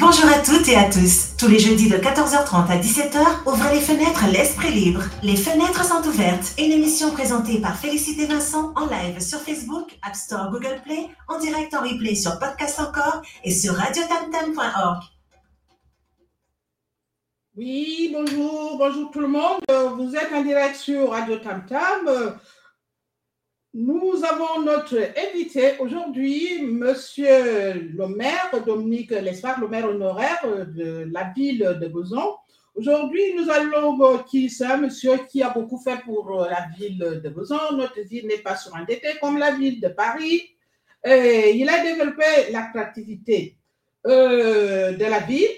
[0.00, 1.36] Bonjour à toutes et à tous.
[1.36, 5.02] Tous les jeudis de 14h30 à 17h, ouvrez les fenêtres l'esprit libre.
[5.22, 6.54] Les fenêtres sont ouvertes.
[6.58, 11.38] Une émission présentée par Félicité Vincent en live sur Facebook, App Store, Google Play, en
[11.38, 15.02] direct en replay sur Podcast Encore et sur radiotamtam.org.
[17.58, 19.60] Oui, bonjour, bonjour tout le monde.
[19.68, 22.38] Vous êtes en direct sur Radio Tam Tam.
[23.72, 31.32] Nous avons notre invité aujourd'hui, Monsieur le maire, Dominique Lespard, le maire honoraire de la
[31.36, 32.34] ville de Besançon.
[32.74, 37.28] Aujourd'hui, nous allons, qui c'est un monsieur qui a beaucoup fait pour la ville de
[37.28, 37.76] Besançon.
[37.76, 40.42] Notre ville n'est pas surendettée comme la ville de Paris.
[41.04, 43.56] Il a développé l'attractivité
[44.04, 45.48] euh, de la ville,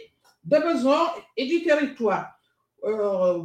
[0.45, 2.39] de Besançon et du territoire.
[2.85, 3.39] Euh,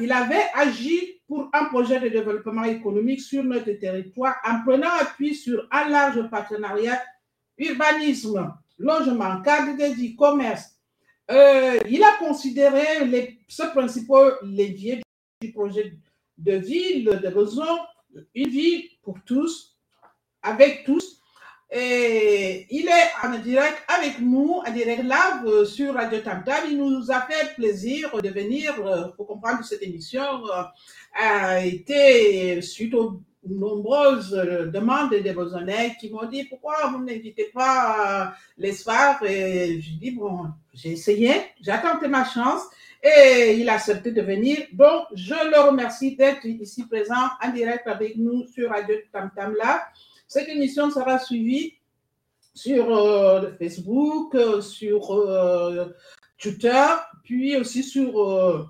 [0.00, 5.34] il avait agi pour un projet de développement économique sur notre territoire en prenant appui
[5.34, 7.00] sur un large partenariat
[7.58, 10.70] urbanisme, logement, cadre de commerce.
[11.30, 15.00] Euh, il a considéré les, ce principaux leviers
[15.40, 15.96] du projet
[16.36, 17.86] de ville de besoin,
[18.34, 19.76] une ville pour tous,
[20.42, 21.20] avec tous.
[21.70, 26.62] Et il est en direct avec nous, en direct live sur Radio Tam Tam.
[26.70, 30.22] Il nous a fait plaisir de venir euh, pour comprendre cette émission.
[31.16, 34.30] Euh, a été suite aux nombreuses
[34.72, 40.12] demandes des Besonnais qui m'ont dit pourquoi vous n'invitez pas les soirs et je dis
[40.12, 42.62] bon j'ai essayé j'ai tenté ma chance
[43.02, 44.58] et il a accepté de venir.
[44.72, 49.54] Donc je le remercie d'être ici présent en direct avec nous sur Radio Tam Tam
[49.54, 49.86] là.
[50.26, 51.74] Cette émission sera suivie
[52.54, 55.86] sur euh, Facebook sur euh,
[56.38, 56.86] Twitter
[57.24, 58.64] puis aussi sur euh,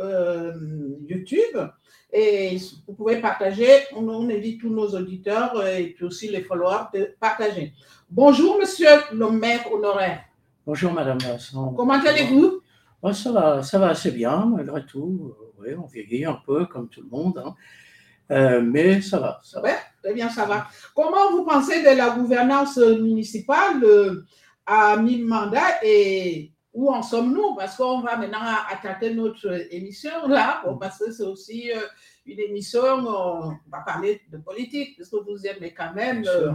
[0.00, 0.52] euh
[1.08, 1.56] YouTube
[2.12, 3.68] et vous pouvez partager.
[3.94, 7.72] On, on, invite tous nos auditeurs et puis aussi les followers de partager.
[8.10, 10.20] Bonjour, monsieur le maire honoraire.
[10.66, 11.72] Bonjour, madame Vincent.
[11.74, 12.60] Comment allez-vous?
[13.12, 15.34] Ça, va, ça va assez bien, malgré tout.
[15.58, 17.42] Oui, on vieillit un peu, comme tout le monde.
[17.44, 17.54] Hein.
[18.30, 19.40] Euh, mais ça va.
[19.42, 19.70] Ça va.
[20.02, 20.66] très bien, ça va.
[20.94, 24.24] Comment vous pensez de la gouvernance municipale euh,
[24.66, 27.54] à mi-mandat et où en sommes-nous?
[27.56, 28.40] Parce qu'on va maintenant
[28.70, 31.80] attaquer notre émission là, parce que c'est aussi euh,
[32.26, 36.52] une émission, on va parler de politique, parce que vous aimez quand même euh,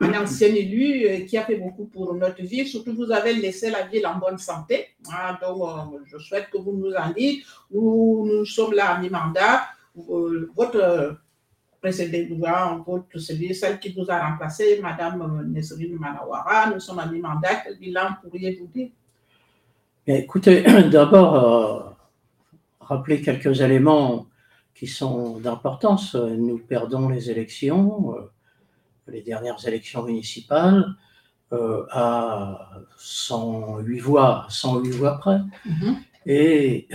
[0.00, 2.66] un ancien élu euh, qui a fait beaucoup pour notre vie.
[2.66, 4.88] Surtout, vous avez laissé la ville en bonne santé.
[5.40, 7.44] Donc, je souhaite que vous nous en dites.
[7.70, 9.62] Nous, nous sommes là à mi-mandat.
[9.94, 11.16] votre
[11.80, 17.56] précédent, votre, celui, celle qui vous a remplacé, Madame Nesrine Manawara, nous sommes à mi-mandat.
[17.64, 18.90] Quel bilan pourriez-vous dire?
[20.06, 21.90] Écoutez, d'abord, euh,
[22.80, 24.26] rappeler quelques éléments
[24.74, 26.14] qui sont d'importance.
[26.14, 28.30] Nous perdons les élections, euh,
[29.08, 30.94] les dernières élections municipales,
[31.54, 35.94] euh, à 108 voix, 108 voix près, mm-hmm.
[36.26, 36.88] et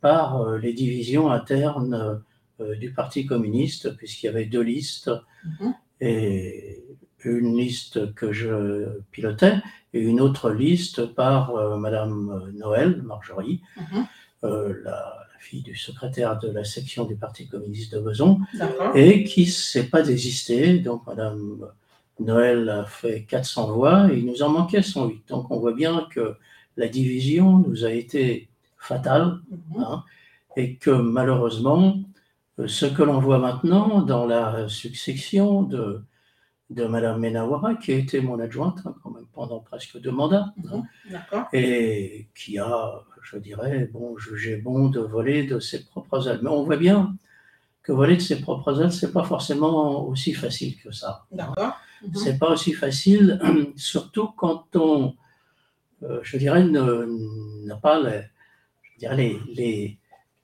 [0.00, 2.20] par les divisions internes
[2.58, 5.10] du Parti communiste, puisqu'il y avait deux listes,
[5.46, 5.74] mm-hmm.
[6.00, 6.84] et
[7.30, 9.54] une liste que je pilotais
[9.92, 14.06] et une autre liste par euh, Madame Noël Marjorie, mhm.
[14.44, 18.40] euh, la, la, fille du secrétaire de la section du Parti communiste de Beson,
[18.96, 20.78] et qui ne s'est pas désisté.
[20.80, 21.68] Donc Madame
[22.18, 25.28] Noël a fait 400 voix et il nous en manquait 108.
[25.28, 26.36] Donc on voit bien que
[26.76, 29.82] la division nous a été fatale mhm.
[29.82, 30.04] hein,
[30.56, 31.98] et que malheureusement,
[32.58, 36.02] euh, ce que l'on voit maintenant dans la succession de
[36.70, 40.52] de Madame Menawara, qui a été mon adjointe hein, quand même pendant presque deux mandats,
[40.70, 46.28] hein, mhm, et qui a, je dirais, bon, jugé bon de voler de ses propres
[46.28, 46.40] ailes.
[46.42, 47.14] Mais on voit bien
[47.82, 51.26] que voler de ses propres ailes, c'est pas forcément aussi facile que ça.
[51.38, 51.74] Hein.
[52.02, 52.14] Mhm.
[52.14, 53.40] C'est pas aussi facile,
[53.76, 55.14] surtout quand on,
[56.02, 58.22] euh, je dirais, n'a pas les,
[58.82, 59.98] je dirais les, les,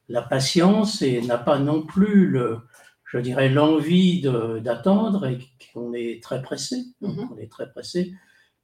[0.09, 2.61] la patience et n'a pas non plus le,
[3.13, 4.23] je dirais, l'envie
[4.63, 5.39] d'attendre et
[5.73, 6.85] qu'on est très pressé.
[7.03, 7.29] Mhm.
[7.31, 8.15] On est très pressé.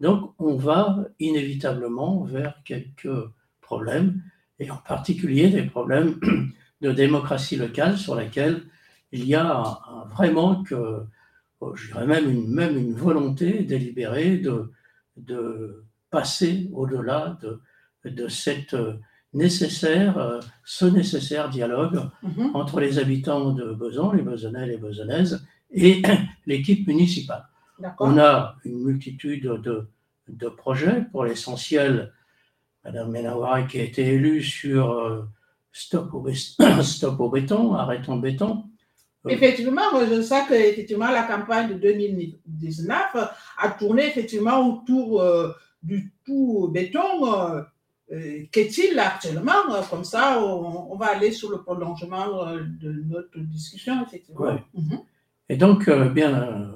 [0.01, 3.13] Donc, on va inévitablement vers quelques
[3.61, 4.23] problèmes,
[4.59, 6.19] et en particulier des problèmes
[6.81, 8.63] de démocratie locale sur lesquels
[9.13, 9.81] il y a
[10.11, 11.03] vraiment que,
[11.61, 14.73] oh, je dirais même une, même une volonté délibérée de,
[15.19, 17.61] de passer au-delà de,
[18.09, 18.77] de cette
[19.35, 22.51] nécessaire, euh, ce nécessaire dialogue mhm.
[22.55, 26.03] entre les habitants de Besançon, les Besonnais, les Besonnaises, et
[26.47, 27.45] l'équipe municipale.
[28.01, 29.89] On a une multitude de,
[30.29, 32.13] de projets, pour l'essentiel,
[32.85, 35.25] Madame Menawara qui a été élue sur euh,
[35.73, 36.27] stop, au
[36.83, 38.65] stop, au béton, arrêtons le béton.
[39.27, 42.97] Euh, effectivement, je sais que effectivement, la campagne de 2019
[43.59, 45.23] a tourné effectivement autour
[45.83, 47.65] du tout béton.
[48.51, 49.53] Qu'est-il actuellement?
[49.91, 54.59] Comme ça, on, va aller sur le prolongement de notre discussion, effectivement.
[54.73, 55.01] Mhm.
[55.51, 56.73] Et donc, bien,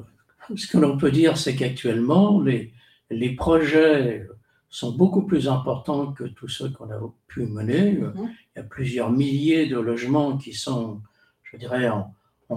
[0.54, 2.72] ce que l'on peut dire, c'est qu'actuellement, les,
[3.10, 4.26] les projets
[4.72, 6.98] sont beaucoup plus importants que tous ceux qu'on a
[7.28, 7.92] pu mener.
[7.92, 8.12] Mhm.
[8.16, 11.02] Il y a plusieurs milliers de logements qui sont,
[11.44, 12.14] je dirais, en,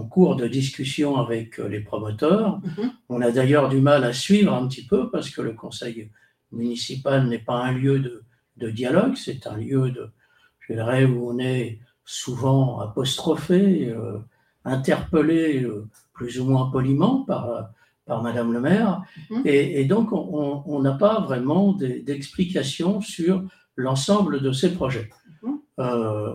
[0.10, 2.60] cours de discussion avec les promoteurs.
[2.60, 2.92] Mhm.
[3.08, 6.12] On a d'ailleurs du mal à suivre un petit peu parce que le conseil
[6.52, 8.25] municipal n'est pas un lieu de,
[8.58, 10.10] de dialogue, c'est un lieu de,
[10.60, 14.18] je dirais, où on est souvent apostrophé, euh,
[14.64, 17.70] interpellé euh, plus ou moins poliment par
[18.06, 19.02] par Madame le maire.
[19.30, 19.42] Mhm.
[19.46, 23.44] Et, donc, on n'a pas vraiment d'explications sur
[23.76, 25.10] l'ensemble de ces projets.
[25.42, 25.60] Mhm.
[25.80, 26.34] Euh,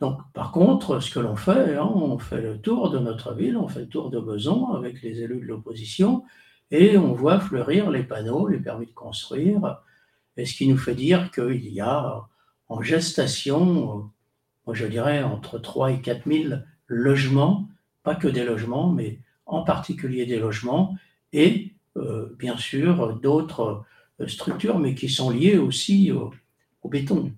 [0.00, 3.56] donc, par contre, ce que l'on fait, hein, on fait le tour de notre ville,
[3.56, 6.24] on fait le tour de Beson avec les élus de l'opposition,
[6.70, 9.80] et on voit fleurir les panneaux, les permis de construire,
[10.36, 12.26] et ce qui nous fait dire qu'il y a
[12.68, 14.10] en gestation,
[14.66, 16.54] moi je dirais, entre 3 et 4 000
[16.86, 17.68] logements,
[18.02, 20.96] pas que des logements, mais en particulier des logements,
[21.32, 23.84] et euh, bien sûr d'autres
[24.20, 26.32] euh, structures, mais qui sont liées aussi au,
[26.84, 27.32] béton.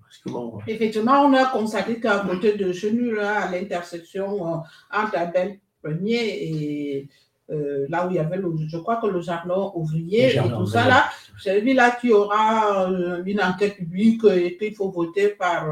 [0.66, 4.56] Effectivement, on a constaté qu'à côté de chez à l'intersection euh,
[4.90, 7.08] entre Abel Premier et
[7.48, 10.88] là où il y avait, le, je crois que le jardin ouvrier et tout ça,
[10.88, 11.04] là,
[11.42, 12.88] j'ai vu là qu'il y aura
[13.24, 15.66] une enquête publique et qu'il faut voter par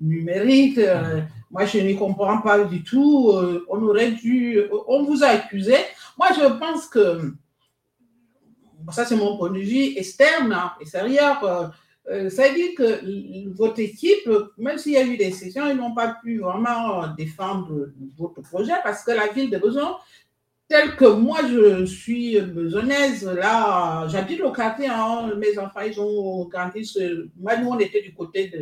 [0.00, 0.78] numérique.
[1.50, 3.30] Moi, je ne comprends pas du tout.
[3.32, 4.60] Euh, on aurait dû.
[4.88, 5.76] On vous a accusé.
[6.18, 7.32] Moi, je pense que.
[8.92, 11.42] Ça, c'est mon point de vue externe, hein, extérieur.
[11.44, 11.66] Euh,
[12.08, 15.76] euh, ça veut dire que votre équipe, même s'il y a eu des sessions, ils
[15.76, 19.96] n'ont pas pu vraiment défendre votre projet parce que la ville de Besançon
[20.68, 26.46] tel que moi je suis besonnaise, là, j'habite au quartier, hein, mes enfants, ils ont
[26.46, 26.92] grandi,
[27.38, 28.52] moi, nous, on était du côté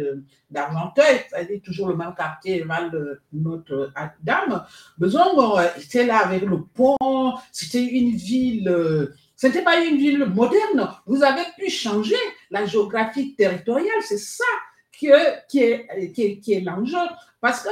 [0.50, 4.64] d'Argenteuil, c'est-à-dire toujours le même quartier, Val de Notre-Dame.
[4.98, 10.90] Beson, c'était là avec le pont, c'était une ville, ce n'était pas une ville moderne,
[11.06, 12.16] vous avez pu changer
[12.50, 14.44] la géographie territoriale, c'est ça
[14.92, 16.98] qui est, qui est, qui est l'enjeu,
[17.40, 17.70] parce que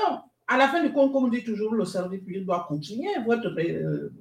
[0.48, 3.10] à la fin du compte, comme on dit toujours, le service public doit continuer.
[3.26, 4.12] Votre, euh,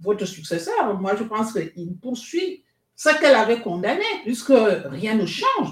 [0.00, 2.64] votre successeur, moi, je pense qu'il poursuit
[2.96, 5.70] ce qu'elle avait condamné, puisque rien ne change.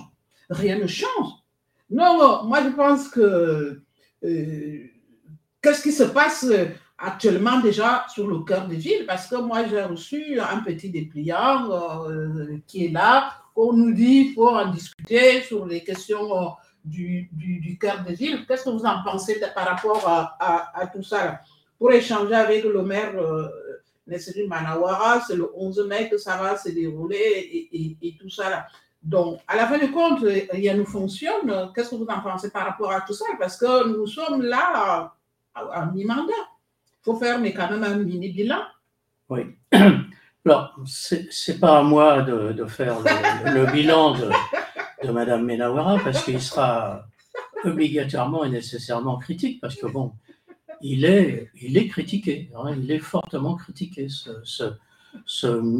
[0.49, 1.29] Rien ne change.
[1.91, 3.83] Non, moi, je pense que
[4.25, 4.85] euh,
[5.61, 6.47] qu'est-ce qui se passe
[6.97, 9.05] actuellement déjà sur le cœur des villes?
[9.07, 11.71] Parce que moi, j'ai reçu un petit dépliant
[12.09, 13.33] euh, qui est là.
[13.55, 16.55] On nous dit qu'il faut en discuter sur les questions
[16.89, 18.45] du, cœur des villes.
[18.47, 21.41] Qu'est-ce que vous en pensez par rapport à, tout ça
[21.79, 23.49] Pour échanger avec le maire euh,
[24.49, 27.69] Manawara, c'est le 11 mai que ça va se dérouler
[28.01, 28.67] et, tout ça.
[29.03, 30.21] Donc, à la fin du compte,
[30.51, 31.71] rien ne fonctionne.
[31.75, 33.27] Qu'est-ce que vous en pensez par rapport à tout ça?
[33.39, 35.13] Parce que nous sommes là
[35.55, 36.33] à, mi-mandat.
[36.33, 38.63] Il faut faire mais quand même un mini-bilan.
[39.29, 39.57] Oui.
[40.45, 42.97] Alors, ce n'est pas à moi de, faire
[43.45, 44.31] le bilan de,
[45.03, 47.07] de Madame Menawara parce qu'il sera
[47.65, 50.13] obligatoirement et nécessairement critique parce que bon,
[50.81, 54.31] il est, il est critiqué, hein, il est fortement critiqué ce,
[55.25, 55.79] ce,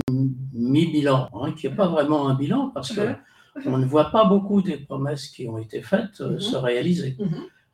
[0.53, 3.15] mi-bilan, hein, qui n'est pas vraiment un bilan parce que
[3.67, 7.17] on ne voit pas beaucoup des promesses qui ont été faites euh, se réaliser.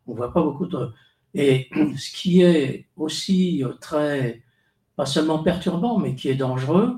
[0.06, 0.90] On voit pas beaucoup de.
[1.34, 4.42] Et ce qui est aussi très,
[4.96, 6.96] pas seulement perturbant, mais qui est dangereux,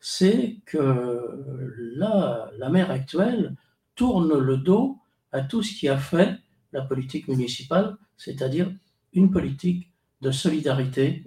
[0.00, 3.56] c'est que là, la mer actuelle
[3.98, 4.96] tourne le dos
[5.32, 6.38] à tout ce qui a fait
[6.72, 8.70] la politique municipale, c'est-à-dire
[9.12, 9.90] une politique
[10.22, 11.24] de solidarité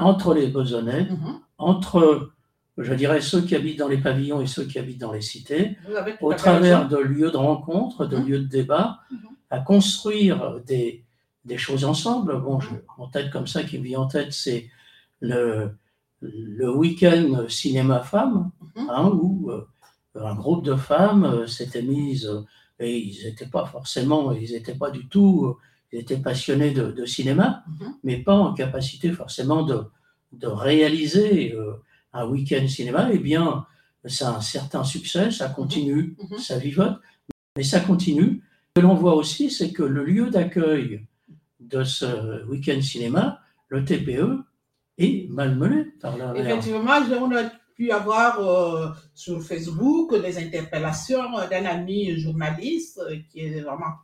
[0.00, 1.40] entre les Besonnais, mhm.
[1.58, 2.32] entre,
[2.78, 5.76] je dirais, ceux qui habitent dans les pavillons et ceux qui habitent dans les cités,
[6.20, 8.26] au travers de lieux de rencontre, de mhm.
[8.26, 9.18] lieux de débat, mhm.
[9.50, 11.04] à construire des,
[11.44, 12.40] des choses ensemble.
[12.40, 14.70] Bon, je, en tête comme ça qui me vient en tête, c'est
[15.20, 15.72] le,
[16.20, 19.66] le week-end cinéma femmes, hein, où euh,
[20.24, 22.42] un groupe de femmes euh, s'était mise, euh,
[22.80, 25.56] et ils n'étaient pas forcément, ils n'étaient pas du tout, euh,
[25.92, 27.94] ils étaient passionnés de, cinéma, mhm.
[28.04, 29.84] mais pas en capacité forcément de,
[30.32, 31.56] de réaliser
[32.12, 33.08] un week-end cinéma.
[33.10, 33.66] Eh bien,
[34.04, 36.26] ça a un certain succès, ça continue, mhm.
[36.30, 36.38] Mhm.
[36.38, 37.00] ça vivote,
[37.56, 38.42] mais ça continue.
[38.76, 41.06] Ce que l'on voit aussi, c'est que le lieu d'accueil
[41.58, 44.44] de ce week-end cinéma, le TPE,
[44.98, 46.36] est malmené par la.
[46.36, 53.46] Effectivement, on a pu avoir euh, sur Facebook des interpellations d'un ami journaliste euh, qui
[53.46, 53.94] est vraiment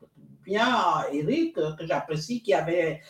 [0.45, 0.69] bien,
[1.13, 3.01] Eric, que j'apprécie, qui avait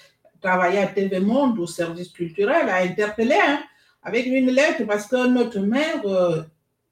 [0.41, 3.61] travaillé à TV Monde au service culturel, a interpellé hein,
[4.03, 6.43] avec une lettre parce que notre euh,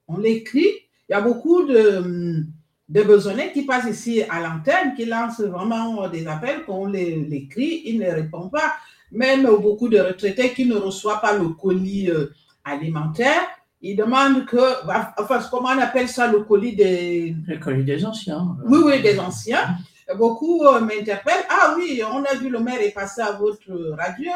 [0.07, 0.73] on l'écrit,
[1.09, 2.45] il y a beaucoup de,
[2.89, 7.99] de besonnets qui passent ici à l'antenne, qui lancent vraiment des appels, qu'on crie, ils
[7.99, 8.75] ne répondent pas.
[9.13, 12.33] Même beaucoup de retraités qui ne reçoivent pas le colis euh,
[12.65, 13.47] alimentaire,
[13.83, 14.87] ils demandent que,
[15.21, 17.35] enfin, comment on appelle ça, le colis des...
[17.47, 18.57] Le colis des anciens.
[18.65, 19.77] Oui, oui, des anciens.
[20.17, 21.45] Beaucoup euh, m'interpellent.
[21.51, 24.31] Ah oui, on a vu le maire est passé à votre radio.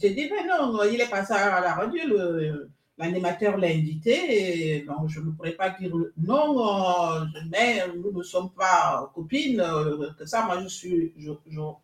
[0.00, 2.00] J'ai dit, mais non, il est passé à la radio.
[2.06, 2.68] Le,
[3.02, 8.50] l'animateur l'a invité, et je ne pourrais pas dire non, euh, mais nous ne sommes
[8.50, 11.12] pas copines, euh, que ça, moi je suis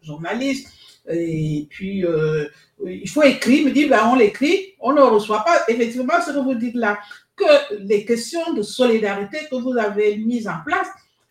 [0.02, 0.68] journaliste,
[1.08, 2.46] et puis euh,
[2.84, 6.38] il faut écrire, me dit, ben, on l'écrit, on ne reçoit pas, effectivement, ce que
[6.38, 6.98] vous dites là,
[7.34, 10.88] que les questions de solidarité que vous avez mises en place,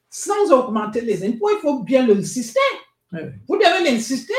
[0.10, 2.60] sans augmenter les impôts, il faut bien l'insister.
[3.12, 4.34] Vous devez l'insister.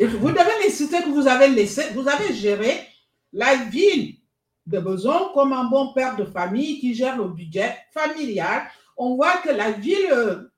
[0.00, 2.80] Vous devez l'insister que vous avez laissé, vous avez géré
[3.32, 4.16] la ville
[4.66, 8.62] de besoin, comme un bon père de famille qui gère le budget familial,
[8.96, 10.50] on voit que la ville euh,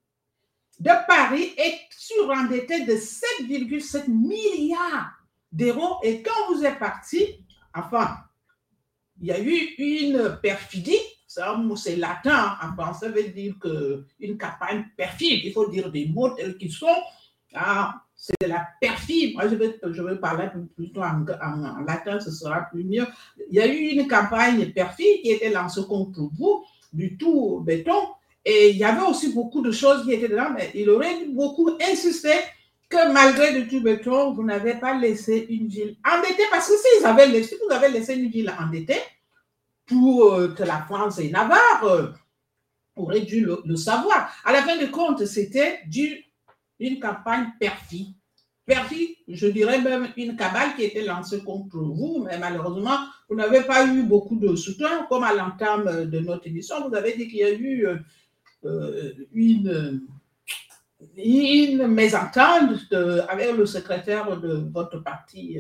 [0.79, 5.13] de Paris est surendettée de 7,7 milliards
[5.51, 5.99] d'euros.
[6.03, 7.45] Et quand vous êtes parti,
[7.75, 8.19] enfin,
[9.21, 14.87] il y a eu une perfidie, c'est latin, en français veut dire que une campagne
[14.97, 17.03] perfide, il faut dire des mots tels qu'ils sont.
[17.55, 19.35] Ah, c'est de la perfide.
[19.35, 21.25] Moi, je vais, je parler plutôt en,
[21.87, 23.07] latin, ce sera plus mieux.
[23.51, 28.09] Il y a eu une campagne perfide qui était lancée contre vous, du tout béton,
[28.45, 31.71] et il y avait aussi beaucoup de choses qui étaient dedans, mais il aurait beaucoup
[31.89, 32.33] insisté
[32.89, 37.01] que malgré du tout béton, vous n'avez pas laissé une ville endettée, parce que si
[37.01, 39.01] vous avez laissé, vous avez laissé une ville endettée,
[39.87, 42.09] pour euh, que la France et Navarre euh,
[42.97, 44.35] auraient dû le, le, savoir.
[44.45, 46.26] À la fin de compte, c'était du
[46.79, 48.09] une campagne perfide.
[48.65, 53.63] Perfide, je dirais même une cabale qui était lancée contre vous, mais malheureusement, vous n'avez
[53.63, 55.07] pas eu beaucoup de soutien.
[55.09, 57.87] Comme à l'entame de notre émission, vous avez dit qu'il y a eu
[58.65, 60.03] euh, une,
[61.17, 62.93] une mésentente
[63.29, 65.59] avec le secrétaire de votre parti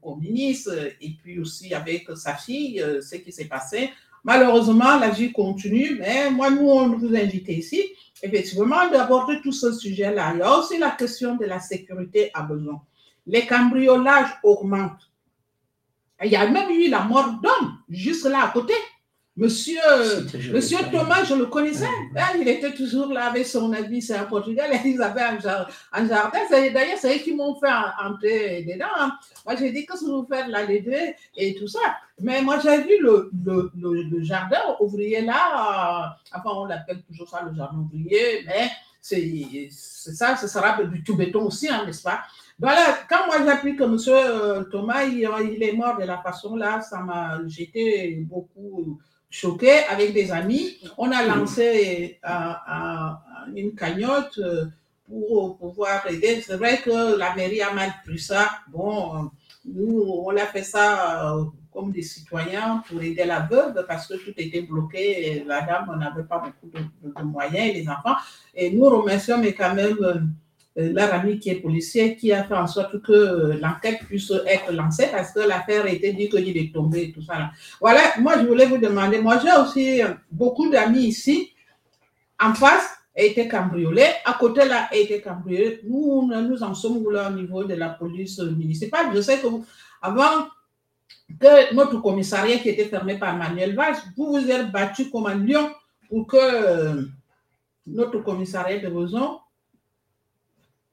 [0.00, 3.90] communiste et puis aussi avec sa fille, euh, ce qui s'est passé.
[4.24, 7.82] Malheureusement, la vie continue, mais moi, nous, on vous invite ici
[8.22, 10.32] effectivement d'aborder tout ce sujet-là.
[10.34, 12.82] Il y a aussi la question de la sécurité à besoin.
[13.26, 15.10] Les cambriolages augmentent.
[16.24, 18.74] Il y a même eu la mort d'homme juste là à côté.
[19.38, 19.78] Monsieur,
[20.52, 21.86] Monsieur Thomas, je le connaissais.
[22.16, 26.40] Ah, il était toujours là avec son habit, c'est un Portugal, ils avaient un, jardin.
[26.50, 27.70] D'ailleurs, c'est eux qui m'ont fait
[28.04, 28.86] entrer dedans.
[28.98, 29.12] Hein.
[29.46, 31.78] Moi, j'ai dit, qu'est-ce que vous faites là, les deux, et tout ça.
[32.20, 33.70] Mais moi, j'ai vu le, le,
[34.10, 35.36] le, jardin ouvrier là.
[35.36, 38.68] Euh, enfin, on l'appelle toujours ça le jardin ouvrier, mais
[39.00, 42.22] c'est ça, ce sera du tout béton aussi, hein, n'est-ce pas?
[42.58, 43.96] Voilà, quand moi j'ai appris que M.
[44.08, 48.98] Euh, Thomas, il, il, est mort de la façon là, ça m'a, j'étais beaucoup
[49.30, 50.76] choqué avec des amis.
[50.96, 54.66] On a lancé euh, une cagnotte euh,
[55.06, 56.42] pour pouvoir aider.
[56.44, 58.48] C'est vrai que la mairie a mal pris ça.
[58.68, 59.30] Bon,
[59.64, 64.14] nous, on a fait ça euh, comme des citoyens pour aider la veuve parce que
[64.14, 68.16] tout était bloqué et la dame n'avait pas beaucoup de, moyens et les enfants.
[68.54, 70.20] Et nous remercions, mais quand même euh,
[70.78, 74.72] leur ami qui est policier, qui a fait en sorte que euh, l'enquête puisse être
[74.72, 77.50] lancée parce que l'affaire était dit qu'il est tombé et tout ça.
[77.80, 81.52] Voilà, moi je voulais vous demander, moi j'ai aussi euh, beaucoup d'amis ici,
[82.40, 85.80] en face a été cambriolé, à côté là a été cambriolé.
[85.82, 89.06] Nous, nous en sommes là au niveau de la police municipale?
[89.12, 89.48] Je sais que
[90.00, 90.46] avant
[91.40, 95.34] que notre commissariat qui était fermé par Manuel Valls, vous vous êtes battu comme un
[95.34, 95.70] lion
[96.08, 97.08] pour que
[97.88, 99.40] notre commissariat de besoin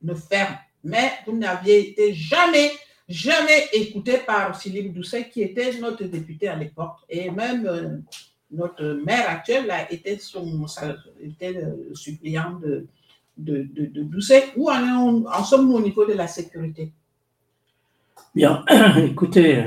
[0.05, 0.55] ne ferme.
[0.83, 2.71] Mais vous n'aviez été jamais,
[3.09, 6.97] jamais écouté par Philippe Doucet, qui était notre député à l'époque.
[7.09, 7.97] Et même euh,
[8.51, 10.65] notre maire actuel a été son,
[11.21, 12.88] était le suppléant de,
[13.38, 14.51] de, de, Doucet.
[14.55, 16.91] Où en, en sommes-nous au niveau de la sécurité?
[18.35, 18.63] Bien,
[18.97, 19.65] écoutez,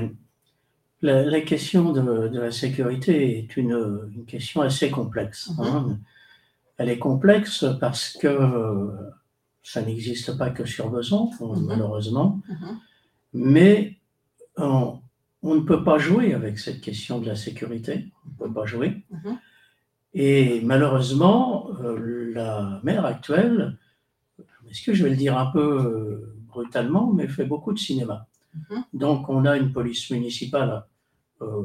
[1.03, 5.51] la, question de, de, la sécurité est une, une question assez complexe.
[5.59, 5.87] Hein.
[5.89, 5.99] Mm-hmm.
[6.79, 8.29] Elle est complexe parce que
[9.71, 11.67] ça n'existe pas que sur Besançon, mhm.
[11.67, 12.41] malheureusement.
[12.49, 12.79] Mhm.
[13.35, 13.99] Mais
[14.57, 15.01] on,
[15.43, 18.11] ne peut pas jouer avec cette question de la sécurité.
[18.25, 19.05] On ne peut pas jouer.
[19.11, 19.39] Mhm.
[20.15, 23.77] Et malheureusement, euh, la maire actuelle,
[24.71, 28.27] est-ce que je vais le dire un peu euh, brutalement, mais fait beaucoup de cinéma.
[28.95, 30.85] Donc on a une police municipale
[31.43, 31.65] euh,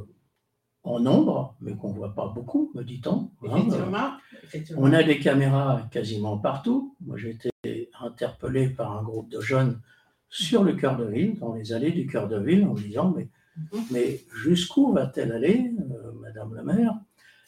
[0.83, 3.31] en nombre, mais qu'on ne voit pas beaucoup, me dit-on.
[3.49, 4.17] Hein.
[4.75, 6.95] On a des caméras quasiment partout.
[7.01, 7.52] Moi, j'ai été
[8.03, 9.79] interpellé par un groupe de jeunes
[10.29, 13.29] sur le cœur de ville, dans les allées du cœur de ville, en disant Mais,
[13.55, 13.83] mhm.
[13.91, 16.93] mais jusqu'où va-t-elle aller, euh, Madame la maire?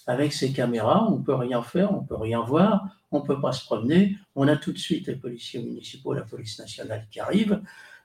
[0.07, 3.25] Avec ces caméras, on ne peut rien faire, on ne peut rien voir, on ne
[3.25, 4.17] peut pas se promener.
[4.35, 7.59] On a tout de suite les policiers municipaux, la police nationale qui arrivent.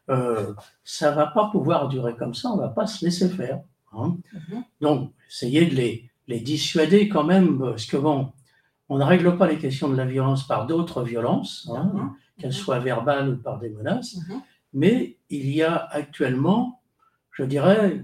[0.09, 3.29] Euh, ça ne va pas pouvoir durer comme ça, on ne va pas se laisser
[3.29, 3.61] faire.
[3.93, 4.17] Hein.
[4.33, 4.65] Mhm.
[4.81, 8.33] Donc, essayez de les, les, dissuader quand même, parce que bon,
[8.89, 12.15] on ne règle pas les questions de la violence par d'autres violences, hein.
[12.41, 14.41] Qu'elles soient verbales ou par des menaces, mhm.
[14.75, 16.81] mais il y a actuellement,
[17.33, 18.03] je dirais,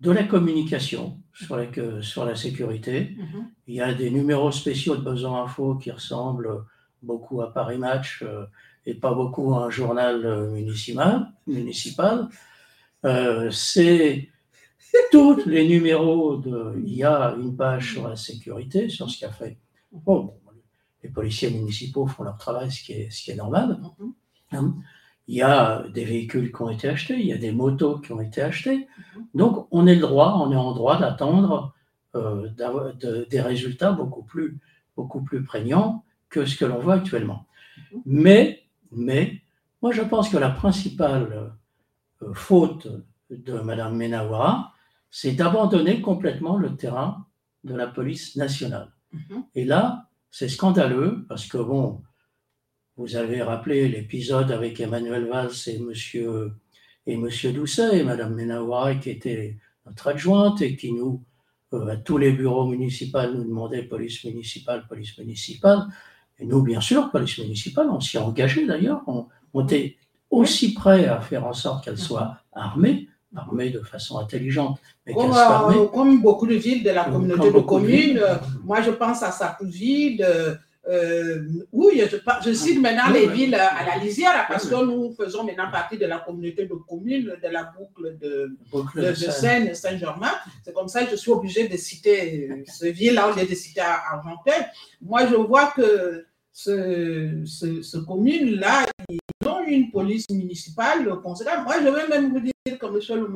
[0.00, 1.66] de la communication sur la,
[2.02, 3.16] sur la sécurité.
[3.16, 3.50] Mhm.
[3.66, 6.64] Il y a des numéros spéciaux de Besoin Info qui ressemblent
[7.02, 8.46] beaucoup à Paris Match euh,
[8.86, 11.32] et pas beaucoup à un journal euh, municipal.
[11.46, 12.28] municipal.
[13.04, 14.28] Euh, c'est
[15.12, 16.74] tous les numéros de.
[16.84, 19.58] Il y a une page sur la sécurité, sur ce qu'a fait.
[19.92, 20.34] Bon,
[21.02, 23.78] les policiers municipaux font leur travail, ce qui est, ce qui est normal.
[23.98, 24.12] Mhm.
[24.52, 24.74] Hein.
[25.26, 28.12] Il y a des véhicules qui ont été achetés, il y a des motos qui
[28.12, 28.88] ont été achetées.
[29.16, 29.24] Mhm.
[29.34, 31.74] Donc, on est le droit, on est en droit d'attendre
[32.14, 32.48] euh,
[33.30, 34.58] des résultats beaucoup plus,
[34.96, 37.46] beaucoup plus prégnants que ce que l'on voit actuellement.
[37.92, 38.02] Mhm.
[38.06, 39.42] Mais, mais,
[39.82, 41.52] moi, je pense que la principale
[42.22, 42.88] euh, faute
[43.30, 44.72] de Mme Menawara,
[45.10, 47.26] c'est d'abandonner complètement le terrain
[47.64, 48.92] de la police nationale.
[49.54, 52.02] Et là, c'est scandaleux parce que, bon,
[52.96, 56.52] vous avez rappelé l'épisode avec Emmanuel Valls et Monsieur,
[57.06, 59.56] et Monsieur Doucet et Madame Menawara qui était
[59.86, 61.22] notre adjointe et qui nous,
[61.72, 65.86] euh, à tous les bureaux municipaux, nous demandait police municipale, police municipale.
[66.38, 69.02] Et nous, bien sûr, police municipale, on s'y est engagé d'ailleurs.
[69.06, 69.26] On,
[69.62, 69.96] était
[70.30, 73.08] aussi prêts à faire en sorte qu'elle soit armée,
[73.52, 74.78] de façon intelligente.
[75.06, 78.22] Mais comme, euh, comme beaucoup de villes de la communauté de communes,
[78.64, 80.20] moi je pense à Sarkozy,
[80.88, 85.44] euh, oui, je, je, cite maintenant les villes à la lisière parce que nous faisons
[85.44, 88.56] maintenant partie de la communauté de communes de la boucle de,
[88.94, 90.32] de, Seine, Saint-Germain.
[90.64, 93.82] C'est comme ça que je suis obligée de citer ces villes-là au lieu de citer
[93.82, 94.64] Argenteuil.
[95.02, 101.64] Moi, je vois que ce, ce, ce commune-là, ils ont une police municipale conséquente.
[101.64, 103.28] Moi, je vais même vous dire que monsieur le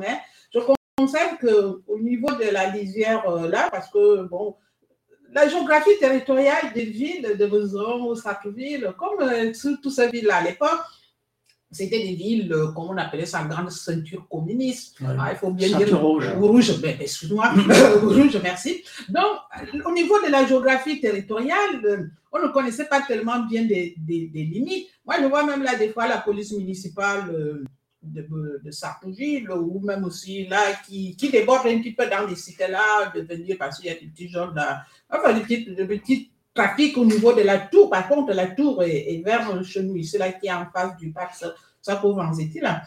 [0.53, 0.59] je
[0.97, 4.55] constate qu'au niveau de la lisière euh, là, parce que bon,
[5.31, 10.81] la géographie territoriale des villes de Besançon, Sartreville, comme euh, toutes ces villes-là à l'époque,
[11.73, 14.97] c'était des villes, euh, comme on appelait ça, grande ceinture communiste.
[15.03, 16.29] Ah, il faut bien dire rouge.
[16.37, 17.51] Rouge, ben, excuse-moi,
[18.01, 18.83] rouge, merci.
[19.09, 23.95] Donc, au niveau de la géographie territoriale, euh, on ne connaissait pas tellement bien des,
[23.97, 24.87] des, limites.
[25.05, 27.63] Moi, je vois même là, des fois, la police municipale
[28.03, 32.35] de, de Sarkozy, ou même aussi là, qui, qui déborde un petit peu dans les
[32.35, 35.85] cités-là, de venir parce qu'il y a des petits gens là, enfin des petits, des
[35.85, 37.89] petits trafics au niveau de la tour.
[37.89, 41.11] Par contre, la tour est, vers chez nous, ici, là, qui est en face du
[41.11, 41.33] parc
[41.81, 42.83] Sako-Vanzetti, là.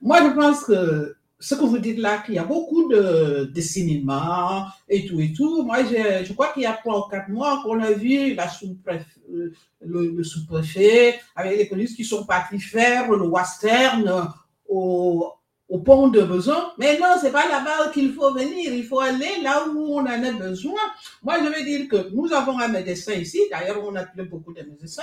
[0.00, 3.60] Moi, je pense que ce que vous dites là, qu'il y a beaucoup de, de
[3.60, 5.62] cinéma et tout et tout.
[5.62, 9.50] Moi, je, je crois qu'il y a trois ou quatre mois qu'on a vu euh,
[9.80, 14.32] le, le sous-préfet avec les polices qui sont partis faire le western
[14.68, 15.32] au,
[15.78, 16.72] pont de besoin.
[16.78, 18.74] Mais non, c'est pas là-bas qu'il faut venir.
[18.74, 20.80] Il faut aller là où on en a besoin.
[21.22, 23.40] Moi, je veux dire que nous avons un médecin ici.
[23.50, 25.02] D'ailleurs, on a appelé beaucoup de médecins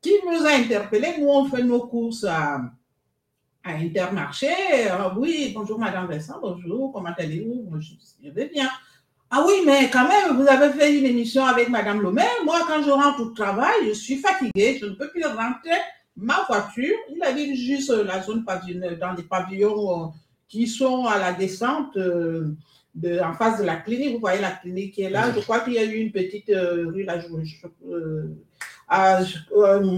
[0.00, 1.14] qui nous a interpellés.
[1.18, 2.60] Nous, on fait nos courses à,
[3.64, 4.52] à Intermarché.
[4.90, 7.68] Ah oui, bonjour Madame Vincent, bonjour, comment allez-vous?
[8.22, 8.68] Je vais bien.
[9.30, 12.22] Ah oui, mais quand même, vous avez fait une émission avec Madame Lomer.
[12.44, 15.76] Moi, quand je rentre au travail, je suis fatiguée, je ne peux plus rentrer
[16.18, 20.06] ma voiture, il avait juste la zone dans les pavillons euh,
[20.48, 22.48] qui sont à la descente euh,
[22.94, 24.14] de, en face de la clinique.
[24.14, 25.32] Vous voyez la clinique qui est là.
[25.34, 27.20] Je crois qu'il y a eu une petite euh, rue là.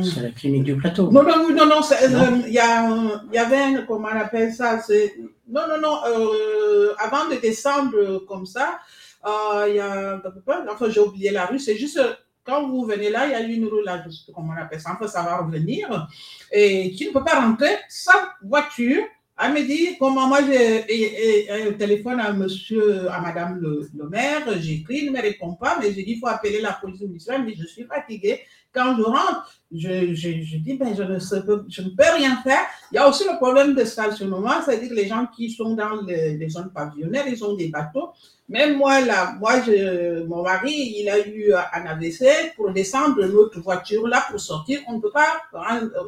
[0.04, 1.10] c'est la clinique du plateau.
[1.10, 1.80] Non, non, non, non.
[2.46, 4.78] Il y, y avait, comment on appelle ça
[5.48, 6.00] Non, non, non.
[6.98, 8.78] avant de descendre comme ça,
[9.68, 10.20] il y a.
[10.68, 11.58] Enfin, j'ai oublié la rue.
[11.58, 11.98] C'est juste
[12.50, 15.06] quand vous venez là, il y a une rue là, comment on appelle ça, faut
[15.06, 16.08] savoir revenir,
[16.50, 19.04] et qui ne peut pas rentrer sans voiture.
[19.42, 24.98] Elle me dit, comment moi j'ai un téléphone à monsieur, à madame le, maire, j'écris,
[25.04, 27.54] il ne me répond pas, mais j'ai dit, il faut appeler la police municipale, mais
[27.54, 28.40] je suis fatiguée.
[28.72, 31.18] Quand je rentre, je, je, dis, ben, je, ne
[31.68, 32.60] je ne peux rien faire.
[32.90, 36.00] Il y a aussi le problème de stationnement, c'est-à-dire que les gens qui sont dans
[36.02, 38.10] les, zones pavillonnaires, ils ont des bateaux.
[38.48, 43.60] Même moi, là, moi, je, mon mari, il a eu un AVC pour descendre notre
[43.60, 44.80] voiture là pour sortir.
[44.88, 45.40] On ne peut pas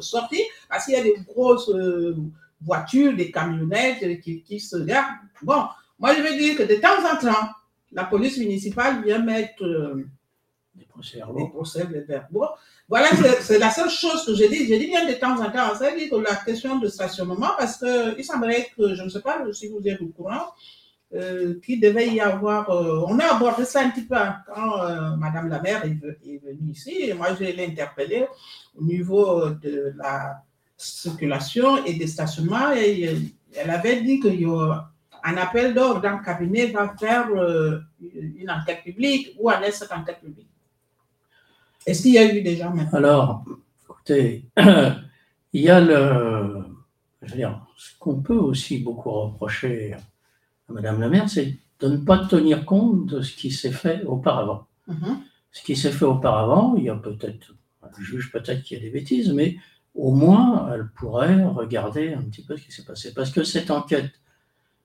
[0.01, 2.17] sortir parce qu'il y a des grosses euh,
[2.61, 5.15] voitures, des camionnettes qui, qui se gardent.
[5.41, 5.63] Bon,
[5.97, 7.47] moi, je veux dire que de temps en temps,
[7.93, 9.63] la police municipale vient mettre
[12.89, 13.07] Voilà,
[13.41, 14.67] c'est la seule chose que j'ai dit.
[14.67, 15.75] J'ai dit bien de temps en temps.
[15.75, 19.21] Ça dire que la question de stationnement, parce que il semblerait que, je ne sais
[19.21, 20.47] pas si vous êtes au courant,
[21.13, 22.69] euh, qu'il devait y avoir.
[22.69, 24.15] euh, on a abordé ça un petit peu
[24.47, 26.93] quand euh, Madame la maire est, ve- est venue ici.
[27.09, 28.25] Et moi, je l'ai interpellée
[28.77, 30.41] au niveau de la
[30.75, 32.71] circulation et des stationnements.
[32.75, 33.15] Euh,
[33.55, 34.89] elle avait dit qu'il y aura
[35.23, 37.27] un appel d'ordre dans le cabinet va faire
[38.41, 40.49] une enquête publique ou aller cette enquête publique.
[41.85, 42.97] Est-ce qu'il y a eu déjà maintenant?
[42.97, 43.45] Alors,
[43.83, 44.45] écoutez,
[45.53, 46.63] il y a le.
[47.21, 51.87] Je veux dire, ce qu'on peut aussi beaucoup reprocher à Madame la maire, c'est de
[51.87, 54.67] ne pas tenir compte de ce qui s'est fait auparavant.
[54.87, 55.19] Mhm.
[55.51, 57.53] Ce qui s'est fait auparavant, il y a peut-être,
[57.99, 59.57] je juge peut-être qu'il y a des bêtises, mais
[59.95, 63.13] au moins elle pourrait regarder un petit peu ce qui s'est passé.
[63.13, 64.11] Parce que cette enquête,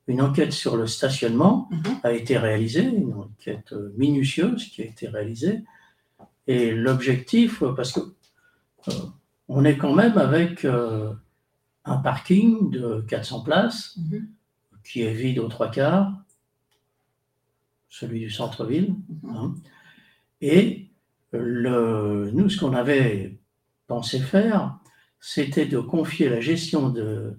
[0.06, 2.00] une enquête sur le stationnement, Mhm.
[2.02, 5.64] a été réalisée, une enquête minutieuse qui a été réalisée.
[6.48, 8.00] Et l'objectif, euh, parce que
[8.88, 8.92] euh,
[9.48, 11.12] on est quand même avec euh,
[11.84, 14.28] un parking de 400 places Mhm.
[14.82, 16.10] qui est vide aux trois quarts,
[17.88, 18.94] celui du centre-ville.
[19.22, 19.30] Mhm.
[19.36, 19.54] hein.
[20.40, 20.90] Et
[21.32, 23.38] le, nous, ce qu'on avait
[23.86, 24.78] pensé faire,
[25.20, 27.38] c'était de confier la gestion de,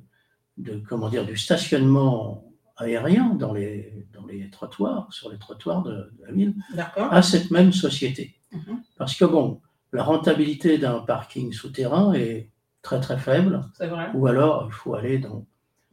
[0.58, 2.46] de, comment dire, du stationnement
[2.78, 6.56] aérien dans les, dans les trottoirs, sur les trottoirs de, de la ville,
[6.96, 8.39] à cette même société.
[8.52, 8.82] Mhm.
[8.98, 9.62] Parce que bon,
[9.94, 12.50] la rentabilité d'un parking souterrain est
[12.82, 14.08] très très faible, C'est vrai.
[14.14, 15.46] ou alors il faut aller dans,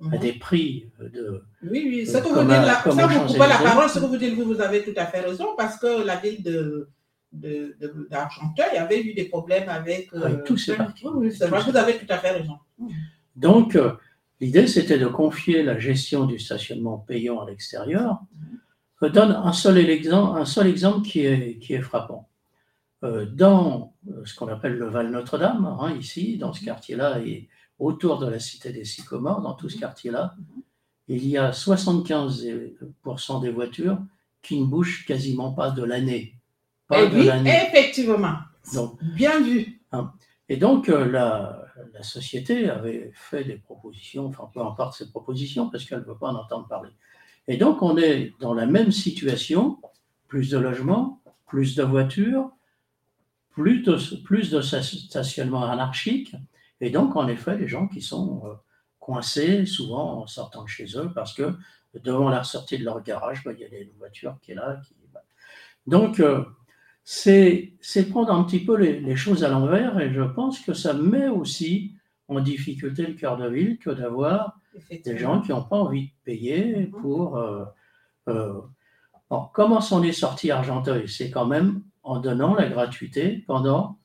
[0.03, 0.19] à Mhm.
[0.19, 1.43] des prix de...
[1.63, 4.17] Oui, oui, ce Euh, que vous dites là, ça vous la parole, ce que vous
[4.17, 6.89] dites, vous, vous avez tout à fait raison, parce que la ville de
[8.11, 11.09] d'Argenteuil avait eu des problèmes avec, euh, Avec tous ces parkings.
[11.09, 12.57] Oui, oui, c'est vrai, Tous vous avez tout à fait raison.
[13.35, 13.93] Donc, euh,
[14.41, 18.21] l'idée, c'était de confier la gestion du stationnement payant à l'extérieur.
[19.03, 22.29] Je donne un seul exemple, un seul exemple qui, est, qui est frappant.
[23.07, 27.49] Euh, dans euh, ce qu'on appelle le Val Notre-Dame, hein, ici, dans ce quartier-là, et
[27.79, 30.35] autour de la cité des Sycomores, dans tout ce quartier-là,
[31.09, 33.99] il y a 75% des voitures
[34.43, 36.35] qui ne bougent quasiment pas de l'année.
[36.89, 37.51] Pas Et de oui, l'année.
[37.69, 38.39] effectivement,
[38.75, 39.81] Donc, bien vu.
[40.49, 45.69] et donc, euh, la, la société avait fait des propositions, enfin, peu importe ces propositions,
[45.71, 46.91] parce qu'elle ne veut pas en entendre parler.
[47.47, 49.79] Et donc, on est dans la même situation,
[50.27, 52.51] plus de logements, plus de voitures,
[53.57, 56.37] plus de, plus de stationnement anarchique,
[56.83, 58.55] et donc, en effet, les gens qui sont euh,
[59.01, 61.55] coincés, souvent en sortant de chez eux, parce que
[61.95, 64.79] devant la sortie de leur garage, bah, il y a une voiture qui est là.
[64.85, 65.23] Qui, bah.
[65.87, 66.45] Donc, euh,
[67.03, 67.73] c'est
[68.11, 71.29] prendre un petit peu les, les choses à l'envers et je pense que ça met
[71.29, 71.93] aussi
[72.29, 74.59] en difficulté le cœur de ville que d'avoir
[74.91, 77.39] des gens qui n'ont pas envie de payer pour...
[77.39, 77.65] euh,
[78.29, 78.61] euh,
[79.31, 81.09] bon, comment s'en est sorti Argenteuil?
[81.09, 83.99] C'est quand même en donnant la gratuité pendant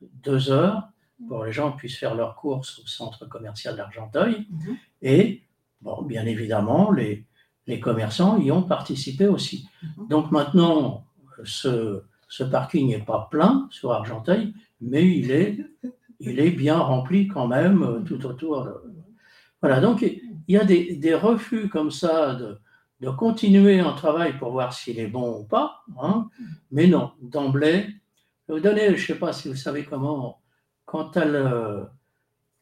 [0.00, 0.88] deux heures
[1.28, 4.76] pour que les gens puissent faire leurs courses au centre commercial d'Argenteuil Mhm.
[5.02, 5.42] et,
[5.82, 7.26] bon, bien évidemment, les,
[7.66, 9.68] les commerçants y ont participé aussi.
[9.82, 10.08] Mhm.
[10.08, 11.04] Donc maintenant,
[11.44, 15.58] ce, ce parking n'est pas plein sur Argenteuil, mais il est,
[16.20, 18.68] il est bien rempli quand même euh, tout autour.
[19.60, 22.58] Voilà, donc il y a des, des refus comme ça de,
[23.04, 26.28] de continuer un travail pour voir s'il est bon ou pas, hein,
[26.70, 27.86] mais non, d'emblée,
[28.48, 30.40] vous donner, je ne sais pas si vous savez comment,
[30.84, 31.84] quand, elle, euh,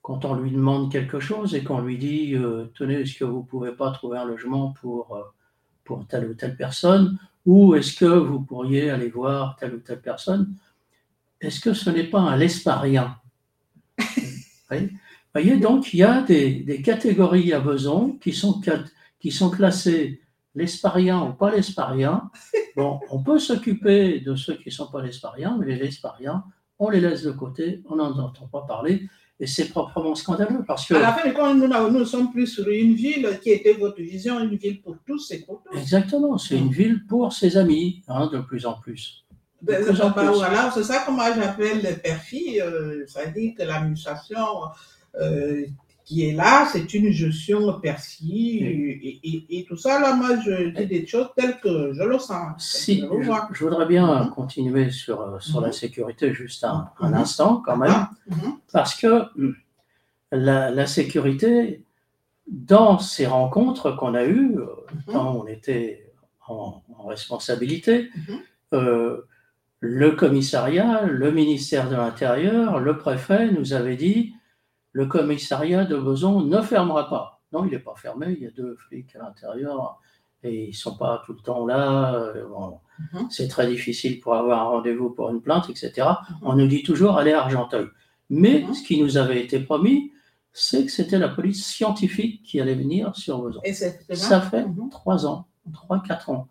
[0.00, 3.38] quand on lui demande quelque chose et qu'on lui dit euh, Tenez, est-ce que vous
[3.38, 5.22] ne pouvez pas trouver un logement pour, euh,
[5.85, 7.18] pour telle ou telle personne?
[7.46, 10.55] Ou est-ce que vous pourriez aller voir telle ou telle personne?
[11.40, 13.16] Est-ce que ce n'est pas un lesparien?
[14.70, 18.61] Vous voyez, donc il y a des, des catégories à besoin qui sont,
[19.18, 20.21] qui sont classées
[20.55, 22.31] l'espariens ou pas l'espariens.
[22.77, 26.43] Bon, on peut s'occuper de ceux qui ne sont pas l'espariens, mais les lespariens,
[26.79, 30.87] on les laisse de côté, on n'en entend pas parler, et c'est proprement scandaleux parce
[30.87, 30.95] que.
[30.95, 34.01] À la fin du compte, nous, nous sommes plus sur une ville qui était votre
[34.01, 35.77] vision, une ville pour tous et pour tous.
[35.79, 39.27] Exactement, c'est une ville pour ses amis, hein, de plus en plus.
[39.61, 40.27] De Ben, plus en plus.
[40.29, 42.62] voilà, c'est ça que moi j'appelle le perfil.
[42.62, 44.38] euh, ça dire que l'administration
[45.21, 45.67] euh,
[46.05, 50.01] qui est là, c'est une gestion perfide et, et- et tout ça.
[50.01, 52.55] Là, moi, je dis des choses telles que je le sens.
[52.59, 53.49] Si, je le vois.
[53.53, 54.31] je voudrais bien Mhm.
[54.31, 55.73] continuer sur, euh, sur la Mhm.
[55.73, 57.15] sécurité juste un, un Mhm.
[57.15, 57.93] instant quand même.
[57.95, 59.55] Ah, mhm, Parce que hum,
[60.33, 61.85] la, la sécurité,
[62.49, 65.03] dans ces rencontres qu'on a eues, euh, Mhm.
[65.15, 66.11] quand on était
[66.49, 68.38] en, en responsabilité, Mhm.
[68.75, 69.21] euh,
[69.79, 74.35] le commissariat, le ministère de l'Intérieur, le préfet nous avait dit
[74.92, 77.40] le commissariat de Beson ne fermera pas.
[77.52, 80.00] Non, il n'est pas fermé, il y a deux flics à l'intérieur
[80.42, 82.14] et ils ne sont pas tout le temps là.
[82.14, 82.44] euh,
[83.14, 83.26] Mhm.
[83.31, 85.90] C'est très difficile pour avoir un rendez-vous pour une plainte, etc.
[85.98, 86.37] Mhm.
[86.42, 87.87] On nous dit toujours allez à Argenteuil.
[88.31, 88.74] Mais Mhm.
[88.74, 90.12] ce qui nous avait été promis,
[90.52, 93.62] c'est que c'était la police scientifique qui allait venir sur Besançon.
[93.64, 96.48] Et Ça fait trois ans 3-4 ans.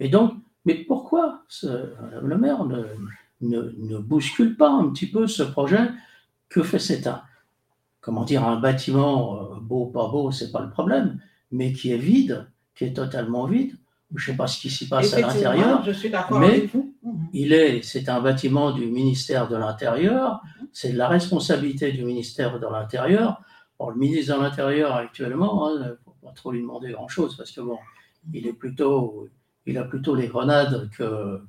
[0.00, 0.32] Et donc,
[0.64, 2.82] mais pourquoi le maire ne,
[3.40, 5.90] ne, bouscule pas un petit peu ce projet
[6.48, 7.22] Que fait cet un
[8.04, 11.18] Comment dire, un bâtiment euh, beau, pas beau, c'est pas le problème,
[11.50, 13.78] mais qui est vide, qui est totalement vide.
[14.14, 15.82] Je ne sais pas ce qui s'y passe à l'intérieur.
[15.82, 16.94] Je suis d'accord avec vous.
[17.02, 17.28] Mhm.
[17.32, 20.42] Il est, c'est un bâtiment du ministère de l'Intérieur.
[20.70, 23.40] C'est de la responsabilité du ministère de l'Intérieur.
[23.78, 27.38] Bon, le ministre de l'Intérieur actuellement, il hein, ne faut pas trop lui demander grand-chose
[27.38, 27.78] parce que bon,
[28.34, 29.28] il est plutôt,
[29.64, 31.40] il a plutôt les grenades que,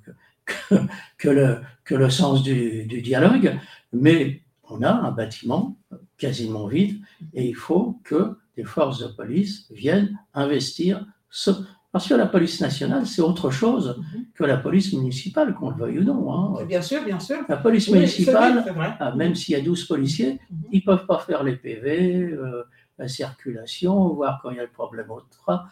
[1.18, 3.60] que, le, que le sens du, du, dialogue.
[3.92, 5.78] Mais on a un bâtiment
[6.18, 7.02] quasiment vide
[7.34, 11.52] et il faut que des forces de police viennent investir ce,
[11.96, 14.26] parce que la police nationale, c'est autre chose mhm.
[14.34, 16.60] que la police municipale, qu'on le veuille ou non.
[16.60, 16.66] Hein.
[16.66, 17.38] Bien sûr, bien sûr.
[17.48, 18.66] La police municipale,
[19.00, 20.58] ah, même s'il y a 12 policiers, mhm.
[20.74, 22.64] ils ne peuvent pas faire les PV, euh,
[22.98, 25.64] la circulation, voir quand il y a le problème au train.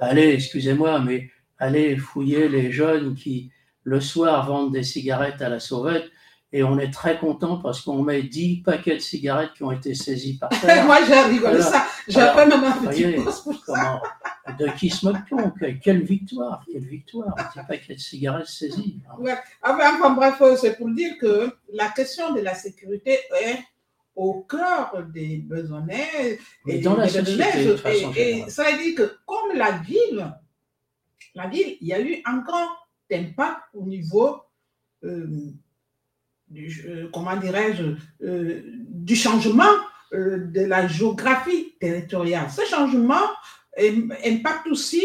[0.00, 3.50] Allez, excusez-moi, mais allez fouiller les jeunes qui,
[3.82, 6.08] le soir, vendent des cigarettes à la sauvette
[6.52, 9.94] et on est très content parce qu'on met 10 paquets de cigarettes qui ont été
[9.94, 10.84] saisis par terre.
[10.84, 11.86] Moi, j'ai rigolé ça.
[12.06, 13.16] J'ai pas même un petit
[13.64, 14.02] comment,
[14.58, 15.52] De qui se moque-t-on?
[15.82, 19.00] Quelle victoire Quelle victoire 10 paquets de cigarettes saisis.
[19.18, 19.34] Ouais.
[19.62, 23.58] Enfin, bref, c'est pour dire que la question de la sécurité est
[24.14, 25.86] au cœur des besoins.
[26.66, 30.34] Et dans la société, de façon et, ça veut dire que comme la ville,
[31.34, 32.68] la ville, il y a eu un grand
[33.10, 34.42] impact au niveau
[35.04, 35.52] euh,
[36.52, 37.84] du, euh, comment dirais-je,
[38.24, 39.74] euh, du changement
[40.12, 42.50] euh, de la géographie territoriale.
[42.50, 43.26] Ce changement
[44.24, 45.02] impacte aussi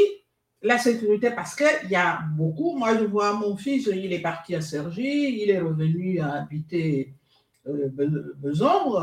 [0.62, 4.55] la sécurité parce qu'il y a beaucoup, moi je vois mon fils, il est parti
[4.55, 7.13] à Sergi, il est revenu à habiter
[7.65, 8.97] Beson,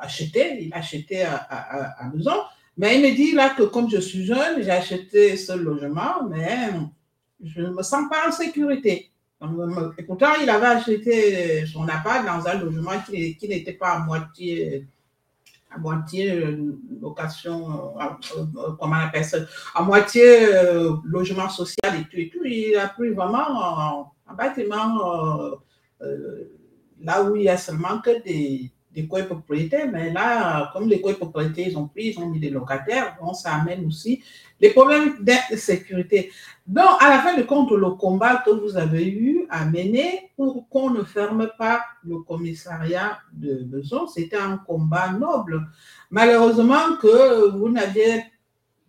[0.00, 2.40] acheté, il a acheté à, à, Beson,
[2.78, 6.70] mais il me dit là que comme je suis jeune, j'ai acheté ce logement, mais
[7.42, 9.10] je ne me sens pas en sécurité.
[9.98, 14.86] Et pourtant, il avait acheté son appart dans un logement qui, n'était pas à moitié,
[15.70, 18.04] à moitié euh, location, euh,
[18.36, 19.38] euh, comment on appelle ça,
[19.74, 20.46] à moitié
[21.04, 22.44] logement social et tout et tout.
[22.44, 25.58] Il a pris vraiment un bâtiment
[27.00, 31.68] là où il y a seulement que des, des copropriétés, mais là, comme les copropriétés,
[31.68, 34.22] ils ont pris, ils ont mis des locataires, donc ça amène aussi
[34.60, 36.30] les problèmes d'insécurité.
[36.66, 40.66] Donc, à la fin de compte, le combat que vous avez eu à mener pour
[40.70, 45.68] qu'on ne ferme pas le commissariat de Beson, c'était un combat noble.
[46.10, 48.24] Malheureusement que vous n'aviez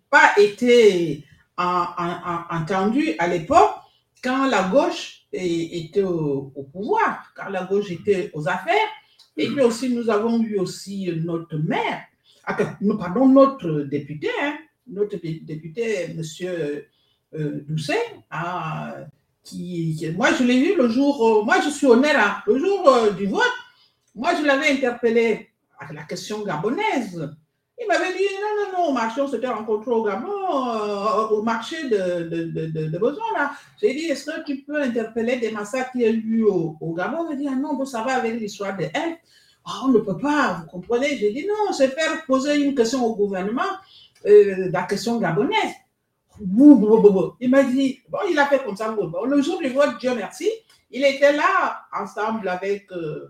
[0.09, 1.25] pas été
[1.57, 3.75] entendu à l'époque
[4.23, 8.87] quand la gauche était au, pouvoir, quand la gauche était aux affaires.
[9.35, 12.03] Et puis aussi, nous avons eu aussi notre maire,
[12.45, 12.53] ah,
[12.97, 14.55] pardon, notre député, hein,
[14.87, 16.87] notre député, monsieur
[17.67, 18.95] Doucet, ah,
[19.43, 22.87] qui, moi je l'ai vu le jour, euh, moi je suis honnête, hein, le jour
[22.87, 23.43] euh, du vote,
[24.15, 27.29] moi je l'avais interpellé à la question gabonaise.
[27.77, 30.31] Il m'avait dit non, non, non, marché, on s'était rencontré au Gabon,
[31.31, 32.99] au marché de, de, de, de
[33.35, 33.51] là.
[33.81, 36.93] J'ai dit, est-ce que tu peux interpeller des massacres qu'il y a eu au, au
[36.93, 37.25] Gabon?
[37.25, 39.17] Il m'a dit, ah non, ça va avec l'histoire de elle.
[39.65, 41.17] Ah, on ne peut pas, vous comprenez?
[41.17, 43.63] J'ai dit, non, c'est faire poser une question au gouvernement,
[44.25, 45.73] euh, la question gabonaise.
[46.41, 48.95] Il m'a dit, bon, il a fait comme ça.
[49.25, 50.49] le jour du vote, Dieu merci,
[50.91, 53.29] il était là ensemble avec euh,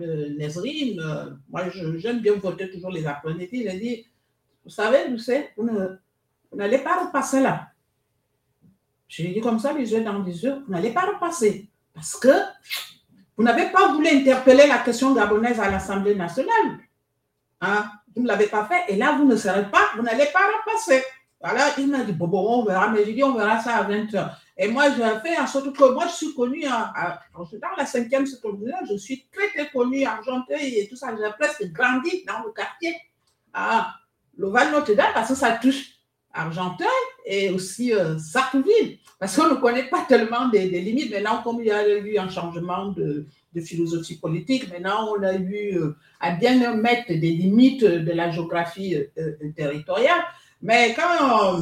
[0.00, 1.62] euh, euh moi,
[1.96, 3.48] j'aime bien voter toujours les après-midi.
[3.52, 4.06] Il a dit,
[4.64, 5.68] vous savez, vous, savez, vous
[6.52, 7.68] n'allez pas repasser là.
[9.08, 11.68] Je lui ai dit comme ça, les yeux dans les yeux, vous n'allez pas repasser.
[11.92, 12.32] Parce que
[13.36, 16.78] vous n'avez pas voulu interpeller la question gabonaise à l'Assemblée nationale.
[17.60, 17.90] Hein?
[18.14, 21.02] Vous ne l'avez pas fait et là, vous ne serez pas, vous n'allez pas repasser.
[21.44, 23.84] Voilà, il m'a dit, bon, bon, on verra, mais j'ai dit, on verra ça à
[23.86, 24.30] 20h.
[24.56, 28.24] Et moi, j'ai fait en sorte que moi, je suis connue à, dans la cinquième
[28.24, 31.14] secondaire, je suis très, très connue à Argenteuil et tout ça.
[31.14, 32.96] J'ai presque grandi dans le quartier
[33.52, 33.94] à
[34.38, 35.84] l'Oval Notre-Dame parce que ça touche
[36.32, 36.88] Argenteuil
[37.26, 38.98] et aussi euh, Sartrouville.
[39.18, 41.12] Parce qu'on ne connaît pas tellement des, limites.
[41.12, 45.34] Maintenant, comme il y a eu un changement de, de philosophie politique, maintenant, on a
[45.34, 50.22] eu euh, à bien mettre des limites de la géographie euh, euh, territoriale.
[50.64, 51.60] Mais quand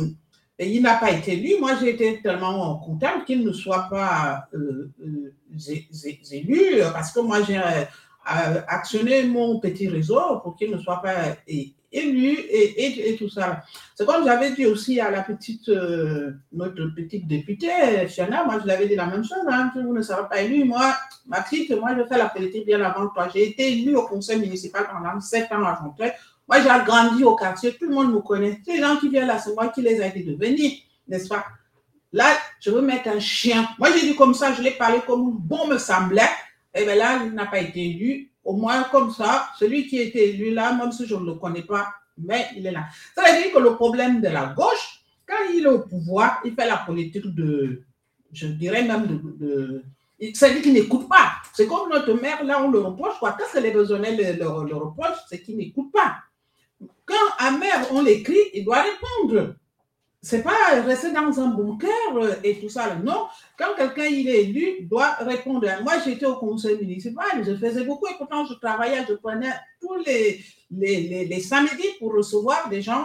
[0.60, 4.46] il n'a pas été élu, moi j'ai été tellement content qu'il ne soit pas
[6.30, 7.60] élu, parce que moi j'ai
[8.24, 11.36] actionné mon petit réseau pour qu'il ne soit pas
[11.90, 13.64] élu et, et, tout ça.
[13.96, 15.68] C'est comme j'avais dit aussi à la petite,
[16.52, 20.28] notre petite députée, Fiona, moi je l'avais dit la même chose, hein, vous ne serez
[20.28, 20.62] pas élu.
[20.62, 20.94] Moi,
[21.26, 21.44] ma
[21.80, 23.26] moi je fais la politique bien avant toi.
[23.34, 25.74] J'ai été élu au conseil municipal pendant sept ans à
[26.48, 28.60] Moi j'ai grandi au quartier, tout le monde me connaît.
[28.64, 30.72] Ces gens qui viennent là, c'est moi qui les ai aidés de venir.
[31.08, 31.44] n'est-ce pas?
[32.12, 32.26] Là,
[32.60, 33.66] je veux mettre un chien.
[33.78, 36.28] Moi, j'ai dit comme ça, je l'ai parlé comme bon me semblait.
[36.74, 38.30] Et bien là, il n'a pas été élu.
[38.44, 41.62] Au moins, comme ça, celui qui été élu là, même si je ne le connais
[41.62, 42.84] pas, mais il est là.
[43.14, 46.54] Ça veut dire que le problème de la gauche, quand il est au pouvoir, il
[46.54, 47.82] fait la politique de,
[48.32, 49.06] je dirais même
[49.38, 49.82] de,
[50.34, 51.32] ça veut dire qu'il n'écoute pas.
[51.54, 53.32] C'est comme notre mère, là, on le reproche, quoi.
[53.38, 56.16] Qu'est-ce que les besognais le, le, le reprochent C'est qu'il n'écoute pas.
[57.04, 59.54] Quand un maire, on l'écrit, il doit répondre
[60.22, 62.94] c'est pas rester dans un bunker euh, et tout ça.
[62.94, 63.26] Non,
[63.58, 65.66] quand quelqu'un il est élu, il doit répondre.
[65.82, 69.96] Moi, j'étais au conseil municipal, je faisais beaucoup et pourtant je travaillais, je prenais tous
[70.06, 70.40] les,
[70.70, 73.04] les, les, samedis pour recevoir des gens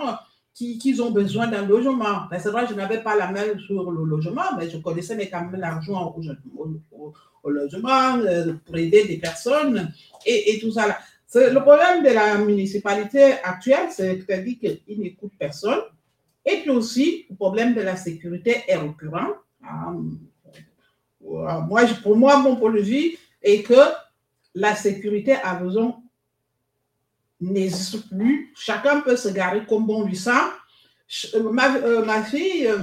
[0.53, 2.27] qui, qui ont besoin d'un logement.
[2.29, 5.27] Ben, c'est vrai, je n'avais pas la main sur le logement, mais je connaissais mais
[5.27, 6.69] quand même l'argent au,
[7.41, 9.91] au, logement euh, pour aider des personnes
[10.23, 10.99] et, et tout ça.
[11.35, 15.81] Le problème de la municipalité actuelle, c'est qu'il n'écoute personne
[16.47, 19.33] et puis aussi, le problème de la sécurité est récurrent.
[19.61, 19.93] Ah,
[21.19, 23.81] moi, pour moi, mon point de vue est que
[24.55, 26.01] la sécurité a besoin
[27.41, 28.53] n'existe plus.
[28.55, 30.53] Chacun peut se garer comme bon lui semble.
[31.51, 32.79] Ma, euh, ma fille, euh,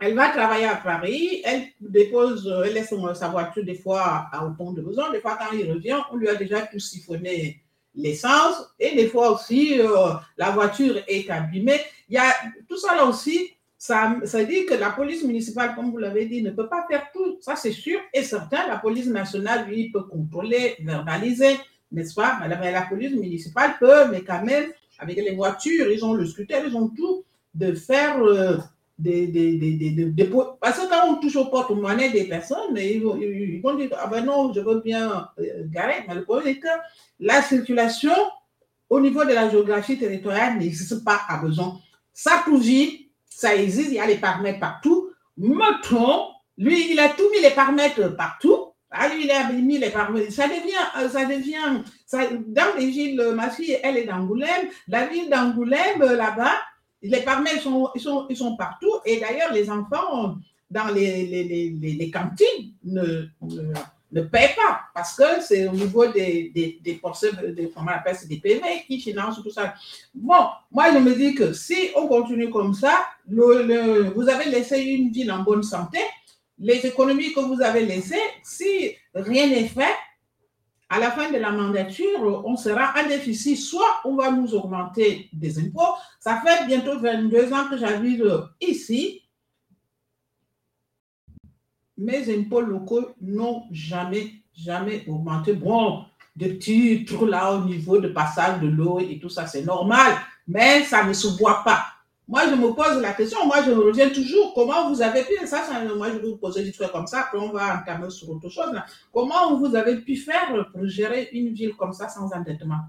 [0.00, 4.72] elle va travailler à Paris, elle dépose, elle laisse sa voiture des fois au pont
[4.72, 7.60] de besoin, des fois quand il revient, on lui a déjà tout siphonné
[7.94, 11.80] l'essence et des fois aussi euh, la voiture est abîmée.
[12.68, 16.42] Tout ça là aussi, ça, ça dit que la police municipale, comme vous l'avez dit,
[16.42, 17.38] ne peut pas faire tout.
[17.40, 18.66] Ça c'est sûr et certain.
[18.68, 21.56] La police nationale, lui, peut contrôler, verbaliser,
[21.92, 22.40] n'est-ce pas?
[22.46, 26.76] La police municipale peut, mais quand même, avec les voitures, ils ont le scooter, ils
[26.76, 28.58] ont tout, de faire euh,
[29.00, 33.16] des, des, des, des, Parce que quand on touche au porte-monnaie des personnes, ils vont,
[33.16, 36.04] ils vont, dire Ah ben non, je veux bien euh, garer.
[36.06, 36.68] Mais le problème est que
[37.18, 38.12] la circulation
[38.88, 41.78] au niveau de la géographie territoriale n'existe pas à besoin.
[42.12, 42.44] Ça
[43.28, 45.10] ça existe, il y a les paramètres partout.
[45.38, 46.26] Mettons,
[46.58, 48.66] lui, il a tout mis les paramètres partout.
[48.90, 50.32] Ah, lui, il a mis les paramètres.
[50.32, 54.68] Ça devient, euh, ça devient, ça, dans les villes, ma fille, elle est d'Angoulême.
[54.88, 56.52] La ville d'Angoulême, là-bas,
[57.02, 58.92] les paramètres sont, ils sont, ils sont partout.
[59.04, 60.36] Et d'ailleurs, les enfants
[60.70, 63.26] dans les, les, les, les cantines ne,
[64.12, 68.28] ne, paient pas parce que c'est au niveau des, des, des forces, des, comment on
[68.28, 69.74] des PV qui financent tout ça.
[70.14, 74.80] Bon, moi, je me dis que si on continue comme ça, le, vous avez laissé
[74.80, 75.98] une ville en bonne santé,
[76.58, 79.94] les économies que vous avez laissées, si rien n'est fait,
[80.90, 83.56] à la fin de la mandature, on sera en déficit.
[83.56, 85.94] Soit on va nous augmenter des impôts.
[86.18, 88.22] Ça fait bientôt 22 ans que j'habite
[88.60, 89.22] ici.
[91.96, 95.52] Mes impôts locaux n'ont jamais, jamais augmenté.
[95.52, 99.62] Bon, des petits trucs là au niveau de passage de l'eau et tout ça, c'est
[99.62, 100.14] normal,
[100.48, 101.84] mais ça ne se voit pas.
[102.30, 105.64] Moi, je me pose la question, moi, je reviens toujours, comment vous avez pu, ça,
[105.96, 108.48] moi, je vais vous poser des trucs comme ça, après on va entamer sur autre
[108.48, 108.70] chose.
[109.12, 112.82] Comment vous avez pu faire pour gérer une ville comme ça sans endettement?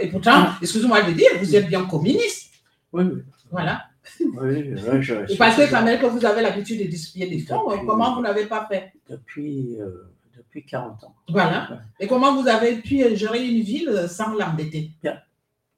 [0.00, 2.54] Et pourtant, excusez-moi de dire, vous êtes bien communiste.
[2.90, 3.22] Oui, oui.
[3.50, 3.84] Voilà.
[4.18, 7.68] Oui, je, Et parce que quand même que vous avez l'habitude de distribuer des fonds,
[7.86, 8.94] comment vous n'avez pas fait?
[9.10, 11.14] Depuis, euh, depuis 40 ans.
[11.28, 11.82] Voilà.
[12.00, 14.90] Et comment vous avez pu gérer une ville sans l'endetter?
[15.02, 15.18] Bien.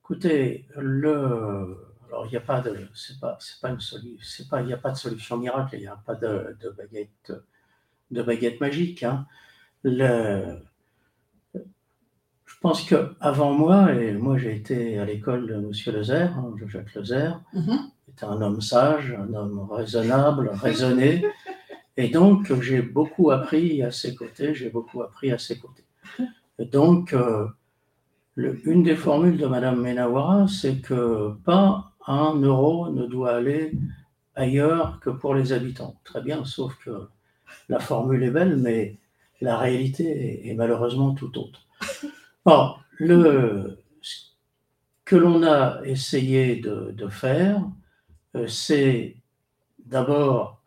[0.04, 4.61] Écoutez, le alors, il n'y a pas de, c'est pas, c'est pas une solution, pas,
[4.61, 7.33] il n'y a pas de solution miracle, il n'y a pas de, de, baguette,
[8.11, 9.03] de baguette magique.
[9.03, 9.27] Hein.
[9.83, 10.59] Le,
[11.55, 16.55] je pense que avant moi, et moi j'ai été à l'école de Monsieur Lezère, hein,
[16.66, 17.77] Jacques Lezère, mm
[18.09, 21.25] était un homme sage, un homme raisonnable, raisonné,
[21.96, 25.87] et donc j'ai beaucoup appris à ses côtés, j'ai beaucoup appris à ses côtés.
[26.59, 27.46] Et donc, euh,
[28.35, 33.72] le, une des formules de Madame Menawara, c'est que pas un euro ne doit aller
[34.35, 35.96] ailleurs que pour les habitants.
[36.04, 37.08] Très bien, sauf que
[37.68, 38.96] la formule est belle, mais
[39.40, 41.66] la réalité est, malheureusement tout autre.
[42.44, 44.20] Or, le, ce
[45.04, 47.62] que l'on a essayé de, faire,
[48.37, 49.16] euh, c'est
[49.85, 50.62] d'abord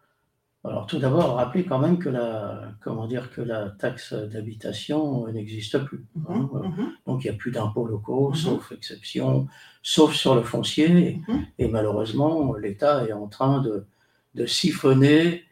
[0.68, 5.78] alors tout d'abord, rappelez quand même que la, comment dire, que la taxe d'habitation n'existe
[5.80, 6.05] plus.
[6.28, 6.49] Hein.
[6.51, 6.91] Mhm, mhm.
[7.05, 8.36] Donc il n'y a plus d'impôts locaux, mhm.
[8.36, 9.47] sauf exception,
[9.84, 11.22] sauf sur le foncier.
[11.59, 13.86] Et, malheureusement, l'État est en train de,
[14.34, 15.43] de siphonner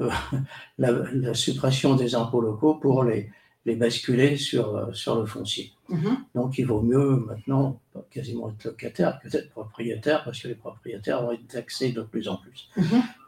[0.00, 0.10] euh,
[0.78, 3.30] la, suppression des impôts locaux pour les,
[3.66, 5.72] les basculer sur, euh, sur le foncier.
[6.34, 7.78] Donc il vaut mieux maintenant
[8.10, 12.28] quasiment être locataire que d'être propriétaire, parce que les propriétaires vont être taxés de plus
[12.28, 12.70] en plus.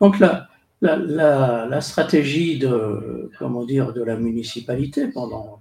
[0.01, 0.49] Donc là,
[0.81, 5.61] la, stratégie de, comment dire, de la municipalité pendant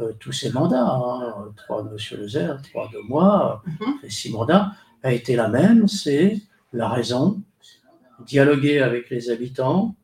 [0.00, 2.20] euh, tous ces mandats, hein, trois de M.
[2.20, 4.08] Lezer, trois de moi, mhm.
[4.08, 6.40] six mandats, a été la même, c'est
[6.72, 7.42] la raison,
[8.26, 9.94] dialoguer avec les habitants,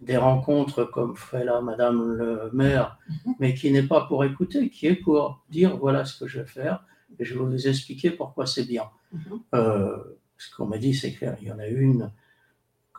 [0.00, 3.34] des rencontres comme fait là Madame le maire, Mhm.
[3.38, 6.46] mais qui n'est pas pour écouter, qui est pour dire voilà ce que je vais
[6.46, 6.84] faire
[7.18, 8.84] et je vais vous expliquer pourquoi c'est bien.
[9.12, 9.40] Mhm.
[9.54, 9.96] Euh,
[10.38, 12.10] ce qu'on m'a dit, c'est qu'il y en a une,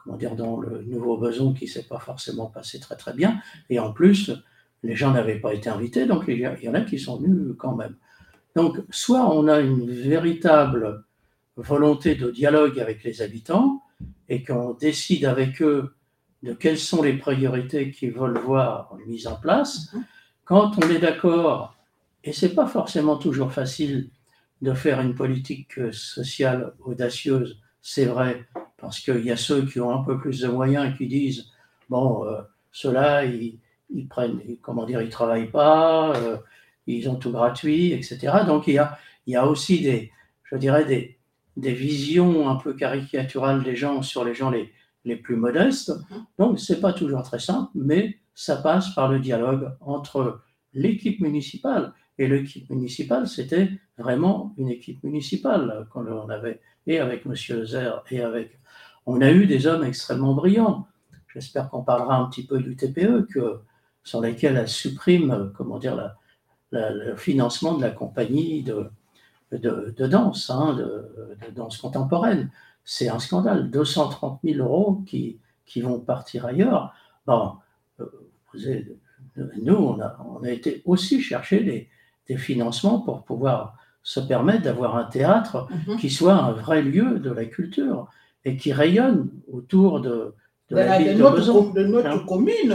[0.04, 3.40] comment dire, dans le nouveau besoin qui s'est pas forcément passé très très bien,
[3.70, 4.32] et en plus,
[4.84, 7.76] les gens n'avaient pas été invités, donc il y en a qui sont venus quand
[7.76, 7.96] même.
[8.56, 11.04] Donc, soit on a une véritable
[11.56, 13.82] volonté de dialogue avec les habitants
[14.30, 15.96] et qu'on décide avec eux
[16.44, 19.94] de quelles sont les priorités qu'ils veulent voir mises en place.
[19.94, 20.04] Mhm.
[20.46, 21.76] Quand on est d'accord,
[22.24, 24.10] et c'est pas forcément toujours facile
[24.62, 28.48] de faire une politique sociale audacieuse, c'est vrai,
[28.82, 31.52] parce qu'il y a ceux qui ont un peu plus de moyens et qui disent
[31.90, 33.60] bon, euh, ceux-là, ils,
[33.90, 36.38] ils prennent, comment dire, ils travaillent pas, euh,
[36.88, 38.18] ils ont tout gratuit, etc.
[38.46, 40.12] Donc il y a, il y a aussi des,
[40.46, 41.18] je dirais, des,
[41.58, 44.72] des visions un peu caricaturales des gens sur les gens les,
[45.06, 45.90] les plus modestes.
[45.90, 46.26] Mhm.
[46.40, 50.42] Donc c'est pas toujours très simple, mais ça passe par le dialogue entre
[50.74, 51.94] l'équipe municipale.
[52.18, 57.36] Et l'équipe municipale, c'était vraiment une équipe municipale qu'on on avait, et avec M.
[57.66, 58.60] Zer, et avec.
[59.06, 60.88] On a eu des hommes extrêmement brillants.
[61.34, 63.60] J'espère qu'on parlera un petit peu du TPE, que,
[64.04, 66.16] sur lesquels elle supprime, euh, comment dire, la-
[66.72, 68.90] la- le financement de la compagnie de,
[69.52, 72.50] de, de danse, hein, de, de danse contemporaine.
[72.84, 73.70] C'est un scandale.
[73.70, 76.94] 230 000 euros qui, qui vont partir ailleurs.
[77.28, 77.54] Bon,
[78.00, 78.06] euh,
[78.54, 78.98] vous avez-
[79.62, 81.90] nous, on a, on a été aussi chercher des,
[82.28, 85.98] des financements pour pouvoir se permettre d'avoir un théâtre Mhm.
[85.98, 88.10] qui soit un vrai lieu de la culture
[88.46, 90.34] et qui rayonne autour de, de
[90.70, 91.24] De, la la- de ville de,
[91.84, 92.74] notre, de commune.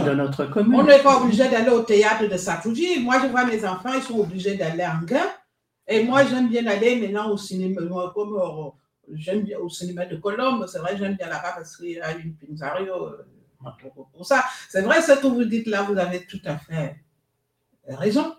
[0.79, 3.01] On n'est pas obligé d'aller au théâtre de Satouji.
[3.01, 5.27] Moi, je vois mes enfants, ils sont obligés d'aller en gain.
[5.87, 8.69] Et moi, j'aime bien aller maintenant au cinéma, moi, comme euh,
[9.13, 10.65] j'aime bien au cinéma de Colombe.
[10.67, 13.25] C'est vrai, j'aime bien là-bas parce qu'il y a une Pinzario euh,
[14.13, 14.43] pour, ça.
[14.69, 16.97] C'est vrai, ce que vous dites là, vous avez tout à fait
[17.87, 18.35] raison.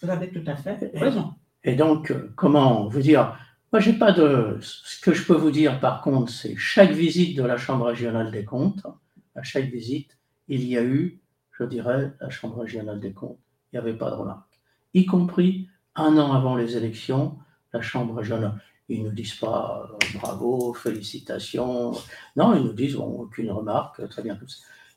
[0.00, 1.34] Vous avez tout à fait raison.
[1.64, 3.36] Et donc, euh, comment vous dire
[3.72, 4.58] Moi, j'ai pas de.
[4.60, 8.30] Ce que je peux vous dire, par contre, c'est chaque visite de la Chambre régionale
[8.30, 8.86] des comptes,
[9.34, 10.16] à chaque visite,
[10.48, 11.20] il y a eu,
[11.58, 13.38] je dirais, la Chambre régionale des comptes.
[13.72, 14.60] Il n'y avait pas de remarques.
[14.94, 17.38] Y compris un an avant les élections,
[17.72, 18.60] la Chambre régionale.
[18.88, 21.92] Ils ne nous disent pas euh, bravo, félicitations.
[22.36, 24.46] Non, ils nous disent bon, aucune remarque, très bien tout.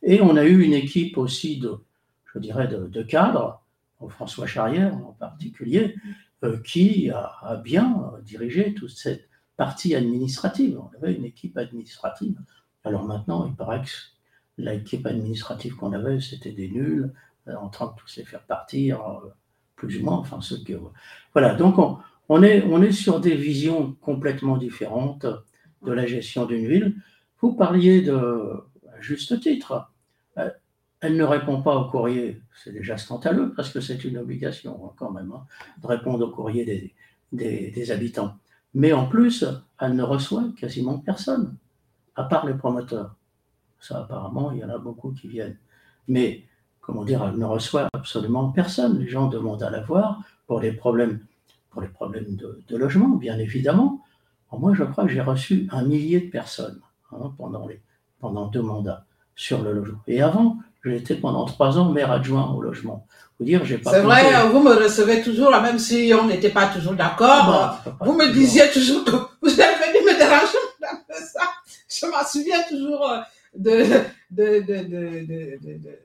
[0.04, 1.76] Et on a eu une équipe aussi de,
[2.34, 3.62] je dirais, de, cadres,
[4.10, 5.96] François Charrière en particulier,
[6.64, 10.80] qui a, bien dirigé toute cette partie administrative.
[10.80, 12.38] On avait une équipe administrative.
[12.84, 13.90] Alors maintenant, il paraît que
[14.58, 17.14] l'équipe administrative qu'on avait, c'était des nuls,
[17.48, 19.30] euh, en train de tous les faire partir, euh,
[19.76, 20.74] plus ou moins, enfin ceux que...
[21.34, 21.76] Voilà, donc
[22.30, 25.26] on, est, on est sur des visions complètement différentes
[25.82, 26.96] de la gestion d'une ville.
[27.42, 28.16] Vous parliez de,
[28.94, 29.90] à juste titre,
[30.38, 30.50] euh,
[31.02, 34.94] elle ne répond pas au courrier, c'est déjà scandaleux parce que c'est une obligation hein,
[34.98, 35.46] quand même hein,
[35.82, 36.94] de répondre au courrier des,
[37.72, 38.36] des, habitants.
[38.74, 39.46] Mais en plus,
[39.80, 41.56] elle ne reçoit quasiment personne,
[42.16, 43.16] à part les promoteurs.
[43.80, 45.58] Ça, apparemment, il y en a beaucoup qui viennent.
[46.08, 46.44] Mais,
[46.82, 49.00] comment dire, elle ne reçoit absolument personne.
[49.00, 51.26] Les gens demandent à la voir pour les problèmes,
[51.70, 54.04] pour les problèmes de, de logement, bien évidemment.
[54.50, 56.82] Alors moi, je crois que j'ai reçu un millier de personnes
[57.12, 57.82] hein, pendant, les,
[58.20, 60.02] pendant deux mandats sur le logement.
[60.08, 63.06] Et avant, j'ai été pendant trois ans maire adjoint au logement.
[63.40, 63.92] Vous dire, j'ai pas.
[63.92, 67.82] C'est vrai, vous me recevez toujours, même si on n'était pas toujours d'accord.
[68.02, 68.34] Vous me toujours.
[68.34, 69.12] disiez toujours que
[69.42, 70.58] vous êtes venu me déranger
[71.12, 71.42] ça.
[71.88, 73.10] Je m'en souviens toujours
[73.56, 73.84] de,
[74.30, 76.00] de, de, de, de,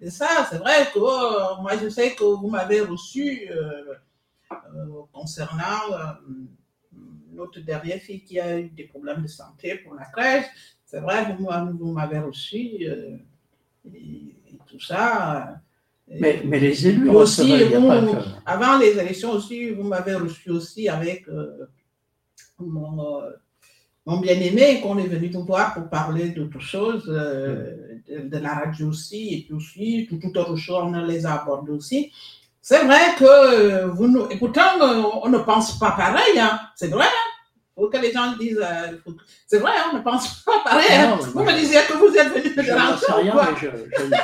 [0.00, 0.46] de ça.
[0.50, 3.94] C'est vrai que oh, moi, je sais que vous m'avez reçu euh,
[4.52, 5.96] euh, concernant euh,
[7.32, 10.46] notre dernière fille qui a eu des problèmes de santé pour la crèche.
[10.84, 12.84] C'est vrai, vous, vous m'avez reçu.
[13.86, 15.60] Euh, et, et, tout ça.
[16.08, 17.88] Mais, mais les élus aussi, vous,
[18.44, 21.66] avant les élections aussi, vous m'avez reçu aussi avec euh,
[22.58, 23.30] mon, euh,
[24.06, 28.54] mon bien-aimé qu'on est venu vous voir pour parler d'autres choses, euh, de, de, la
[28.54, 32.10] radio aussi, et puis aussi, tout, tout autre chose, on les a abordés aussi.
[32.60, 34.80] C'est vrai que vous nous, et pourtant,
[35.22, 36.58] on ne pense pas pareil, hein.
[36.74, 37.06] c'est vrai.
[37.06, 37.29] Hein?
[37.88, 39.12] Que les gens disent, euh,
[39.46, 41.08] c'est vrai, on ne pense pas pareil.
[41.08, 41.30] Non, hein.
[41.32, 43.06] Vous me disiez que vous êtes venu me déranger.
[43.60, 44.16] Je je, je,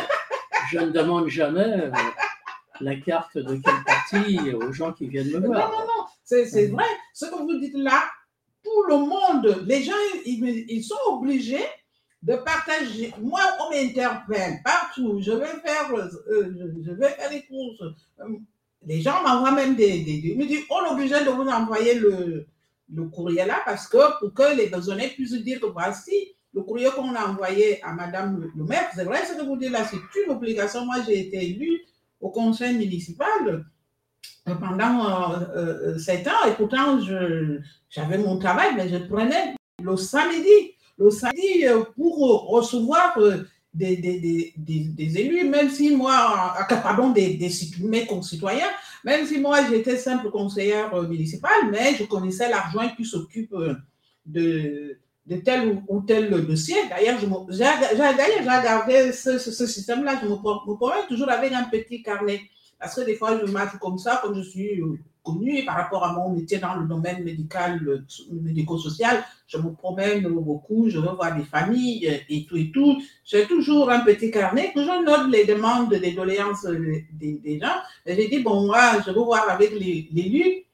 [0.73, 1.91] je, ne demande jamais euh,
[2.81, 5.71] la carte de quel parti aux gens qui viennent me voir.
[5.71, 6.85] Non, non, non, c'est vrai.
[7.15, 8.03] Ce que vous dites là,
[8.63, 9.93] tout le monde, les gens,
[10.25, 11.67] ils, ils sont obligés
[12.23, 13.15] de partager.
[13.21, 15.21] Moi, on m'interpelle partout.
[15.21, 17.83] Je vais faire, euh, je vais faire les courses.
[18.85, 21.49] Les gens m'envoient même des, des, des, Ils me disent, on est obligé de vous
[21.49, 22.47] envoyer le,
[22.93, 26.89] le courrier là parce que pour que les besognés puissent dire que voici le courrier
[26.95, 29.99] qu'on a envoyé à Madame le maire, c'est vrai ce que vous dites là, c'est
[30.25, 30.87] une obligation.
[30.87, 31.83] Moi, j'ai été élue
[32.19, 33.67] au conseil municipal
[34.47, 36.99] pendant euh, sept ans et pourtant,
[37.91, 41.65] j'avais mon travail, mais je prenais le samedi, le samedi
[41.95, 43.19] pour recevoir
[43.77, 47.39] des, des, des, élus, même si moi, pardon, des,
[47.81, 48.71] mes concitoyens,
[49.05, 53.55] même si moi j'étais simple conseillère municipale, mais je connaissais l'argent qui s'occupe
[54.25, 56.77] de, de tel ou, tel dossier.
[56.89, 57.67] D'ailleurs, j'ai
[58.41, 62.41] regardé ce, ce, système-là, je me, me toujours avec un petit carnet.
[62.79, 64.83] Parce que des fois, je marche comme ça, comme je suis
[65.27, 67.81] connue par rapport à mon métier dans le domaine médical,
[68.31, 69.25] médico-social.
[69.49, 73.03] Je me promène beaucoup, je veux voir des familles et tout et tout.
[73.25, 77.07] J'ai toujours un petit carnet que je note les demandes, les doléances des,
[77.45, 77.77] des gens.
[78.07, 80.65] J'ai dit, bon, moi, je veux voir avec l'élu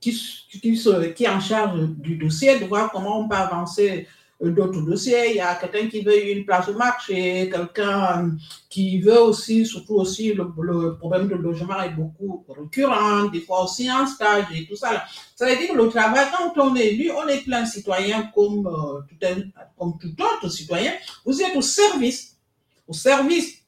[0.00, 0.12] qui,
[0.50, 4.06] qui, qui est en charge du dossier, de voir comment on peut avancer
[4.50, 5.30] d'autres dossiers.
[5.30, 8.36] Il y a quelqu'un qui veut une place de marché, quelqu'un
[8.68, 13.90] qui veut aussi, surtout aussi, le, problème de logement est beaucoup récurrent, des fois aussi
[13.90, 15.04] en stage et tout ça.
[15.36, 18.66] Ça veut dire que le travail, quand on est élu, on est plein citoyen comme,
[18.66, 19.42] euh, tout un,
[19.78, 20.92] comme tout autre citoyen.
[21.24, 22.36] Vous êtes au service,
[22.88, 23.58] au service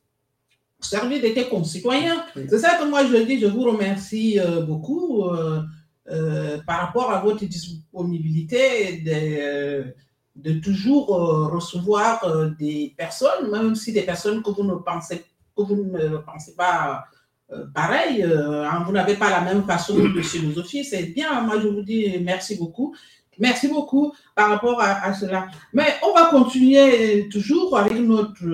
[0.81, 2.27] au service de tes concitoyens.
[2.35, 7.23] C'est ça que moi je dis, je vous remercie euh, beaucoup euh, par rapport à
[7.23, 9.95] votre disponibilité de,
[10.37, 15.25] de toujours euh, recevoir euh, des personnes, même si des personnes que vous ne pensez,
[15.57, 17.05] que vous ne pensez pas
[17.53, 21.41] euh, pareil, hein, vous n'avez pas la même façon de philosophie, c'est bien.
[21.43, 22.95] Moi, je vous dis merci beaucoup.
[23.39, 25.49] Merci beaucoup par rapport à, cela.
[25.73, 28.45] Mais on va continuer toujours avec notre,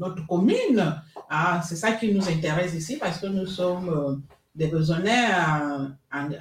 [0.00, 1.00] notre commune.
[1.30, 4.20] Ah, c'est ça qui nous intéresse ici parce que nous sommes
[4.52, 6.38] des besoins des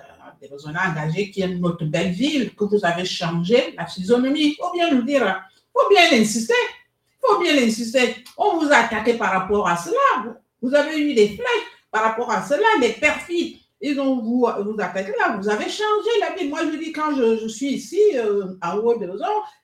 [0.47, 4.49] besoins engagés qui est notre belle ville, que vous avez changé la physionomie.
[4.51, 6.53] Il faut bien nous dire, il faut bien l'insister.
[6.53, 8.15] Il faut bien l'insister.
[8.37, 10.35] On vous a attaqué par rapport à cela.
[10.61, 13.57] Vous avez eu des flèches par rapport à cela, des perfides.
[13.85, 16.47] Ils ont vous, vous attaqué là, vous avez changé la vie.
[16.47, 19.11] Moi, je dis, quand je, suis ici, euh, en haut de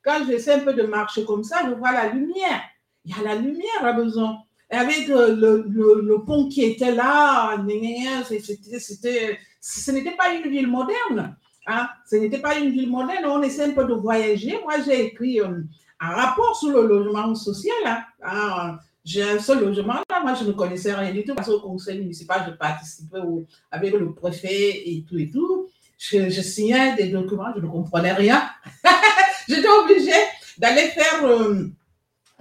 [0.04, 2.62] quand j'essaie un peu de marcher comme ça, je vois la lumière.
[3.06, 4.40] Il y a la lumière à besoin.
[4.70, 7.58] Avec le, pont qui était là,
[9.62, 11.36] ce n'était pas une ville moderne.
[11.68, 11.90] Hein?
[12.10, 13.26] Ce n'était pas une ville moderne.
[13.26, 14.60] On essaie un peu de voyager.
[14.64, 15.62] Moi, j'ai écrit euh,
[16.00, 18.06] un rapport sur le logement social.
[18.24, 18.78] Hein
[19.10, 20.22] j'ai un seul logement là.
[20.22, 23.18] Moi, je ne connaissais rien du tout parce qu'au conseil municipal, je participais
[23.72, 25.68] avec le préfet et tout et tout.
[25.98, 28.50] Je, signais des documents, je ne comprenais rien.
[29.50, 30.22] J'étais obligée
[30.58, 31.70] d'aller faire euh,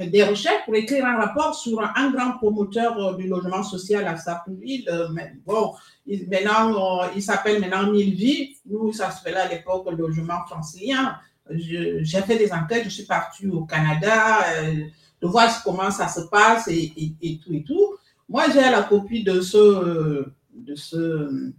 [0.07, 4.17] des recherches pour écrire un rapport sur un grand promoteur euh, du logement social à
[4.17, 4.89] Sartreville.
[5.13, 5.73] Mais bon,
[6.07, 8.57] maintenant, il s'appelle maintenant Mille Vies.
[8.67, 11.17] Nous, ça se fait là à l'époque logement francilien.
[11.51, 14.85] J'ai fait des enquêtes, je suis partie au Canada, euh,
[15.21, 17.97] de voir comment ça se passe et, et, tout et tout.
[18.29, 21.53] Moi, j'ai la copie de ce, de ce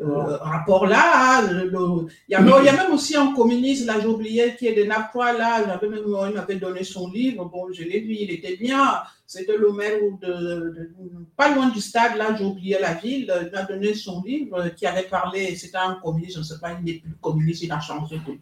[0.00, 1.42] euh, rapport-là.
[1.42, 5.64] il, y a même aussi un communiste, là, j'ai oublié, qui est de Naples, là,
[5.66, 9.02] j'avais même, il m'avait donné son livre, bon, je l'ai lu, il était bien.
[9.26, 10.92] C'était le maire de,
[11.36, 14.86] pas loin du stade, là, j'ai oublié la ville, il m'a donné son livre qui
[14.86, 17.80] avait parlé, c'était un communiste, je ne sais pas, il n'est plus communiste, il a
[17.80, 18.32] changé de,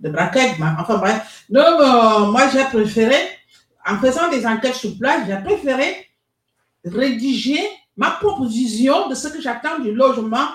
[0.00, 1.44] de braquette, enfin bref.
[1.50, 3.16] Donc, euh, moi, j'ai préféré,
[3.86, 6.06] en faisant des enquêtes sur place, j'ai préféré
[6.84, 7.60] rédiger
[7.96, 10.48] ma proposition de ce que j'attends du logement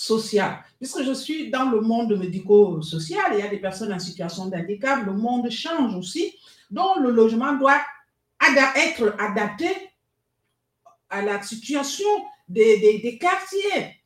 [0.00, 0.64] social.
[0.78, 5.04] Puisque je suis dans le monde médico-social, il y a des personnes en situation d'handicap,
[5.04, 6.34] le monde change aussi,
[6.70, 7.82] donc le logement doit
[8.76, 9.68] être adapté
[11.10, 12.08] à la situation
[12.48, 14.00] des, des, quartiers.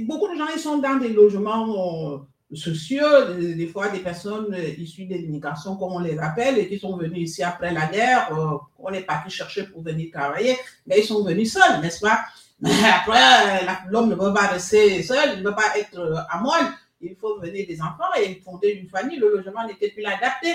[0.00, 2.18] beaucoup de gens ils sont dans des logements euh,
[2.54, 6.98] sociaux, des, fois des personnes issues de l'immigration, comme on les appelle, et qui sont
[6.98, 11.06] venus ici après la guerre, euh, on est parti chercher pour venir travailler, mais ils
[11.06, 12.20] sont venus seuls, n'est-ce pas?
[12.62, 16.38] Mais après, l'homme ne peut pas rester seul, il ne peut pas être euh, à
[16.40, 16.72] moine.
[17.00, 19.18] Il faut venir des enfants et fonder une famille.
[19.18, 20.54] Le logement n'était plus adapté.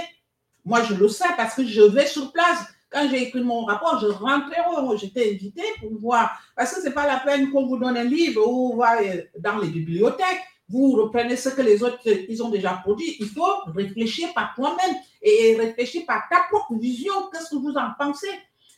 [0.63, 2.63] Moi, je le sais parce que je vais sur place.
[2.89, 4.63] Quand j'ai écrit mon rapport, je rentrais,
[4.97, 6.39] j'étais invité pour voir.
[6.55, 9.57] Parce que ce n'est pas la peine qu'on vous donne un livre ou euh, dans
[9.57, 10.43] les bibliothèques.
[10.69, 13.17] Vous reprenez ce que les autres, ils ont déjà produit.
[13.19, 17.13] Il faut réfléchir par toi-même et réfléchir par ta propre vision.
[17.33, 18.31] Qu'est-ce que vous en pensez?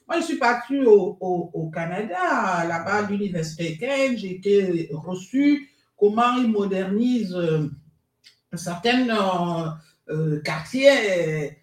[0.10, 1.18] Moi, je suis partie au,
[1.54, 4.18] au, Canada, là-bas, à l'université Kane.
[4.18, 7.70] J'ai été reçue comment ils modernisent euh,
[8.56, 9.70] certains euh,
[10.10, 11.56] euh, quartiers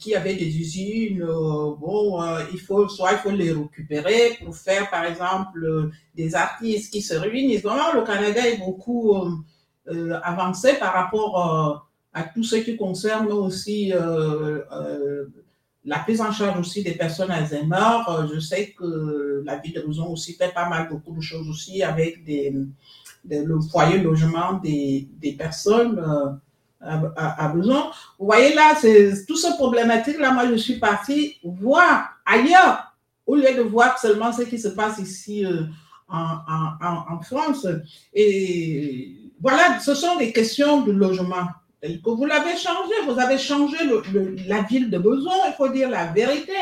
[0.00, 1.24] qui avaient des usines.
[1.24, 2.20] bon,
[2.52, 7.14] il faut, soit il faut les récupérer pour faire, par exemple, des artistes qui se
[7.14, 7.62] réunissent.
[7.62, 9.16] Vraiment, le Canada est beaucoup
[10.22, 13.92] avancé par rapport à tout ce qui concerne aussi
[15.84, 17.98] la prise en charge aussi des personnes Alzheimer.
[18.08, 21.48] Euh, je sais que la ville de Besançon aussi fait pas mal beaucoup de choses
[21.48, 25.08] aussi avec le foyer logement des,
[25.38, 26.30] personnes euh,
[26.80, 27.48] à, à.
[27.52, 30.32] Vous voyez là, c'est tout ce problématique là.
[30.32, 32.94] Moi, je suis partie voir ailleurs
[33.26, 35.62] au lieu de voir seulement ce qui se passe ici euh,
[36.08, 37.66] en- en France.
[38.12, 41.46] Et voilà, ce sont des questions de logement.
[41.84, 43.76] Que vous l'avez changé, vous avez changé
[44.46, 46.52] la ville de Besançon, il faut dire la vérité.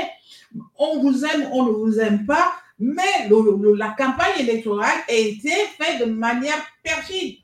[0.76, 3.28] On vous aime, on ne vous aime pas, mais
[3.76, 7.36] la campagne électorale a été faite de manière perfide.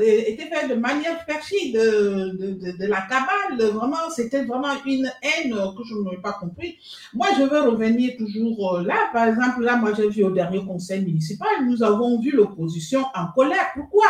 [0.00, 3.58] Été faite de manière perfide de, de, la cabale.
[3.58, 6.78] Vraiment, c'était vraiment une haine que je n'ai pas compris.
[7.14, 9.08] Moi, je veux revenir toujours euh, là.
[9.12, 13.32] Par exemple, là, moi, j'ai vu au dernier conseil municipal, nous avons vu l'opposition en
[13.34, 13.72] colère.
[13.74, 14.06] Pourquoi?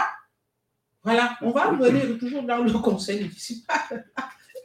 [1.02, 4.04] Voilà, on va revenir toujours dans le conseil municipal,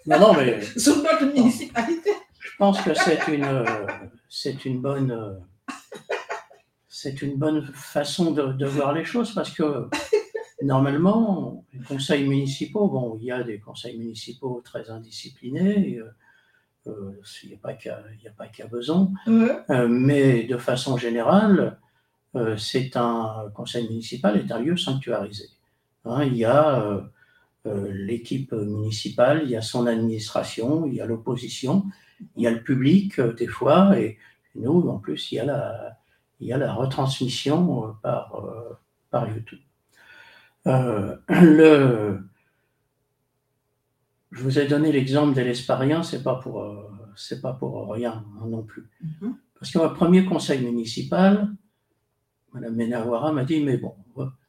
[0.06, 2.12] Non, non, mais sur notre municipalité.
[2.40, 3.66] je pense que c'est une, euh,
[4.30, 5.34] c'est une bonne, euh,
[6.90, 9.88] c'est une bonne façon de, de voir les choses parce que
[10.62, 15.98] normalement, les conseils municipaux, bon, il y a des conseils municipaux très indisciplinés.
[16.00, 16.12] euh,
[16.88, 17.14] euh,
[17.44, 19.12] il n'y a pas qu'à, il y a pas qu'à Besançon.
[19.26, 19.58] Ouais.
[19.72, 21.80] Euh, mais de façon générale,
[22.36, 25.46] euh, c'est un conseil municipal est un lieu sanctuarisé.
[26.06, 27.02] Hein, il y a euh,
[27.68, 31.86] euh, l'équipe municipale, il y a son administration, il y a l'opposition,
[32.36, 34.20] il y a le public euh, des fois, et
[34.54, 35.98] nous, en plus, il y a la,
[36.40, 38.44] il y a la retransmission euh, par,
[39.10, 39.60] par YouTube.
[40.66, 42.20] Le,
[44.32, 46.64] je vous ai donné l'exemple de l'Esparien, c'est pas pour,
[47.16, 48.90] c'est pas pour rien hein, non plus.
[49.02, 49.38] Mhm.
[49.60, 51.50] Parce que mon premier conseil municipal,
[52.54, 53.96] Madame Menawara m'a dit, mais bon,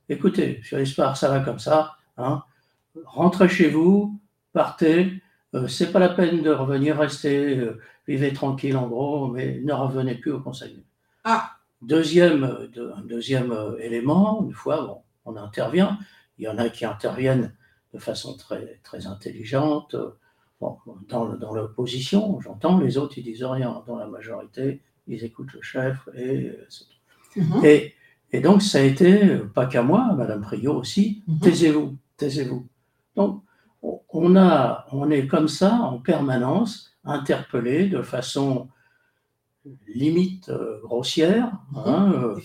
[0.09, 2.43] écoutez, sur l'Espar, ça va comme ça, hein,
[3.05, 4.19] rentrez chez vous,
[4.53, 5.13] partez,
[5.55, 9.73] euh, c'est pas la peine de revenir, rester, euh, vivez tranquille en gros, mais ne
[9.73, 10.83] revenez plus au conseil.
[11.25, 11.53] Ah.
[11.83, 15.99] Deuxième, de- un deuxième euh, élément, une fois, bon, on intervient,
[16.39, 17.55] il y en a qui interviennent
[17.95, 20.11] de façon très, très intelligente, euh,
[20.61, 20.79] bon,
[21.09, 25.63] dans, dans l'opposition, j'entends, les autres, ils disent rien, dans la majorité, ils écoutent le
[25.63, 27.41] chef, et euh, c'est tout.
[27.41, 27.65] Mhm.
[27.65, 27.95] Et,
[28.33, 31.39] et donc, ça a été, pas qu'à moi, Madame Priot aussi, Mhm.
[31.41, 32.67] taisez-vous, taisez-vous.
[33.17, 33.43] Donc,
[34.11, 38.69] on- a, on est comme ça en permanence interpellé de façon
[39.95, 42.37] limite euh, grossière, hein, euh,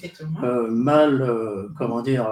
[0.44, 2.28] euh, mal, euh, comment dire,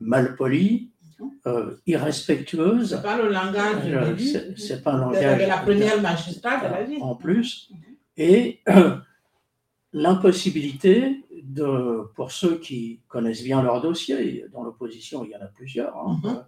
[0.00, 1.30] mal polie, Mhm.
[1.46, 2.90] euh, irrespectueuse.
[2.96, 5.40] C'est pas le langage de, Euh, c'est- pas un langage.
[5.42, 6.98] de la première magistrate de la vie.
[7.00, 7.70] En plus,
[8.16, 8.60] et
[9.92, 15.46] l'impossibilité de, pour ceux qui connaissent bien leur dossier, dans l'opposition il y en a
[15.46, 16.44] plusieurs, hein, Mhm.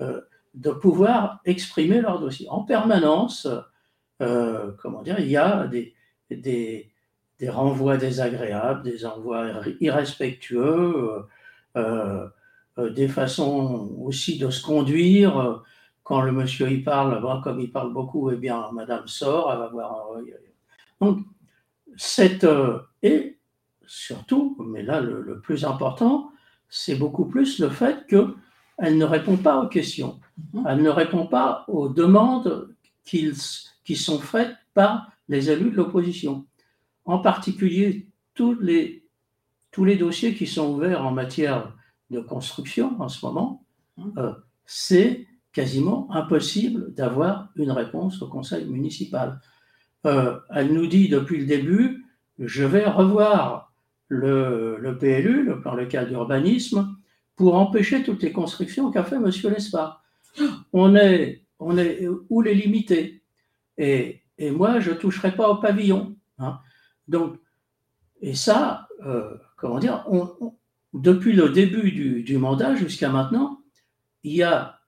[0.00, 0.20] euh,
[0.54, 2.48] de pouvoir exprimer leur dossier.
[2.48, 3.46] En permanence,
[4.22, 5.94] euh, comment dire, il y a des,
[6.30, 6.90] des,
[7.38, 9.46] des renvois désagréables, des envois
[9.80, 11.24] irrespectueux,
[11.76, 12.28] euh,
[12.78, 15.38] euh, des façons aussi de se conduire.
[15.38, 15.56] euh,
[16.02, 19.58] Quand le monsieur y parle, bon, comme il parle beaucoup, eh bien, madame sort, elle
[19.58, 20.22] va voir un.
[21.06, 21.18] Donc,
[21.96, 23.37] cette, euh, et
[23.88, 26.30] surtout, mais là, le, le plus important,
[26.68, 30.20] c'est beaucoup plus le fait qu'elle ne répond pas aux questions.
[30.52, 30.66] Mhm.
[30.68, 32.74] Elle ne répond pas aux demandes
[33.04, 36.46] qui sont faites par les élus de l'opposition.
[37.04, 39.04] En particulier, tous les,
[39.70, 41.74] tous les dossiers qui sont ouverts en matière
[42.10, 43.64] de construction en ce moment,
[43.98, 44.12] Mhm.
[44.18, 44.32] euh,
[44.64, 49.40] c'est quasiment impossible d'avoir une réponse au conseil municipal.
[50.06, 52.04] Euh, elle nous dit depuis le début,
[52.38, 53.67] je vais revoir
[54.08, 56.96] le, le PLU, le plan local d'urbanisme,
[57.36, 59.30] pour empêcher toutes les constructions qu'a fait M.
[59.44, 60.02] Lespard.
[60.72, 63.22] On est, on est où les limiter
[63.76, 66.16] et, et moi, je ne toucherai pas au pavillon.
[66.38, 66.58] hein.
[67.06, 67.38] Donc,
[68.20, 70.54] et ça, euh, comment dire, on- on-
[70.94, 73.60] depuis le début du, du mandat jusqu'à maintenant,
[74.24, 74.80] il y a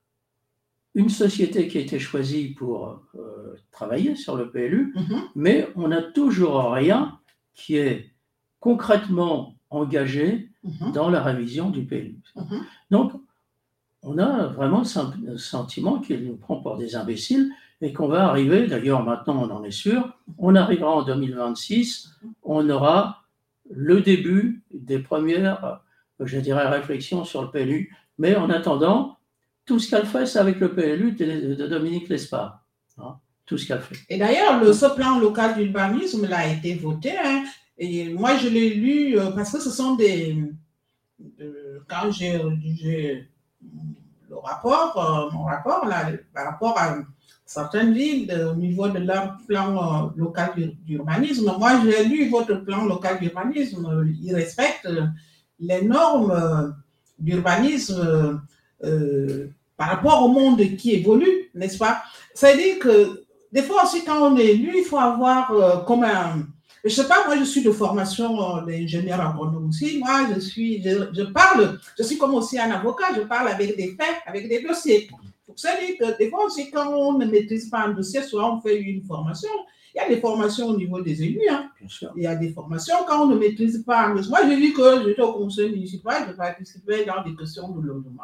[0.94, 5.22] une société qui a été choisie pour euh, travailler sur le PLU, Mhm.
[5.36, 7.18] mais on n'a toujours rien
[7.54, 8.10] qui est
[8.60, 10.92] concrètement engagé Mhm.
[10.92, 12.16] dans la révision du PLU.
[12.36, 12.60] Mhm.
[12.90, 13.12] Donc,
[14.02, 17.50] on a vraiment le sen- le sentiment qu'il nous prend pour des imbéciles
[17.80, 22.10] et qu'on va arriver, d'ailleurs maintenant on en est sûr, on arrivera en 2026,
[22.42, 23.22] on aura
[23.70, 25.64] le début des premières,
[26.20, 27.94] euh, je dirais, réflexions sur le PLU.
[28.18, 29.16] Mais en attendant,
[29.64, 32.60] tout ce qu'elle fait, c'est avec le PLU de, Dominique Lespard.
[32.98, 33.96] hein, tout ce qu'elle fait.
[34.10, 37.12] Et d'ailleurs, le- ce plan local d'urbanisme a été voté.
[37.16, 37.44] hein,
[37.80, 40.36] et moi, je l'ai lu euh, parce que ce sont des.
[41.18, 42.40] de- quand j'ai
[42.80, 43.28] j'ai,
[44.30, 46.98] euh, rapport, mon rapport là, par rapport à
[47.46, 50.50] certaines villes au niveau de leur plan local
[50.86, 51.52] d'urbanisme.
[51.58, 54.06] Moi, j'ai lu votre plan local d'urbanisme.
[54.22, 54.88] Il respecte
[55.58, 56.74] les normes
[57.18, 58.40] d'urbanisme
[59.76, 62.02] par rapport au monde qui évolue, n'est-ce pas?
[62.34, 66.46] C'est-à-dire que des fois aussi, quand on est élu, il faut avoir comme un
[66.84, 69.98] je sais pas, moi, je suis de formation euh, d'ingénieur agronome aussi.
[69.98, 73.88] Moi, je suis, je, parle, je suis comme aussi un avocat, je parle avec des
[73.88, 75.08] faits, avec des dossiers.
[75.46, 78.60] Pour ça, que des fois aussi, quand on ne maîtrise pas un dossier, soit on
[78.60, 79.50] fait une formation,
[79.94, 81.48] il y a des formations au niveau des élus.
[81.50, 81.68] Hein.
[82.16, 84.30] Il y a des formations quand on ne maîtrise pas un dossier.
[84.30, 88.22] Moi, j'ai vu que j'étais au conseil municipal, je participais dans des questions de logement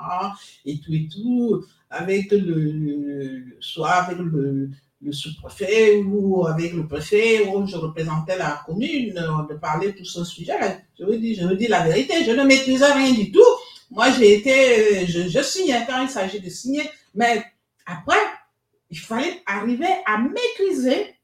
[0.65, 4.71] et tout et tout, avec le, soit avec le,
[5.03, 9.99] le sous-préfet ou avec le préfet où je représentais la commune, euh, de parler de
[9.99, 10.55] tout ce sujet.
[10.99, 13.41] Je vous dis, je vous dis la vérité, je ne maîtrisais rien du tout.
[13.91, 16.83] Moi, j'ai été, euh, je, je signais quand il s'agit de signer,
[17.15, 17.45] mais
[17.85, 18.17] après,
[18.91, 21.15] il fallait arriver à maîtriser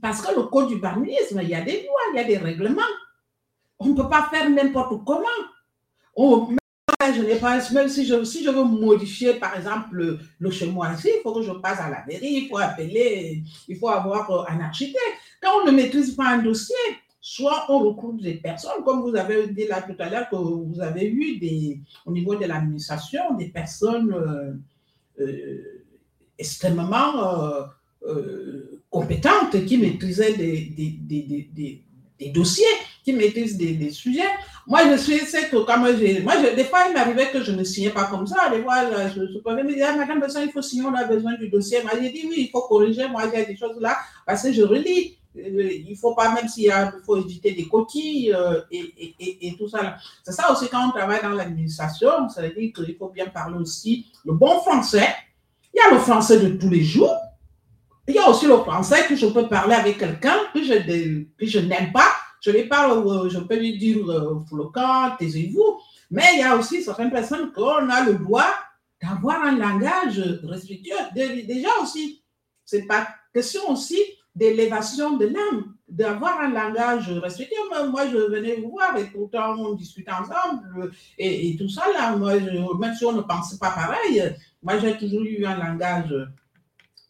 [0.00, 2.38] parce que le code du barnisme, il y a des lois, il y a des
[2.38, 2.82] règlements.
[3.78, 5.28] On ne peut pas faire n'importe comment.
[6.16, 6.56] On,
[7.12, 11.20] je n'ai pas, même si je, si je veux modifier, par exemple, le, le il
[11.22, 14.60] faut que je passe à la mairie, il faut appeler, il faut avoir euh, un
[14.60, 14.98] architecte.
[15.40, 16.76] Quand on ne maîtrise pas un dossier,
[17.20, 20.80] soit on recrute des personnes, comme vous avez dit là tout à l'heure, que vous
[20.80, 24.52] avez eu des, au niveau de l'administration, des personnes euh,
[25.20, 25.82] euh,
[26.38, 27.12] extrêmement
[28.90, 30.90] compétentes qui maîtrisaient des, des,
[31.54, 31.84] des,
[32.18, 32.64] des dossiers,
[33.02, 34.30] qui maîtrisent des, sujets.
[34.66, 37.52] Moi, je suis, c'est que quand moi, j'ai, moi, des fois, il m'arrivait que je
[37.52, 38.48] ne signais pas comme ça.
[38.50, 41.48] Des fois, je, pouvais me dire, ah, madame, il faut signer, on a besoin du
[41.48, 41.82] dossier.
[41.82, 43.08] Moi, j'ai dit, oui, il faut corriger.
[43.08, 45.18] Moi, a des choses là, parce que je relis.
[45.34, 46.70] Euh, il faut pas, même s'il
[47.06, 49.96] faut éviter des coquilles euh, et, et, et, tout ça.
[50.22, 53.58] C'est ça aussi quand on travaille dans l'administration, ça veut dire qu'il faut bien parler
[53.58, 55.08] aussi le bon français.
[55.72, 57.16] Il y a le français de tous les jours.
[58.06, 60.74] Il y a aussi le français que je peux parler avec quelqu'un que je,
[61.38, 62.12] que je n'aime pas
[62.42, 64.04] je lui parle, euh, je peux lui dire
[64.48, 65.78] flocon, taisez-vous.
[66.10, 68.52] Mais il y a aussi certaines personnes qu'on a le droit
[69.02, 70.94] d'avoir un langage respectueux.
[71.14, 72.22] Déjà aussi,
[72.64, 73.98] c'est pas question aussi
[74.34, 77.56] d'élévation de l'âme, d'avoir un langage respectueux.
[77.90, 82.16] Moi, je venais vous voir et pourtant on discute ensemble et, tout ça là.
[82.16, 82.34] Moi,
[82.78, 86.14] même si on ne pense pas pareil, moi j'ai toujours eu un langage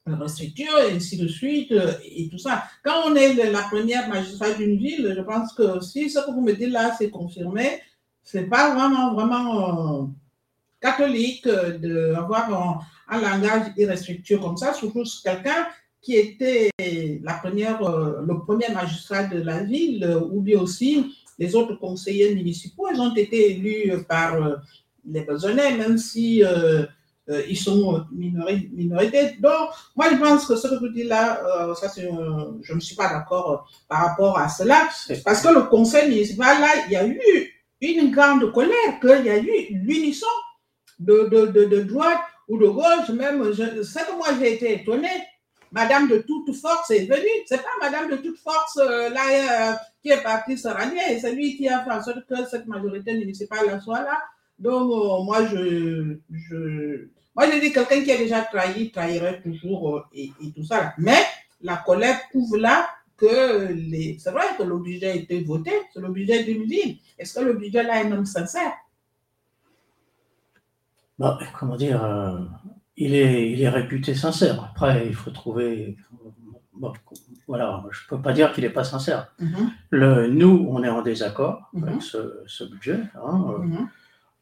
[0.06, 2.64] respectueux, et ainsi de suite, euh, et tout ça.
[2.82, 6.40] Quand on est la première magistrat d'une ville, je pense que si ce que vous
[6.40, 7.80] me dites là, c'est confirmé,
[8.22, 10.06] c'est pas vraiment, vraiment euh,
[10.80, 12.52] catholique d'avoir
[13.08, 15.68] un, un, langage irrespectueux comme ça, surtout quelqu'un
[16.00, 16.70] qui était
[17.22, 22.34] la première, euh, le premier magistrat de la ville, ou bien aussi les autres conseillers
[22.34, 24.36] municipaux, ils ont été élus par
[25.08, 26.42] les besognais, même si
[27.28, 29.36] euh, ils sont minorités.
[29.38, 32.96] Donc, moi, je pense que ce que vous dites là, euh, ça, je ne suis
[32.96, 34.88] pas d'accord euh, par rapport à cela.
[35.24, 37.18] Parce que le conseil municipal, là, il y a eu
[37.80, 40.26] une grande colère, qu'il y a eu l'unisson
[40.98, 43.08] de, de, de, de, droite ou de gauche.
[43.10, 45.08] Même, c'est que moi, j'ai été étonné.
[45.70, 47.44] Madame de toute force est venue.
[47.46, 51.18] C'est pas Madame de toute force là qui est partie se rallier.
[51.18, 54.18] C'est lui qui a fait en sorte que cette majorité municipale soit là.
[54.62, 59.96] Donc, euh, moi, je, je, moi, je dis quelqu'un qui a déjà trahi, trahirait toujours
[59.96, 60.94] euh, et, tout ça.
[60.98, 61.18] Mais
[61.60, 66.00] la colère prouve là que les, c'est vrai que le budget a été voté, c'est
[66.00, 66.96] le budget d'une ville.
[67.18, 68.72] Est-ce que le budget là est même sincère?
[71.18, 72.38] Bah, comment dire, euh,
[72.96, 74.62] il, est, il est réputé sincère.
[74.70, 75.96] Après, il faut trouver.
[77.48, 79.34] voilà, je ne peux pas dire qu'il n'est pas sincère.
[79.40, 79.68] Mm-hmm.
[79.90, 82.46] le, nous, on est en désaccord avec mm-hmm.
[82.46, 83.00] ce, budget.
[83.16, 83.88] Hein, mm-hmm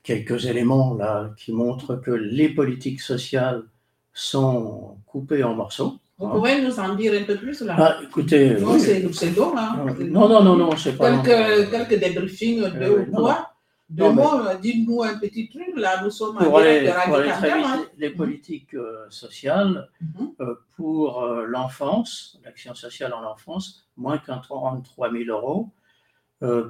[0.02, 3.64] quelques éléments là qui montrent que les politiques sociales
[4.12, 5.98] sont coupées en morceaux.
[6.18, 7.76] Vous pouvez nous en dire un peu plus là?
[7.78, 9.56] Ah, Écoutez, non, c'est long.
[9.56, 9.86] Hein.
[10.00, 11.22] Non, non, non, non, c'est pas.
[11.22, 13.54] Quelques, quelques débriefings, de euh, ou trois.
[13.88, 16.02] Deux mots, dites-nous un petit truc là.
[16.04, 17.86] Nous sommes pour les, pour les, hein.
[17.96, 20.32] les, politiques euh, sociales, mhm.
[20.40, 25.70] euh, pour l'enfance, l'action sociale en enfance, moins qu'un 33 000 euros.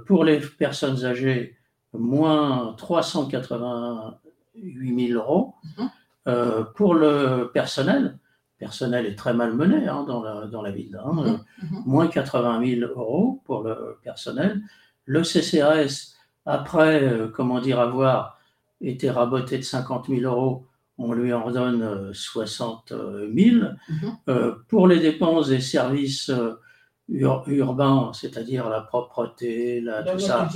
[0.07, 1.57] pour les personnes âgées,
[1.99, 5.55] moins 388 000 euros.
[5.78, 5.91] Mhm.
[6.28, 8.12] Euh, pour le personnel, le
[8.59, 11.12] personnel est très mal mené hein, dans, la, dans, la, ville, hein.
[11.12, 11.41] mhm.
[11.62, 11.82] Mhm.
[11.86, 14.61] moins 80 000 euros pour le personnel.
[15.07, 16.14] Le CCAS,
[16.47, 18.38] après, euh, comment dire, avoir
[18.80, 20.66] été raboté de 50 000 euros,
[20.99, 23.66] on lui en redonne 60 euh, 000.
[24.68, 26.30] pour les dépenses des services
[27.11, 30.48] urbain, c'est-à-dire la propreté, tout ça,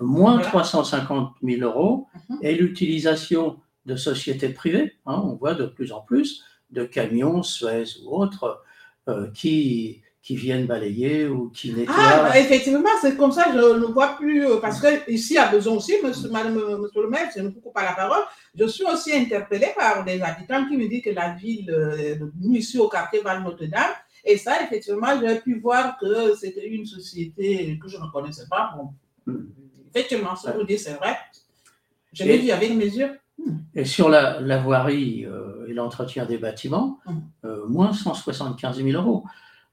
[0.00, 2.38] moins 350 000 euros, mhm.
[2.42, 4.94] et l'utilisation de sociétés privées.
[5.06, 5.20] hein.
[5.24, 8.62] on voit de plus en plus de camions, Suez ou autres,
[9.08, 11.94] euh, qui, qui viennent balayer ou qui nettoient.
[11.98, 15.48] Ah, bah, effectivement, c'est comme ça, je ne vois plus, euh, parce que ici à
[15.48, 18.22] Besançon aussi, monsieur, madame, euh, monsieur le maire, je ne vous coupe pas la parole,
[18.54, 22.78] je suis aussi interpellée par des habitants qui me disent que la ville, nous ici
[22.78, 23.92] au quartier Val-Notre-Dame,
[24.24, 28.74] et ça, effectivement, j'ai pu voir que c'était une société que je ne connaissais pas.
[28.76, 28.90] Bon,
[29.26, 29.46] Hmm.
[29.94, 31.16] effectivement, ce que vous dites, c'est vrai.
[32.12, 33.18] Je l'ai vu avec mes yeux.
[33.74, 37.22] Et sur la, la voirie euh, et l'entretien des bâtiments, Mhm.
[37.44, 39.24] euh, moins 175 000 euros.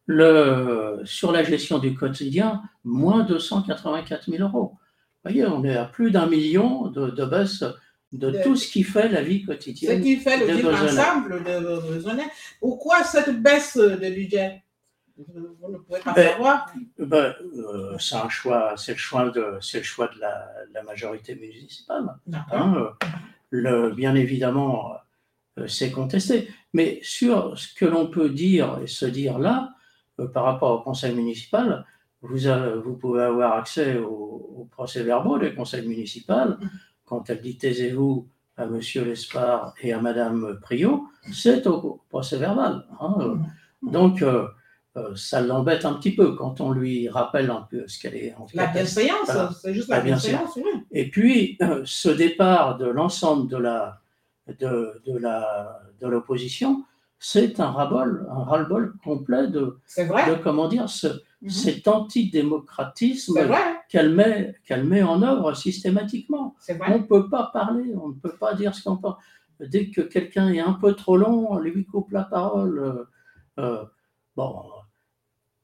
[0.05, 4.73] Le, sur la gestion du quotidien, moins 284 000 euros.
[5.23, 7.63] Vous voyez, on est à plus d'un million de, de baisse
[8.11, 10.01] de, De- tout ce qui fait la vie Ce quotidienne.
[10.01, 12.23] qui fait le vivre ensemble de Besançon.
[12.59, 14.63] Pourquoi cette baisse de budget?
[15.17, 16.73] Vous ne pouvez pas Ben, savoir.
[16.97, 20.81] Ben, euh, c'est un choix, c'est le choix de, c'est le choix de la, la
[20.83, 22.05] majorité municipale.
[22.51, 22.73] Hein.
[22.77, 22.89] Euh,
[23.49, 24.93] le, bien évidemment,
[25.57, 26.47] euh, c'est contesté.
[26.73, 29.73] Mais sur ce que l'on peut dire et se dire là,
[30.33, 31.85] par rapport au conseil municipal,
[32.21, 34.07] vous, avez- vous pouvez avoir accès aux,
[34.57, 36.33] aux procès-verbaux des conseils municipaux.
[37.09, 42.85] Quand elle dit taisez-vous à Monsieur Lespard et à Madame Priot, c'est au procès-verbal.
[43.01, 43.15] hein.
[43.19, 43.35] Euh,
[43.81, 44.47] Donc, euh,
[44.97, 48.35] euh, ça l'embête un petit peu quand on lui rappelle un peu ce qu'elle est
[48.35, 48.79] en La fait.
[48.79, 49.49] bienséance, Voilà.
[49.59, 50.63] c'est juste La la bienséance, oui.
[50.91, 54.01] Et puis, euh, ce départ de l'ensemble de la
[54.59, 56.83] de, de la de l'opposition,
[57.19, 60.29] c'est un ras-bol, un ras-le-bol complet de, vrai.
[60.29, 61.07] de comment dire ce,
[61.41, 61.49] Mhm.
[61.51, 63.78] cet antidémocratisme C'est vrai.
[63.89, 66.55] Qu'elle met qu'elle met en œuvre systématiquement.
[66.95, 69.17] On ne peut pas parler, on ne peut pas dire ce qu'on pense.
[69.59, 72.79] Dès que quelqu'un est un peu trop long, on lui coupe la parole.
[72.79, 73.03] Euh,
[73.61, 73.83] euh,
[74.37, 74.55] bon,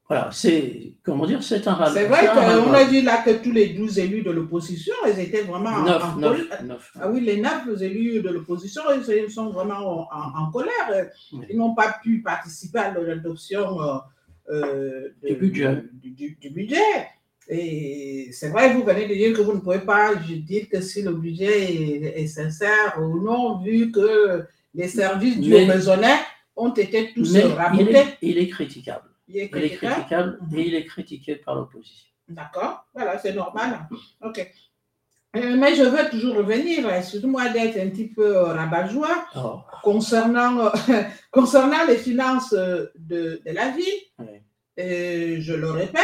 [0.08, 3.52] voilà, c'est comment dire, c'est un ras C'est vrai qu'on a dit là que tous
[3.52, 6.64] les 12 élus de l'opposition, ils étaient vraiment en- Neuf, en, neuf, colère.
[7.00, 11.10] Ah oui, les neuf élus de l'opposition, ils sont vraiment en, en colère.
[11.34, 11.46] Oui.
[11.50, 13.98] Ils n'ont pas pu participer à l'adoption euh,
[14.52, 15.84] euh, de- Du budget.
[15.94, 17.08] Du, du- du budget.
[17.48, 21.02] Et c'est vrai, vous venez de dire que vous ne pouvez pas dire que si
[21.04, 24.44] le budget est, est sincère ou non, vu que
[24.74, 26.18] les services du Mais- Maisonnet
[26.56, 27.96] ont été tous Mais il rabotés.
[27.96, 29.10] est, il est critiquable.
[29.28, 30.40] Il est Il est critiquable.
[30.50, 30.58] Mhm.
[30.60, 32.08] et il est critiqué par l'opposition.
[32.28, 33.88] D'accord, voilà, c'est normal.
[34.24, 34.52] OK.
[35.36, 40.68] Euh, mais je veux toujours revenir, excuse-moi d'être un petit peu euh, rabat-joie, Oh, concernant,
[40.68, 40.70] euh,
[41.32, 44.02] concernant les finances euh, de, de la ville.
[44.20, 44.26] oui.
[44.78, 46.02] Et je le répète,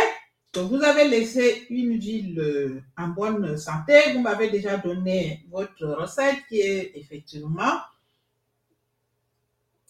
[0.52, 3.94] que vous avez laissé une ville euh, en bonne santé.
[4.14, 7.80] Vous m'avez déjà donné votre recette qui est effectivement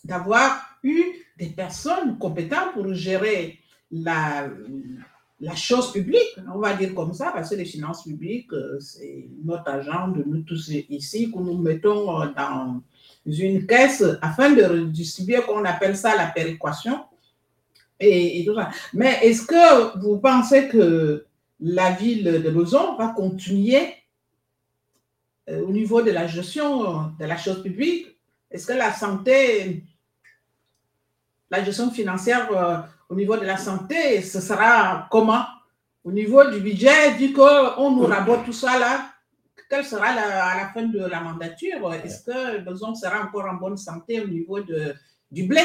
[0.04, 1.04] d'avoir eu
[1.38, 3.60] des personnes compétentes pour gérer
[3.92, 4.50] la,
[5.40, 9.28] la chose publique, on va dire comme ça, parce que les finances publiques, euh, c'est
[9.44, 12.82] notre agent de nous tous ici que nous mettons euh, dans
[13.26, 17.02] une caisse afin de redistribuer, qu'on appelle ça la péréquation.
[18.02, 18.72] Et, tout ça.
[18.94, 21.26] Mais est-ce que vous pensez que
[21.60, 23.94] la ville de Besançon va continuer
[25.50, 28.08] euh, au niveau de la gestion de la chose publique?
[28.50, 29.84] Est-ce que la santé,
[31.50, 32.78] la gestion financière euh,
[33.08, 35.46] au niveau de la santé, ce sera comment?
[36.04, 39.12] Au niveau du budget, vu qu'on nous rabote tout ça là,
[39.70, 41.94] quelle sera la, à la fin de la mandature?
[41.94, 44.96] Est-ce que Besançon sera encore en bonne santé au niveau de,
[45.30, 45.62] du blé?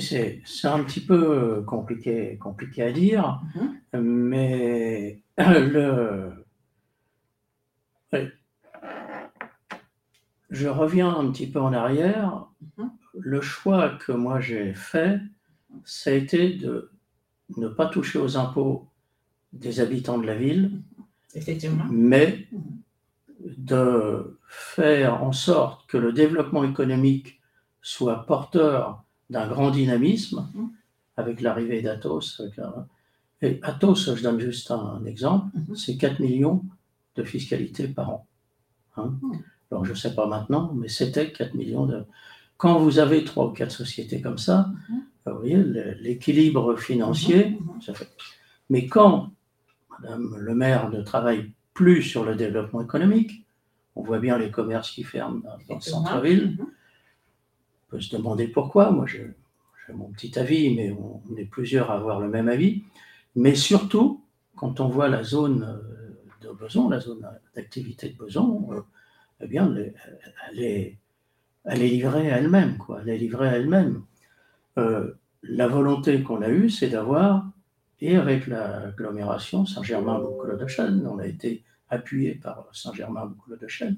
[0.00, 4.02] C'est un petit peu compliqué, compliqué à dire, Mhm.
[4.02, 6.32] mais le,
[8.12, 8.28] oui.
[10.50, 12.46] je reviens un petit peu en arrière.
[12.78, 12.90] Mhm.
[13.18, 15.20] Le choix que moi j'ai fait,
[15.84, 16.90] ça a été de
[17.56, 18.88] ne pas toucher aux impôts
[19.52, 20.80] des habitants de la ville,
[21.34, 21.84] Effectivement.
[21.90, 22.48] mais
[23.40, 27.40] de faire en sorte que le développement économique
[27.82, 30.70] soit porteur d'un grand dynamisme Mhm.
[31.16, 32.86] avec l'arrivée la-
[33.44, 35.74] Et Atos, je donne juste un exemple, Mhm.
[35.74, 36.62] c'est 4 millions
[37.16, 38.26] de fiscalité par an.
[38.96, 39.14] Hein.
[39.20, 39.32] Mhm.
[39.70, 42.04] Alors je ne sais pas maintenant, mais c'était 4 millions de...
[42.56, 45.00] Quand vous avez trois ou quatre sociétés comme ça, Mhm.
[45.26, 45.56] vous voyez,
[46.06, 47.80] l'équilibre financier, Mhm.
[47.80, 48.08] ça fait...
[48.70, 49.30] Mais quand
[50.00, 53.44] Madame le maire ne travaille plus sur le développement économique,
[53.96, 56.58] on voit bien les commerces qui ferment dans, le centre-ville,
[58.00, 58.90] se demander pourquoi.
[58.90, 59.34] Moi, j'ai
[59.92, 62.84] mon petit avis, mais on, est plusieurs à avoir le même avis.
[63.34, 64.24] Mais surtout,
[64.56, 68.80] quand on voit la zone euh, de Beson, la zone d'activité de Beson, euh,
[69.40, 69.74] eh bien,
[70.50, 70.98] elle est,
[71.64, 72.78] elle est, livrée à elle-même.
[72.78, 73.00] quoi.
[73.02, 74.02] Elle est livrée à elle-même.
[74.78, 75.12] Euh,
[75.42, 77.50] la volonté qu'on a eue, c'est d'avoir,
[78.00, 83.96] et avec l'agglomération Saint-Germain-Boucle de Chêne, on a été appuyé par Saint-Germain-Boucle de Chêne,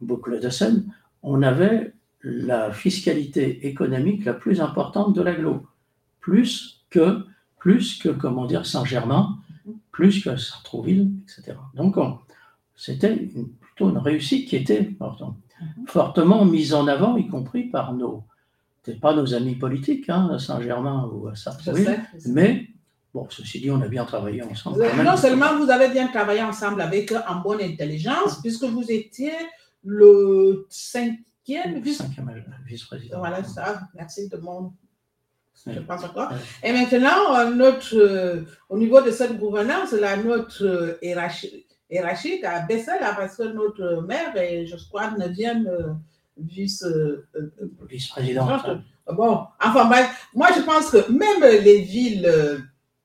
[0.00, 1.92] boucle de Seine, on avait
[2.28, 5.64] la fiscalité économique la plus importante de l'aglo,
[6.18, 7.24] plus que,
[7.56, 9.38] plus que comment dire, Saint-Germain,
[9.92, 11.56] plus que Sartrouville, etc.
[11.74, 11.94] Donc,
[12.74, 13.28] c'était
[13.60, 14.90] plutôt une réussite qui était
[15.86, 18.24] fortement mise en avant, y compris par nos,
[19.00, 22.68] pas nos amis politiques, hein, à Saint-Germain ou à Sartrouville, mais
[23.14, 24.84] Bon, ceci dit, on a bien travaillé ensemble.
[25.02, 29.32] non seulement vous avez bien travaillé ensemble avec eux en bonne intelligence, puisque vous étiez
[29.82, 30.66] le
[31.46, 33.18] cinquième vice-président.
[33.18, 34.72] voilà ça, merci de mon.
[35.66, 36.32] Je pense encore.
[36.62, 42.60] Et maintenant, euh, notre, euh, au niveau de cette gouvernance, la note euh, hiérarchique a
[42.66, 45.96] baissé là parce que notre maire est, je crois, 9e
[46.36, 46.84] vice,
[47.88, 48.66] vice-présidente.
[49.06, 49.88] Bon, enfin,
[50.34, 52.30] moi je pense que même les villes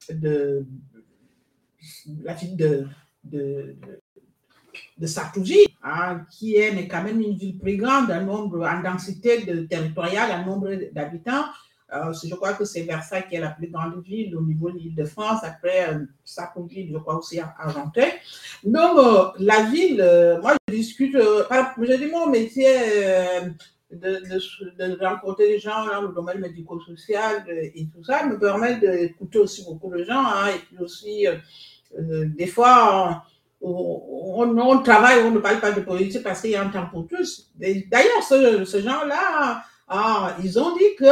[0.10, 0.66] de
[2.24, 2.88] la ville de,
[3.24, 4.01] de, de
[5.08, 9.45] Sarkozy, hein, qui est mais quand même une ville plus grande un nombre, en densité
[9.45, 11.45] de, territoriale, en nombre d'habitants.
[11.93, 14.78] Euh, je crois que c'est Versailles qui est la plus grande ville au niveau de
[14.78, 18.14] l'île de France, après euh, je crois aussi à Argenteuil.
[18.64, 19.97] Donc, euh, la ville,
[20.41, 22.76] moi, je discute, je dis mon métier
[23.91, 24.22] de,
[24.80, 29.66] de, rencontrer des gens dans le domaine médico-social et tout ça me permet d'écouter aussi
[29.66, 30.26] beaucoup de gens.
[30.26, 31.26] Hein, et puis aussi,
[31.99, 33.26] des fois,
[33.62, 37.07] on, travaille, on ne parle pas de politique parce qu'il y a un temps pour
[37.07, 37.51] tous.
[37.57, 41.12] D'ailleurs, ce, ce gens-là, ah, ils ont dit que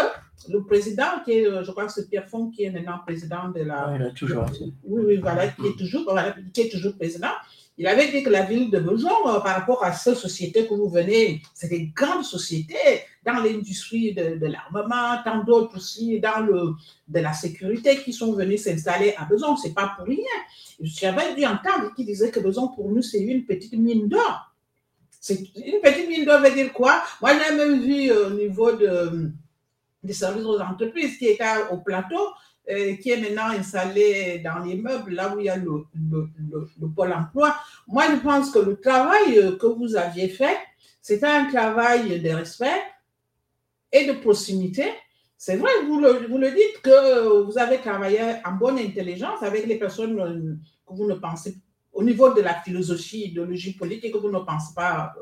[0.49, 3.61] le président, qui est, je crois que c'est Pierre Font, qui est maintenant président de
[3.61, 3.89] la.
[3.89, 4.45] Oui, il a toujours
[4.85, 6.15] Oui, oui, voilà, qui est toujours,
[6.53, 7.31] qui est toujours président.
[7.79, 10.73] Il avait dit que la ville de Besançon, euh, par rapport à ces sociétés que
[10.73, 16.73] vous venez, c'est des grandes sociétés dans l'industrie de, l'armement, tant d'autres aussi dans le,
[17.07, 19.55] de la sécurité qui sont venus s'installer à Besançon.
[19.55, 20.17] C'est pas pour rien.
[20.81, 24.53] J'avais dû entendre qui disait que Besançon, pour nous, c'est une petite mine d'or.
[25.21, 27.01] C'est une petite mine d'or veut dire quoi?
[27.21, 29.31] Moi, j'ai même vu euh, au niveau de,
[30.03, 32.27] des services aux entreprises qui étaient au plateau,
[32.69, 37.11] euh, qui est maintenant installé dans l'immeuble, là où il y a le, le, pôle
[37.13, 37.55] emploi.
[37.87, 40.55] Moi, je pense que le travail euh, que vous aviez fait,
[41.01, 42.79] c'était un travail de respect
[43.91, 44.85] et de proximité.
[45.35, 49.65] C'est vrai, vous le, vous le dites que vous avez travaillé en bonne intelligence avec
[49.65, 50.55] les personnes euh,
[50.87, 51.55] que vous ne pensez
[51.91, 55.15] au niveau de la philosophie, idéologie politique, que vous ne pensez pas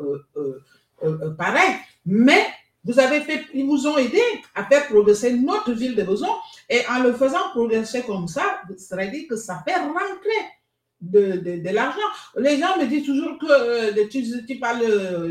[1.38, 1.76] pareil.
[2.06, 2.46] Mais
[2.88, 4.22] vous avez fait, ils vous ont aidé
[4.56, 6.34] à faire progresser notre ville de Besançon.
[6.70, 10.48] Et en le faisant progresser comme ça, ça veut dire que ça fait rentrer
[11.02, 12.00] de, de, l'argent.
[12.38, 14.80] Les gens me disent toujours que euh, tu, parles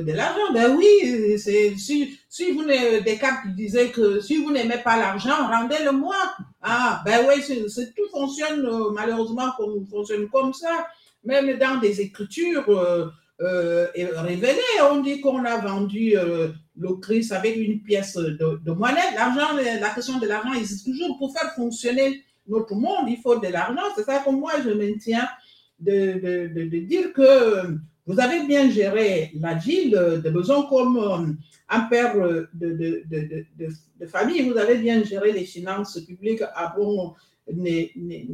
[0.04, 0.52] de l'argent.
[0.52, 4.96] Ben oui, c'est si, si vous des cas qui disaient que si vous n'aimez pas
[4.96, 6.16] l'argent, rendez-le moi.
[6.62, 10.86] Ah, ben oui, c'est, tout fonctionne euh, malheureusement comme fonctionne comme ça.
[11.24, 13.07] Même dans des écritures euh,
[13.41, 16.14] euh révélées, on dit qu'on a vendu
[16.78, 19.14] le Christ avec une pièce de, de monnaie.
[19.14, 21.18] L'argent, la question de l'argent existe toujours.
[21.18, 23.82] Pour faire fonctionner notre monde, il faut de l'argent.
[23.97, 25.28] C'est ça que moi, je maintiens
[25.80, 27.76] de, de, de, dire que
[28.07, 31.32] vous avez bien géré la ville de besoin comme euh,
[31.68, 32.14] un père
[32.55, 34.49] de, de, famille.
[34.49, 37.14] Vous avez bien géré les finances publiques à bon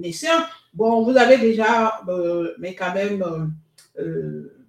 [0.02, 0.44] escient.
[0.74, 3.24] Bon, vous avez déjà, euh, mais quand même,
[3.98, 4.61] euh,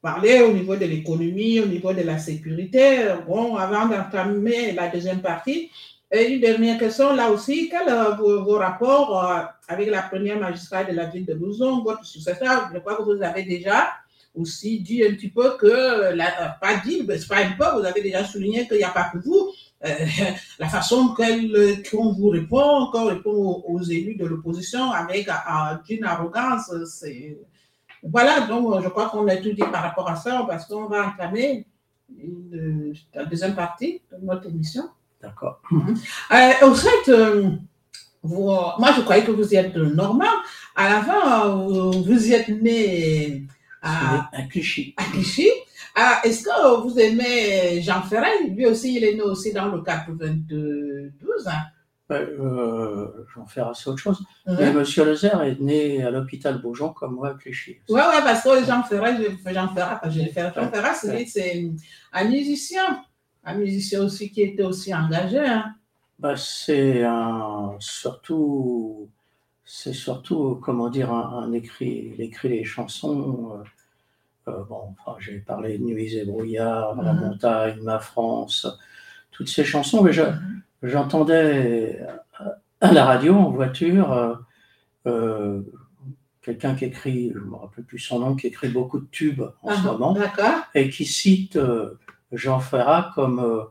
[0.00, 3.14] parler au niveau de l'économie, au niveau de la sécurité.
[3.26, 5.70] Bon, avant d'entamer la deuxième partie,
[6.12, 10.94] une dernière question là aussi, quels sont vos, rapports euh, avec la première magistrate de
[10.94, 12.70] la ville de Bouzon, votre successeur?
[12.72, 13.88] Je crois que vous avez déjà
[14.34, 18.02] aussi dit un petit peu que, la, pas dit, mais pas un peu, vous avez
[18.02, 19.50] déjà souligné qu'il n'y a pas que vous.
[19.84, 19.88] Euh,
[20.58, 25.28] la façon qu'on vous répond, qu'on répond aux, élus de l'opposition avec
[25.88, 27.36] une arrogance, c'est
[28.02, 31.08] voilà, donc je crois qu'on a tout dit par rapport à ça, parce qu'on va
[31.08, 31.66] entamer
[33.14, 34.84] la deuxième partie de notre émission.
[35.20, 35.60] D'accord.
[35.72, 37.50] Euh, au fait, euh,
[38.22, 40.24] moi je croyais que vous êtes normand.
[40.74, 43.44] À la fin, vous, y êtes né
[43.82, 44.94] à, Clichy.
[44.96, 45.48] À Clichy.
[45.94, 49.80] Ah, est-ce que vous aimez Jean Ferret Lui aussi, il est né aussi dans le
[49.80, 51.12] 92.
[51.46, 51.52] Hein?
[52.12, 54.24] Euh, j'en ferai assez autre chose.
[54.46, 57.78] Mais Monsieur Lezer est né à l'hôpital Beaujon comme moi à Clichy.
[57.88, 61.72] Oui, ouais, parce que Jean Ferrat, Jean Ferrat, Jean Ferrat, c'est
[62.12, 63.04] un musicien,
[63.44, 65.40] un musicien aussi qui était aussi engagé.
[65.40, 65.74] Hein.
[66.20, 69.08] Bah, c'est un, surtout,
[69.64, 73.64] c'est surtout, comment dire, un, écrit, il écrit les chansons.
[74.46, 78.68] Euh, euh, bon, enfin, j'ai parlé de Nuits et brouillard, La montagne, Ma France,
[79.32, 82.00] toutes ces chansons, mais je, mhm j'entendais
[82.80, 84.34] à la radio en voiture euh,
[85.06, 85.62] euh,
[86.46, 89.42] quelqu'un qui écrit, je ne me rappelle plus son nom, qui écrit beaucoup de tubes
[89.62, 90.62] en Ah, ce moment, D'accord.
[90.74, 91.98] et qui cite euh,
[92.30, 93.64] Jean Ferrat comme euh,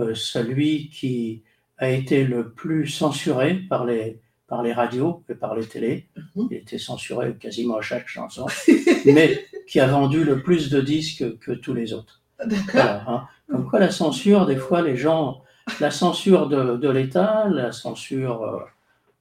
[0.00, 1.42] euh, celui qui
[1.78, 6.08] a été le plus censuré par les, par les radios et par les télés.
[6.34, 6.48] Mhm.
[6.50, 8.46] Il était censuré quasiment à chaque chanson,
[9.06, 12.22] mais qui a vendu le plus de disques que tous les autres.
[12.44, 12.64] D'accord.
[12.72, 13.28] Voilà, hein.
[13.48, 15.42] Comme quoi la censure, des fois les gens,
[15.78, 18.60] la censure de, de l'État, la censure, euh,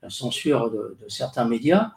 [0.01, 1.91] la censure de, de certains médias,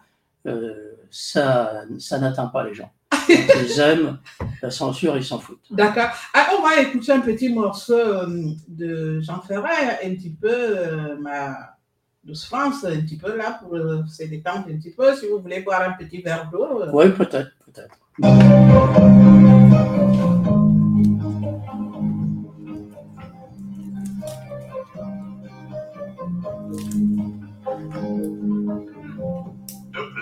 [0.47, 2.91] euh, ça, ça n'atteint pas les gens.
[3.29, 4.19] Ils aiment
[4.63, 5.61] la censure, ils s'en foutent.
[5.71, 6.09] D'accord.
[6.35, 8.27] Ah, on va écouter un petit morceau euh,
[8.67, 11.77] de Jean Ferret, un petit peu, euh, ma
[12.25, 13.79] douce France, un petit peu là, pour
[14.09, 15.15] se détendre un petit peu.
[15.15, 16.85] Si vous voulez boire un petit verre d'eau.
[16.93, 17.97] Oui, peut-être, peut-être.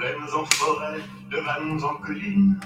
[0.01, 2.59] Plaines en forêt, de vannes en collines.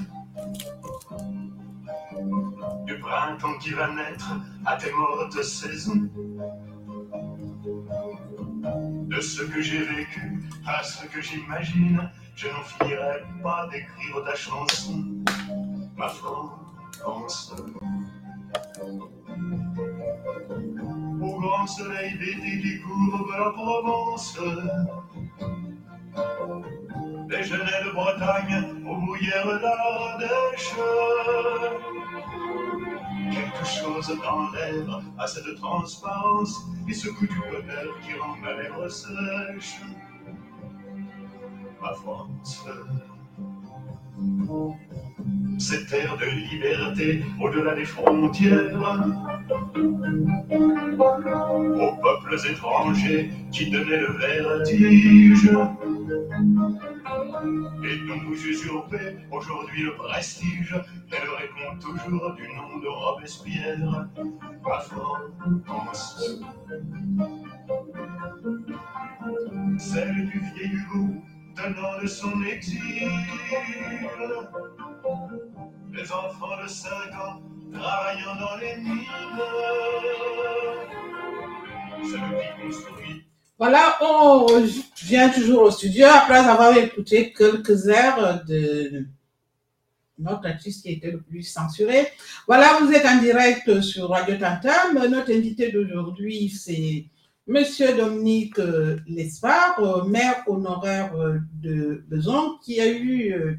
[2.87, 4.31] Du printemps qui va naître
[4.65, 6.09] à tes mortes saisons.
[9.13, 14.35] De ce que j'ai vécu à ce que j'imagine, je n'en finirai pas d'écrire ta
[14.37, 15.05] chanson,
[15.97, 17.53] ma France.
[21.21, 24.39] Au grand soleil d'été qui couvre la Provence,
[27.37, 30.75] les genêts de Bretagne aux bruyères d'Ardèche.
[33.33, 36.55] Quelque chose dans l'air a cette transparence
[36.89, 39.81] et ce goût du bonheur qui rend ma lèvre sèche.
[41.83, 42.65] Ma France.
[45.59, 49.11] Cette terre de liberté au-delà des frontières.
[51.81, 55.51] Aux peuples étrangers qui donnaient le vertige
[57.85, 60.75] et dont vous usurpez aujourd'hui le prestige,
[61.11, 64.09] elle répond toujours du nom de Robespierre,
[64.65, 66.41] ma France.
[69.79, 71.23] Celle du vieil Hugo,
[71.57, 73.11] tenant de son exil,
[75.93, 77.43] les enfants de 5 ans
[77.73, 79.05] travaillant dans les mines,
[82.03, 84.47] celle qui construit Voilà, on
[85.05, 89.07] vient toujours au studio après avoir écouté quelques airs de
[90.19, 92.09] notre artiste qui était le plus censuré.
[92.49, 95.09] Voilà, vous êtes en direct sur Radio Tantam.
[95.09, 97.05] Notre invité d'aujourd'hui, c'est
[97.47, 98.59] Monsieur Dominique
[99.07, 101.13] Lespard, maire honoraire
[101.53, 103.55] de Besançon, qui a eu euh,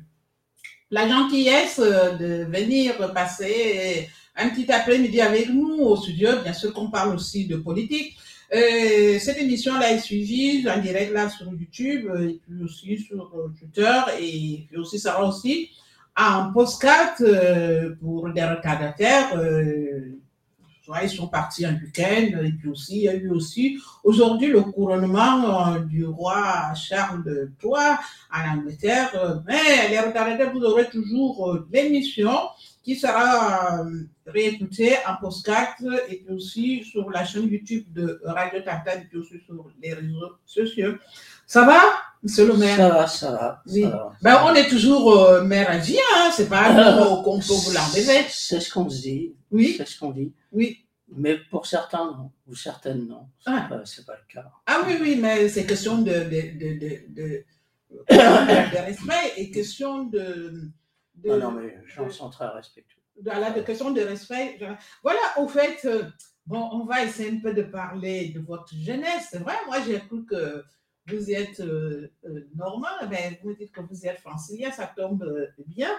[0.92, 6.32] la gentillesse de venir passer un petit après-midi avec nous au studio.
[6.44, 8.18] Bien sûr qu'on parle aussi de politique.
[8.54, 13.32] Euh, cette émission-là est suivie en direct là sur YouTube euh, et puis aussi sur
[13.36, 15.72] euh, Twitter et puis aussi ça aussi
[16.16, 19.36] en postcard euh, pour des retardataires.
[19.38, 20.12] Euh,
[21.02, 24.62] ils sont partis en week-end et puis aussi il y a eu aussi aujourd'hui le
[24.62, 27.96] couronnement du roi Charles III
[28.32, 29.42] en Angleterre.
[29.48, 32.38] Mais les retardataires, vous aurez toujours l'émission
[32.86, 35.76] qui sera euh, réécoutée en postcard
[36.08, 39.94] et puis aussi sur la chaîne YouTube de Radio Tata et puis aussi sur les
[39.94, 40.94] réseaux sociaux.
[41.48, 41.82] Ça va,
[42.24, 42.78] monsieur le maire?
[42.78, 43.64] Ça va, ça va.
[43.66, 43.82] ça Oui.
[43.82, 44.14] va.
[44.22, 47.72] ben, On est toujours euh, maire à vie, hein, c'est pas nous qu'on peut vous
[47.74, 48.24] l'enlever.
[48.30, 49.34] C'est ce qu'on se dit.
[49.52, 50.32] Oui, C'est ce qu'on dit.
[50.52, 50.82] oui.
[51.18, 52.32] Mais pour certains, non.
[52.48, 53.28] Ou certaines, non.
[53.40, 53.68] C'est Ah.
[53.70, 54.50] pas, c'est pas le cas.
[54.66, 57.46] Ah oui, oui, mais c'est question de, de, de, de
[58.90, 60.72] respect et question de...
[61.26, 63.02] de Ah non, mais gens sont très respectueux.
[63.24, 64.60] Voilà, de questions de respect.
[65.02, 66.04] Voilà, au fait, euh,
[66.46, 69.30] bon, on va essayer un peu de parler de votre jeunesse.
[69.32, 70.64] C'est vrai, moi j'ai cru que
[71.08, 75.48] vous êtes euh, euh, normand, mais vous dites que vous êtes francilien, ça tombe euh,
[75.68, 75.92] bien.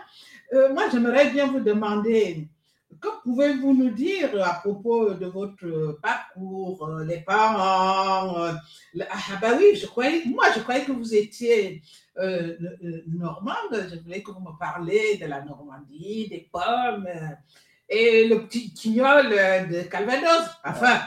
[0.53, 2.49] Euh, moi, j'aimerais bien vous demander,
[3.01, 8.53] que pouvez-vous nous dire à propos de votre parcours, euh, les parents euh,
[9.11, 9.79] Ah bah oui,
[10.27, 11.83] moi je croyais que vous étiez
[12.19, 12.57] euh,
[13.09, 17.09] normande, je voulais que vous me parliez de la Normandie, des pommes
[17.89, 20.49] et le petit quignol de Calvados.
[20.65, 21.01] Enfin,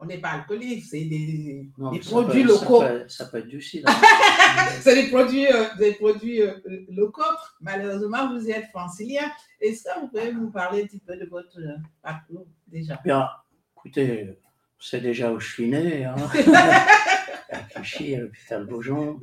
[0.00, 2.80] on n'est pas alcoolique, c'est des, Non, produits peut- ça locaux.
[2.80, 3.88] peut- Ça peut, être du cidre.
[4.80, 6.54] C'est des produits, euh, des produits euh,
[6.90, 7.22] locaux.
[7.60, 9.30] Malheureusement, vous êtes francilien.
[9.60, 13.00] Est-ce que vous pouvez nous parler un petit peu de votre euh, parcours déjà?
[13.04, 13.28] Bien,
[13.76, 14.38] écoutez,
[14.78, 16.14] c'est déjà où je suis né, hein.
[17.50, 19.18] à Clichy, à l'hôpital Beaujon.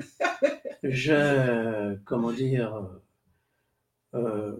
[0.83, 2.89] Je, comment dire,
[4.13, 4.51] euh,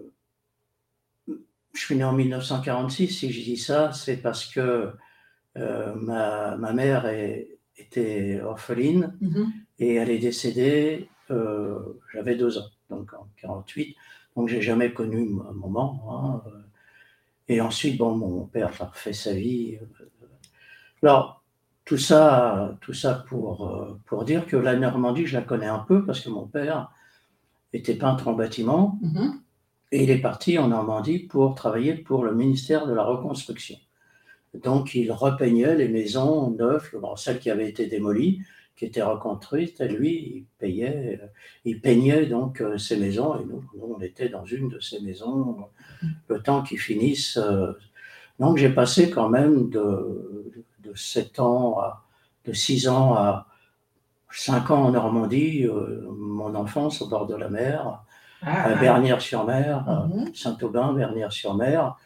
[1.28, 3.08] je suis né en 1946.
[3.08, 4.90] Si je dis ça, c'est parce que
[5.56, 9.52] euh, ma, ma mère est- était orpheline Mhm.
[9.78, 11.78] et elle est décédée euh,
[12.12, 13.96] j'avais deux ans, donc en 48.
[14.36, 16.42] Donc, j'ai jamais connu un moment.
[16.46, 16.50] hein.
[17.48, 19.78] Et ensuite, bon, mon père a refait sa vie.
[21.02, 21.42] Alors,
[21.84, 25.78] tout ça, tout ça pour, euh, pour dire que la Normandie, je la connais un
[25.80, 26.90] peu parce que mon père
[27.72, 29.40] était peintre en bâtiment Mhm.
[29.92, 33.78] et il est parti en Normandie pour travailler pour le ministère de la Reconstruction.
[34.62, 38.40] Donc, il repeignait les maisons neuves, bon, celles qui avaient été démolies,
[38.76, 41.26] qui étaient reconstruites, et lui, il payait, euh,
[41.64, 45.00] il peignait donc euh, ces maisons, et nous, nous, on était dans une de ces
[45.00, 45.56] maisons,
[46.28, 47.38] le temps qu'ils finissent.
[47.38, 47.72] euh.
[48.38, 50.52] Donc, j'ai passé quand même de,
[50.84, 52.04] de 7 ans à,
[52.44, 53.46] de 6 ans à
[54.30, 55.66] 5 ans en Normandie,
[56.18, 58.02] mon enfance au bord de la mer,
[58.42, 58.74] Ah, à.
[58.74, 60.34] Bernières-sur-Mer, Mhm.
[60.34, 61.96] Saint-Aubin, Bernières-sur-Mer.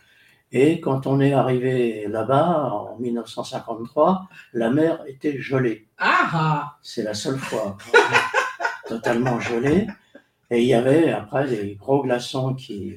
[0.53, 5.87] Et quand on est arrivé là-bas, en 1953, la mer était gelée.
[5.99, 6.79] Ah, ah.
[6.83, 7.77] C'est la seule fois.
[8.89, 9.87] totalement gelée.
[10.51, 12.97] Et il y avait après des gros glaçons qui.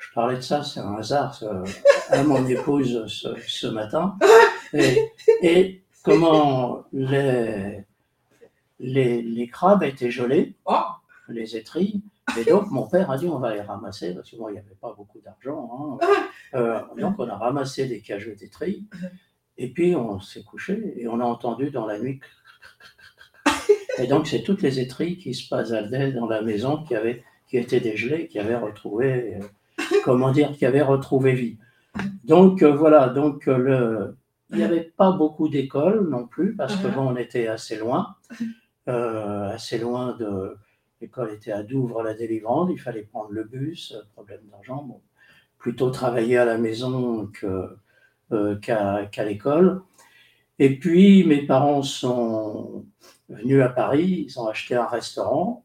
[0.00, 1.42] Je parlais de ça, c'est un hasard,
[2.10, 4.16] à mon épouse ce, ce matin.
[4.74, 5.10] Et,
[5.42, 7.84] et comment les,
[8.80, 10.82] les, les crabes étaient gelés Oh.
[11.28, 12.02] les étrilles.
[12.36, 14.58] Et donc, mon père a dit on va les ramasser, parce que bon, il n'y
[14.58, 15.98] avait pas beaucoup d'argent.
[16.02, 16.06] hein.
[16.54, 18.86] Euh, donc, on a ramassé des cageaux d'étrilles.
[19.58, 22.20] Et puis, on s'est couché et on a entendu dans la nuit.
[23.98, 27.58] Et donc, c'est toutes les étrilles qui se passaient dans la maison qui, avaient, qui
[27.58, 29.44] étaient dégelées, qui avaient retrouvé, euh,
[30.04, 31.58] comment dire, qui avaient retrouvé vie.
[32.24, 33.08] Donc, euh, voilà.
[33.10, 34.16] Donc, le,
[34.48, 36.94] il n'y avait pas beaucoup d'écoles non plus, parce que Mhm.
[36.94, 38.16] bon, on était assez loin,
[38.86, 40.56] assez loin de.
[41.00, 44.82] L'école était à Douvres, la délivrande, il fallait prendre le bus, euh, problème d'argent.
[44.82, 45.00] Bon,
[45.58, 47.30] plutôt travailler à la maison
[48.32, 49.82] euh, qu'à, l'école.
[50.58, 52.84] Et puis, mes parents sont
[53.28, 55.64] venus à Paris, ils ont acheté un restaurant,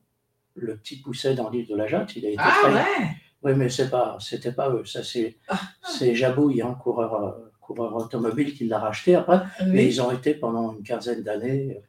[0.55, 2.15] le Petit Pousset dans l'île de la Jatte.
[2.15, 3.07] Il a été Ah, ouais.
[3.41, 4.85] oui, mais c'est pas, c'était pas eux.
[4.85, 5.37] Ça, c'est,
[5.83, 9.41] c'est Jabouille, un coureur, euh, coureur automobile qui l'a racheté après.
[9.65, 9.87] Mais Oui.
[9.87, 11.81] ils ont été pendant une quinzaine d'années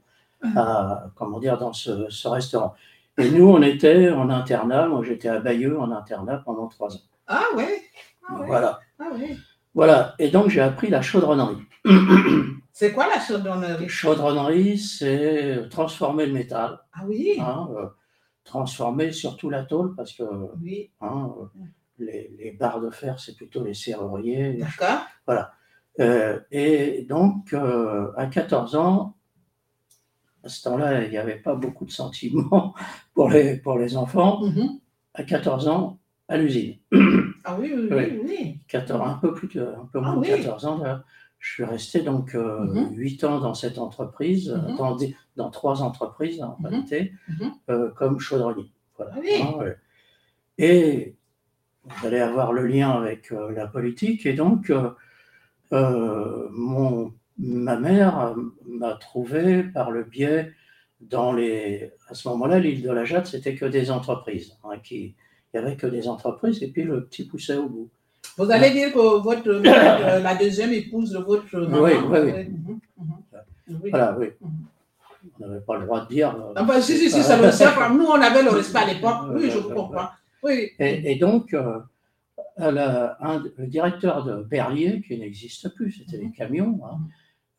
[1.14, 2.74] comment dire, dans ce, ce restaurant.
[3.18, 4.88] Et nous, on était en internat.
[4.88, 7.00] Moi, j'étais à Bayeux en internat pendant trois ans.
[7.26, 7.80] Ah, ouais.
[8.28, 8.46] Ah, ouais.
[8.46, 8.80] Voilà.
[8.98, 9.36] Ah, ouais.
[9.74, 10.14] Voilà.
[10.18, 11.58] Et donc, j'ai appris la chaudronnerie.
[12.72, 13.88] C'est quoi la chaudronnerie?
[13.88, 16.80] Chaudronnerie, c'est transformer le métal.
[16.92, 17.36] Ah, oui.
[17.40, 17.86] hein, euh,
[18.42, 20.24] transformer surtout la tôle parce que
[20.60, 20.90] Oui.
[21.00, 21.44] hein, euh,
[22.00, 24.54] les, les barres de fer, c'est plutôt les serruriers.
[24.54, 25.46] D'accord.
[26.00, 27.54] Euh, et donc,
[28.16, 29.14] à 14 ans,
[30.44, 32.74] à ce temps-là, il n'y avait pas beaucoup de sentiments
[33.14, 34.42] pour les, pour les enfants.
[34.46, 34.78] Mhm.
[35.14, 35.98] À 14 ans,
[36.28, 36.76] à l'usine.
[37.46, 38.04] Ah, oui, oui, Oui.
[38.10, 38.20] oui.
[38.26, 38.60] oui.
[38.68, 40.28] 14, un peu plus de, un peu moins Ah de oui.
[40.28, 40.78] 14 ans.
[40.78, 41.04] d'ailleurs.
[41.38, 42.94] Je suis resté donc euh, Mhm.
[42.96, 44.76] 8 ans dans cette entreprise, Mhm.
[44.78, 46.66] dans, des- dans trois entreprises en Mhm.
[46.66, 47.52] réalité, Mhm.
[47.68, 48.72] euh, comme chaudronnier.
[48.96, 49.12] Voilà.
[49.14, 49.18] Ah
[49.58, 49.66] oui.
[50.56, 51.16] Et
[51.84, 54.24] vous allez avoir le lien avec euh, la politique.
[54.24, 54.70] Et donc,
[55.72, 58.34] euh, mon, ma mère euh,
[58.66, 60.52] m'a trouvé par le biais
[61.00, 61.92] dans les.
[62.08, 64.56] À ce moment-là, l'île de la Jatte, c'était que des entreprises.
[64.64, 65.14] hein, qui,
[65.52, 67.88] il n'y avait que des entreprises et puis le petit poussait au bout.
[68.38, 71.82] Vous allez dire que votre, euh, la deuxième épouse de votre maman.
[71.82, 72.32] Oui, oui, oui.
[72.48, 73.80] Mhm, mhm.
[73.82, 73.90] Oui.
[73.90, 74.28] Voilà, oui.
[74.40, 74.50] Mhm.
[75.40, 76.36] On n'avait pas le droit de dire.
[76.56, 79.16] Ah, bah, si, si, si, pas- le comme nous, on avait le respect à l'époque.
[79.34, 80.08] Oui, je vous comprends.
[80.42, 80.70] Oui.
[80.78, 81.78] Et, et donc, euh,
[82.58, 86.98] un- le directeur de Berlier, qui n'existe plus, c'était les camions, hein,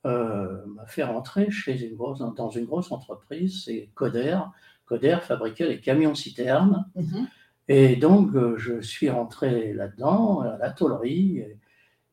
[0.06, 4.40] m'a fait rentrer chez une grosse, dans une grosse entreprise, c'est Coder.
[4.86, 6.86] Coder fabriquait les camions-citernes.
[6.96, 7.28] Mhm.
[7.68, 11.58] Et donc, euh, je suis rentré là-dedans, à la tôlerie, et,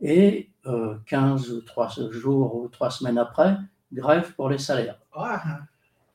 [0.00, 3.56] et, euh, 15 ou 3 jours ou 3 semaines après,
[3.92, 4.98] grève pour les salaires.
[5.12, 5.42] Ah,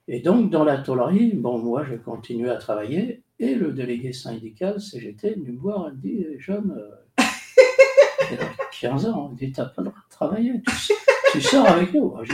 [0.08, 4.82] Et donc, dans la tôlerie, bon, moi, j'ai continué à travailler, et le délégué syndical
[4.82, 7.24] CGT venu me voir, il me dit, jeune, euh,
[8.32, 8.50] il a
[8.82, 10.64] 15 ans, il dit, t'as pas le droit de travailler,
[11.32, 12.16] tu, sors avec nous.
[12.18, 12.26] Euh,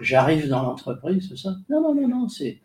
[0.00, 2.60] j'arrive dans l'entreprise, c'est ça Non, non, non, non, c'est,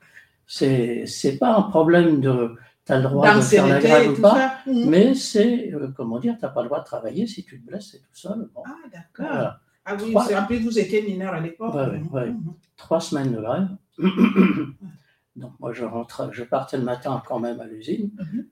[0.48, 2.56] c'est, c'est pas un problème de,
[2.86, 4.72] t'as le droit de faire la grève ou pas, ça.
[4.72, 4.90] Mhm.
[4.90, 7.90] mais c'est, euh, comment dire, t'as pas le droit de travailler si tu te blesses,
[7.92, 8.50] c'est tout seul.
[8.54, 9.32] Bon, Ah, d'accord.
[9.34, 9.60] voilà.
[9.86, 11.74] Ah oui, Trois- c'est- en plus, vous étiez mineur à l'époque.
[11.76, 12.30] Ouais, ouais, ouais.
[12.30, 12.54] mhm.
[12.78, 13.68] trois semaines de grève.
[15.36, 18.10] Donc moi je rentrais, je partais le matin quand même à l'usine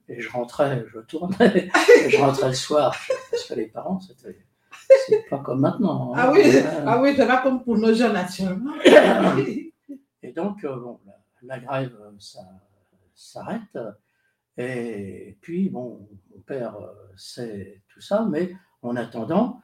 [0.09, 1.69] et je rentrais, je tournais,
[2.05, 2.93] et je rentrais le soir
[3.31, 4.37] parce que les parents c'était
[5.07, 6.13] c'est pas comme maintenant.
[6.13, 6.17] hein.
[6.19, 6.41] Ah oui,
[6.85, 8.73] ah oui, c'est pas comme pour nos jeunes actuellement.
[10.25, 11.13] Et donc euh, bon, la,
[11.55, 12.39] la grève euh, ça
[13.13, 13.77] s'arrête
[14.57, 16.87] et puis bon mon père euh,
[17.17, 19.61] sait tout ça, mais en attendant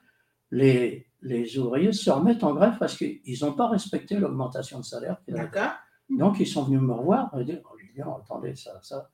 [0.52, 5.18] les les ouvriers se remettent en grève parce qu'ils n'ont pas respecté l'augmentation de salaire
[5.28, 5.72] D'accord.
[6.10, 7.62] Donc, ils sont venus me revoir, me dire,
[8.08, 9.10] oh, attendez, ça, ça.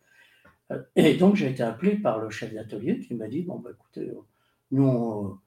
[0.96, 4.14] Et donc, j'ai été appelé par le chef d'atelier qui m'a dit, bon, bah, écoutez,
[4.72, 5.38] nous,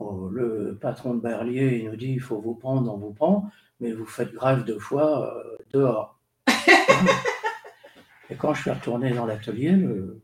[0.00, 3.50] le patron de Berlier, il nous dit, il faut vous prendre, on vous prend,
[3.80, 6.18] mais vous faites grève deux fois euh, dehors.
[8.30, 10.22] Et quand je suis retourné dans l'atelier, le,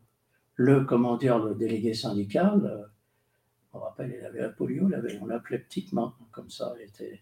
[0.56, 2.86] le, comment dire, le délégué syndical, euh,
[3.72, 6.74] je me rappelle, il avait la polio, il avait- on l'appelait petite main, comme ça.
[6.78, 7.20] il était-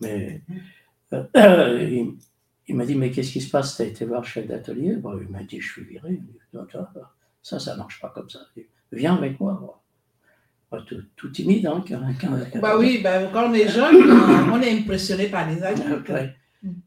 [0.00, 0.42] mais
[1.12, 1.24] euh,
[1.90, 2.16] il,
[2.66, 3.76] il m'a dit, mais qu'est-ce qui se passe?
[3.76, 4.96] Tu as été voir le chef d'atelier?
[4.96, 6.16] Bon, Il m'a dit, je suis viré.
[6.16, 6.38] Dit,
[7.42, 8.40] ça, ça, marche pas comme ça.
[8.56, 9.54] Dit, Viens avec moi.
[9.60, 9.72] Bon.
[10.82, 13.96] Tout, tout timide, hein, qu'un- qu'un- Bah oui, bah, quand on est jeune,
[14.52, 16.08] on est impressionné par les adultes.
[16.08, 16.34] Ouais.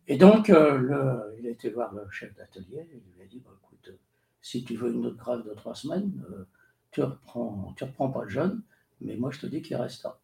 [0.07, 3.41] Et donc, euh, le- il a été voir le chef d'atelier, il lui a dit,
[3.45, 3.95] bah, écoute,
[4.41, 6.43] si tu veux une autre grève de trois semaines, euh,
[6.91, 8.61] tu reprends, tu reprends pas le jeune,
[9.01, 10.19] mais moi je te dis qu'il restera.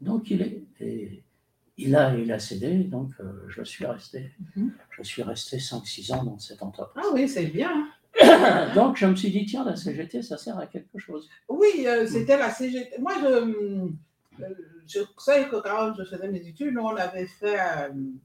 [0.00, 1.22] Donc il est, et
[1.76, 4.32] il a, il a cédé, donc euh, je suis resté.
[4.56, 4.72] Mhm.
[4.96, 7.04] Je suis resté 5-6 ans dans cette entreprise.
[7.06, 7.88] Ah oui, c'est bien.
[8.74, 11.28] donc je me suis dit, tiens, la CGT, ça sert à quelque chose.
[11.48, 12.98] Oui, euh, c'était la CGT.
[13.00, 13.88] Moi, je, euh,
[14.86, 18.18] je sais que quand je faisais mes études, on avait fait euh, une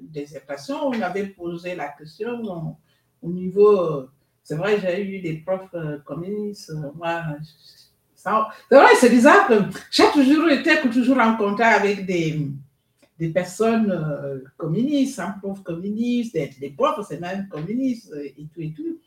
[0.00, 2.76] dissertation, on avait posé la question au,
[3.22, 4.08] au niveau.
[4.42, 6.72] C'est vrai, j'ai eu des profs euh, communistes.
[6.94, 7.22] moi,
[8.14, 9.54] c'est vrai, c'est bizarre que
[9.90, 12.50] j'ai toujours été toujours en contact avec des,
[13.18, 18.46] des personnes euh, communistes, un prof communiste, des, des profs, c'est même communistes euh, et
[18.52, 18.98] tout et tout.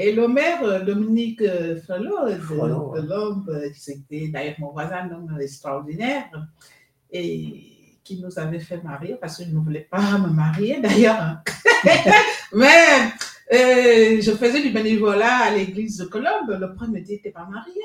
[0.00, 4.98] Et le maire, euh, Dominique euh, Frelot, de, Frelot, de euh, c'était d'ailleurs mon voisin,
[4.98, 6.30] un homme extraordinaire,
[7.10, 11.38] et qui nous avait fait marier, parce que je ne voulais pas me marier d'ailleurs.
[12.54, 13.10] Mais
[13.52, 16.56] euh, je faisais du bénévolat à l'église de Colombe.
[16.60, 17.82] Le premier me dit, t'es pas marié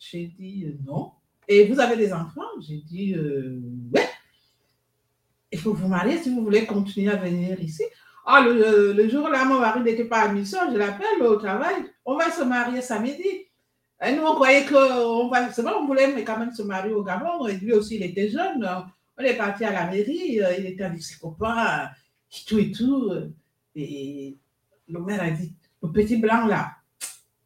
[0.00, 1.12] J'ai dit, euh, non.
[1.46, 2.50] Et vous avez des enfants?
[2.60, 3.60] J'ai dit, euh,
[3.94, 4.08] ouais.
[5.52, 7.84] Il faut vous marier si vous voulez continuer à venir ici.
[8.32, 11.74] Ah, le, le jour-là, mon mari n'était pas à mission, je l'appelle au travail.
[12.04, 13.24] On va se marier samedi.
[14.06, 15.52] Et nous, on croyait que va.
[15.52, 17.46] C'est vrai, on voulait mais quand même se marier au Gabon.
[17.48, 18.66] Et lui aussi, il était jeune.
[19.18, 20.40] On est parti à la mairie.
[20.40, 21.88] euh, Il était avec ses copains,
[22.46, 23.10] tout et tout.
[23.74, 24.38] Et
[24.88, 26.72] le maire a dit le petit blanc là,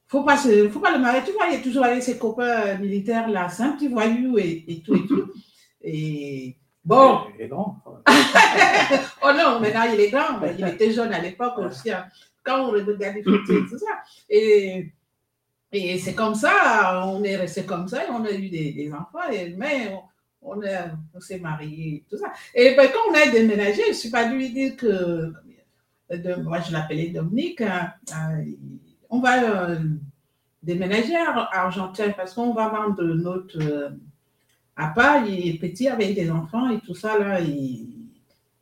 [0.06, 1.22] faut pas, se, faut pas le marier.
[1.24, 3.48] Tu vois, il est toujours avec ses copains militaires là.
[3.48, 5.30] C'est un petit voyou et, et tout et tout.
[5.82, 7.20] Et bon.
[7.38, 7.82] Il est grand.
[9.22, 11.90] Oh non, maintenant il est grand, mais il était jeune à l'époque aussi.
[11.90, 12.04] hein.
[12.42, 14.02] Quand on regardait les photos et tout ça.
[14.28, 14.92] Et,
[15.72, 18.92] et c'est comme ça, on est resté comme ça, et on a eu des, des
[18.92, 19.94] enfants, et, mais
[20.42, 20.60] on,
[21.20, 22.32] s'est mariés, tout ça.
[22.54, 25.32] Et ben, quand on a déménagé, je ne suis pas dû lui dire que,
[26.10, 28.44] de- moi je l'appelais Dominique, hein, hein,
[29.08, 29.78] on va euh,
[30.62, 33.88] déménager à Argentine parce qu'on va vendre notre euh,
[34.76, 37.86] appart, il est petit avec des enfants et tout ça là, et,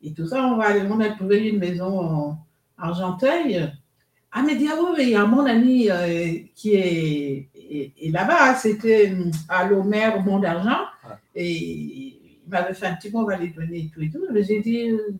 [0.03, 2.37] et tout ça, on va aller, on a trouvé une maison en
[2.77, 3.71] Argenteuil.
[4.31, 8.11] Ah, mais ah oui, oui, il y a mon ami euh, qui est, est- est
[8.11, 11.15] là-bas, c'était hum, à l'Omer, au Mont d'Argent, Ouais.
[11.35, 14.23] et il m'avait fait un petit mot, on va les donner et tout et tout.
[14.31, 15.11] Mais j'ai dit, euh,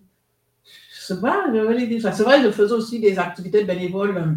[0.92, 2.14] c'est vrai, je vais lui dire.
[2.14, 4.34] C'est vrai, je faisais aussi des activités bénévoles euh,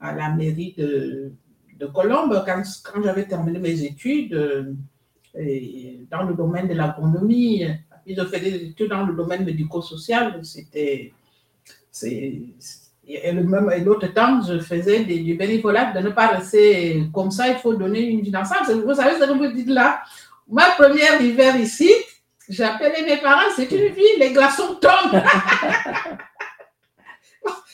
[0.00, 1.32] à la mairie de,
[1.78, 4.72] de Colombe quand, quand j'avais terminé mes études euh,
[6.10, 7.66] dans le domaine de l'agronomie.
[8.04, 10.40] Puis je faisais des études dans le domaine médico-social.
[10.44, 11.12] C'était.
[12.02, 17.04] Et le même- et l'autre temps, je faisais des- du bénévolat, de ne pas rester
[17.12, 18.84] comme ça, il faut donner une d'ensemble.
[18.84, 20.00] Vous savez ce que vous dites là?
[20.48, 21.90] Ma première hiver ici,
[22.60, 25.22] appelé mes parents, c'est une vie, les glaçons tombent.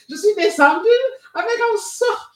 [0.09, 0.87] je suis descendue
[1.35, 2.33] avec un sort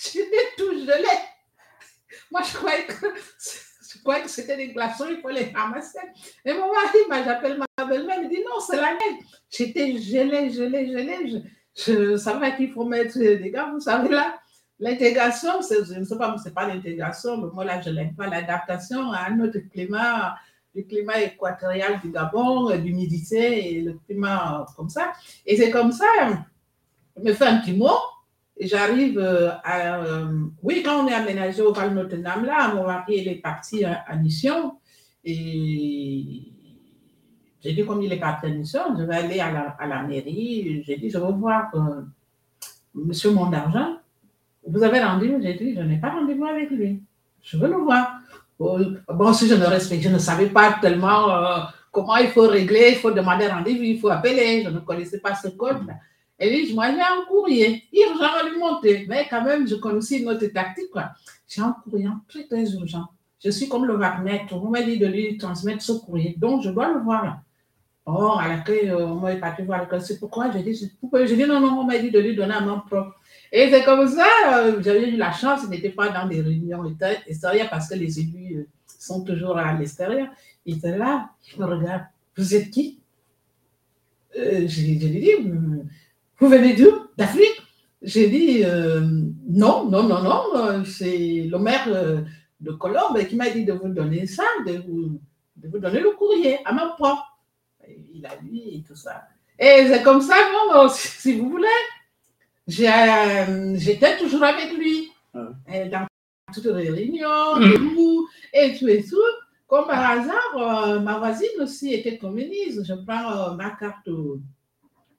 [0.00, 0.12] pour ramasser.
[0.12, 1.18] J'étais tout gelé.
[2.30, 3.06] Moi, je croyais que,
[3.94, 5.98] je croyais que c'était des glaçons, il faut les ramasser.
[6.44, 9.24] Et mon mari, j'appelle ma belle-mère, il dit non, c'est la neige.
[9.50, 11.42] J'étais gelée, gelée, gelée.
[11.76, 14.38] Je, je savais qu'il faut mettre des gars, vous savez là.
[14.82, 19.12] L'intégration, je ne sais pas, c'est pas l'intégration, mais moi là, je n'aime pas l'adaptation
[19.12, 20.36] à un autre climat,
[20.74, 25.12] le climat équatorial du Gabon, l'humidité et le climat comme ça.
[25.44, 26.06] Et c'est comme ça,
[27.14, 27.98] je me fais un petit mot,
[28.66, 30.04] j'arrive euh, à.
[30.04, 34.14] euh, oui, quand on est aménagé au Val Notre-Dame, là, mon mari, est parti à,
[34.16, 34.76] mission,
[35.24, 36.42] et
[37.62, 40.96] j'ai dit, comme il est parti à mission, je vais aller à la, mairie, j'ai
[40.96, 42.02] dit, je veux voir euh,
[42.94, 43.96] monsieur Mondargent.
[44.66, 45.40] Vous avez rendez-vous?
[45.40, 47.02] J'ai dit, je n'ai pas rendez-vous avec lui.
[47.42, 48.20] Je veux le voir.
[48.58, 48.78] Bon,
[49.08, 51.60] bon, si je ne respecte, je ne savais pas tellement euh,
[51.90, 54.62] comment il faut régler, il faut demander rendez-vous, il faut appeler.
[54.64, 55.94] Je ne connaissais pas ce code-là.
[56.40, 57.84] Et lui, moi, j'ai un courrier
[58.20, 59.06] à lui monter.
[59.08, 60.90] Mais quand même, je connaissais une autre tactique.
[60.90, 61.10] quoi.
[61.46, 63.06] J'ai un courrier très, très urgent.
[63.42, 64.46] Je suis comme le Wagner.
[64.50, 66.34] On m'a dit de lui transmettre ce courrier.
[66.38, 67.42] Donc, je dois le voir.
[68.06, 70.00] Bon, à l'accueil, euh, moi, il est parti voir l'école.
[70.00, 72.62] C'est pourquoi j'ai dit, pourquoi dit non, non, on m'a dit de lui donner un
[72.62, 73.20] nom propre.
[73.52, 76.84] Et c'est comme ça, euh, j'avais eu la chance, il n'était pas dans des réunions
[77.26, 78.66] extérieures parce que les élus euh,
[78.98, 80.28] sont toujours à l'extérieur.
[80.64, 82.02] Il était là, je me regarde,
[82.36, 83.00] vous êtes qui?
[84.36, 85.30] Euh, Je lui ai dit,
[86.40, 86.90] vous venez d'où?
[87.16, 87.62] D'Afrique?
[88.02, 89.00] J'ai dit, euh,
[89.48, 92.22] non, non, non, non, euh, c'est le maire euh,
[92.60, 95.20] de Colombe qui m'a dit de vous donner ça, de vous,
[95.56, 97.26] de vous donner le courrier à ma propre.
[98.14, 99.22] Il a lu et tout ça.
[99.58, 100.34] Et c'est comme ça,
[100.72, 101.66] bon, si, vous voulez,
[102.66, 105.10] j'étais toujours avec lui.
[105.70, 106.06] Et dans
[106.54, 107.70] toutes les réunions, Mhm.
[107.72, 109.16] et tout, et tout, et tout.
[109.66, 112.82] Comme par hasard, ma voisine aussi était communiste.
[112.84, 114.08] Je prends ma carte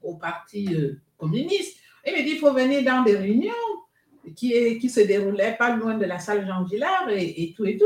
[0.02, 1.78] au, parti euh, communiste.
[2.06, 3.53] Il me dit, il faut venir dans des réunions
[4.36, 7.86] qui, qui se déroulaient pas loin de la salle Jean Villard et, tout et tout.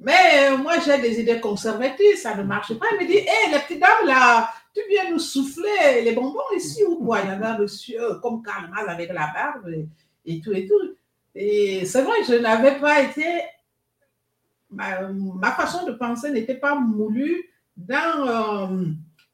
[0.00, 2.86] Mais euh, moi, j'ai des idées conservatrices, ça ne marche pas.
[2.92, 6.82] Il me dit, hé, les petites dames là, tu viens nous souffler les bonbons ici
[6.84, 7.20] ou quoi?
[7.20, 9.86] Il y avait un monsieur comme Karl avec la barbe et,
[10.26, 10.96] et tout et tout.
[11.34, 13.24] Et c'est vrai, je n'avais pas été.
[14.70, 18.86] Ma, ma façon de penser n'était pas moulue dans euh,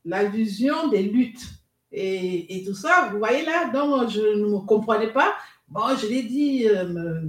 [0.05, 1.47] la vision des luttes
[1.93, 3.09] et, et tout ça.
[3.13, 5.35] Vous voyez là, donc je ne me comprenais pas.
[5.69, 7.23] Bon, je l'ai dit, euh,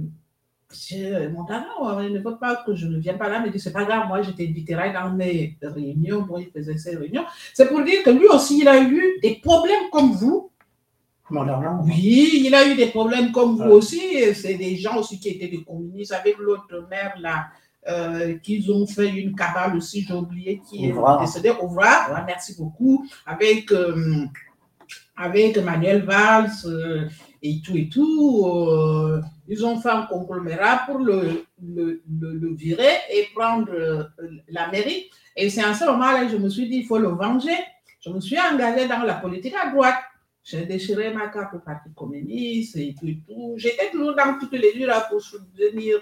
[0.70, 3.60] monsieur Montano, il ne veut pas que je ne vienne pas là, mais il dit,
[3.60, 6.22] c'est pas grave, moi je t'inviterai dans mes réunions.
[6.22, 7.24] Bon, il faisait ses réunions.
[7.54, 10.50] C'est pour dire que lui aussi, il a eu des problèmes comme vous.
[11.84, 14.00] Oui, il a eu des problèmes comme vous aussi.
[14.34, 17.46] C'est des gens aussi qui étaient des communistes avec l'autre maire là,
[17.88, 22.12] euh, qu'ils ont fait une cabale aussi, j'ai oublié qui est décédé, Ouvrard.
[22.12, 23.06] Ouais, merci beaucoup.
[23.24, 24.26] Avec, euh,
[25.16, 27.08] avec Manuel Valls euh,
[27.42, 28.44] et tout et tout.
[28.46, 31.44] euh, ils ont fait un conglomérat pour le,
[32.56, 34.04] virer et prendre euh,
[34.48, 35.10] la mairie.
[35.36, 37.56] Et c'est à ce moment-là que je me suis dit, il faut le venger.
[38.00, 39.96] Je me suis engagée dans la politique à droite.
[40.44, 43.54] J'ai déchiré ma carte au Parti communiste et tout et tout.
[43.56, 46.00] J'étais toujours dans toutes les là pour soutenir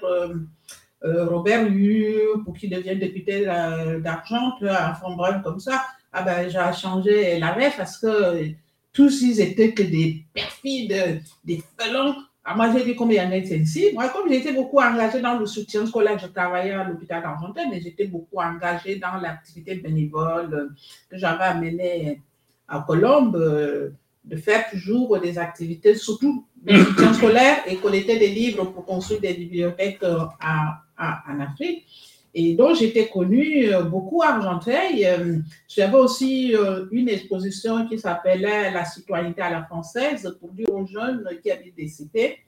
[1.03, 2.07] Robert Hu,
[2.45, 5.85] pour qu'il devienne député d'argent, un fond brun comme ça.
[6.11, 8.55] Ah ben, j'ai changé la parce que
[8.93, 12.15] tous ils étaient que des perfides, des felons.
[12.45, 13.87] Ah, moi, j'ai dit comme il y en a ici.
[13.93, 17.81] Moi, comme j'étais beaucoup engagée dans le soutien scolaire, je travaillais à l'hôpital d'Argenteuil, mais
[17.81, 20.69] j'étais beaucoup engagée dans l'activité bénévole euh,
[21.11, 22.21] que j'avais amenée
[22.67, 23.37] à Colombe.
[23.37, 23.91] euh,
[24.23, 29.19] de faire toujours des activités, surtout de soutien scolaire et collecter des livres pour construire
[29.23, 31.87] des bibliothèques euh, à- à- en Afrique.
[32.35, 35.05] Et donc, j'étais connue euh, beaucoup à Argenteuil.
[35.07, 35.39] Euh,
[35.69, 40.87] J'avais aussi euh, une exposition qui s'appelait La citoyenneté à la française pour dire aux
[40.87, 42.39] jeunes qui habitent des cités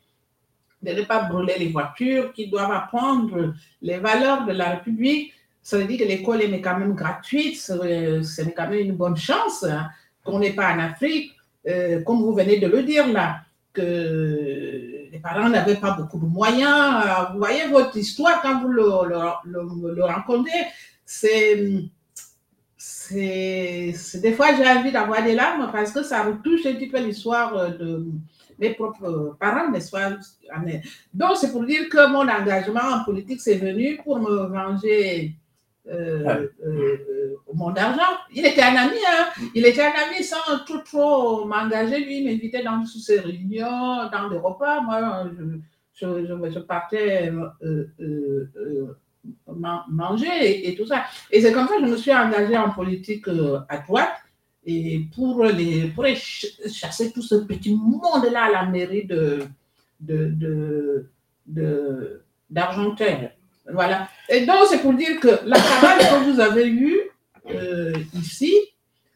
[0.82, 5.32] de ne pas brûler les voitures, qui doivent apprendre les valeurs de la République.
[5.62, 9.16] Ça veut dire que l'école est quand même gratuite, c'est c'est quand même une bonne
[9.16, 9.88] chance hein,
[10.24, 11.36] qu'on n'est pas en Afrique
[11.68, 13.42] euh, comme vous venez de le dire là,
[13.72, 17.04] que les parents n'avaient pas beaucoup de moyens.
[17.04, 20.66] Euh, Vous voyez votre histoire quand vous le, rencontrez,
[21.04, 21.90] c'est,
[23.10, 27.54] des fois j'ai envie d'avoir des larmes parce que ça retouche un petit peu l'histoire
[27.56, 28.06] euh, de
[28.58, 30.10] mes propres parents, n'est-ce pas?
[31.12, 35.36] Donc c'est pour dire que mon engagement en politique c'est venu pour me venger
[35.88, 38.12] euh, euh, mon argent.
[38.34, 39.26] Il était un ami, hein.
[39.54, 42.04] Il était un ami sans trop, trop m'engager.
[42.04, 44.80] Lui, il m'invitait dans toutes ses réunions, dans des repas.
[44.80, 45.24] Moi,
[45.94, 47.30] je, je, partais
[47.62, 48.96] euh, euh,
[49.46, 51.04] man- manger et, et tout ça.
[51.30, 54.14] Et c'est comme ça que je me suis engagée en politique euh, à droite.
[54.64, 59.40] Et pour, les, pour les chasser tout ce petit monde-là à la mairie de,
[59.98, 61.10] de, de,
[61.46, 63.30] de, d'Argenteuil.
[63.70, 64.08] Voilà.
[64.28, 66.98] Et donc, c'est pour dire que la cabane que vous avez eue
[67.50, 68.52] euh, ici,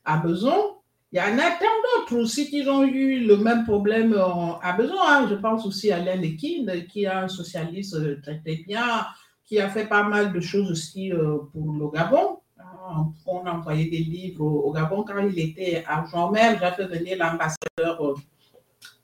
[0.05, 0.75] à Beson,
[1.13, 4.15] il y en a tant d'autres aussi qui ont eu le même problème
[4.63, 4.95] à Beson.
[5.01, 5.27] hein.
[5.31, 9.07] Je pense aussi à Alain Lekin, qui est un socialiste euh, très, très bien,
[9.45, 12.39] qui a fait pas mal de choses aussi euh, pour le Gabon.
[12.59, 16.59] Hein, On a envoyé des livres au Gabon quand il était à Jean-Mer.
[16.61, 18.15] J'ai fait venir l'ambassadeur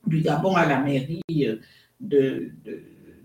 [0.06, 1.23] du Gabon à la mairie
[2.01, 2.52] de-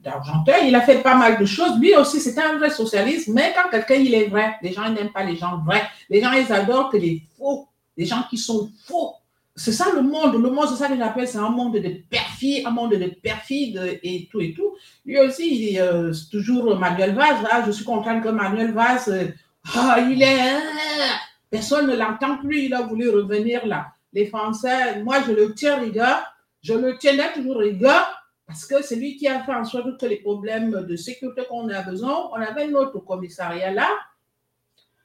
[0.03, 0.67] d'Argenteuil.
[0.67, 1.77] Il a fait pas mal de choses.
[1.79, 5.11] Lui aussi, c'était un vrai socialiste, mais quand quelqu'un il est vrai, les gens n'aiment
[5.11, 5.83] pas les gens vrais.
[6.09, 9.13] Les gens, ils adorent que les faux, les gens qui sont faux.
[9.55, 10.33] C'est ça le monde.
[10.33, 13.99] Le monde, c'est ça que j'appelle, c'est un monde de perfides, un monde de perfides
[14.03, 14.75] et tout et tout.
[15.03, 17.37] Lui aussi, il, euh, c'est toujours Manuel Vaz.
[17.51, 19.27] Ah, je suis contente que Manuel Vaz, euh,
[19.75, 20.39] ah, il est.
[20.39, 21.17] ah,
[21.49, 22.65] personne ne l'entend plus.
[22.65, 23.87] Il a voulu revenir là.
[24.13, 26.23] Les Français, moi, je le tiens rigueur.
[26.61, 28.16] Je le tiendrai toujours rigueur
[28.47, 31.67] parce que c'est lui qui a fait en sorte que les problèmes de sécurité qu'on
[31.69, 33.89] a besoin, on avait notre commissariat là.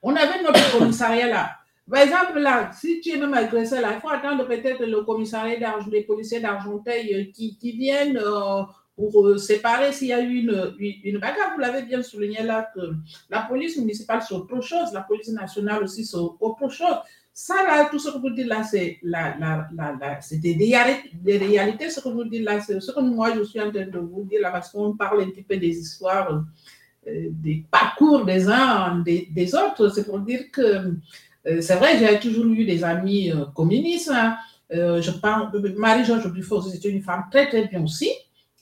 [0.01, 1.51] On avait notre commissariat là.
[1.91, 5.59] Par exemple, là, si tu es même agressé, là, il faut attendre peut-être le commissariat
[5.59, 8.63] d'Argenteuil, les policiers d'Argenteuil euh, qui, viennent euh,
[8.95, 11.53] pour euh, séparer s'il y a eu une, une bagarre.
[11.55, 12.81] Vous l'avez bien souligné là que
[13.29, 16.97] la police municipale, c'est autre chose, la police nationale aussi, c'est autre chose.
[17.35, 21.89] Ça, là, tout ce que vous dites là, c'est la, la, la, la- des, réalités,
[21.91, 24.25] ce que vous dites là, c'est ce que moi, je suis en train de vous
[24.25, 26.45] dire là, parce qu'on parle un petit peu des histoires,
[27.07, 29.89] euh, des parcours des uns, des, des autres.
[29.89, 30.61] C'est pour dire que,
[31.47, 34.11] euh, c'est vrai, j'ai toujours eu des amis euh, communistes.
[34.13, 34.37] hein.
[34.71, 38.09] Je parle, Marie-Georges Buffo, c'était une femme très, très bien aussi.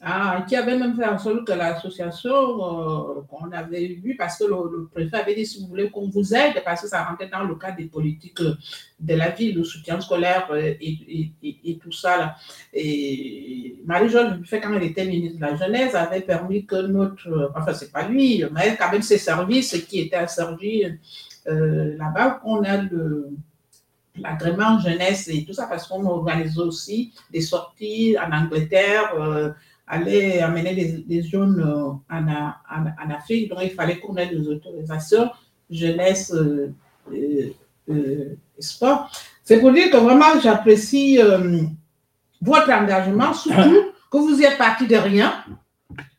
[0.02, 4.44] Ah, qui avait même fait en sorte que l'association euh, qu'on avait vue, parce que
[4.44, 7.44] le, préfet avait dit si vous voulez qu'on vous aide, parce que ça rentrait dans
[7.44, 12.16] le cadre des politiques de la ville, le soutien scolaire euh, et, tout ça.
[12.16, 12.36] Là.
[12.72, 17.74] Et Buffet, quand elle était ministre de la Jeunesse, avait permis que notre, euh, enfin
[17.74, 20.84] c'est pas lui, mais quand même ses services qui étaient asservis
[21.46, 23.28] euh, là-bas, qu'on a le
[24.16, 29.50] l'agrément jeunesse et tout ça, parce qu'on organise aussi des sorties en Angleterre, euh,
[29.90, 33.50] aller amener des, jeunes euh, en, Afrique.
[33.50, 35.30] Donc, il fallait qu'on ait des autorisations
[35.68, 36.72] jeunesse euh,
[37.12, 37.50] euh,
[37.88, 39.10] euh, sport.
[39.42, 41.62] C'est pour dire que vraiment, j'apprécie euh,
[42.40, 45.44] votre engagement, surtout que vous êtes parti de rien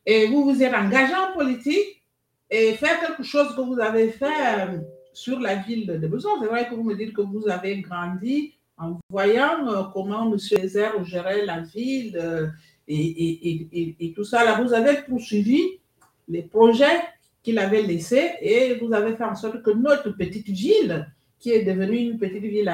[0.05, 2.03] et vous vous êtes engagé en politique
[2.49, 4.81] et faire quelque chose que vous avez fait
[5.13, 6.41] sur la ville de Besançon.
[6.41, 10.37] C'est vrai que vous me dites que vous avez grandi en voyant comment M.
[10.63, 12.51] Ezer gérait la ville
[12.93, 14.43] et, et- et- et- tout ça.
[14.43, 15.61] Là, vous avez poursuivi
[16.27, 16.99] les projets
[17.43, 21.07] qu'il avait laissés et vous avez fait en sorte que notre petite ville,
[21.39, 22.71] qui est devenue une petite ville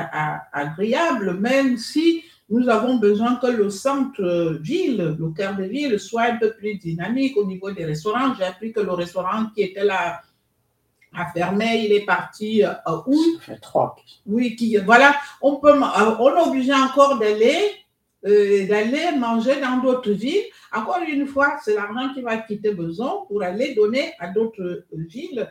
[0.51, 6.37] agréable, même si nous avons besoin que le centre-ville, le cœur de ville, soit un
[6.37, 8.33] peu plus dynamique au niveau des restaurants.
[8.35, 10.21] J'ai appris que le restaurant qui était là
[11.13, 12.73] a fermé, il est parti euh,
[13.07, 13.17] où?
[13.39, 13.95] Ça fait trois.
[14.25, 17.57] oui, qui, voilà, on, peut, euh, on est obligé encore d'aller
[18.25, 20.45] euh, d'aller manger dans d'autres villes.
[20.73, 25.47] Encore une fois, c'est l'argent qui va quitter Beson pour aller donner à d'autres villes.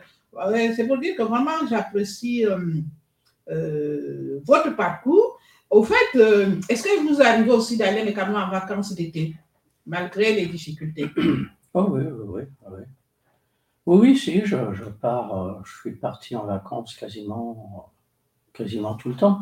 [0.75, 2.59] C'est pour dire que vraiment, j'apprécie euh,
[3.49, 5.39] euh, votre parcours.
[5.69, 6.19] Au fait,
[6.69, 9.35] est-ce que vous arrivez aussi d'aller mécaniquement en vacances d'été,
[9.85, 11.09] malgré les difficultés?
[11.73, 12.41] Oh oui, oui, oui.
[12.71, 12.79] Oui,
[13.85, 17.91] oui, oui, si, je, je pars, je suis parti en vacances quasiment,
[18.57, 19.39] quasiment tout le temps.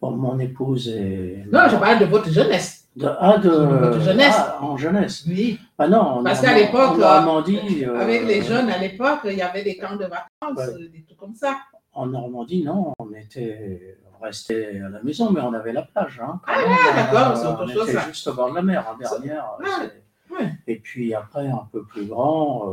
[0.00, 1.44] Bon, mon épouse est.
[1.52, 2.88] Non, je parle de votre jeunesse.
[2.96, 4.34] De, ah, de, Votre jeunesse.
[4.38, 5.24] ah, en jeunesse.
[5.28, 9.20] Oui, Ah non, en Parce qu'à l'époque, en Normandie, euh, avec les jeunes à l'époque,
[9.24, 10.64] il y avait des camps de vacances, Ouais.
[10.84, 11.56] euh, des trucs comme ça.
[11.92, 16.18] En Normandie, non, on était on restait à la maison, mais on avait la plage.
[16.24, 18.08] Hein, Ah, ouais, d'accord, Euh, c'est autre on chose, était ça.
[18.08, 19.44] juste au bord de la mer, en dernière.
[19.60, 20.52] Ouais, c'est- ouais.
[20.66, 22.66] Et puis après, un peu plus grand,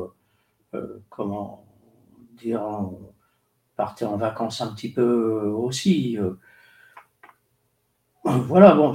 [0.74, 1.66] euh, euh, comment
[2.42, 2.98] dire, on
[3.76, 5.02] partait en vacances un petit peu
[5.46, 6.18] euh, aussi.
[6.20, 6.32] euh.
[8.24, 8.94] Voilà, bon.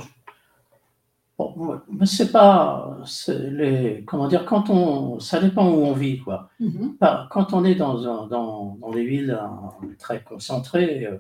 [1.38, 2.98] Bon, mais c'est pas,
[3.28, 6.50] les, comment dire, quand on, ça dépend où on vit, quoi.
[6.59, 6.96] Mhm.
[6.98, 11.18] Pas- Quand on est dans, dans, dans des villes euh, très concentrées, euh,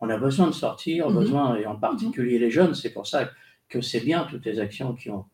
[0.00, 1.14] on a besoin de sortir, Mhm.
[1.14, 3.28] besoin, et en particulier les jeunes, c'est pour ça
[3.68, 5.24] que c'est bien toutes les actions qui ont,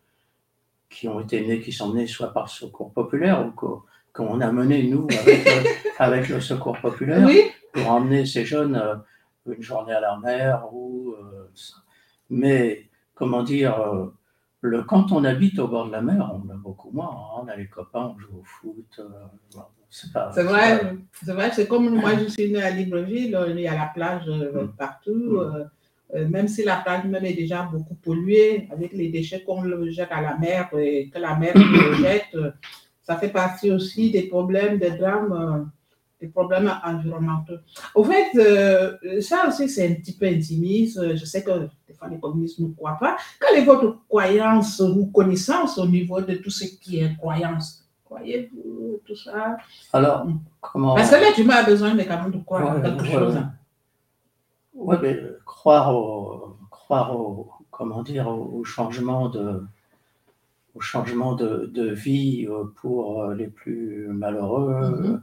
[0.90, 4.53] qui ont été menées, qui sont menées soit par Secours Populaire ou qu'o- qu'on a
[4.53, 7.40] menées, nous, avec, le- avec le Secours Populaire, Oui,
[7.77, 8.97] pour emmener ces jeunes euh,
[9.47, 11.48] une journée à la mer ou euh,
[12.31, 14.07] mais comment dire euh,
[14.61, 17.48] le, quand on habite au bord de la mer on a beaucoup moins hein, on
[17.48, 19.05] a les copains on joue au foot euh,
[19.89, 20.81] c'est vrai.
[21.12, 24.24] C'est vrai, c'est comme moi, je suis née à Libreville, il y a la plage
[24.28, 24.73] euh, Mm.
[24.77, 25.40] partout.
[25.40, 25.69] Mm.
[26.16, 29.90] euh, même si la plage même est déjà beaucoup polluée avec les déchets qu'on le
[29.90, 32.36] jette à la mer et que la mer le jette,
[33.03, 35.70] ça fait partie aussi des problèmes, des drames,
[36.21, 37.59] des problèmes environnementaux.
[37.95, 41.15] Au fait, euh, ça aussi c'est un petit peu intimiste.
[41.15, 43.17] Je sais que des fois les communistes ne croient pas.
[43.41, 47.83] Quelle est votre croyance ou connaissance au niveau de tout ce qui est croyance?
[48.07, 49.57] Croyez-vous tout ça?
[49.93, 50.27] Alors
[50.61, 53.13] comment Parce que l'être humain a besoin de quand même de croire Ouais, quelque ouais,
[53.13, 53.37] chose.
[54.75, 59.63] Ouais, mais croire au, croire au, comment dire, au, au changement de,
[60.75, 65.23] au changement de, de vie euh, pour euh, les plus malheureux, Mhm.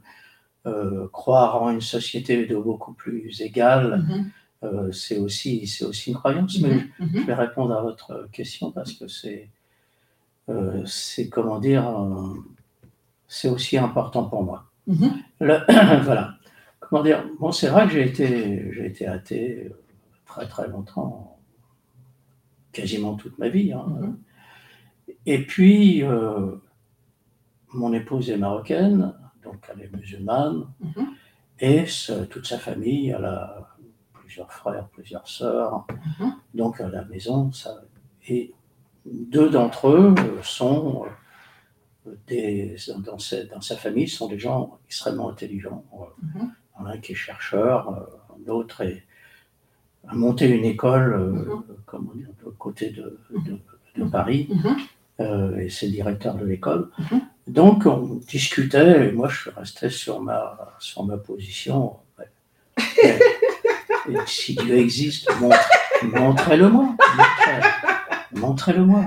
[0.66, 4.32] Euh, croire en une société de beaucoup plus égale, Mhm,
[4.64, 6.60] euh, c'est aussi, c'est aussi une croyance.
[6.62, 7.24] Mais mhm, je mhm.
[7.26, 9.50] vais répondre à votre question parce que c'est,
[10.50, 11.84] euh, c'est comment dire,
[13.28, 14.66] c'est aussi important pour moi.
[15.40, 15.62] Le-
[16.04, 16.36] voilà.
[16.80, 19.72] Comment dire Bon, c'est vrai que j'ai été, j'ai été athée
[20.26, 21.38] très très longtemps,
[22.72, 23.74] quasiment toute ma vie.
[23.74, 24.16] hein.
[25.26, 26.04] Et puis,
[27.74, 29.14] mon épouse est marocaine,
[29.44, 31.08] donc elle est musulmane, Mhm.
[31.60, 33.76] et ce- toute sa famille, elle a
[34.14, 35.86] plusieurs frères, plusieurs sœurs.
[36.20, 36.34] Mhm.
[36.54, 37.82] Donc à la maison, ça.
[38.28, 38.54] Et
[39.06, 41.06] deux d'entre eux sont
[42.08, 42.76] euh, des,
[43.06, 45.86] dans, sa, dans sa famille sont des gens extrêmement intelligents.
[46.22, 46.52] Mhm.
[46.86, 48.02] Un qui est chercheur, euh,
[48.46, 49.04] l'autre est,
[50.08, 51.64] a monté une école, euh, Mhm.
[51.86, 53.60] comment dire, de côté de, de-
[53.96, 54.50] de Paris,
[55.22, 56.90] euh, et c'est le directeur de l'école.
[57.48, 61.98] Donc on discutait, et moi je resté sur ma, sur ma position.
[62.18, 62.30] Ouais.
[63.04, 63.20] Et-
[64.14, 65.70] et si Dieu existe, montre-
[66.04, 66.96] montrez-le-moi.
[67.18, 67.70] montrez-
[68.40, 69.06] Montrez-le-moi.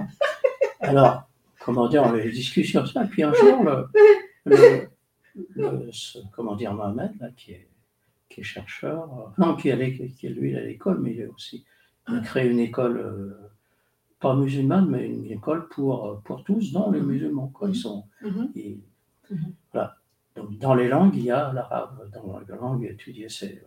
[0.81, 1.23] Alors,
[1.61, 3.89] comment dire, on a eu des discussions ça, et puis un jour, le,
[4.45, 4.89] le-
[5.57, 7.67] le- ce- comment dire, Mohamed, là, qui est,
[8.29, 11.27] qui est chercheur, euh, non, qui est, qui est lui à l'école, mais il est
[11.27, 11.65] aussi,
[12.09, 13.51] il a créé une école, euh,
[14.20, 17.48] pas musulmane, mais une école pour, euh, pour tous, dont les musulmans.
[17.48, 17.68] Quoi.
[17.70, 18.51] Ils sont, Mhm.
[18.55, 18.80] ils-
[19.30, 19.52] Mhm.
[19.72, 19.97] voilà.
[20.36, 23.62] Donc, dans les langues, il y a l'arabe, dans la langue étudiée, c'est.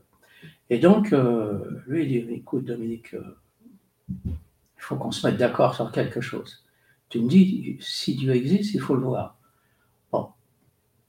[0.70, 3.38] Et donc, euh, lui, il dit écoute, Dominique, euh,
[4.26, 6.64] il faut qu'on se mette d'accord sur quelque chose.
[7.10, 9.38] Tu me dis, si Dieu existe, il faut le voir.
[10.12, 10.30] Bon.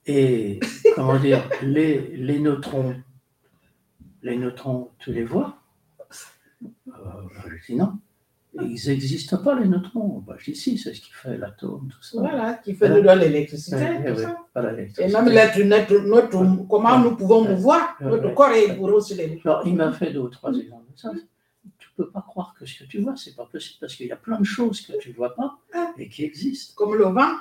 [0.07, 0.59] Et,
[0.97, 2.97] comment dire, les, les neutrons,
[4.23, 5.59] les neutrons, tu les vois?
[6.89, 6.93] Euh,
[7.49, 7.99] Je dis non.
[8.63, 10.23] Ils n'existent pas, les neutrons.
[10.27, 12.19] Bah, je dis si, c'est ce qui fait l'atome, tout ça.
[12.21, 13.77] Voilà, qui fait de l'électricité,
[14.07, 14.37] tout ça.
[14.55, 18.93] voilà, Et même l'être, notre, notre- comment nous pouvons nous voir, notre corps est pour
[18.93, 20.85] aussi les Alors, il m'a fait deux ou trois exemples.
[20.97, 21.11] Ça,
[21.79, 24.07] tu ne peux pas croire que ce que tu vois, c'est pas possible, parce qu'il
[24.07, 25.59] y a plein de choses que tu ne vois pas
[25.99, 27.33] et qui existent, Comme le vent,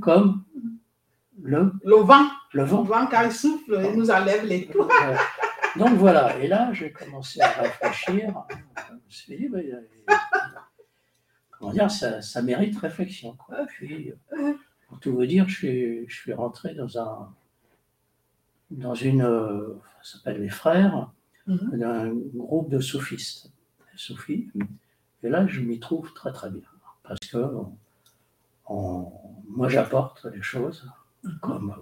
[0.00, 0.42] comme
[1.42, 2.82] le, le vent, le le vent.
[2.82, 4.86] vent quand il souffle, il nous enlève les trous.
[5.78, 8.34] Donc voilà, et là, j'ai commencé à réfléchir.
[8.50, 9.80] Je me suis dit, euh,
[11.50, 13.36] comment dire, ça, ça mérite réflexion.
[13.36, 13.66] Quoi.
[13.66, 14.12] Puis,
[14.88, 17.32] pour tout vous dire, je suis, je suis rentré dans un
[18.70, 19.22] dans une,
[20.02, 21.10] ça s'appelle les frères,
[21.46, 21.78] Mhm.
[21.78, 23.50] d'un groupe de soufistes,
[23.96, 24.48] soufis.
[25.24, 26.62] Et là, je m'y trouve très très bien,
[27.02, 27.76] parce que on-
[28.68, 29.12] on-
[29.48, 30.88] moi, j'apporte les choses
[31.40, 31.74] comme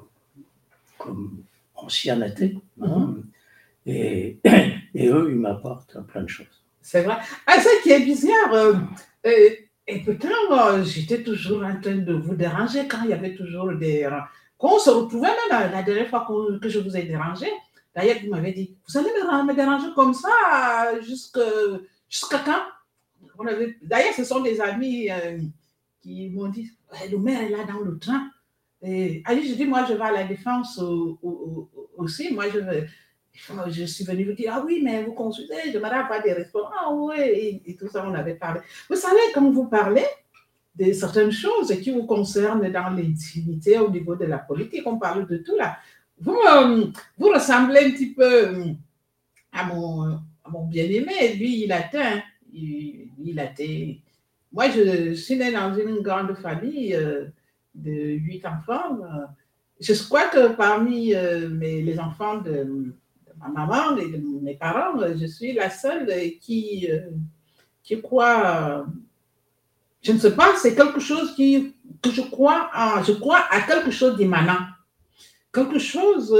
[0.97, 1.43] comme
[1.75, 3.17] ancien athée, hein,
[3.87, 4.41] et,
[5.09, 6.65] eux, ils m'apportent plein de choses.
[6.81, 7.17] C'est vrai.
[7.47, 8.53] Ah, ça qui est bizarre.
[8.53, 8.75] euh,
[9.27, 9.51] euh,
[9.87, 13.73] et pourtant, euh, j'étais toujours en train de vous déranger quand il y avait toujours
[13.75, 14.05] des.
[14.05, 14.11] euh,
[14.59, 16.27] Quand on se retrouvait, même la, la dernière fois
[16.61, 17.47] que je vous ai dérangé,
[17.95, 20.29] d'ailleurs, vous m'avez dit Vous allez me, déranger comme ça
[20.95, 22.63] euh, jusqu'à quand?
[23.83, 25.39] D'ailleurs, ce sont des amis euh,
[26.03, 26.71] qui m'ont dit
[27.05, 28.29] Eh, Le maire est là dans le train.
[28.83, 32.33] Et allez, je dis Moi, je vais à la défense euh, au- au- au- aussi.
[32.35, 32.87] Moi, je vais.
[33.69, 36.93] Je suis venue vous dire, ah oui, mais vous consultez, j'aimerais avoir des restaurants, ah
[36.93, 38.61] oui, et, tout ça, on avait parlé.
[38.91, 40.07] Vous savez, quand vous parlez
[40.75, 45.27] de certaines choses qui vous concernent dans l'intimité au niveau de la politique, on parle
[45.27, 45.79] de tout là.
[46.21, 46.87] Vous, euh,
[47.17, 48.65] vous ressemblez un petit peu euh,
[49.53, 50.03] à mon,
[50.45, 53.95] à mon bien-aimé, lui, il atteint, il, il atteint.
[54.53, 57.27] Moi, je suis née dans une grande famille euh,
[57.75, 58.99] de huit enfants.
[59.03, 59.27] euh,
[59.81, 62.95] je crois que parmi euh, mes, les enfants de
[63.39, 67.11] ma maman de mes parents, je suis la seule euh, qui, euh,
[67.83, 68.85] qui croit, euh,
[70.03, 73.61] je ne sais pas, c'est quelque chose qui, que je crois, en, je crois à
[73.63, 74.67] quelque chose d'immanent.
[75.53, 76.31] Quelque chose,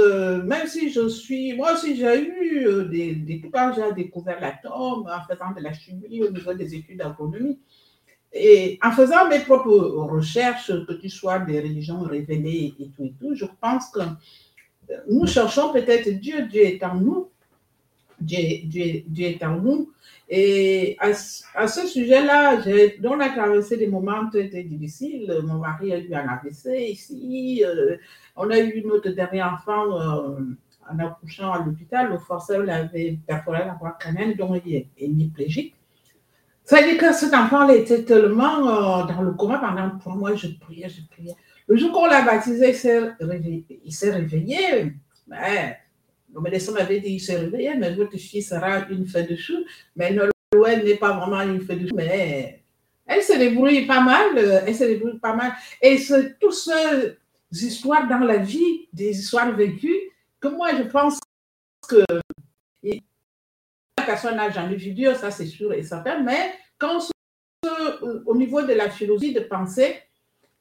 [0.45, 5.27] même si je suis, moi aussi j'ai eu des, des quand j'ai découvert l'atome en
[5.27, 7.59] faisant de la chimie au niveau des études d'agronomie.
[8.31, 13.13] Et en faisant mes propres recherches, que tu sois des religions révélées et tout et
[13.19, 14.01] tout, je pense que
[15.09, 17.29] nous cherchons peut-être Dieu, Dieu est en nous,
[18.19, 19.91] Dieu, Dieu, est en nous.
[20.27, 21.09] Et à,
[21.55, 22.61] à ce sujet-là,
[23.03, 25.33] on a traversé des moments très, très difficiles.
[25.43, 27.63] Mon mari a eu un AVC ici.
[27.65, 27.97] euh,
[28.35, 30.39] on a eu notre dernier enfant euh,
[30.89, 32.11] en accouchant à l'hôpital.
[32.11, 35.75] Le forceps l'avait perforé la voie canine, donc il est hémiplégique.
[36.63, 40.35] Ça veut dire que cet enfant-là était tellement euh, dans le coma pendant trois mois.
[40.35, 41.33] Je priais, je priais.
[41.69, 42.75] Le jour qu'on l'a baptisé, il
[43.93, 44.57] s'est réveillé.
[44.81, 44.93] Il.
[45.27, 45.77] Mais,
[46.33, 49.63] le médecin m'avait dit il s'est réveillé, mais votre fille sera une fée de chou.
[49.95, 51.95] Mais Nolwenn n'est pas vraiment une fée de chou.
[51.95, 52.63] Mais
[53.05, 54.37] elle se débrouille pas mal.
[54.65, 55.53] Elle se débrouille pas mal.
[55.81, 57.17] Et c'est toutes ces
[57.51, 59.99] histoires dans la vie, des histoires vécues,
[60.39, 61.19] que moi, je pense
[61.87, 62.03] que
[62.83, 67.11] la personne n'a jamais vu Dieu, ça c'est sûr et certain, mais quand ce-
[67.63, 69.95] ce- au niveau de la philosophie de pensée,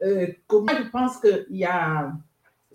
[0.02, 2.12] euh, moi je pense qu'il y a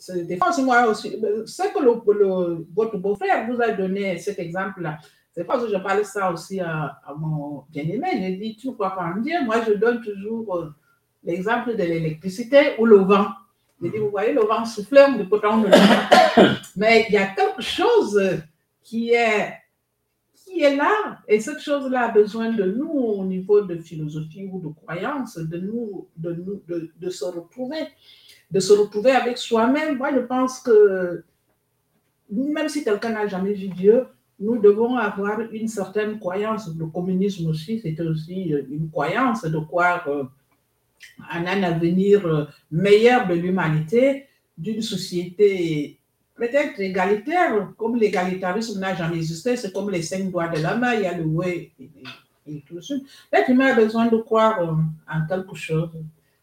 [0.10, 4.40] des fois moi aussi, euh, c'est que le, le- votre beau-frère vous a donné cet
[4.40, 4.98] exemple-là.
[5.32, 8.08] C'est parce que je parle ça aussi à, à mon bien-aimé.
[8.14, 10.74] J'ai dit, tu ne crois pas en Dieu Moi, je donne toujours euh,
[11.24, 13.28] l'exemple de l'électricité ou le vent.
[13.82, 15.58] J'ai dit, vous voyez, le vent souffle, on ne peut pas.
[16.76, 18.22] Mais il y a quelque chose
[18.84, 19.54] qui est
[20.54, 24.60] qui est là, et cette chose-là a besoin de nous au niveau de philosophie ou
[24.62, 27.88] de croyance, de nous, de, nous, de, de se retrouver,
[28.52, 29.98] de se retrouver avec soi-même.
[29.98, 31.24] Moi, je pense que
[32.30, 34.06] même si quelqu'un n'a jamais vu Dieu,
[34.40, 36.70] nous devons avoir une certaine croyance.
[36.78, 40.24] Le communisme aussi, c'était aussi une croyance de croire euh,
[41.32, 44.28] en un avenir euh, meilleur de l'humanité,
[44.58, 46.00] d'une société
[46.36, 50.94] peut-être égalitaire, comme l'égalitarisme n'a jamais existé, c'est comme les cinq doigts de la main,
[50.94, 51.90] il y a le ouais et,
[52.48, 52.96] et tout ça.
[53.32, 54.74] L'être humain a besoin de croire euh,
[55.12, 55.90] en quelque chose,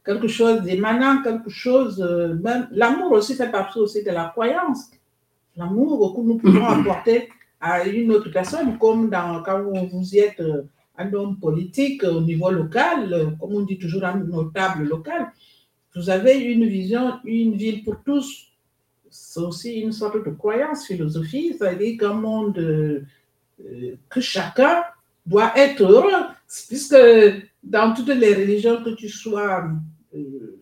[0.05, 4.91] quelque chose d'émanant, quelque chose, euh, même l'amour aussi fait partie aussi de la croyance.
[5.57, 7.29] L'amour que nous pouvons apporter
[7.61, 10.62] à une autre personne, comme dans, quand vous y êtes euh,
[10.97, 15.33] un homme politique au niveau local, comme on dit toujours un notable local,
[15.97, 18.50] vous avez une vision, une ville pour tous.
[19.23, 23.05] C'est aussi une sorte de croyance, philosophie, c'est-à-dire qu'un monde euh,
[23.61, 24.83] euh, que chacun
[25.25, 26.27] doit être heureux,
[26.69, 26.97] puisque
[27.63, 29.71] dans toutes les religions, que tu sois
[30.17, 30.59] euh,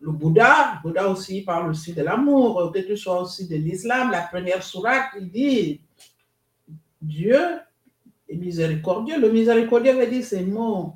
[0.00, 4.10] le Bouddha, le Bouddha aussi parle aussi de l'amour, que tu sois aussi de l'islam,
[4.10, 5.80] la première sourate, il dit
[7.02, 7.40] Dieu
[8.28, 9.20] est miséricordieux.
[9.20, 10.94] Le miséricordieux veut dire c'est le mot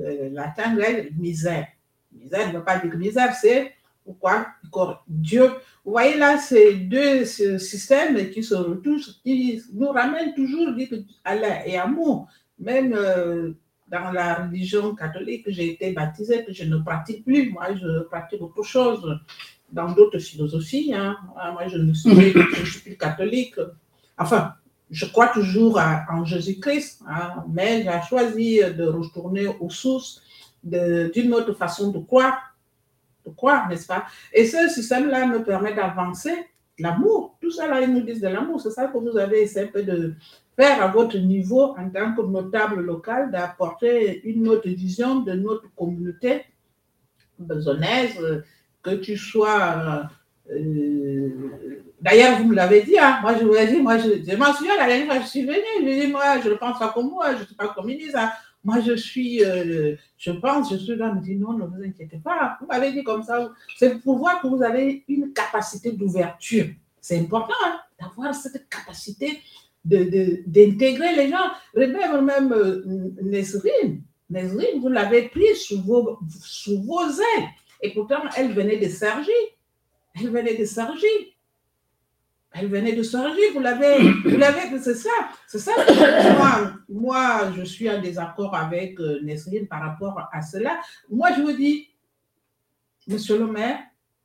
[0.00, 0.76] euh, latin
[1.16, 1.68] misère.
[2.12, 3.72] Misère ne veut pas dire misère, c'est
[4.10, 4.46] pourquoi
[5.06, 5.46] Dieu.
[5.84, 11.66] Vous voyez là, ces deux systèmes qui se retouchent, qui nous ramènent toujours que Allah
[11.66, 12.28] est amour.
[12.58, 13.52] Même euh,
[13.88, 17.50] dans la religion catholique, j'ai été baptisée, que je ne pratique plus.
[17.50, 19.18] Moi, je pratique autre chose
[19.72, 20.92] dans d'autres philosophies.
[20.94, 21.16] hein.
[21.52, 23.54] Moi, je ne suis, je suis plus catholique.
[24.18, 24.54] Enfin,
[24.90, 25.80] je crois toujours
[26.10, 30.20] en Jésus-Christ, hein, mais j'ai choisi de retourner aux sources
[30.64, 32.49] d'une autre façon de croire,
[33.30, 34.04] croire, n'est-ce pas?
[34.32, 36.34] Et ce système-là me permet d'avancer
[36.78, 37.36] l'amour.
[37.40, 38.60] Tout ça, là, ils nous disent de l'amour.
[38.60, 40.14] C'est ça que vous avez essayé un peu de
[40.56, 45.74] faire à votre niveau en tant que notable local, d'apporter une autre vision de notre
[45.74, 46.44] communauté
[47.38, 48.42] besonaise, euh,
[48.82, 50.08] que tu sois...
[50.50, 51.28] euh,
[52.00, 54.46] D'ailleurs, vous me l'avez dit, hein, moi je vous l'ai dit, moi je, je m'en
[54.46, 57.34] la dernière je suis venue, je ai dit, moi je ne pense pas comme moi,
[57.34, 58.30] je ne suis pas communiste, hein.
[58.64, 62.18] Moi je suis, euh, je pense, je suis là, me dit non, ne vous inquiétez
[62.18, 66.66] pas, vous m'avez dit comme ça, c'est pour voir que vous avez une capacité d'ouverture.
[67.00, 69.40] C'est important hein, d'avoir cette capacité
[69.84, 71.50] de- de- d'intégrer les gens.
[71.74, 72.84] Même, même euh,
[73.22, 77.48] Nesrine, Nesrine, vous l'avez prise sous vos, sous vos ailes.
[77.82, 79.30] Et pourtant, elle venait de Sergi.
[80.14, 81.29] Elle venait de Sergi.
[82.52, 83.40] Elle venait de Sergi.
[83.54, 85.10] Vous l'avez, vous l'avez, c'est ça.
[85.46, 85.72] C'est ça.
[86.36, 90.80] Moi, moi, je suis en désaccord avec euh, Nesrine par rapport à cela.
[91.08, 91.88] Moi, je vous dis,
[93.06, 93.78] monsieur le maire,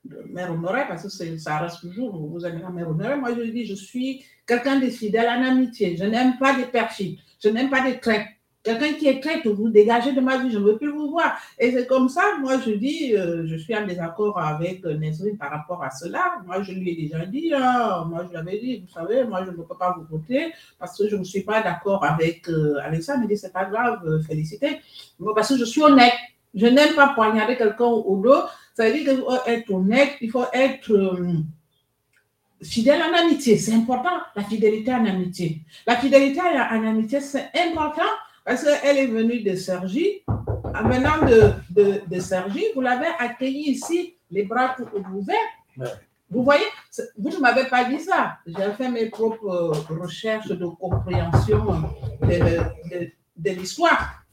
[0.07, 3.41] le maire Honoré, parce que ça reste toujours, vous avez la maire Honoré, moi je
[3.41, 5.97] dis, je suis quelqu'un de fidèle en amitié.
[5.97, 8.27] Je n'aime pas des perfides, je n'aime pas des traits.
[8.65, 11.37] Quelqu'un qui est traite, vous dégagez de ma vie, je ne veux plus vous voir.
[11.59, 15.37] Et c'est comme ça, moi je dis, euh, je suis en désaccord avec euh, Nesrine
[15.37, 16.39] par rapport à cela.
[16.47, 19.51] Moi je lui ai déjà dit, hein, moi je l'avais dit, vous savez, moi je
[19.51, 23.03] ne peux pas vous voter parce que je ne suis pas d'accord avec, euh, avec
[23.03, 23.17] ça.
[23.17, 24.79] Mais dit, c'est pas grave, euh, félicité.
[25.19, 26.13] Moi, parce que je suis honnête.
[26.55, 28.43] Je n'aime pas poignarder quelqu'un au dos.
[28.73, 31.33] Ça veut dire qu'il faut être honnête, il faut être euh,
[32.63, 33.57] fidèle en amitié.
[33.57, 35.61] C'est important, la fidélité en amitié.
[35.85, 38.03] La fidélité en amitié, c'est important
[38.45, 40.21] parce qu'elle est venue de Sergi.
[40.27, 44.75] En venant de, de, de Sergi, vous l'avez accueillie ici, les bras
[45.13, 45.35] ouverts.
[45.77, 45.85] Ouais.
[46.29, 46.65] Vous voyez,
[47.17, 48.37] vous ne m'avez pas dit ça.
[48.45, 49.47] J'ai fait mes propres
[49.89, 51.65] euh, recherches de compréhension
[52.21, 52.27] de,
[52.91, 54.23] de- de l'histoire.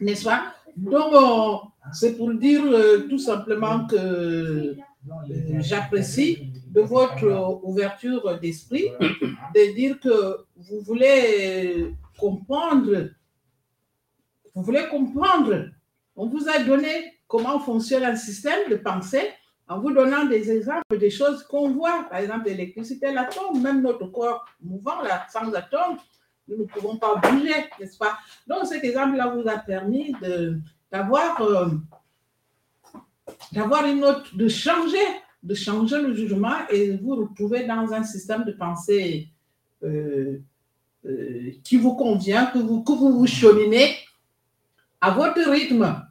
[0.00, 0.54] N'est-ce pas?
[0.76, 1.56] Donc, euh,
[1.92, 4.76] c'est pour dire euh, tout simplement que
[5.60, 8.86] j'apprécie de votre ouverture d'esprit,
[9.54, 13.10] de dire que vous voulez comprendre,
[14.58, 15.66] vous voulez comprendre?
[16.16, 16.88] On vous a donné
[17.28, 19.30] comment fonctionne un système de pensée
[19.68, 24.06] en vous donnant des exemples des choses qu'on voit, par exemple l'électricité, l'atome, même notre
[24.06, 25.98] corps mouvant, là, sans atome,
[26.48, 28.18] nous ne pouvons pas bouger, n'est-ce pas?
[28.48, 30.12] Donc cet exemple-là vous a permis
[30.90, 31.68] d'avoir euh,
[33.52, 35.06] d'avoir une autre, de changer,
[35.40, 39.28] de changer le jugement et vous retrouver dans un système de pensée
[39.84, 40.40] euh,
[41.04, 43.94] euh, qui vous convient, que vous, que vous vous cheminez
[45.00, 46.02] à votre rythme.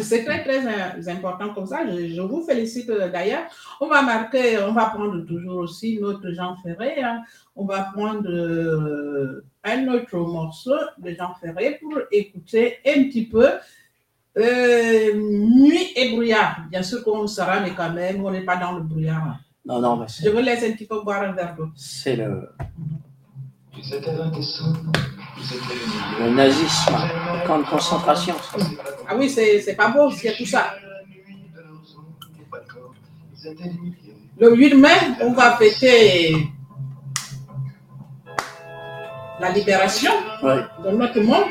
[0.00, 1.80] C'est- très, très euh, important comme ça.
[1.86, 3.42] Je, je vous félicite euh, d'ailleurs.
[3.82, 7.02] On va marquer, on va prendre toujours aussi notre Jean Ferré.
[7.02, 7.22] hein.
[7.54, 13.46] On va prendre euh, un autre morceau de Jean Ferré pour écouter un petit peu
[14.38, 16.62] euh, nuit et brouillard.
[16.70, 19.38] Bien sûr qu'on sera, mais quand même, on n'est pas dans le brouillard.
[19.66, 21.68] Non, non, mais Je vous laisse un petit peu boire un verre d'eau.
[21.76, 23.70] c'est le, étaient indécents, ils étaient les
[26.20, 28.34] Le nazisme, le camp de concentration.
[29.08, 30.74] Ah oui, c'est pas beau, il y a tout ça.
[34.38, 34.88] Le 8 mai,
[35.20, 36.36] on va fêter
[39.40, 40.12] la libération
[40.84, 41.44] de notre monde.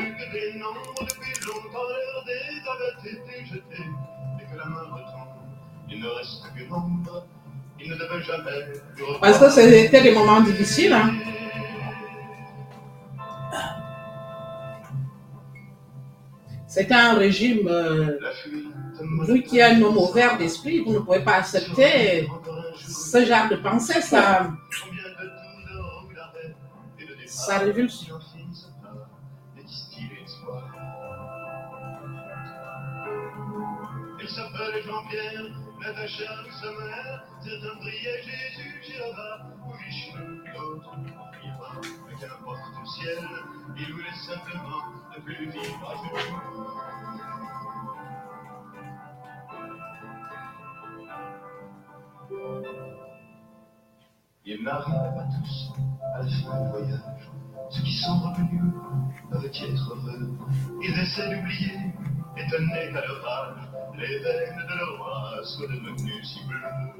[9.20, 10.92] Parce que c'était des moments difficiles.
[10.92, 11.10] hein.
[16.72, 18.16] C'était un régime, euh,
[19.46, 22.26] qui êtes un homme ouvert d'esprit, vous ne pouvez pas accepter
[22.78, 24.50] ce genre de pensée, ça,
[27.26, 28.06] ça révulse.
[34.22, 35.44] Il s'appelle Jean-Pierre,
[35.82, 39.34] Natacha ou sa mère, certains priaient Jésus, Jéhovah
[39.66, 40.96] ou Vishnu, d'autres
[42.06, 43.18] mais qu'importe au ciel,
[43.76, 46.42] ils voulaient simplement ne plus vivre à genoux.
[54.44, 55.72] Ils n'arrivent à tous
[56.14, 57.30] à la fin du voyage.
[57.70, 58.72] Ceux qui sont revenus
[59.30, 60.38] peuvent être heureux.
[60.80, 61.74] Ils essaient d'oublier,
[62.36, 66.92] étonnés à leur âge, les veines de leur roi soient devenues si bleues.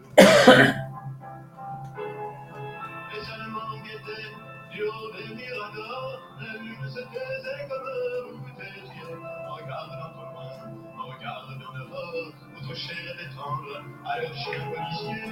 [3.12, 4.31] Les Allemands guettaient
[4.73, 9.06] du haut des miradors, la lune se taisait comme vous taisiez.
[9.06, 10.51] Regarde dans ton loin,
[11.16, 13.74] regarde dans dehors, votre chair est tendre
[14.06, 15.23] à leur chien policier.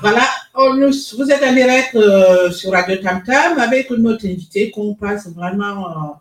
[0.00, 4.94] Voilà, nous- vous êtes en direct euh, sur Radio Tam Tam avec notre invité qu'on
[4.94, 6.14] passe vraiment euh,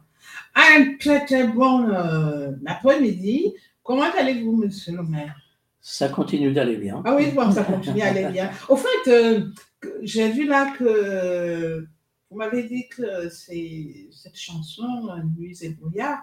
[0.56, 3.54] un très très bon euh, après-midi.
[3.90, 5.36] Comment allez-vous, monsieur le maire
[5.82, 7.02] Ça continue d'aller bien.
[7.04, 8.52] Ah oui, bon, ça continue à aller bien.
[8.68, 9.48] Au fait, euh,
[10.04, 11.88] j'ai vu là que
[12.30, 14.86] vous m'avez dit que c'est cette chanson,
[15.36, 16.20] Nuits et brouillard,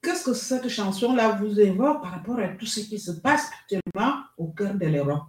[0.00, 4.22] qu'est-ce que cette chanson-là vous évoque par rapport à tout ce qui se passe actuellement
[4.38, 5.24] au cœur de l'Europe?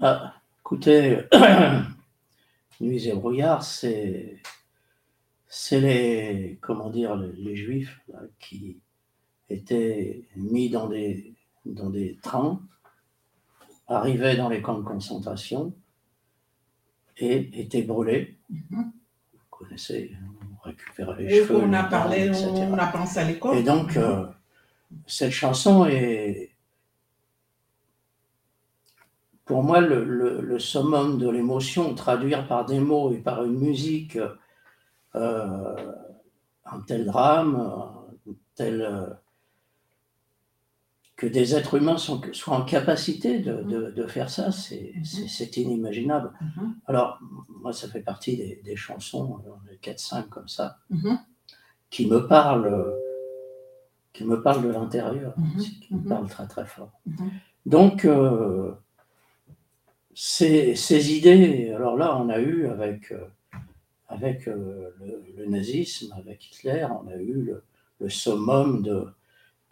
[0.00, 1.18] Ah, écoutez,
[2.80, 4.40] Nuits et brouillard, c'est
[5.52, 8.78] c'est les comment dire les, les juifs là, qui
[9.50, 11.34] étaient mis dans des
[11.66, 12.62] dans des trains,
[13.88, 15.74] arrivaient dans les camps de concentration
[17.18, 18.38] et étaient brûlés.
[18.48, 18.92] Mhm.
[19.34, 20.12] Vous connaissez,
[20.52, 21.60] on récupérait les Oui, cheveux.
[21.64, 22.46] on a parlé, etc.
[22.70, 23.58] on a pensé à l'école.
[23.58, 24.24] Et donc, euh,
[25.06, 26.52] cette chanson est,
[29.44, 33.58] pour moi, le, le- le summum de l'émotion, traduire par des mots et par une
[33.58, 34.16] musique
[35.14, 39.06] un tel drame, un tel, euh,
[41.16, 45.56] que des êtres humains sont, soient en capacité de, de- de faire ça, c'est c'est
[45.58, 46.32] inimaginable.
[46.40, 47.18] Mhm, Alors,
[47.60, 51.18] moi, ça fait partie des, des chansons, euh, 4-5 comme ça, mhm,
[51.90, 52.94] qui me parlent, euh,
[54.14, 56.08] qui me parlent de l'intérieur, Mhm, aussi, qui me mhm.
[56.08, 56.92] parlent très très fort.
[57.66, 58.72] Donc, euh,
[60.14, 63.26] ces, ces idées, alors là, on a eu avec, euh,
[64.10, 67.62] avec euh, le, le nazisme, avec Hitler, on a eu le,
[68.00, 69.06] le summum de,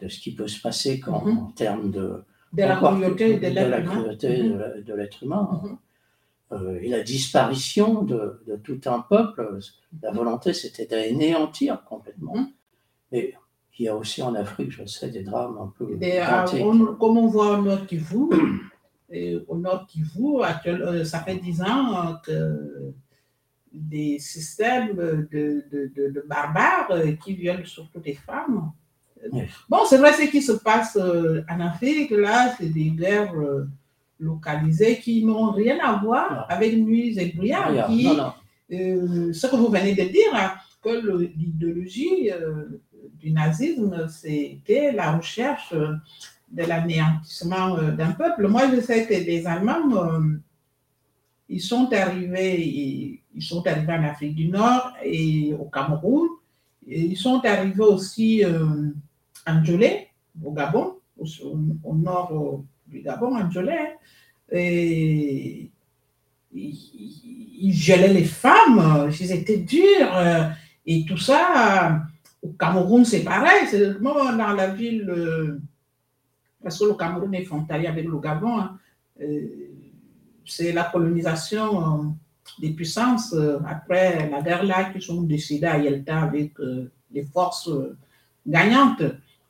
[0.00, 1.38] de ce qui peut se passer quand, Mhm.
[1.38, 3.90] en termes de, De la de l'être humain.
[4.02, 4.82] cruauté Mhm.
[4.88, 5.60] de l'être humain.
[5.62, 5.76] Mhm.
[6.52, 9.58] Euh, et la disparition de, de tout un peuple,
[10.02, 12.36] la volonté c'était d'anéantir complètement.
[12.36, 12.48] Mhm.
[13.12, 13.34] Mais
[13.78, 16.64] il y a aussi en Afrique, je sais, des drames un peu Des- identiques.
[16.64, 18.28] on- comme on voit au Nord Kivu,
[19.10, 22.92] et au Nord Kivu, actuel- euh, ça fait dix ans euh, que
[23.72, 25.28] des systèmes de,
[25.70, 28.70] de, de- de barbares euh, qui violent surtout des femmes.
[29.32, 29.42] Oui.
[29.68, 33.66] Bon, c'est vrai, ce qui se passe euh, en Afrique, là, c'est des guerres euh,
[34.20, 36.42] localisées qui n'ont rien à voir Non.
[36.48, 38.32] avec Nuits et qui, non,
[38.72, 42.80] euh, ce que vous venez de dire, hein, que l'idéologie euh,
[43.20, 45.94] du nazisme, c'était la recherche euh,
[46.50, 48.46] de l'anéantissement euh, d'un peuple.
[48.48, 50.20] Moi, je sais que les Allemands, euh,
[51.48, 56.28] ils sont arrivés, ils, sont arrivés en Afrique du Nord et au Cameroun.
[56.86, 58.90] Ils sont arrivés aussi euh,
[59.46, 60.08] en Djolé,
[60.42, 63.72] au Gabon, au, nord euh, du Gabon, en Djolé.
[63.72, 63.94] hein.
[64.54, 65.70] Ils,
[67.60, 70.16] ils violaient les femmes, ils étaient durs.
[70.16, 70.48] euh,
[70.86, 72.02] Et tout ça,
[72.42, 73.66] au Cameroun, c'est pareil.
[73.70, 75.60] C'est dans la ville, euh,
[76.62, 78.58] parce que le Cameroun est frontalier avec le Gabon.
[78.58, 78.78] hein,
[80.46, 82.16] c'est la colonisation
[82.58, 87.24] des puissances euh, après la guerre là qui sont décédées à Yelta avec euh, les
[87.24, 87.96] forces euh,
[88.46, 89.02] gagnantes.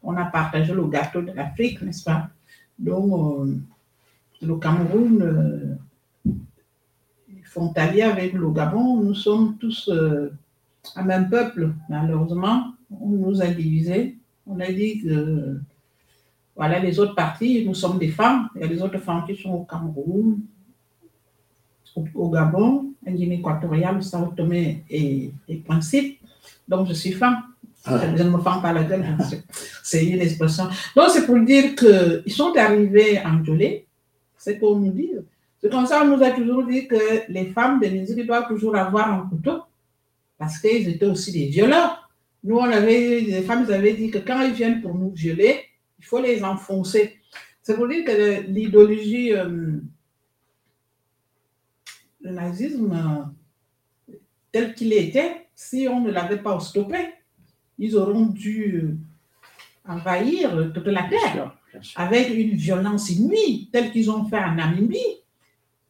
[0.03, 2.29] On a partagé le gâteau de l'Afrique, n'est-ce pas?
[2.79, 3.49] Donc,
[4.41, 5.77] le Cameroun,
[7.43, 9.03] frontalier avec le Gabon.
[9.03, 9.91] Nous sommes tous
[10.95, 12.75] un même peuple, malheureusement.
[12.93, 14.17] On nous a divisés.
[14.47, 15.61] On a dit que
[16.55, 18.49] voilà, les autres parties, nous sommes des femmes.
[18.55, 20.41] Il y a des autres femmes qui sont au Cameroun,
[21.97, 26.19] au, au Gabon, en Guinée équatoriale, Sao Tomé et, et Principe.
[26.67, 27.43] Donc, je suis femme.
[27.85, 28.01] Ah.
[28.17, 29.45] Je ne me fends pas la gueule, c'est-
[29.83, 30.65] c'est une expression.
[30.97, 33.87] Donc, c'est pour dire qu'ils sont arrivés en gelée,
[34.37, 35.11] c'est qu'on nous dit.
[35.61, 36.97] C'est comme ça, on nous a toujours dit que
[37.29, 39.63] les femmes de musique doivent toujours avoir un couteau,
[40.39, 42.09] parce qu'ils étaient aussi des violeurs.
[42.45, 45.61] Nous, on avait, les femmes avaient dit que quand ils viennent pour nous violer,
[45.99, 47.17] il faut les enfoncer.
[47.63, 49.81] C'est pour dire que l'idéologie, euh,
[52.29, 54.15] le nazisme, euh,
[54.53, 56.99] tel qu'il était, si on ne l'avait pas stoppé,
[57.79, 58.97] ils auront dû
[59.87, 61.57] envahir toute la terre
[61.97, 64.99] avec une violence inouïe, telle qu'ils ont fait en Namibie.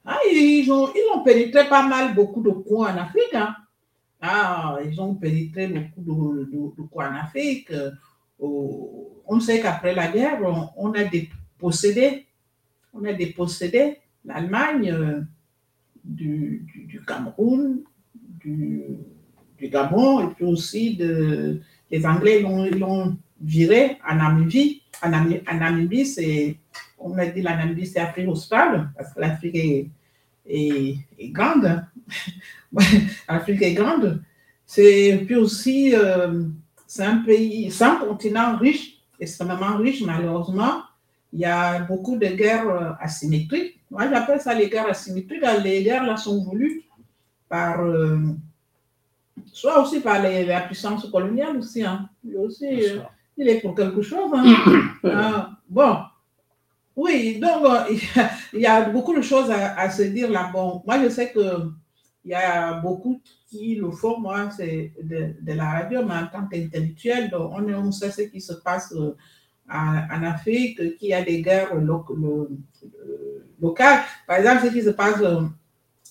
[0.05, 3.35] Ah, ils, ont, ils ont pénétré pas mal beaucoup de coins en Afrique.
[3.35, 3.55] hein.
[4.21, 7.71] Ah, ils ont pénétré beaucoup de, de- de coins en Afrique.
[7.71, 7.91] Euh,
[8.41, 12.27] on sait qu'après la guerre, on, on a dépossédé,
[12.93, 15.21] on a dépossédé l'Allemagne euh,
[16.05, 16.67] du,
[17.07, 17.81] Cameroun,
[18.41, 18.85] du,
[19.61, 21.61] Gabon, et puis aussi de,
[21.91, 24.83] les Anglais l'ont viré en Namibie.
[25.03, 26.59] En, Nami- en Namibie,
[26.99, 29.91] on a dit la Namibie, c'est Afrique australe, parce que l'Afrique
[30.47, 30.99] est,
[31.33, 31.85] grande.
[33.29, 34.23] L'Afrique est grande.
[34.67, 36.45] C'est puis aussi, euh,
[36.87, 40.83] c'est un pays, c'est un continent riche, extrêmement riche, malheureusement.
[41.33, 43.78] Il y a beaucoup de guerres euh, asymétriques.
[43.91, 45.43] Moi, j'appelle ça les guerres asymétriques.
[45.65, 46.83] Les guerres là sont voulues
[47.49, 48.19] par, euh,
[49.53, 51.83] soit aussi par les- la puissance coloniale aussi.
[51.85, 52.09] Hein.
[52.25, 53.01] Lui aussi, euh,
[53.37, 54.31] il est pour quelque chose.
[54.35, 54.45] hein.
[55.05, 55.97] Ah, bon,
[56.97, 57.85] oui, donc euh,
[58.53, 60.51] il y a- il beaucoup de choses à, à se dire là.
[60.53, 61.71] Bon, moi je sais que
[62.25, 66.27] il y a beaucoup qui le font, moi c'est de, de la radio, mais en
[66.27, 68.93] tant qu'intellectuel, on, on sait ce qui se passe
[69.71, 72.49] en, en Afrique, qu'il y a des guerres lo- lo-
[72.85, 73.28] euh,
[73.61, 74.03] locales.
[74.27, 75.43] Par exemple, ce qui se passe euh,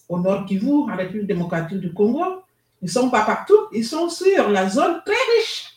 [0.10, 2.44] au Nord Kivu, en République démocratique du Congo,
[2.82, 5.74] ils ne sont pas partout, ils sont sur la zone très riche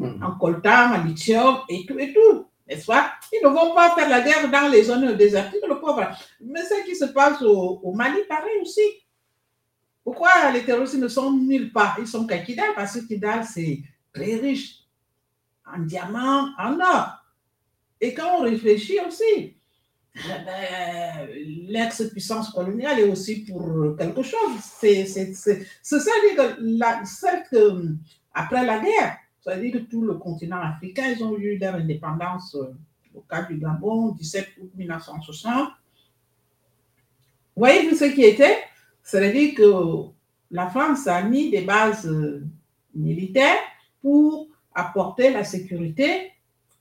[0.00, 0.22] Mhm.
[0.22, 3.14] en coltan, en lithium et tout et tout, n'est-ce pas?
[3.32, 6.06] Ils ne vont pas faire la guerre dans les zones désertiques, le pauvre.
[6.40, 8.80] Mais ce qui se passe au, au Mali, pareil aussi.
[10.04, 11.96] Pourquoi les terroristes ne sont nulle part?
[11.98, 13.80] Ils sont qu'à Kidal, parce que Kidal, c'est
[14.12, 14.84] très riche
[15.66, 17.08] en diamants, en or.
[18.00, 19.56] Et quand on réfléchit aussi,
[21.68, 24.58] l'ex-puissance coloniale est aussi pour quelque chose.
[24.60, 25.20] C'est ça,
[26.36, 27.94] que la- cette, euh,
[28.34, 31.74] après la guerre, ça veut dire que tout le continent africain, ils ont eu leur
[31.76, 32.74] indépendance euh,
[33.14, 35.70] au cas du Gabon, 17 août 1960.
[37.56, 38.58] Voyez-vous ce qui était?
[39.02, 40.04] Ça veut dire que
[40.50, 42.44] la France a mis des bases euh,
[42.94, 43.58] militaires
[44.02, 46.32] pour apporter la sécurité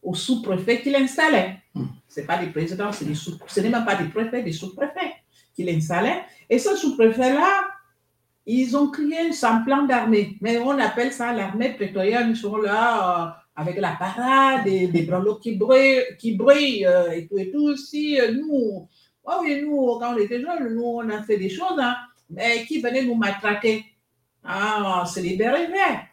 [0.07, 1.51] aux sous-préfets qu'il installait.
[1.75, 1.87] Hmm.
[2.07, 5.11] Ce pas des présidents, c'est sous- ce n'est même pas des préfets, des sous-préfets
[5.53, 6.21] qu'il installait.
[6.49, 7.51] Et ce sous-préfet-là,
[8.45, 10.37] ils ont créé un semblant d'armée.
[10.39, 12.29] Mais on appelle ça l'armée prétorienne.
[12.29, 17.11] Ils sont là euh, avec la parade, des, des branlots qui brillent, qui brillent euh,
[17.11, 17.75] et tout et tout.
[17.75, 18.87] Si euh, nous,
[19.27, 21.95] ah oui, nous, quand on était jeunes, nous, on a fait des choses, hein,
[22.29, 23.83] mais qui venaient nous matraquer?
[24.41, 26.06] Ah, c'est les bérets verts.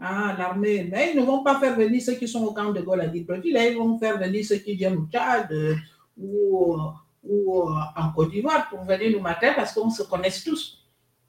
[0.00, 0.88] Ah, l'armée.
[0.90, 3.06] Mais ils ne vont pas faire venir ceux qui sont au camp de Gaulle à
[3.06, 5.74] ils vont faire venir ceux qui viennent au Tchad euh,
[6.16, 10.84] ou, euh, euh, en Côte d'Ivoire pour venir nous matraquer parce qu'on se connaît tous.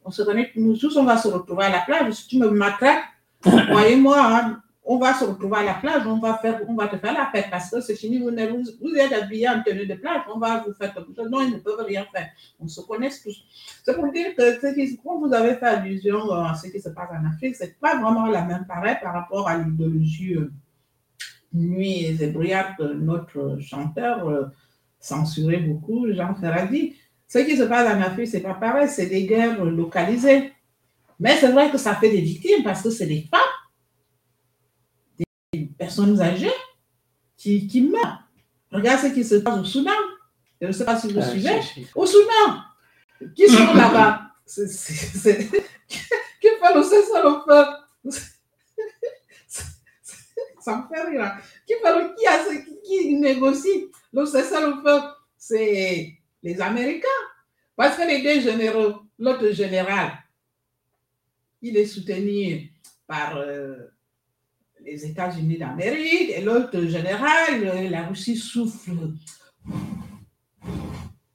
[0.06, 2.14] On se connaît, tous, on va se retrouver à la plage.
[2.14, 3.04] Si tu me matraques,
[3.42, 6.98] croyez-moi, hein, on va se retrouver à la plage, on va, faire, on va te
[6.98, 10.24] faire la fête parce que c'est fini, vous, vous, êtes habillés en tenue de plage,
[10.34, 11.30] on va vous faire quelque chose.
[11.30, 12.28] Non, ils ne peuvent rien faire.
[12.60, 13.46] On se connaît tous.
[13.86, 17.10] C'est pour dire que quand vous avez fait allusion euh, à ce qui se passe
[17.12, 20.52] en Afrique, ce n'est pas vraiment la même pareille par rapport à l'idéologie euh,
[21.54, 24.46] nuit et que notre chanteur euh,
[25.00, 26.96] censurait beaucoup, Jean Ferradi.
[27.28, 30.52] Ce qui se passe en Afrique, ce n'est pas pareil, c'est des guerres localisées.
[31.20, 33.40] Mais c'est vrai que ça fait des victimes parce que c'est des femmes,
[35.80, 36.52] personnes âgées
[37.38, 38.24] qui, qui meurent.
[38.72, 39.92] Regarde ce qui se passe au Soudan.
[40.62, 41.62] Je ne sais pas si vous Ah, suivez.
[41.62, 41.88] si, si.
[41.96, 42.62] Au Soudan,
[43.36, 44.22] qui sont là-bas?
[44.46, 44.68] Qui
[46.48, 47.66] fait le cessez-le-feu
[50.60, 51.24] Ça me fait rire.
[51.24, 51.38] hein.
[51.66, 52.16] Qui, fait le...
[52.16, 52.44] qui, a...
[52.44, 55.00] ce- qui- qui négocie le cessez-le-feu
[55.38, 57.08] C'est les Américains.
[57.76, 60.12] Parce que les deux généraux, l'autre général,
[61.62, 62.72] il est soutenu
[63.08, 63.76] par euh,
[64.90, 68.92] les États-Unis d'Amérique et l'autre général, euh, la Russie souffle.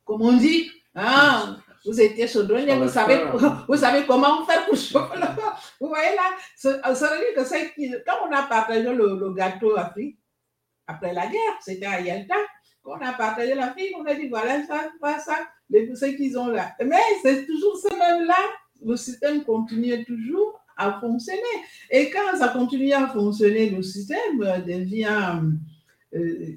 [0.04, 3.24] Comme on dit, hein, vous étiez chaudronnier, vous savez,
[3.68, 5.20] vous savez comment faire pour chauffer.
[5.80, 7.72] Vous voyez là, ça veut dire que c'est
[8.06, 10.18] quand on a partagé le, le gâteau Afrique,
[10.86, 12.34] après la guerre, c'était à Yalta,
[12.82, 15.36] quand on a partagé l'Afrique, on a dit voilà ça, voilà ça,
[15.70, 16.72] les, ce qu'ils ont là.
[16.84, 18.36] Mais c'est toujours ce même-là,
[18.84, 21.40] le système continue toujours à fonctionner.
[21.90, 25.40] Et quand ça continue à fonctionner, le système euh, devient.
[26.14, 26.56] euh,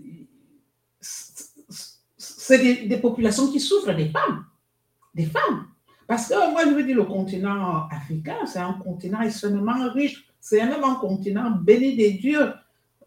[0.99, 4.45] c'est des, populations qui souffrent, des femmes.
[5.13, 5.67] Des femmes.
[6.07, 10.25] Parce que moi, je veux dire, le continent africain, c'est un continent extrêmement riche.
[10.39, 12.53] C'est même un continent béni des dieux.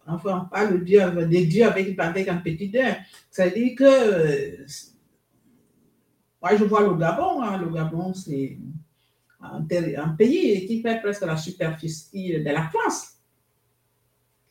[0.07, 2.83] Enfin, pas le dieu, des dieux avec, avec un petit d.
[3.31, 3.85] C'est-à-dire que.
[3.85, 4.67] euh,
[6.43, 7.43] moi, je vois le Gabon.
[7.43, 7.59] hein.
[7.59, 8.59] Le Gabon, c'est
[9.43, 13.15] un, pays qui fait presque la superficie de la France.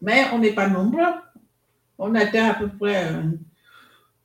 [0.02, 1.14] Mais on n'est pas nombreux.
[1.98, 3.08] On atteint à peu près.
[3.12, 3.24] euh,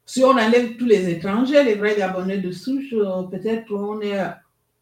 [0.06, 4.18] si on enlève tous les étrangers, les vrais Gabonais de souche, euh, peut-être on est.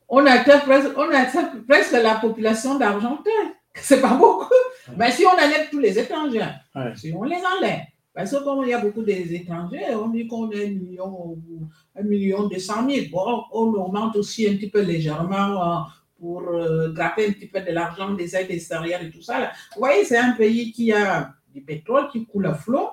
[0.09, 3.31] On atteint presque, on atteint presque la population d'Argentin.
[3.75, 4.53] C'est pas beaucoup.
[4.97, 6.45] Mais si on enlève tous les étrangers,
[6.75, 6.93] Ouais.
[6.97, 7.81] si on les enlève,
[8.15, 11.69] parce que comme il y a beaucoup d'étrangers, on dit qu'on est un million, ou
[11.97, 13.11] un million deux cent mille.
[13.11, 15.81] Bon, on augmente aussi un petit peu légèrement euh,
[16.19, 19.51] pour euh, gratter un petit peu de l'argent des aides extérieures et tout ça.
[19.75, 22.91] Vous voyez, c'est un pays qui a du pétrole qui coule à flot,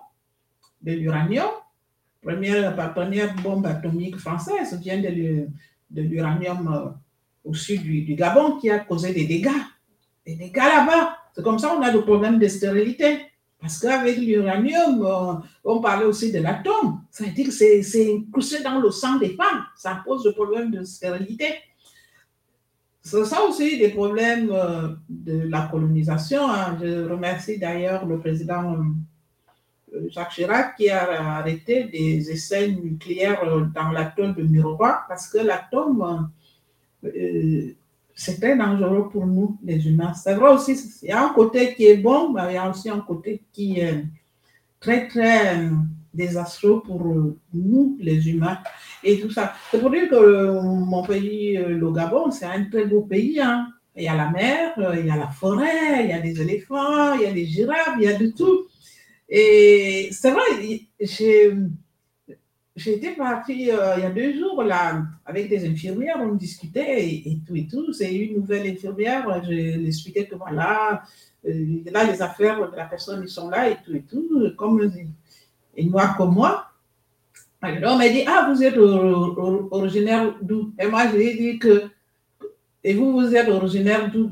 [0.82, 1.50] de l'uranium.
[2.22, 5.48] Première, première bombe atomique française vient de, l'u-
[5.90, 6.90] de l'uranium euh,
[7.44, 9.50] au sud du, du Gabon qui a causé des dégâts.
[10.26, 11.18] Des dégâts là-bas.
[11.34, 13.20] C'est comme ça qu'on a le problème de stérilité.
[13.62, 15.34] Parce qu'avec l'uranium, euh,
[15.66, 17.02] on parlait aussi de l'atome.
[17.12, 19.66] Ça veut dire que c'est, incrusté dans le sang des femmes.
[19.76, 21.56] Ça pose le problème de stérilité.
[23.02, 26.50] C'est ça aussi des problèmes euh, de la colonisation.
[26.50, 26.78] hein.
[26.82, 28.78] Je remercie d'ailleurs le président
[29.94, 33.44] euh, Jacques Chirac qui a arrêté des essais nucléaires
[33.76, 36.30] dans l'atome de Miroir parce que l'atome,
[38.20, 40.14] c'est très dangereux pour nous, les humains.
[40.14, 42.70] C'est vrai aussi, il y a un côté qui est bon, mais il y a
[42.70, 44.04] aussi un côté qui est
[44.82, 45.70] très, très euh,
[46.14, 48.60] désastreux pour euh, nous, les humains,
[49.06, 49.54] et tout ça.
[49.72, 53.40] C'est pour dire que euh, mon pays, le Gabon, c'est un très beau pays.
[53.40, 53.70] hein.
[53.96, 57.14] Il y a la mer, il y a la forêt, il y a des éléphants,
[57.16, 58.68] il y a des girafes, il y a de tout.
[59.30, 60.42] Et c'est vrai,
[61.00, 61.54] j'ai
[62.84, 67.38] J'étais partie euh, il y a deux jours là avec des infirmières, on discutait et,
[67.46, 67.92] tout et tout.
[67.92, 69.52] C'est une nouvelle infirmière, je
[69.84, 71.04] l'expliquais que voilà,
[71.46, 74.28] euh, là les affaires de la personne ils sont là et tout et tout,
[74.58, 74.78] comme
[75.76, 76.54] et noir comme moi.
[77.62, 80.72] Alors on m'a dit ah vous êtes or- or- originaire d'où?
[80.80, 81.76] Et moi je lui ai dit que
[82.88, 84.32] et vous vous êtes originaire d'où?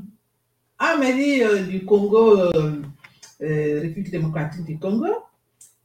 [0.80, 2.24] Ah m'a dit euh, du Congo,
[3.42, 5.12] République démocratique du Congo.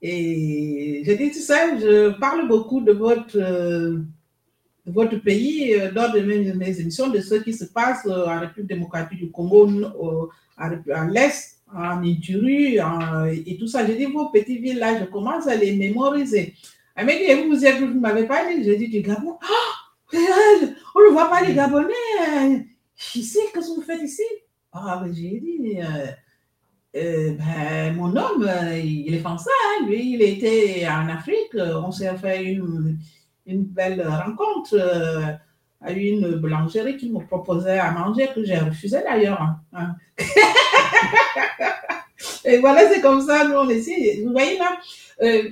[0.02, 3.98] Et j'ai dit, tu sais, je parle beaucoup de votre, euh,
[4.84, 8.68] votre pays euh, lors de mes, émissions, de ce qui se passe euh, en République
[8.68, 9.70] démocratique du Congo,
[10.58, 12.78] à, à l'Est, en Ituri,
[13.46, 13.86] et tout ça.
[13.86, 16.54] J'ai dit, vos petites villes là, je commence à les mémoriser.
[16.96, 19.38] Elle m'a dit, vous, vous m'avez pas dit, j'ai dit du Gabon.
[20.12, 22.66] Regarde, on ne voit pas les Gabonais.
[23.14, 24.22] Ici, qu'est-ce que vous faites ici?
[24.72, 25.78] Ah, j'ai dit,
[26.94, 31.54] euh, ben, mon homme, euh, il est français, hein, lui, il était en Afrique.
[31.54, 32.98] On s'est fait une,
[33.46, 35.22] une belle rencontre euh,
[35.80, 39.40] à une boulangerie qui me proposait à manger, que j'ai refusé d'ailleurs.
[39.40, 39.96] hein, hein.
[42.44, 44.20] Et voilà, c'est comme ça, nous, on essaie.
[44.24, 44.76] Vous voyez là,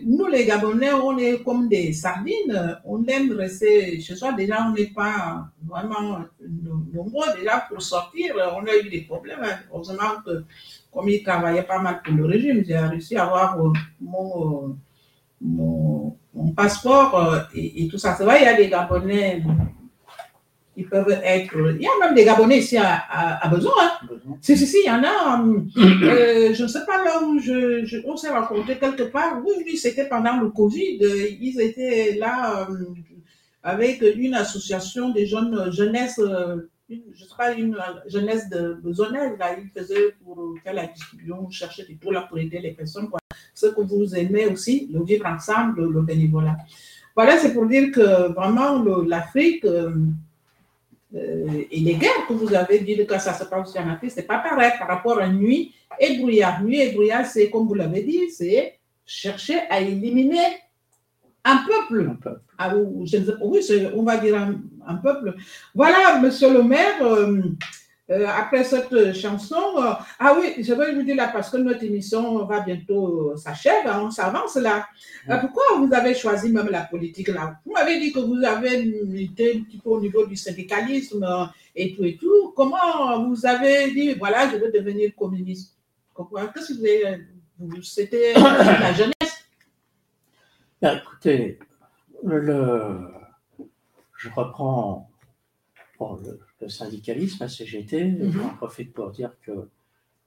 [0.05, 2.79] nous, les Gabonais, on est comme des sardines.
[2.85, 4.33] On aime rester chez soi.
[4.33, 6.19] Déjà, on n'est pas vraiment
[6.93, 8.35] nombreux déjà pour sortir.
[8.57, 9.45] On a eu des problèmes.
[9.73, 10.45] Heureusement que
[10.93, 14.75] comme il travaillait pas mal pour le régime, j'ai réussi à avoir euh, mon, euh,
[15.41, 18.15] mon, mon passeport euh, et, et tout ça.
[18.17, 19.43] C'est vrai, il y a des Gabonais
[20.75, 21.55] qui peuvent être.
[21.77, 23.73] Il y a même des Gabonais ici à, à, à besoin.
[23.83, 24.09] hein.
[24.41, 25.43] Si, si, si, il y en a.
[25.43, 29.41] euh, je ne sais pas là où je, je- on s'est rencontrés quelque part.
[29.45, 30.99] Oui, oui, c'était pendant le Covid.
[31.41, 32.85] Ils étaient là euh,
[33.62, 36.19] avec une association des jeunes jeunesse.
[36.19, 37.77] euh, une- je sais pas, une
[38.07, 42.39] jeunesse de besonnelle, là, ils faisaient pour faire la distribution, chercher des tout là pour
[42.39, 43.07] aider les personnes.
[43.09, 43.21] Voilà.
[43.55, 46.57] Ce que vous aimez aussi, le vivre ensemble, le bénévolat.
[47.15, 49.95] Voilà, c'est pour dire que vraiment l'Afrique euh,
[51.15, 54.12] euh, et les guerres que vous avez dit que ça se passe aussi en Afrique,
[54.12, 56.62] c'est pas pareil par rapport à nuit et brouillard.
[56.62, 60.47] Nuit et brouillard, c'est comme vous l'avez dit, c'est chercher à éliminer
[61.45, 62.11] un peuple.
[62.11, 62.37] Un peu.
[62.59, 63.61] Ah, je ne sais pas, oui,
[63.95, 65.35] on va dire un, un peuple.
[65.74, 67.43] Voilà, monsieur le maire, euh,
[68.11, 71.85] euh, après cette chanson, euh, ah oui, je vais vous dire là, parce que notre
[71.85, 74.86] émission va bientôt s'achever, hein, on s'avance là.
[75.40, 77.59] Pourquoi vous avez choisi même la politique là?
[77.65, 78.82] Vous m'avez dit que vous avez
[79.23, 81.24] été un petit peu au niveau du syndicalisme
[81.77, 82.52] et tout et tout.
[82.57, 85.77] Comment vous avez dit, voilà, je veux devenir communiste?
[86.16, 87.27] Qu'est-ce que vous avez.
[87.82, 89.15] C'était la jeunesse?
[90.82, 91.59] Écoutez,
[92.24, 93.19] le,
[94.20, 95.10] je reprends
[96.60, 98.05] le, syndicalisme, la CGT.
[98.05, 98.32] Mhm.
[98.32, 99.68] J'en profite pour dire que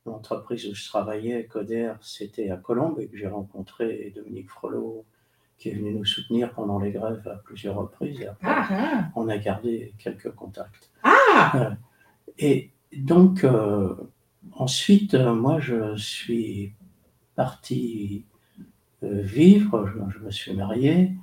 [0.06, 5.06] l'entreprise où je travaillais, Coder, c'était à Colombes et que j'ai rencontré Dominique Frollo
[5.58, 8.20] qui est venu nous soutenir pendant les grèves à plusieurs reprises.
[8.20, 9.12] Et après, ah, ah.
[9.16, 10.92] on a gardé quelques contacts.
[11.04, 11.78] Ah
[12.40, 13.96] et donc, euh,
[14.54, 16.74] ensuite, euh, moi, je suis
[17.36, 18.26] parti
[19.04, 21.14] euh, vivre, je, me suis marié,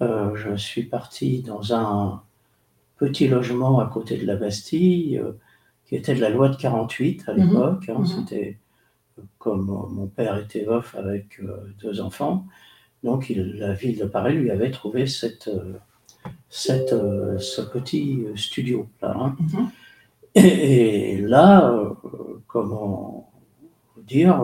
[0.00, 2.22] je suis parti dans un
[2.98, 5.32] petit logement à côté de la Bastille, euh,
[5.86, 7.38] qui était de la loi de 48 à mhm.
[7.38, 7.88] l'époque.
[7.88, 8.06] Hein, mhm.
[8.06, 8.58] C'était
[9.38, 12.46] comme mon père était veuf avec euh, deux enfants,
[13.02, 15.74] donc la ville de Paris lui avait trouvé cette, euh,
[16.48, 16.90] cette,
[17.38, 19.16] ce petit studio là.
[19.16, 19.36] Hein.
[19.40, 19.70] Mhm.
[20.34, 21.96] Et, là,
[22.46, 23.32] comment
[23.96, 24.40] dire,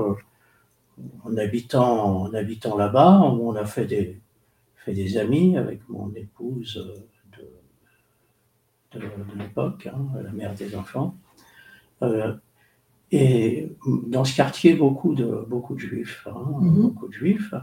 [1.24, 4.18] en habitant, en habitant là-bas, on a fait des,
[4.84, 6.84] fait des amis avec mon épouse
[8.92, 9.00] de,
[9.36, 11.16] l'époque, hein, la mère des enfants.
[12.02, 12.34] Euh,
[13.10, 13.72] et
[14.06, 16.82] dans ce quartier, beaucoup de, beaucoup de juifs, hein, mhm.
[16.82, 17.54] beaucoup de juifs.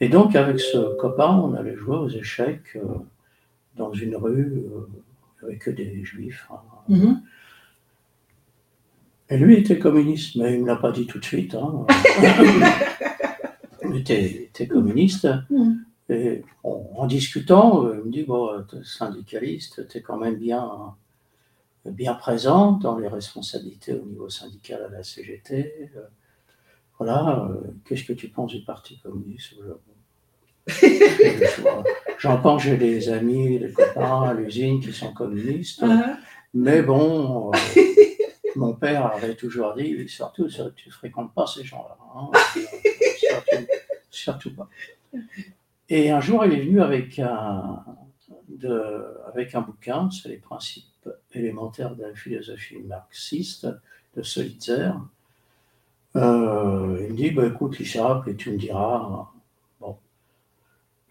[0.00, 2.86] Et donc, avec ce copain, on allait jouer aux échecs euh,
[3.76, 4.88] dans une rue euh,
[5.44, 6.48] avec que des juifs.
[6.50, 6.60] Hein.
[6.88, 7.22] Mhm.
[9.30, 11.56] Et lui était communiste, mais il ne me l'a pas dit tout de suite.
[13.84, 15.28] il était, était communiste.
[15.50, 15.84] Mhm.
[16.12, 20.94] Et en discutant, euh, il me dit Bon, es syndicaliste, tu es quand même bien,
[21.86, 25.90] bien présent dans les responsabilités au niveau syndical à la CGT.
[25.96, 26.00] Euh,
[26.98, 27.54] voilà, euh,
[27.86, 29.54] qu'est-ce que tu penses du Parti communiste
[32.18, 36.16] J'entends que j'ai des amis, des copains à l'usine qui sont communistes, uh-huh.
[36.54, 37.50] mais bon,
[38.54, 41.96] mon père avait toujours dit surtout, tu ne fréquentes pas ces gens-là.
[42.14, 42.30] Hein,
[44.10, 44.68] surtout pas.
[45.88, 47.84] Et un jour, il est venu avec un,
[49.26, 53.66] avec un bouquin, c'est les principes élémentaires de la philosophie marxiste
[54.16, 54.92] de Solitzer.
[56.16, 59.30] Euh, il me dit, bah, écoute, Richard, et tu me diras.
[59.80, 59.96] Bon,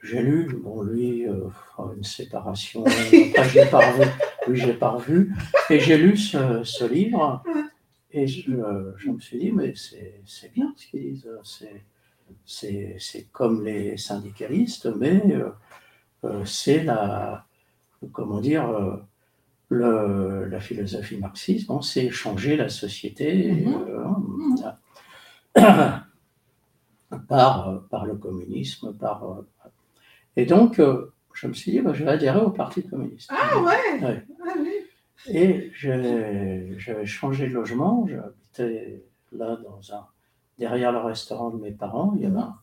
[0.03, 1.47] j'ai lu, bon, lui, euh,
[1.95, 4.09] une séparation, après, je l'ai pas revu,
[4.47, 5.35] lui, j'ai pas revu,
[5.69, 7.43] et j'ai lu ce, livre,
[8.11, 8.51] et je,
[8.97, 11.83] je, me suis dit, mais c'est bien ce qu'ils disent, c'est
[12.45, 15.49] c'est comme les syndicalistes, mais euh,
[16.23, 17.45] euh, c'est la,
[18.11, 18.97] comment dire, euh,
[19.69, 24.75] le, la philosophie marxiste, on c'est changer la société mm-hmm.
[27.27, 29.43] par, par le communisme, par,
[30.35, 30.81] et donc
[31.33, 33.31] je me suis dit, bah, je vais adhérer au Parti communiste.
[33.33, 34.53] Ah ouais, ah,
[35.29, 40.05] Et j'avais changé de logement, j'habitais là dans un
[40.61, 42.53] derrière le restaurant de mes parents, il y avait mhm.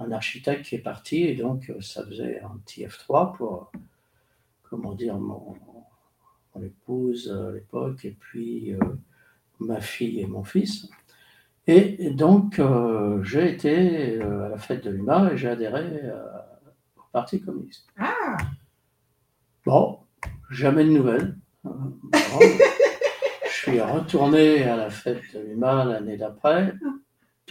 [0.00, 3.70] un, architecte qui est parti et donc euh, ça faisait un petit F3 pour,
[4.64, 5.56] comment dire, mon,
[6.60, 8.78] épouse à l'époque et puis euh,
[9.60, 10.90] ma fille et mon fils.
[11.68, 16.02] Et donc euh, j'ai été à la fête de l'UMA et j'ai adhéré
[16.96, 17.86] au Parti communiste.
[17.96, 18.36] Ah
[19.64, 20.00] Bon,
[20.50, 21.36] jamais de nouvelles.
[21.64, 26.74] je suis retourné à la fête de l'UMA l'année d'après.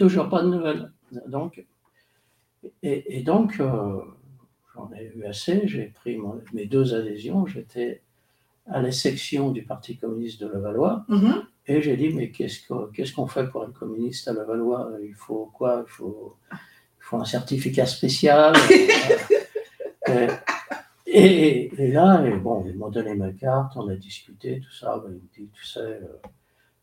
[0.00, 0.90] Toujours pas de nouvelles.
[1.26, 1.62] Donc,
[2.82, 4.00] et, donc, euh,
[4.74, 5.68] j'en ai eu assez.
[5.68, 6.18] J'ai pris
[6.54, 7.44] mes deux adhésions.
[7.44, 8.00] J'étais
[8.66, 11.04] à la section du Parti communiste de Levallois.
[11.10, 11.44] Mm-hmm.
[11.66, 14.90] Et j'ai dit, mais qu'est-ce qu'on fait pour être communiste à Levallois?
[15.02, 15.84] Il faut quoi?
[15.86, 16.56] Il faut, il
[17.00, 18.54] faut un certificat spécial.
[21.06, 24.98] et, et, là, et bon, ils m'ont donné ma carte, on a discuté, tout ça.
[25.04, 26.20] Ben, il me dit, tu sais, euh,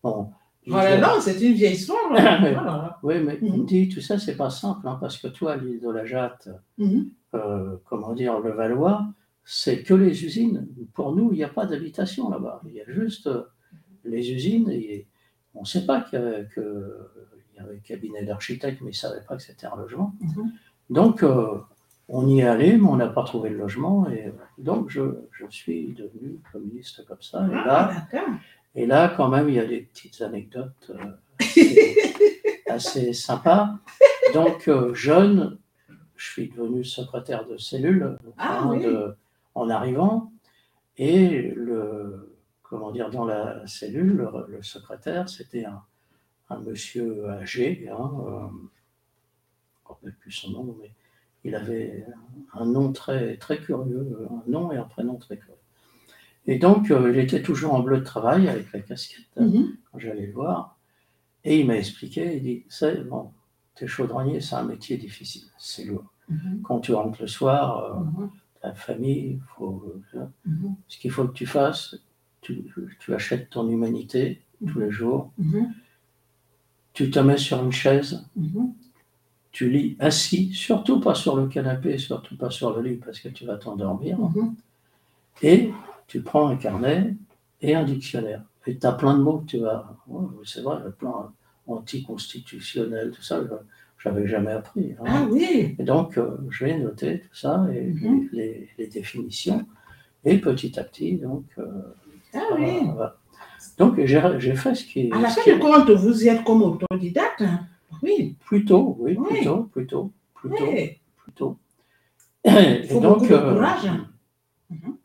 [0.03, 0.29] bon,
[0.67, 2.99] voilà, non, c'est une vieille histoire.
[3.03, 5.79] oui, mais il me dit, tout ça, c'est pas simple, hein, parce que toi, l'île
[5.79, 7.09] de la Jatte, mhm.
[7.35, 9.07] euh, comment dire, le Valois,
[9.43, 10.67] c'est que les usines.
[10.93, 12.61] Pour nous, il n'y a pas d'habitation là-bas.
[12.65, 13.43] Il y a juste euh,
[14.03, 14.69] les usines.
[14.69, 15.07] Et
[15.55, 17.09] on ne sait pas qu'il y avait, que,
[17.53, 20.13] il y avait un cabinet d'architectes, mais ils ne savaient pas que c'était un logement.
[20.19, 20.51] Mhm.
[20.89, 21.59] Donc, euh,
[22.09, 24.09] on y est allé, mais on n'a pas trouvé le logement.
[24.09, 27.45] Et donc, je, je suis devenu communiste comme ça.
[27.47, 28.29] Et ah, là,
[28.75, 32.03] et là, quand même, il y a des petites anecdotes euh,
[32.67, 33.79] assez, sympas.
[34.33, 35.57] Donc, euh, jeune,
[36.15, 38.63] je suis devenu secrétaire de cellule ah
[39.55, 40.31] en arrivant.
[40.97, 45.81] Et le, comment dire, dans la cellule, le, le secrétaire, c'était un,
[46.49, 50.91] un monsieur âgé, hein, euh, je ne plus son nom, mais
[51.43, 52.05] il avait
[52.53, 55.56] un nom très, très curieux, un nom et un prénom très curieux.
[56.47, 59.75] Et donc, euh, il était toujours en bleu de travail avec la casquette Mhm.
[59.91, 60.77] quand j'allais le voir.
[61.43, 63.31] Et il m'a expliqué, il dit, c'est bon,
[63.75, 66.05] t'es chaudronnier, c'est un métier difficile, c'est lourd.
[66.29, 66.61] Mhm.
[66.63, 68.29] Quand tu rentres le soir, euh, Mhm.
[68.61, 69.83] ta famille, faut,
[70.15, 70.25] euh,
[70.87, 71.95] ce qu'il faut que tu fasses,
[72.41, 72.63] tu,
[72.99, 75.31] tu achètes ton humanité tous les jours,
[76.93, 78.25] tu te mets sur une chaise,
[79.51, 83.29] tu lis assis, surtout pas sur le canapé, surtout pas sur le lit parce que
[83.29, 84.17] tu vas t'endormir.
[85.41, 85.71] Et
[86.07, 87.13] tu prends un carnet
[87.61, 88.43] et un dictionnaire.
[88.65, 89.95] Et tu as plein de mots que tu vas.
[90.07, 91.31] ouais, c'est vrai, le plan
[91.67, 93.41] anticonstitutionnel, tout ça,
[93.97, 94.93] je n'avais jamais appris.
[94.99, 95.03] hein.
[95.05, 95.75] Ah oui.
[95.77, 98.29] Et donc, euh, j'ai noté tout ça, et Mhm.
[98.31, 99.65] les, les définitions,
[100.25, 101.45] et petit à petit, donc.
[101.57, 101.65] euh,
[102.33, 102.79] Ah voilà, oui.
[102.93, 103.15] voilà.
[103.77, 105.13] Donc, j'ai fait ce qui est.
[105.13, 107.41] À la fin est compte, vous y êtes comme autodidacte.
[107.41, 107.61] hein.
[108.03, 108.35] Oui.
[108.45, 109.27] plutôt, oui, Oui.
[109.37, 110.97] plutôt, plutôt, plutôt, oui.
[111.23, 111.57] plutôt.
[112.45, 113.89] Il faut beaucoup de euh, courage.
[114.69, 114.97] Mhm.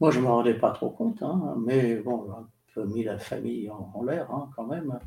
[0.00, 2.46] Moi, je ne me rendais pas trop compte, hein, mais bon, j'ai un
[2.86, 4.98] peu mis la famille en, en l'air hein, quand même,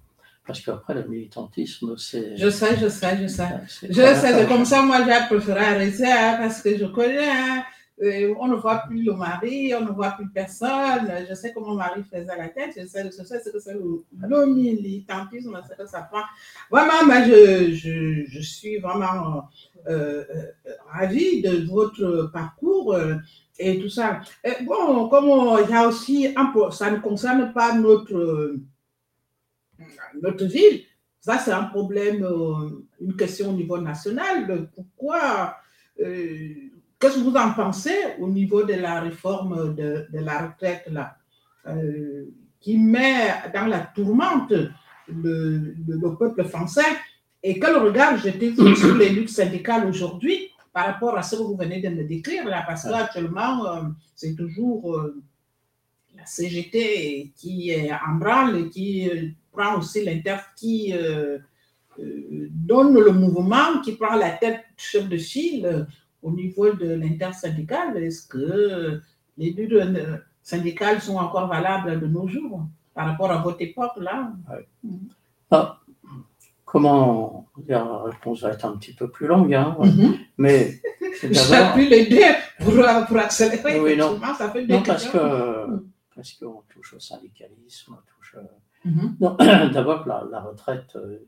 [0.45, 2.35] parce qu'après, le militantisme, c'est.
[2.35, 3.47] Je sais, je sais, je sais.
[3.89, 7.29] Je sais, c'est comme ça, moi, j'ai préféré arrêter hein, parce que je connais.
[7.29, 7.63] hein,
[8.01, 11.07] euh, on ne voit plus le mari, on ne voit plus personne.
[11.29, 14.03] Je sais comment mari faisait la tête, je sais, je sais ce que c'est le,
[14.17, 16.23] le militantisme, ce que ça prend.
[16.71, 19.43] Vraiment, moi, je, je, je suis vraiment
[19.87, 20.45] euh, euh,
[20.91, 22.95] ravie de votre parcours
[23.63, 24.21] et tout ça.
[24.65, 26.33] Bon, comme on- il y a aussi,
[26.71, 28.59] ça ne concerne pas notre, euh,
[30.21, 30.81] notre ville,
[31.19, 32.69] ça, c'est un problème, euh,
[32.99, 34.69] une question au niveau national.
[34.75, 35.55] Pourquoi,
[35.99, 36.49] euh,
[36.99, 41.15] qu'est-ce que vous en pensez au niveau de la réforme de, la retraite, là,
[41.67, 42.25] euh,
[42.59, 44.73] qui met dans la tourmente le,
[45.07, 46.91] le- le peuple français?
[47.43, 50.50] Et quel regard jetez sur les luttes syndicales aujourd'hui?
[50.73, 53.81] Par rapport à ce que vous venez de me décrire, là, parce qu'actuellement, euh,
[54.15, 55.21] c'est toujours euh,
[56.15, 60.93] la CGT qui est en branle et qui euh, prend aussi l'inter, qui
[61.97, 65.85] donne le mouvement, qui prend la tête chef de file
[66.21, 67.97] au niveau de l'intersyndicale.
[67.97, 69.01] Est-ce que
[69.37, 74.33] les euh, syndicales sont encore valables de nos jours par rapport à votre époque là?
[75.49, 75.80] Ah,
[76.71, 80.15] comment dire, la réponse va être un petit peu plus longue, hein, Mhm.
[80.37, 80.81] mais
[81.21, 81.33] d'abord.
[81.49, 82.21] J'appuie les deux
[82.63, 82.73] pour,
[83.07, 83.77] pour accélérer.
[83.81, 84.17] Oui, non.
[84.37, 85.19] ça fait Non, parce questions.
[85.19, 85.83] que
[86.15, 88.35] parce qu'on touche au syndicalisme, on touche.
[88.37, 88.41] euh,
[88.85, 89.17] Mhm.
[89.73, 91.19] D'abord la, la retraite, euh,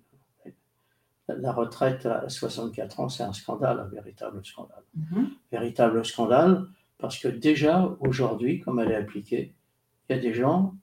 [1.27, 5.29] la retraite à 64 ans, c'est un scandale, un véritable scandale, Mhm.
[5.51, 6.65] véritable scandale,
[6.97, 9.53] parce que déjà aujourd'hui, comme elle est appliquée,
[10.09, 10.73] il y a des gens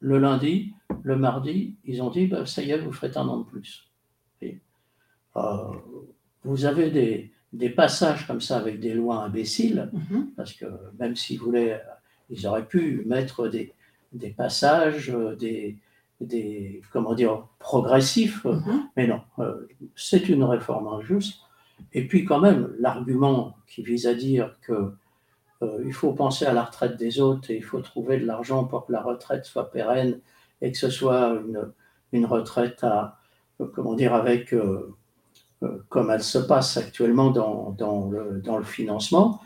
[0.00, 0.72] le lundi,
[1.02, 3.88] le mardi, ils ont dit bah, ça y est, vous faites un an de plus.
[4.42, 4.58] Et,
[5.36, 5.40] euh,
[6.44, 10.30] vous avez des, des passages comme ça avec des lois imbéciles Mhm.
[10.36, 10.66] parce que
[10.98, 11.80] même s'ils voulaient,
[12.30, 13.72] ils auraient pu mettre des,
[14.12, 15.76] des passages, euh, des,
[16.20, 18.82] des, comment dire, progressifs, euh, Mhm.
[18.96, 19.66] mais non, euh,
[19.96, 21.40] c'est une réforme injuste.
[21.92, 24.92] Et puis quand même, l'argument qui vise à dire que
[25.62, 28.64] euh, il faut penser à la retraite des autres et il faut trouver de l'argent
[28.64, 30.20] pour que la retraite soit pérenne
[30.60, 31.72] et que ce soit une,
[32.12, 33.18] une retraite à,
[33.60, 34.94] euh, comment dire, avec, euh,
[35.62, 39.40] euh, comme elle se passe actuellement dans, dans, le, dans le financement,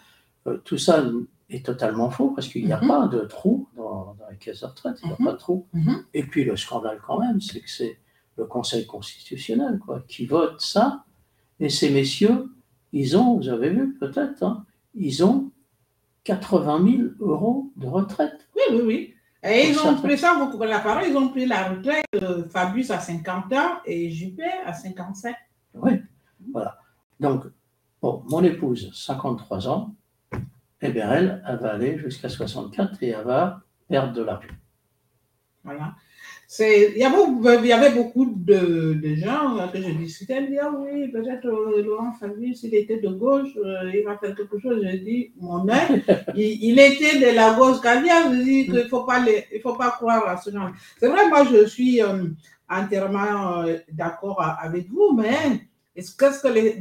[0.64, 1.04] tout ça
[1.50, 2.88] est totalement faux parce qu'il n'y a Mhm.
[2.88, 5.26] pas de trou dans, dans les caisses de retraite, il n'y a Mhm.
[5.26, 5.66] pas de trou.
[5.72, 6.04] Mhm.
[6.14, 7.98] Et puis le scandale quand même, c'est que c'est
[8.36, 11.04] le Conseil constitutionnel quoi, qui vote ça.
[11.60, 12.50] Et ces messieurs,
[12.92, 14.64] ils ont, vous avez vu peut-être, hein,
[14.94, 15.50] ils ont
[16.24, 18.48] 80 000 euros de retraite.
[18.54, 19.14] Oui, oui, oui.
[19.44, 22.90] Et ils ont pris ça, vous la parole, ils ont pris la retraite, euh, Fabius
[22.92, 25.34] à 50 ans et Juppé à 57.
[25.74, 26.00] Oui,
[26.52, 26.78] voilà.
[27.18, 27.46] Donc,
[28.00, 29.94] bon, mon épouse, 53 ans,
[30.80, 34.48] eh bien elle, elle va aller jusqu'à 64 et elle va perdre de l'argent.
[35.64, 35.94] Voilà.
[36.58, 37.16] Il y, avait,
[37.62, 41.08] il y avait beaucoup de, de gens euh, que je discutais, ils disaient, ah oui,
[41.10, 44.84] peut-être euh, Laurent Fabius, il était de gauche, euh, il va faire quelque chose.
[44.84, 46.02] Je dis, mon œil,
[46.36, 49.60] il, il était de la gauche caviar, je dis qu'il ne faut, pas les- il
[49.62, 50.70] faut pas croire à ce genre.
[51.00, 52.24] C'est vrai, moi, je suis euh,
[52.68, 55.62] entièrement d'accord avec vous, mais
[55.96, 56.76] est-ce- qu'est-ce que, les,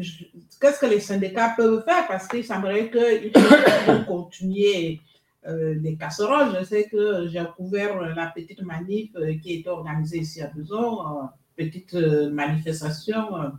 [0.60, 2.08] qu'est-ce que les syndicats peuvent faire?
[2.10, 3.32] Parce qu'il semblerait qu'ils
[3.86, 5.00] peuvent continuer
[5.48, 6.56] euh, les casseroles.
[6.60, 11.02] Je sais que j'ai couvert la petite manif euh, qui était organisée ici à Besançon,
[11.02, 13.50] euh, petite euh, manifestation euh,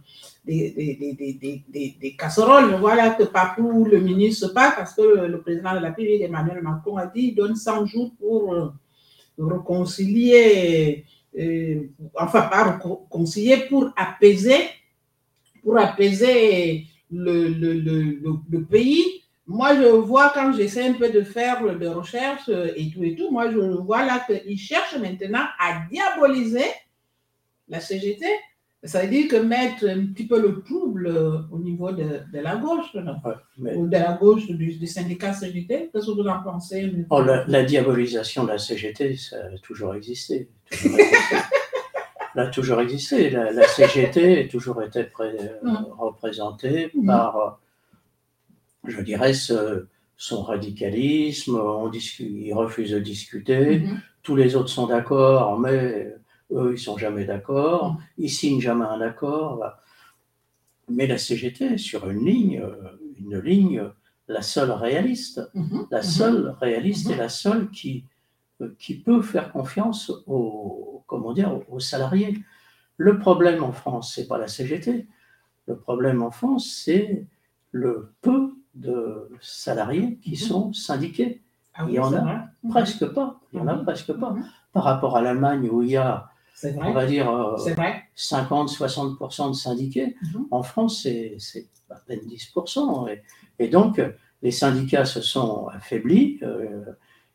[0.44, 2.74] des, des, des, des, des, des casseroles.
[2.76, 6.96] Voilà que partout le ministre se parce que le, président de la République, Emmanuel Macron,
[6.96, 8.68] a dit il donne 100 jours pour euh,
[9.38, 11.04] réconcilier,
[11.38, 11.82] euh,
[12.14, 14.68] enfin pas réconcilier, pour apaiser,
[15.62, 18.18] pour apaiser le, le, le,
[18.50, 19.21] le pays.
[19.46, 23.14] Moi, je vois quand j'essaie un peu de faire de recherche euh, et tout et
[23.16, 26.64] tout, moi, je vois là qu'ils cherchent maintenant à diaboliser
[27.68, 28.24] la CGT.
[28.84, 32.38] Ça veut dire que mettre un petit peu le trouble euh, au niveau de, de
[32.40, 35.90] la gauche, là, Ouais, mais- ou de la gauche du, du syndicat CGT.
[35.92, 39.94] Qu'est-ce que vous en pensez Oh, la, la diabolisation de la CGT, ça a toujours
[39.94, 40.48] existé.
[40.70, 41.36] toujours existé.
[42.34, 43.30] Elle a toujours existé.
[43.30, 45.86] La, la CGT a toujours été pré- euh, Mhm.
[45.98, 47.06] représentée Mhm.
[47.06, 47.50] par, euh,
[48.86, 49.86] je dirais, ce-
[50.16, 51.56] son radicalisme.
[51.56, 53.80] On il refuse de discuter.
[53.80, 54.00] Mhm.
[54.22, 56.14] Tous les autres sont d'accord, mais
[56.52, 57.94] eux, ils sont jamais d'accord.
[57.94, 57.98] Mhm.
[58.18, 59.64] Ils signent jamais un accord.
[60.88, 63.82] Mais la CGT est sur une ligne, euh, une ligne,
[64.28, 65.86] la seule réaliste Mhm.
[65.90, 66.04] la Mhm.
[66.04, 68.04] seule réaliste et la seule qui,
[68.60, 72.38] euh, qui peut faire confiance aux, comment dire, aux salariés.
[72.96, 75.06] Le problème en France, c'est pas la CGT.
[75.66, 77.26] Le problème en France, c'est
[77.72, 80.36] le peu de salariés qui Mhm.
[80.36, 81.42] sont syndiqués.
[81.74, 82.36] Ah Il y en a vrai.
[82.70, 83.40] Presque pas.
[83.52, 83.84] Il y en a Mhm.
[83.84, 84.30] presque pas.
[84.30, 84.44] Mhm.
[84.72, 86.28] Par rapport à l'Allemagne où il y a,
[86.80, 88.04] on va dire, euh, C'est vrai.
[88.14, 90.16] 50-60% de syndiqués.
[90.50, 93.06] En France, c'est c'est à peine 10%.
[93.08, 93.22] Et,
[93.58, 94.00] et donc,
[94.42, 96.38] les syndicats se sont affaiblis.
[96.42, 96.84] Euh,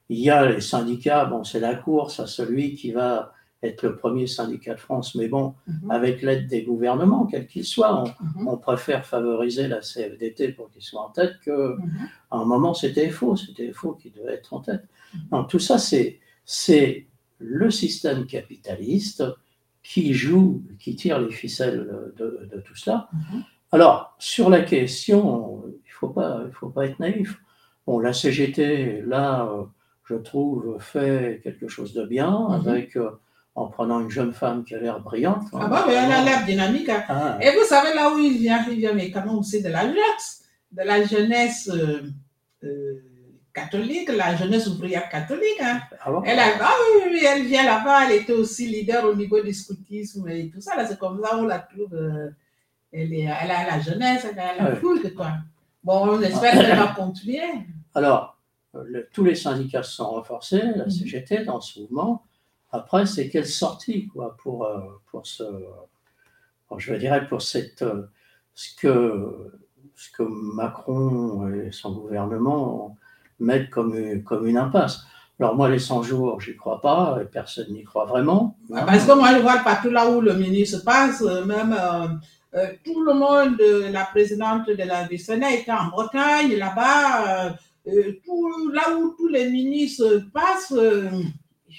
[0.09, 3.95] il y a les syndicats, bon, c'est la course à celui qui va être le
[3.95, 5.91] premier syndicat de France, mais bon, Mhm.
[5.91, 8.47] avec l'aide des gouvernements, quels qu'ils soient, on, Mhm.
[8.47, 11.89] on préfère favoriser la CFDT pour qu'il soit en tête que Mhm.
[12.31, 14.83] à un moment, c'était faux, c'était faux qui devait être en tête.
[15.31, 17.07] Donc, tout ça, c'est, c'est
[17.39, 19.23] le système capitaliste
[19.83, 23.09] qui joue, qui tire les ficelles de, de tout cela.
[23.71, 27.39] Alors, sur la question, il ne faut pas, il faut pas être naïf.
[27.87, 29.63] Bon, la CGT, là, euh,
[30.05, 33.11] je trouve, fait quelque chose de bien avec, euh,
[33.57, 35.45] en prenant une jeune femme qui a l'air brillante.
[35.53, 36.89] Ah bah, elle a l'air dynamique.
[36.89, 37.03] hein.
[37.09, 39.69] Ah, Et vous savez là où il vient, il vient mais quand même aussi de
[39.69, 42.03] la jeunesse, de la jeunesse euh,
[42.63, 43.01] euh,
[43.51, 45.59] catholique, la jeunesse ouvrière catholique.
[45.61, 45.81] hein.
[46.01, 46.21] ah bon?
[46.23, 49.41] Elle, a, ah oui, oui, oui, elle vient là-bas, elle était aussi leader au niveau
[49.41, 50.75] du scoutisme et tout ça.
[50.77, 51.93] Là, c'est comme ça on la trouve.
[51.95, 52.29] euh,
[52.93, 54.75] elle, est, elle a la jeunesse, elle a la Ouais.
[54.75, 55.31] foule, quoi.
[55.83, 57.41] Bon, on espère qu'elle va continuer.
[57.95, 58.37] Alors,
[58.75, 60.89] le- tous les syndicats se sont renforcés, la Mhm.
[60.91, 62.21] CGT dans ce mouvement.
[62.71, 64.79] Après, c'est quelle sortie quoi, pour, euh,
[65.11, 65.43] pour ce.
[66.77, 67.81] je dirais pour cette.
[67.81, 68.03] euh,
[68.53, 69.51] ce, que,
[69.95, 72.97] ce que Macron et son gouvernement
[73.39, 75.01] mettent comme, une- comme une impasse.
[75.39, 78.57] Alors, moi, les 100 jours, j'y crois pas, et personne n'y croit vraiment.
[78.73, 81.75] Ah, Parce que moi, je vois partout là où le ministre passe, euh, même
[82.83, 83.61] tout le monde,
[83.91, 87.53] la présidente de la Sénat était en Bretagne, là-bas,
[87.85, 90.73] là où tous les ministres passent,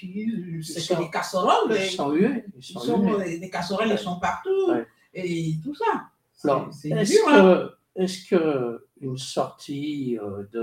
[0.01, 2.43] je- c'est que les casseroles, Ils sont hués.
[2.55, 3.37] Ils ils sont sont, hués.
[3.39, 4.85] les casseroles, ils sont partout, Ouais.
[5.13, 6.03] et tout ça.
[6.33, 7.69] C'est- Alors, c'est est-ce dur, hein.
[7.95, 10.59] est-ce que une sortie euh, de,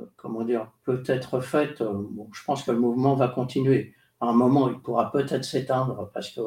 [0.00, 3.94] euh, comment dire, peut être faite euh, bon, Je pense que le mouvement va continuer.
[4.20, 6.40] À un moment, il pourra peut-être s'éteindre parce que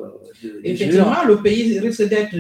[0.44, 2.36] de- Effectivement, le pays risque d'être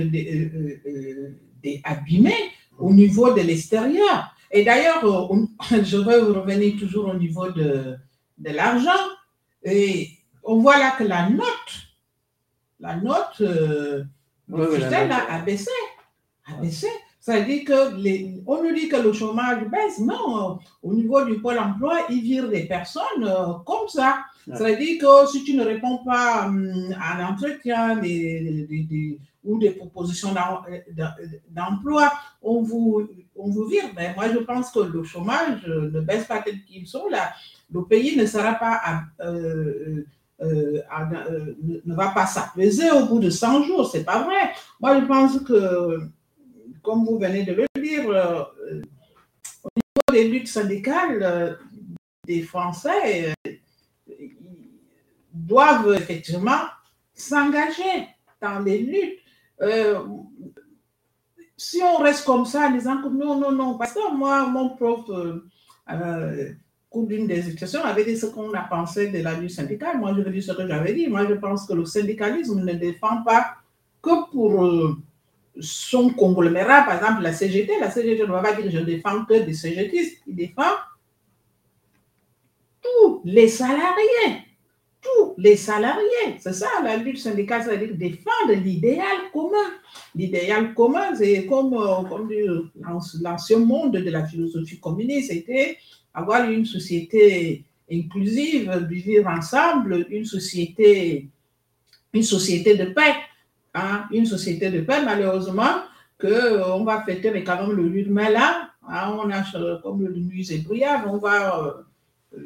[1.83, 2.33] abîmé
[2.77, 4.31] au niveau de l'extérieur.
[4.51, 5.01] Et d'ailleurs,
[5.71, 7.95] je vais revenir toujours au niveau de,
[8.37, 8.89] de l'argent.
[9.63, 10.09] Et
[10.43, 11.71] on voit là que la note,
[12.79, 14.03] la note euh,
[14.49, 15.71] Oui, oui, la officielle note, là, a baissé.
[16.47, 16.87] A baissé.
[17.19, 19.99] Ça veut dire que les, on nous dit que le chômage baisse.
[19.99, 24.19] Non, au niveau du pôle emploi, ils virent des personnes euh, comme ça.
[24.47, 24.55] Ouais.
[24.55, 28.83] Ça veut dire que si tu ne réponds pas hum, à un entretien des, des-
[28.83, 31.13] des- ou des propositions d'em- d'em-
[31.49, 32.11] d'emploi,
[32.43, 33.85] on vous, on vous vire.
[33.95, 37.31] Mais moi, je pense que le chômage euh, ne baisse pas tel qu'ils sont là.
[37.71, 38.81] Le pays ne sera pas
[39.21, 40.03] euh,
[40.41, 41.55] euh, euh,
[41.85, 43.89] ne- va pas s'apaiser au bout de 100 jours.
[43.89, 44.51] C'est pas vrai.
[44.79, 45.99] Moi, je pense que,
[46.83, 51.57] comme vous venez de le dire, au niveau des luttes syndicales
[52.25, 53.33] des Français,
[55.33, 56.61] doivent effectivement
[57.13, 58.07] s'engager
[58.41, 59.19] dans les luttes.
[61.57, 64.75] Si on reste comme ça, en disant que non, non, non, parce que moi, mon
[64.75, 65.05] prof,
[67.03, 69.99] d'une des questions, avait dit ce qu'on a pensé de la lutte syndicale.
[69.99, 71.07] Moi, je veux dire ce que j'avais dit.
[71.07, 73.55] Moi, je pense que le syndicalisme ne défend pas
[74.01, 74.95] que pour euh,
[75.59, 77.79] son conglomérat, par exemple la CGT.
[77.79, 80.21] La CGT ne va pas dire je défends que des CGTistes.
[80.27, 80.73] Il défend
[82.81, 84.43] tous les salariés.
[85.01, 86.37] tous les salariés.
[86.39, 89.69] C'est ça, la lutte syndicale, c'est-à-dire défendre l'idéal commun.
[90.15, 92.29] L'idéal commun, c'est comme, euh, comme
[93.21, 95.77] l'ancien monde de la philosophie communiste, c'était
[96.15, 101.29] avoir une société inclusive, vivre ensemble, une société,
[102.13, 103.15] une société de paix.
[103.73, 105.83] Hein, une société de paix, malheureusement,
[106.19, 109.43] qu'on euh, va fêter mais quand même le 8 mai là, on a
[109.81, 110.15] comme le
[110.51, 111.85] et brouillard, on va
[112.33, 112.39] euh,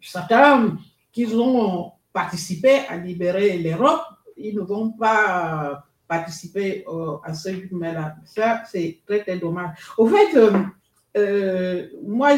[0.00, 0.76] certains
[1.12, 4.02] qui ont participé à libérer l'Europe,
[4.36, 6.84] ils ne vont pas participer
[7.22, 9.76] à ce là Ça, c'est très, très dommage.
[9.96, 10.50] Au fait, euh,
[11.16, 12.30] euh, moi,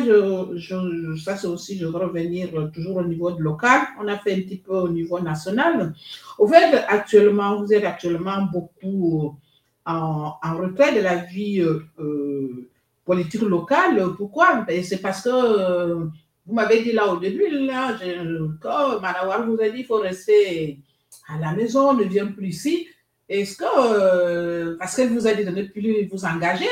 [1.22, 3.82] ça c'est aussi, je veux revenir toujours au niveau local.
[4.00, 5.94] On a fait un petit peu au niveau national.
[6.38, 6.50] Au
[6.88, 9.36] actuellement, vous êtes actuellement beaucoup
[9.84, 12.68] en, en retrait de la vie euh,
[13.04, 14.14] politique locale.
[14.16, 14.62] Pourquoi?
[14.66, 16.08] Ben, C'est parce que
[16.46, 20.00] vous m'avez dit là au début, là, je, quand Manawar vous a dit qu'il faut
[20.00, 20.78] rester
[21.28, 22.88] à la maison, on ne vient plus ici.
[23.32, 26.66] Est-ce que, euh, parce qu'elle vous a dit de ne plus vous engager,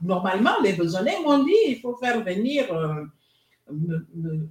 [0.00, 3.04] normalement, les besognés m'ont dit il faut faire venir euh,
[3.72, 4.48] euh,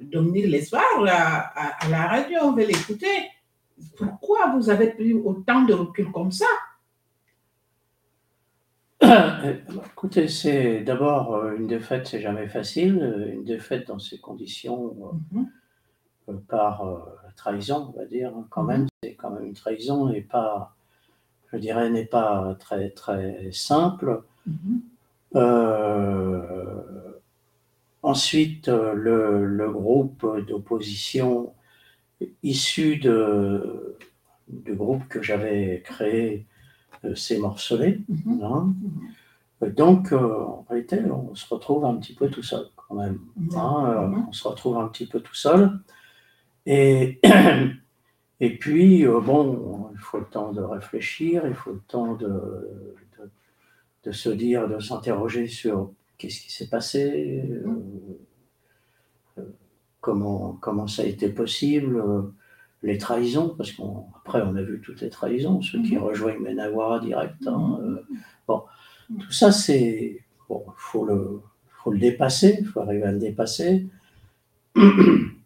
[0.00, 3.28] Dominique Lesbar à, à, la radio, on veut l'écouter.
[3.96, 6.46] Pourquoi vous avez pris autant de recul comme ça?
[9.92, 13.32] Écoutez, c'est d'abord euh, une défaite, c'est jamais facile.
[13.32, 14.94] Une défaite dans ces conditions
[15.32, 16.40] mhm.
[16.46, 16.84] par
[17.38, 18.68] trahison, on va dire, hein, quand mhm.
[18.68, 20.74] même, c'est quand même une trahison et pas,
[21.52, 24.22] je dirais, n'est pas très très simple.
[24.46, 24.80] Mhm.
[28.02, 31.52] ensuite, le, groupe d'opposition
[32.42, 33.96] issu de,
[34.48, 36.46] du groupe que j'avais créé
[37.14, 38.00] c'est morcelé.
[38.08, 38.42] Mhm.
[38.42, 38.74] Hein.
[39.76, 43.18] Donc, euh, en réalité, on se retrouve un petit peu tout seul quand même.
[43.56, 45.80] Hein, euh, on se retrouve un petit peu tout seul.
[46.68, 47.18] Et,
[48.40, 52.94] et puis, euh, bon, il faut le temps de réfléchir, il faut le temps de,
[54.04, 57.42] de, se dire, de s'interroger sur qu'est-ce qui s'est passé,
[60.00, 62.02] comment, comment ça a été possible
[62.82, 66.02] les trahisons, parce qu'après on, a vu toutes les trahisons, ceux qui mhm.
[66.02, 67.46] rejoignent Menawara direct.
[67.46, 67.96] Hein, mhm.
[67.96, 68.02] euh,
[68.46, 68.62] bon,
[69.18, 70.20] tout ça c'est.
[70.48, 71.40] Bon, il faut le,
[71.70, 73.86] faut le dépasser, il faut arriver à le dépasser.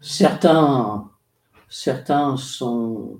[0.00, 1.10] certains,
[1.68, 3.18] certains sont.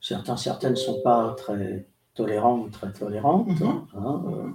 [0.00, 3.48] Certains, certaines ne sont pas très tolérants ou très tolérantes.
[3.48, 3.86] Mhm.
[3.94, 4.48] Hein, euh,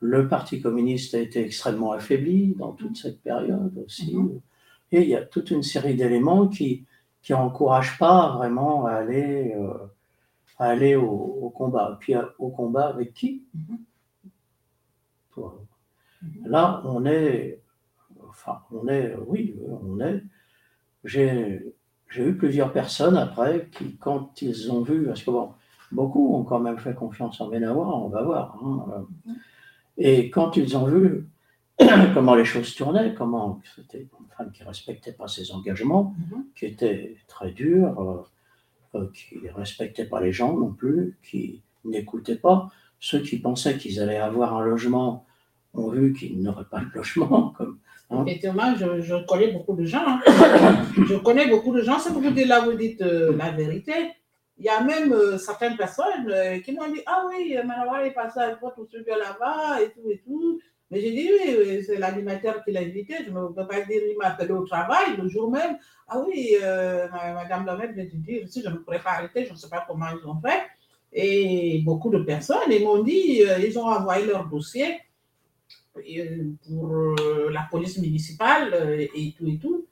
[0.00, 4.16] le Parti communiste a été extrêmement affaibli dans toute cette période aussi.
[4.90, 6.84] Et il y a toute une série d'éléments qui,
[7.22, 7.32] qui
[7.98, 9.72] pas vraiment à aller, euh,
[10.58, 11.96] à aller au, combat.
[12.00, 13.44] Puis au combat avec qui?
[13.56, 13.78] Mm-hmm.
[16.44, 17.60] Là, on est,
[18.28, 20.22] enfin, on est, oui, on est.
[21.04, 21.74] J'ai,
[22.16, 25.50] eu plusieurs personnes après qui, quand ils ont vu, parce que bon,
[25.92, 28.58] beaucoup ont quand même fait confiance en Benawa, on va voir.
[28.62, 29.34] Hein, mm-hmm.
[29.98, 31.26] et quand ils ont vu
[32.14, 36.44] comment les choses tournaient, comment c'était une femme qui ne respectait pas ses engagements, mhm.
[36.54, 41.62] qui était très dure, euh, euh, qui ne respectait pas les gens non plus, qui
[41.84, 42.70] n'écoutait pas.
[42.98, 45.24] Ceux qui pensaient qu'ils allaient avoir un logement
[45.72, 47.50] ont vu qu'ils n'auraient pas de logement.
[47.56, 47.78] Comme,
[48.10, 48.24] hein?
[48.26, 50.04] Effectivement, je, connais beaucoup de gens.
[50.06, 50.20] Hein.
[51.08, 51.98] je connais beaucoup de gens.
[51.98, 53.92] C'est que vous dites là, vous dites euh, la vérité.
[54.58, 56.30] Il y a même certaines personnes
[56.62, 60.60] qui m'ont dit Ah oui, Manawar est passé à votre là-bas et tout et tout.
[60.90, 63.14] Mais j'ai dit, oui, c'est l'animateur qui l'a invité.
[63.24, 65.78] Je ne peux pas dire, il m'a appelé au travail le jour même.
[66.08, 69.52] Ah oui, euh, Madame Lamette vient de dire, si je ne pourrais pas arrêter, je
[69.52, 70.62] ne sais pas comment ils ont fait.
[71.12, 74.96] Et beaucoup de personnes, ils m'ont dit, euh, ils ont envoyé leur dossier euh,
[76.66, 77.16] pour
[77.50, 79.86] la police municipale et tout et tout.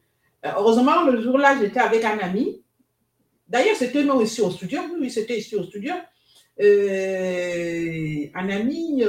[0.45, 2.63] Heureusement, le jour-là, j'étais avec un ami.
[3.49, 4.81] D'ailleurs, c'était nous ici au studio.
[5.01, 5.95] Oui, c'était ici au studio.
[8.35, 9.05] un ami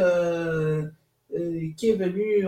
[1.31, 2.43] euh, qui est venu,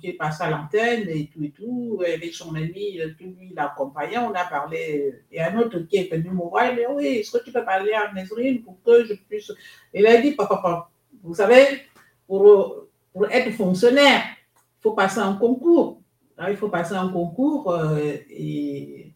[0.00, 3.52] qui est passé à l'antenne et tout et tout, avec son ami, euh, tout lui
[3.54, 7.06] l'accompagnait, on a parlé, et un autre qui est venu me voir, il dit, oui,
[7.18, 9.52] est-ce que tu peux parler à Nesrine pour que je puisse...
[9.92, 10.90] Il a dit, papa, papa,
[11.22, 11.82] vous savez,
[12.26, 12.81] pour,
[13.12, 14.22] pour être fonctionnaire,
[14.54, 16.00] il faut passer un concours.
[16.48, 19.12] il faut passer un concours euh, et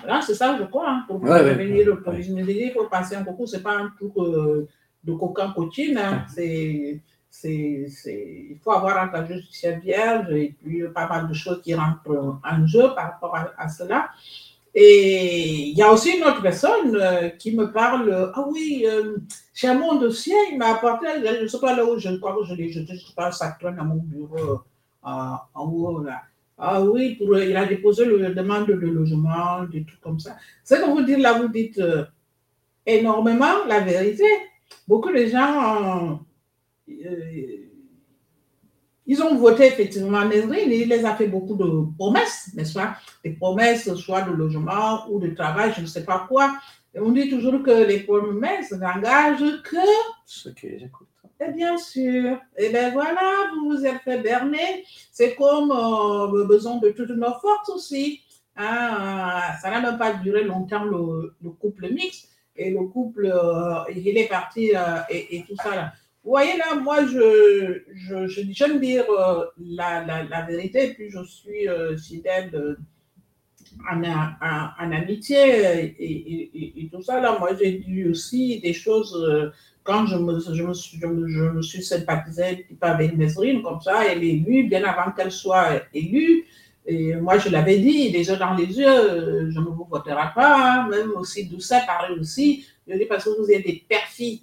[0.00, 0.90] voilà, c'est ça, je crois.
[0.90, 2.54] Hein, pour devenir le ouais.
[2.66, 3.48] il faut passer un concours.
[3.48, 5.96] Ce n'est pas un truc de coquin coaching.
[5.96, 7.00] Hein, c'est
[7.34, 11.74] c'est, il faut avoir un casier judiciaire vierge et puis pas mal de choses qui
[11.74, 14.10] rentrent en jeu par rapport à, cela.
[14.74, 19.18] Et il y a aussi une autre personne euh, qui me parle, ah oui, euh,
[19.54, 22.44] j'ai mon dossier, il m'a apporté, je ne sais pas là où je crois que
[22.44, 24.60] je l'ai jeté, je ne sais pas, ça traîne à mon bureau
[25.02, 26.04] en haut.
[26.56, 30.36] Ah oui, pour, il a déposé le demande de logement, des trucs comme ça.
[30.62, 32.04] Ce que vous dites là, vous dites euh,
[32.86, 34.24] énormément la vérité.
[34.86, 36.20] Beaucoup de gens,
[36.88, 37.53] euh,
[39.06, 42.96] ils ont voté effectivement Nesrine il les a fait beaucoup de promesses, n'est-ce pas?
[43.22, 46.54] Des promesses, soit de logement ou de travail, je ne sais pas quoi.
[46.94, 49.76] Et on dit toujours que les promesses n'engagent que
[50.24, 51.08] Ceux qui les écoutent.
[51.40, 52.38] et bien sûr.
[52.56, 54.84] Et bien voilà, vous vous êtes fait berner.
[55.12, 58.20] C'est comme euh, le besoin de toutes nos forces aussi.
[58.56, 62.28] Hein, ça n'a même pas duré longtemps le, le couple mixte.
[62.56, 65.74] Et le couple, euh, il est parti euh, et, et tout ça.
[65.74, 65.92] Là.
[66.24, 71.10] Vous voyez là, moi, je, je, j'aime dire euh, la, la, la vérité, et puis
[71.10, 72.78] je suis euh, fidèle
[73.92, 75.36] en, en, amitié
[75.98, 77.20] et, et, tout ça.
[77.20, 79.50] Là, moi, j'ai dit aussi des choses euh,
[79.82, 84.24] quand je me, je me, suis, je me, suis sympathisée avec Nesrine, comme ça, elle
[84.24, 86.46] est élue, bien avant qu'elle soit élue.
[86.86, 90.84] Et moi, je l'avais dit, les yeux dans les yeux, je ne vous voterai pas,
[90.84, 92.66] hein, même aussi Doucet parlait aussi.
[92.88, 94.40] Je dis parce que vous êtes des perfides.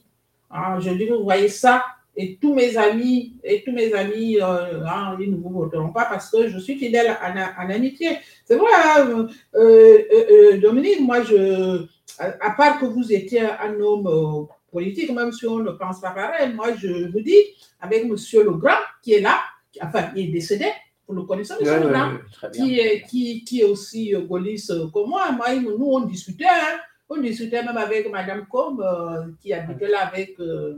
[0.54, 1.84] Hein, je dis, vous voyez ça,
[2.16, 6.06] et tous mes amis, et tous mes amis, euh, hein, ils ne vous voteront pas
[6.06, 8.18] parce que je suis fidèle en, en amitié.
[8.44, 11.86] C'est vrai, hein, euh, euh, Dominique, moi, je,
[12.20, 16.12] à, à, part que vous étiez un homme politique, même si on ne pense pas
[16.12, 17.42] pareil, moi, je vous dis,
[17.80, 18.16] avec M.
[18.44, 19.40] Legrand, qui est là,
[19.82, 20.66] enfin, il est décédé,
[21.08, 21.66] vous le connaissez, M.
[21.66, 22.12] Ouais, Legrand,
[22.54, 25.32] qui, est, qui, qui est aussi gaulliste comme moi.
[25.32, 26.78] Moi, nous, on discutait, hein,
[27.14, 30.76] on discutait même avec Madame Com, euh, qui habitait là avec, euh,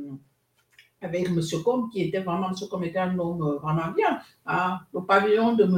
[1.02, 1.40] avec M.
[1.64, 2.56] Com, qui était vraiment, M.
[2.70, 4.20] Com était un homme euh, vraiment bien.
[4.46, 4.80] hein.
[4.94, 5.78] Le pavillon de M.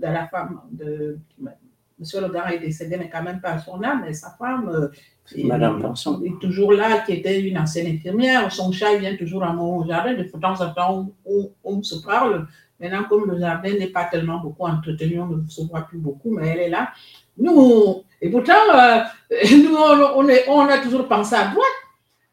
[0.00, 2.04] de la femme, de M.
[2.22, 4.88] Legrand est décédé, mais quand même pas son âme, mais sa femme, euh,
[5.34, 6.22] et- Madame Vincent.
[6.22, 8.50] est toujours là, qui était une ancienne infirmière.
[8.52, 10.14] Son chat il vient toujours à mon jardin.
[10.14, 12.46] De temps en temps, on, on se parle.
[12.80, 16.30] Maintenant, comme le jardin n'est pas tellement beaucoup entretenu, on ne se voit plus beaucoup,
[16.30, 16.90] mais elle est là.
[17.38, 19.00] Nous, et pourtant, euh,
[19.52, 21.66] nous, on, a toujours pensé à droite.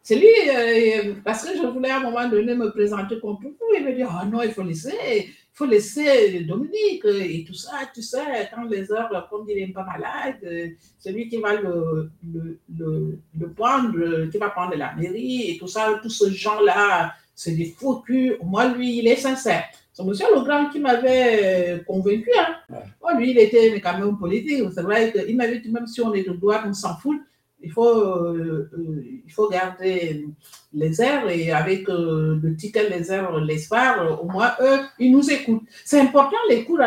[0.01, 3.55] C'est lui, euh, parce que je voulais à un moment donné me présenter contre vous.
[3.75, 7.71] Il me dit, ah non, il faut laisser, il faut laisser Dominique et tout ça,
[7.93, 10.67] tu sais, quand les heures, comme il n'est pas malade, euh,
[10.99, 15.67] celui qui va le, le, le, le prendre, qui va prendre la mairie et tout
[15.67, 18.37] ça, tous ces gens-là, c'est des faux culs.
[18.43, 19.65] Moi, lui, il est sincère.
[19.95, 20.09] C'est M.
[20.35, 22.29] Legrand qui m'avait euh, convaincu.
[22.37, 22.55] Hein.
[22.69, 22.83] Ouais.
[23.01, 24.61] Bon, lui, il était quand même politique.
[24.73, 27.17] C'est vrai qu'il m'avait dit, même si on est de droite, on s'en fout.
[27.61, 30.27] Il faut, euh, euh, il faut garder
[30.73, 35.31] les airs et avec euh, le ticket les airs, l'espoir, au moins eux, ils nous
[35.31, 35.63] écoutent.
[35.85, 36.81] C'est important l'écoute.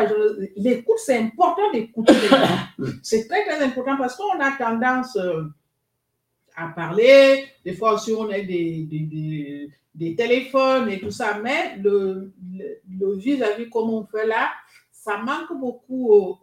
[0.57, 2.47] L'écoute, c'est important d'écouter les gens.
[3.03, 5.19] C'est très, très important parce qu'on a tendance
[6.55, 7.47] à parler.
[7.65, 12.33] Des fois aussi, on des, des, des, des téléphones et tout ça, mais le,
[13.17, 14.51] vis-à-vis comme on fait là,
[14.93, 16.39] ça manque beaucoup aux,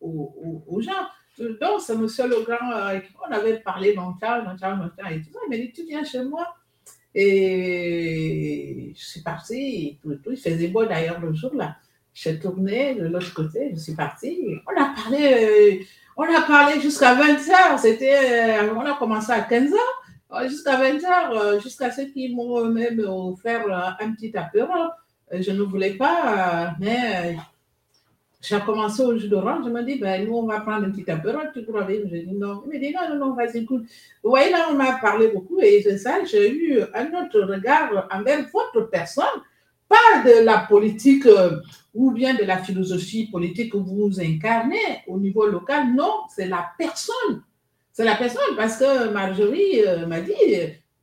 [0.00, 1.06] aux, aux, gens.
[1.38, 2.06] Donc, c'est M.
[2.28, 5.38] Legrand, euh, on avait parlé longtemps, longtemps, longtemps et tout ça.
[5.46, 6.54] Il m'a dit, tu viens chez moi.
[7.14, 11.76] Et je suis partie, tout, il faisait beau d'ailleurs le jour là.
[12.12, 14.38] Je suis tournée de l'autre côté, je suis partie.
[14.66, 15.82] On a parlé,
[16.16, 17.78] euh, parlé jusqu'à 20 heures.
[17.78, 19.99] C'était, euh, on a commencé à 15 heures, euh,
[20.48, 24.72] jusqu'à 20 heures, euh, jusqu'à ce qu'ils m'ont même offert euh, un petit apéro.
[25.32, 27.36] Euh, Je ne voulais pas, mais
[28.40, 29.64] j'ai commencé au jus d'orange.
[29.64, 31.38] Je me dis, ben, nous, on va prendre un petit apéro.
[31.52, 32.62] Tu crois Je dis non.
[32.66, 33.84] Il me dit, non, non, non, vas-y, écoute.
[34.22, 38.08] Vous voyez, là, on m'a parlé beaucoup et c'est ça, j'ai eu un autre regard
[38.12, 39.24] envers votre personne,
[39.88, 41.26] pas de la politique
[41.92, 45.92] ou bien de la philosophie politique que vous incarnez au niveau local.
[45.94, 47.42] Non, c'est la personne.
[47.92, 50.32] C'est la personne parce que Marjorie euh, m'a dit,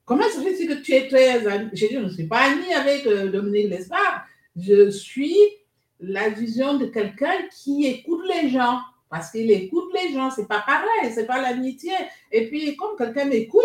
[0.05, 1.41] comment ça fait que tu es très
[1.73, 4.25] J'ai dit, je ne suis pas amie avec euh, Dominique Lespard.
[4.55, 5.35] Je suis
[5.99, 8.79] la vision de quelqu'un qui écoute les gens.
[9.09, 11.93] Parce qu'il écoute les gens, c'est pas pareil, c'est pas l'amitié.
[12.31, 13.63] Et puis, comme quelqu'un m'écoute,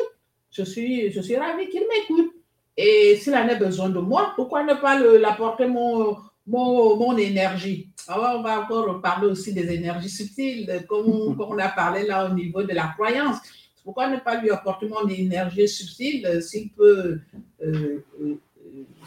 [0.52, 2.32] je suis, je suis ravie qu'il m'écoute.
[2.76, 7.88] Et s'il en a besoin de moi, pourquoi ne pas l'apporter mon, mon, mon énergie?
[8.16, 12.34] On va encore parler aussi des énergies subtiles, comme, comme on a parlé là au
[12.34, 13.38] niveau de la croyance.
[13.84, 17.18] Pourquoi ne pas lui apporter mon énergie subtile euh, s'il peut,
[17.62, 18.36] euh, euh,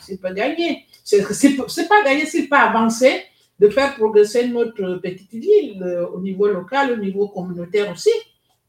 [0.09, 3.23] euh, peut gagner C'est pas gagner, s'il peut avancer,
[3.59, 8.11] de faire progresser notre petite ville euh, au niveau local, au niveau communautaire aussi,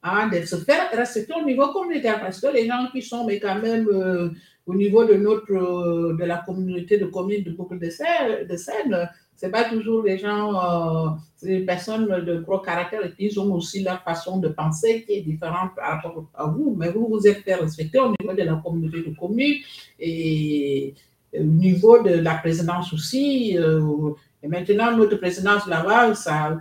[0.02, 2.20] hein, de se faire respecter au niveau communautaire.
[2.20, 4.30] Parce que les gens qui sont mais quand même euh,
[4.66, 8.56] au niveau de notre euh, de la communauté de communes de Boucle de Seine, de
[8.56, 11.10] Seine c'est pas toujours les gens, euh,
[11.42, 15.12] des personnes de gros caractère et puis ils ont aussi leur façon de penser qui
[15.12, 18.42] est différente par rapport à vous, mais vous vous êtes fait respecter au niveau de
[18.42, 19.56] la communauté de communes
[20.00, 20.94] et
[21.38, 26.58] au niveau de la présidence aussi, euh, Et maintenant, notre présidence là-bas, ça,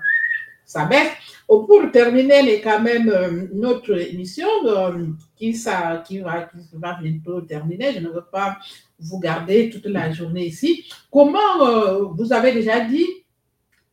[0.66, 1.12] ça baisse.
[1.48, 5.06] Oh, pour terminer, mais quand même, euh, notre émission euh,
[5.36, 8.58] qui, ça, qui, va, qui va bientôt terminer, je ne veux pas
[9.00, 10.90] vous garder toute la journée ici.
[11.12, 13.06] Comment euh, vous avez déjà dit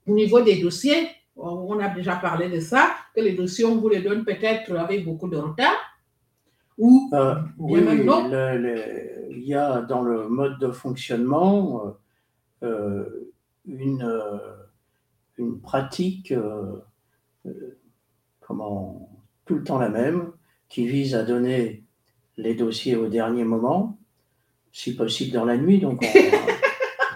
[0.06, 3.88] au niveau des dossiers, on a déjà parlé de ça, que les dossiers, on vous
[3.88, 5.76] les donne peut-être avec beaucoup de retard
[6.78, 7.80] ou Euh, oui,
[8.28, 11.86] le- le- il y a dans le mode de fonctionnement
[12.62, 13.32] euh, euh,
[13.66, 14.38] une, euh,
[15.38, 16.76] une pratique, euh,
[17.46, 17.78] euh,
[18.40, 19.08] comment,
[19.46, 20.32] tout le temps la même,
[20.68, 21.84] qui vise à donner
[22.36, 23.98] les dossiers au dernier moment,
[24.72, 26.02] si possible dans la nuit, donc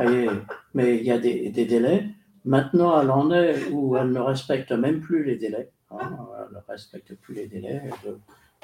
[0.01, 0.05] on-
[0.75, 2.07] mais il y a des, des délais.
[2.45, 5.71] Maintenant, elle en est où elle ne respecte même plus les délais.
[5.91, 5.99] hein,
[6.39, 8.19] elle ne respecte plus les délais de,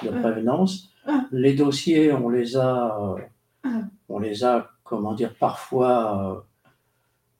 [0.06, 0.90] de prévenance.
[1.06, 1.24] Ah.
[1.32, 3.20] Les dossiers, on les a, euh,
[3.64, 3.82] Ah.
[4.08, 6.44] on les a, comment dire, parfois,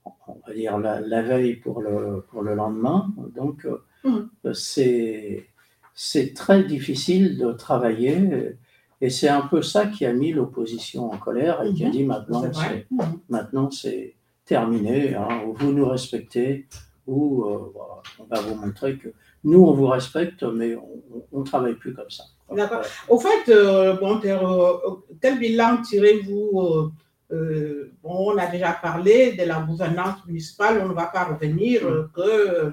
[0.07, 3.09] euh, on va dire la, la veille pour le, pour le lendemain.
[3.35, 4.53] Donc, euh, Mm.
[4.53, 5.47] c'est
[5.95, 8.57] c'est très difficile de travailler.
[9.05, 11.93] Et c'est un peu ça qui a mis l'opposition en colère et qui a Mhm.
[11.93, 12.87] dit maintenant, C'est
[13.29, 13.69] maintenant
[14.45, 16.67] terminé, hein, ou vous nous respectez,
[17.07, 17.73] ou euh,
[18.21, 19.09] on va vous montrer que
[19.43, 20.77] nous on vous respecte, mais
[21.33, 22.23] on ne travaille plus comme ça.
[22.55, 22.83] D'accord.
[23.09, 26.93] Au fait, euh, bon, euh, quel bilan tirez-vous
[28.03, 31.81] bon, On a déjà parlé de la gouvernance municipale, on ne va pas revenir,
[32.15, 32.73] que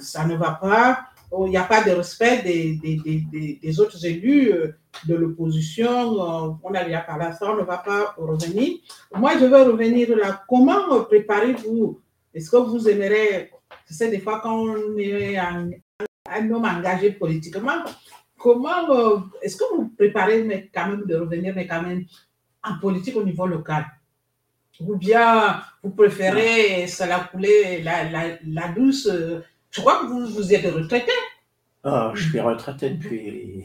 [0.00, 1.04] ça ne va pas,
[1.46, 2.96] il n'y a pas de respect des, des,
[3.32, 4.68] des, des- autres élus euh,
[5.08, 8.68] de l'opposition, euh, on a déjà parlé ça, on ne va pas revenir.
[9.14, 10.42] Moi, je veux revenir là.
[10.48, 12.00] Comment préparez-vous?
[12.32, 13.50] Est-ce que vous aimeriez,
[13.86, 15.70] tu sais, des fois quand on est un,
[16.30, 17.80] un homme engagé politiquement,
[18.38, 22.04] comment euh, est-ce que vous préparez mais quand même de revenir mais quand même
[22.62, 23.84] en politique au niveau local?
[24.80, 29.08] Ou bien vous préférez ça la couler la, la, la douce
[29.74, 31.12] je crois que vous, vous êtes retraité
[31.82, 33.64] Ah, je suis retraité depuis.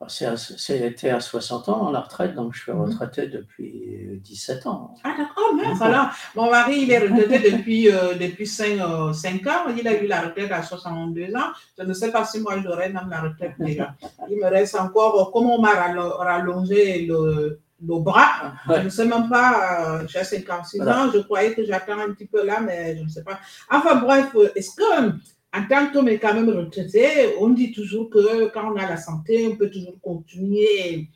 [0.00, 2.80] ah, c'est à- C'était à 60 ans la retraite, donc je suis Mhm.
[2.84, 3.72] retraité depuis
[4.10, 4.94] euh, 17 ans.
[5.04, 9.86] ah d'accord mais voilà mon mari il est retraité depuis euh, depuis 5, ans il
[9.88, 13.08] a eu la retraite à 62 ans je ne sais pas si moi j'aurais même
[13.08, 13.94] la retraite déjà
[14.30, 18.88] il me reste encore euh, comment on m'a rallo- rallongé le, le bras Je ne
[18.88, 21.04] sais même pas, euh, j'ai 56 Voilà.
[21.06, 23.38] ans, je croyais que j'attends un petit peu là, mais je ne sais pas.
[23.70, 25.08] Enfin bref, est-ce que,
[25.56, 28.96] en tant qu'homme est quand même retraité, on dit toujours que quand on a la
[28.96, 31.08] santé, on peut toujours continuer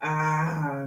[0.00, 0.86] à...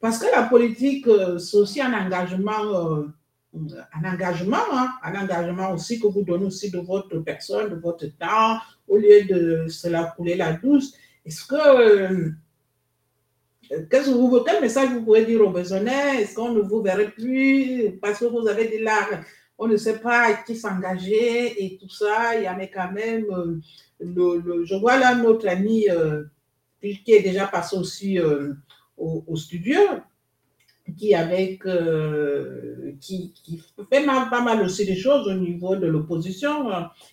[0.00, 3.06] Parce que la politique, euh, c'est aussi un engagement, euh,
[3.54, 8.06] un engagement, hein, un engagement aussi que vous donnez aussi de votre personne, de votre
[8.18, 10.94] temps, au lieu de se la couler la douce.
[11.24, 12.32] Est-ce que...
[13.68, 17.98] que vous, quel message vous pouvez dire aux Besonnais Est-ce qu'on ne vous verrait plus?
[18.00, 19.08] Parce que vous avez dit là,
[19.58, 22.36] on ne sait pas qui s'engager et tout ça.
[22.36, 23.26] Il y en a quand même.
[23.30, 23.60] euh,
[24.00, 26.24] le, je vois là notre ami euh,
[26.80, 28.52] qui est déjà passé aussi euh,
[28.96, 29.80] au studio,
[30.98, 35.86] qui avec euh, qui, qui fait mal- pas mal aussi des choses au niveau de
[35.86, 36.70] l'opposition.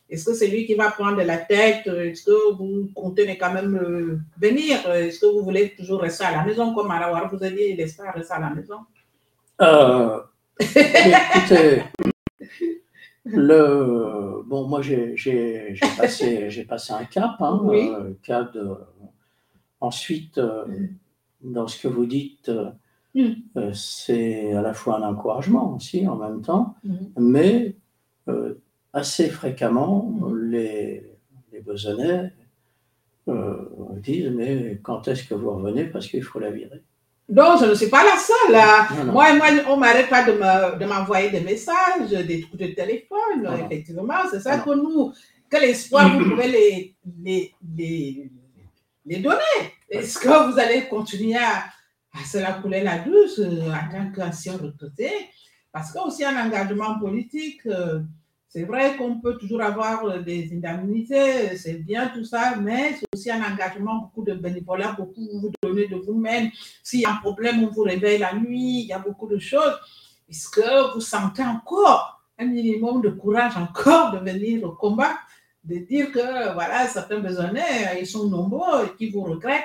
[0.10, 3.76] Est-ce que c'est lui qui va prendre la tête Est-ce que vous comptez quand même
[3.78, 7.50] euh, venir Est-ce que vous voulez toujours rester à la maison comme Arawar vous a
[7.50, 7.84] dit, il est
[8.14, 8.80] rester à la maison?
[9.62, 10.20] Euh,
[10.60, 11.84] écoutez,
[13.24, 15.16] le, bon, moi j'ai
[15.98, 17.90] passé, j'ai passé un cap, hein, Oui.
[17.90, 18.68] euh, cap de,
[19.80, 20.66] ensuite, euh,
[21.42, 22.52] dans ce que vous dites,
[23.14, 23.32] Mm.
[23.58, 27.10] euh, c'est à la fois un encouragement aussi en même temps, Mhm.
[27.18, 27.76] mais
[28.30, 28.54] euh,
[28.94, 31.12] assez fréquemment, les,
[31.52, 32.32] les Besonnais
[33.28, 33.66] euh,
[33.98, 36.82] disent Mais quand est-ce que vous revenez Parce qu'il faut la virer?
[37.30, 38.52] Donc, je ne suis pas la seule.
[38.54, 38.88] là.
[38.98, 39.12] Non, non.
[39.14, 43.42] Moi, moi, on m'arrête pas de me- de m'envoyer des messages, des coups de téléphone,
[43.44, 43.66] Non, non.
[43.66, 44.14] effectivement.
[44.30, 44.64] C'est ça Non.
[44.64, 45.14] que nous,
[45.50, 48.32] quel espoir vous pouvez les, les, les,
[49.06, 49.58] les donner
[49.90, 51.64] Est-ce que vous allez continuer à,
[52.14, 55.10] à se la douce euh, en tant qu'ancien retraité
[55.72, 58.02] Parce qu'il aussi un engagement politique, euh,
[58.50, 63.06] c'est vrai qu'on peut toujours avoir euh, des indemnités, c'est bien tout ça, mais c'est
[63.14, 66.50] aussi un engagement, beaucoup de bénévolat, beaucoup vous vous donnez de vous-même.
[66.84, 69.40] S'il y a un problème, on vous réveille la nuit, il y a beaucoup de
[69.40, 69.80] choses.
[70.30, 75.16] Est-ce que vous sentez encore un minimum de courage encore de venir au combat,
[75.64, 79.64] de dire que voilà, certains besognais, ils sont nombreux et qui vous regrettent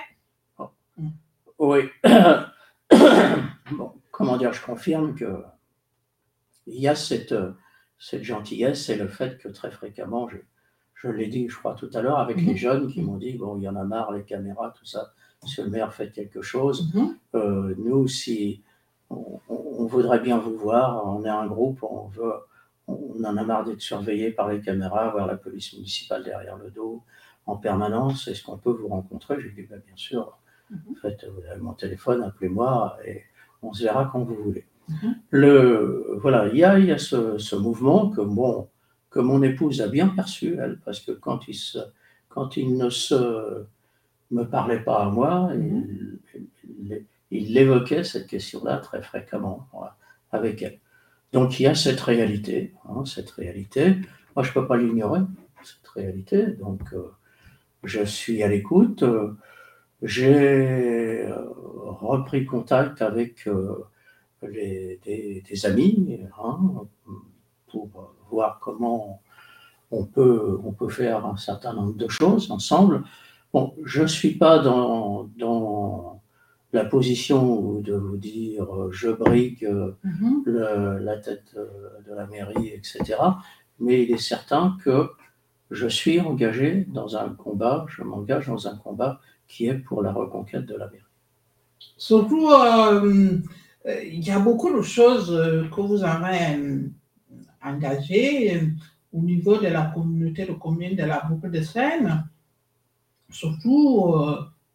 [1.58, 1.80] Oui.
[3.72, 5.42] bon, comment dire, je confirme que
[6.66, 7.34] il y a cette,
[7.98, 10.36] cette gentillesse et le fait que très fréquemment, je,
[10.94, 12.46] je l'ai dit, je crois, tout à l'heure, avec Mhm.
[12.46, 15.12] les jeunes qui m'ont dit, bon, il y en a marre, les caméras, tout ça,
[15.42, 16.92] monsieur le maire, faites quelque chose.
[17.34, 18.62] Euh, nous, si
[19.10, 19.40] on,
[19.86, 22.32] voudrait bien vous voir, on est un groupe, on veut,
[22.88, 26.70] on en a marre d'être surveillé par les caméras, voir la police municipale derrière le
[26.70, 27.02] dos
[27.46, 29.40] en permanence, est-ce qu'on peut vous rencontrer?
[29.40, 30.36] J'ai dit, bah, bien sûr,
[31.02, 33.22] faites, vous avez mon téléphone, appelez-moi et
[33.62, 34.64] on se verra quand vous voulez.
[34.88, 35.16] Mhm.
[35.30, 38.68] Le, voilà, il y a, y a ce, ce mouvement que, bon,
[39.10, 41.78] que mon épouse a bien perçu, elle, parce que quand il, se,
[42.28, 43.64] quand il ne se
[44.30, 46.18] me parlait pas à moi, il,
[46.80, 49.96] il- il évoquait cette question-là très fréquemment voilà,
[50.30, 50.78] avec elle.
[51.32, 53.96] Donc il y a cette réalité, hein, cette réalité.
[54.36, 55.20] Moi, je ne peux pas l'ignorer,
[55.64, 56.46] cette réalité.
[56.46, 57.10] Donc euh,
[57.82, 59.02] je suis à l'écoute.
[59.02, 59.32] Euh,
[60.02, 63.84] J'ai euh, repris contact avec euh,
[64.42, 66.58] les- des, des amis hein,
[67.70, 67.88] pour
[68.30, 69.22] voir comment
[69.90, 73.04] on peut, on peut faire un certain nombre de choses ensemble.
[73.52, 76.20] Bon, je ne suis pas dans, dans
[76.72, 79.66] la position de vous dire euh, je brigue
[80.04, 80.42] Mhm.
[80.44, 81.56] le- la tête
[82.06, 83.14] de la mairie, etc.
[83.80, 85.10] Mais il est certain que
[85.70, 90.12] je suis engagé dans un combat, je m'engage dans un combat qui est pour la
[90.12, 90.88] reconquête de la.
[91.96, 93.38] Surtout, euh,
[93.86, 96.82] euh, il y a beaucoup de choses euh, que vous avez
[97.62, 98.62] engagées
[99.12, 102.28] au niveau de la communauté de communes de la boucle de Seine,
[103.30, 104.14] surtout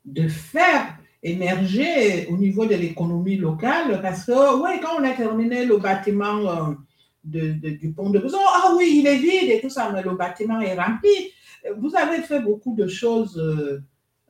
[0.04, 5.64] de faire émerger au niveau de l'économie locale, parce que, ouais, quand on a terminé
[5.64, 6.76] le bâtiment
[7.24, 10.60] du pont de Beson, ah oui, il est vide et tout ça, mais le bâtiment
[10.60, 11.32] est rempli.
[11.78, 13.40] Vous avez fait beaucoup de choses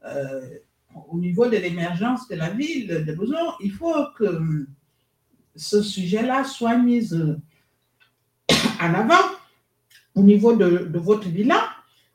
[0.06, 0.42] euh, euh,
[1.10, 4.68] au niveau de l'émergence de la ville de Besançon, il faut que hum,
[5.56, 7.36] ce sujet-là soit mis euh,
[8.82, 9.26] en avant
[10.16, 11.62] au niveau de, de votre bilan,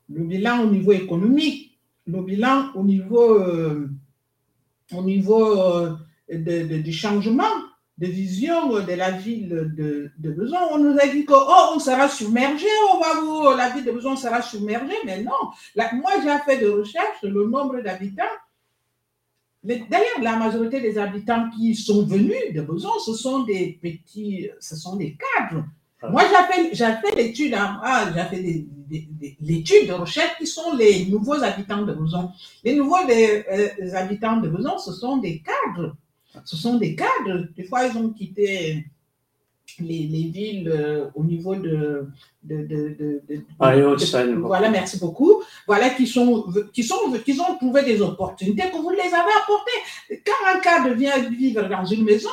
[0.08, 3.89] le bilan au niveau économique, le bilan au niveau, euh,
[4.92, 5.97] au niveau euh,
[6.28, 7.44] du changement
[7.99, 10.66] de vision de la ville de, de Besançon.
[10.73, 13.92] On nous a dit que oh, on sera submergé, on va vous, la ville de
[13.92, 15.33] Besançon sera submergée, mais non.
[15.94, 18.25] Moi, j'ai fait des recherches, le nombre d'habitants
[19.65, 24.76] D'ailleurs, la majorité des habitants qui sont venus de Besançon, ce sont des petits, ce
[24.76, 25.65] sont des cadres.
[26.00, 26.08] Ah.
[26.10, 26.23] Moi,
[26.73, 30.76] j'ai fait, l'étude, hein, ah, j'ai fait des- des- des- l'étude de recherche qui sont
[30.76, 32.31] les nouveaux habitants de Besançon.
[32.62, 35.97] Les nouveaux euh, les habitants de Besançon, ce sont des cadres.
[36.44, 37.47] Ce sont des cadres.
[37.56, 38.84] Des fois, ils ont quitté
[39.81, 42.08] les, les villes euh, au niveau de,
[42.42, 43.74] de, de, Ah.
[44.36, 45.42] Voilà, merci beaucoup.
[45.66, 50.20] Voilà, qui sont, qui sont, qui ont trouvé des opportunités que vous les avez apportées.
[50.24, 52.31] Quand un cadre vient vivre dans une maison,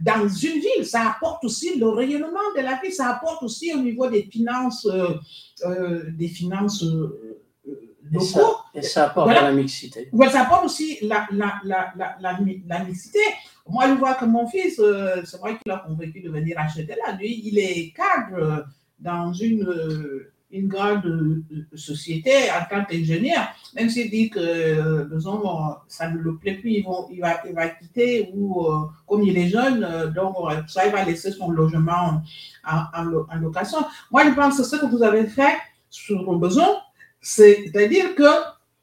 [0.00, 3.78] dans une ville, ça apporte aussi le rayonnement de la ville, ça apporte aussi au
[3.78, 5.14] niveau des finances, euh,
[5.66, 6.84] euh, des finances
[8.12, 8.40] Et ça,
[8.74, 9.42] et ça apporte Voilà.
[9.42, 10.08] la mixité.
[10.12, 13.20] Ouais, ça apporte aussi la, la, la, la, la, mi- la mixité.
[13.68, 16.94] Moi, je vois que mon fils, euh, c'est vrai qu'il a convaincu de venir acheter
[17.06, 17.12] là.
[17.16, 18.62] Lui, il est cadre euh,
[18.98, 21.44] dans une, euh, une grande
[21.76, 23.42] société en tant qu'ingénieur.
[23.76, 25.42] Même s'il dit que, disons,
[25.86, 29.48] ça ne le plaît plus, il, va, il va quitter ou, euh, comme il est
[29.48, 30.34] jeune, donc
[30.66, 32.22] ça, il va laisser son logement
[32.68, 33.78] en, en lo- en location.
[34.10, 35.54] Moi, je pense que ce que vous avez fait
[35.88, 36.68] sur le besoin,
[37.20, 38.24] c'est-à-dire que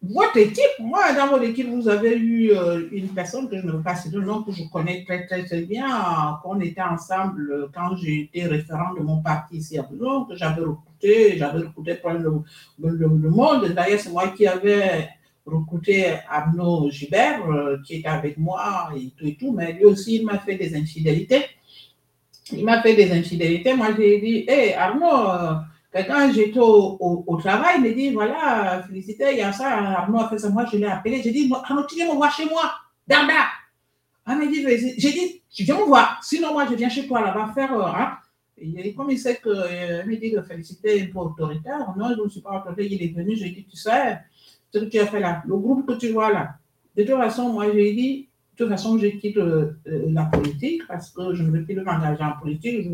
[0.03, 3.72] votre équipe, moi, dans votre équipe, vous avez eu euh, une personne que je ne
[3.72, 7.51] veux pas citer le nom, que je connais très, très, très bien, qu'on était ensemble
[7.51, 11.93] euh, quand j'étais référent de mon parti ici à Besançon, que j'avais recruté, j'avais recruté
[11.93, 13.66] de- de monde.
[13.74, 15.09] D'ailleurs, c'est moi qui avais
[15.45, 20.17] recruté Arnaud Gibert, euh, qui était avec moi et tout et tout, mais lui aussi,
[20.17, 21.43] il m'a fait des infidélités.
[22.53, 23.74] Il m'a fait des infidélités.
[23.74, 25.59] Moi, j'ai dit, hé, Arnaud,
[25.93, 30.30] quand j'étais au, travail, il me dit, voilà, félicité, il y a ça, Arnaud a
[30.30, 32.72] fait ça, moi je l'ai appelé, j'ai dit, Arnaud, tu viens me voir chez moi,
[33.07, 33.33] Darda.
[34.25, 37.07] Ah, il m'a dit, j'ai dit, tu viens me voir, sinon moi je viens chez
[37.07, 38.17] toi là-bas faire, euh, hein.
[38.59, 42.24] Dit, comme il sait que, euh, il me dit félicité un peu autoritaire, non, je
[42.24, 44.19] ne suis pas autoritaire, il est venu, j'ai dit, tu sais,
[44.74, 46.56] ce que tu as fait là, le groupe que tu vois là,
[46.98, 50.82] de toute façon, moi j'ai dit, de toute façon, je quitte euh, euh, la politique
[50.88, 52.90] parce que je ne veux plus m'engager en politique.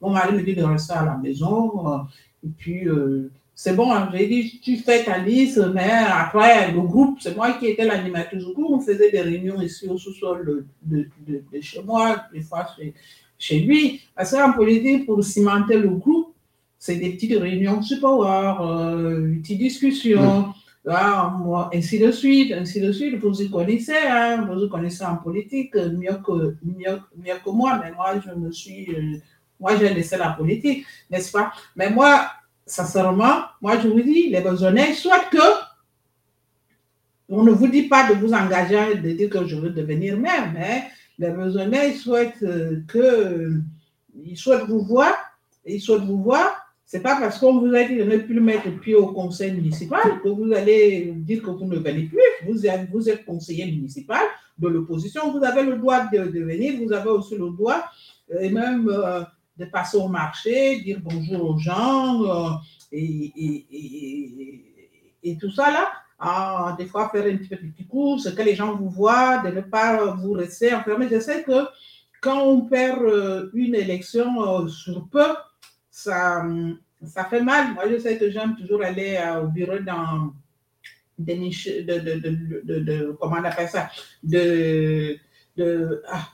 [0.00, 2.06] Mon mari me dit de rester à la maison.
[2.44, 6.80] Et puis, euh, c'est bon, hein, j'ai dit, tu fais ta liste, mais après, le
[6.80, 8.70] groupe, c'est moi qui étais l'animatrice du groupe.
[8.70, 12.66] On faisait des réunions ici au sous-sol de, de- de- de chez moi, des fois
[12.76, 12.94] chez,
[13.38, 14.00] chez lui.
[14.16, 16.34] Parce qu'en politique, pour cimenter le groupe,
[16.78, 20.52] c'est des petites réunions super, euh, des petites discussions.
[20.88, 23.14] Ah, moi, ainsi de suite, ainsi de suite.
[23.20, 27.80] Vous y connaissez, hein, vous y connaissez en politique mieux que, mieux, mieux que moi,
[27.84, 29.18] mais moi, je me suis, euh,
[29.62, 31.52] moi, j'ai laissé la politique, n'est-ce pas?
[31.76, 32.26] Mais moi,
[32.66, 35.38] sincèrement, moi, je vous dis, les besognais, soit que
[37.28, 40.52] on ne vous dit pas de vous engager, de dire que je veux devenir maire,
[40.52, 40.82] mais
[41.18, 43.52] les Besonnais, ils souhaitent euh, que,
[44.26, 45.14] ils souhaitent vous voir,
[45.64, 46.58] ils souhaitent vous voir.
[46.84, 50.20] C'est pas parce qu'on vous a dit de ne plus mettre pied au conseil municipal
[50.22, 52.20] que vous allez dire que vous ne venez plus.
[52.46, 54.24] Vous êtes, vous êtes conseiller municipal
[54.58, 55.32] de l'opposition.
[55.32, 56.74] Vous avez le droit de, de, venir.
[56.84, 57.82] Vous avez aussi le droit,
[58.40, 59.22] et même euh,
[59.56, 62.50] de passer au marché, dire bonjour aux gens euh,
[62.90, 65.92] et, et, et, et, tout ça là.
[66.18, 69.38] Ah, des fois faire un petit peu de petits courses, que les gens vous voient,
[69.38, 71.08] de ne pas vous rester enfermé.
[71.10, 71.66] Je sais que
[72.20, 75.34] quand on perd euh, une élection sur peu,
[75.90, 76.44] ça,
[77.04, 77.74] ça fait mal.
[77.74, 80.32] Moi, je sais que j'aime toujours aller au bureau dans
[81.18, 82.14] des niches, de, de,
[82.64, 83.90] de, de, comment on appelle ça,
[84.22, 85.18] de,
[85.56, 86.28] de ah.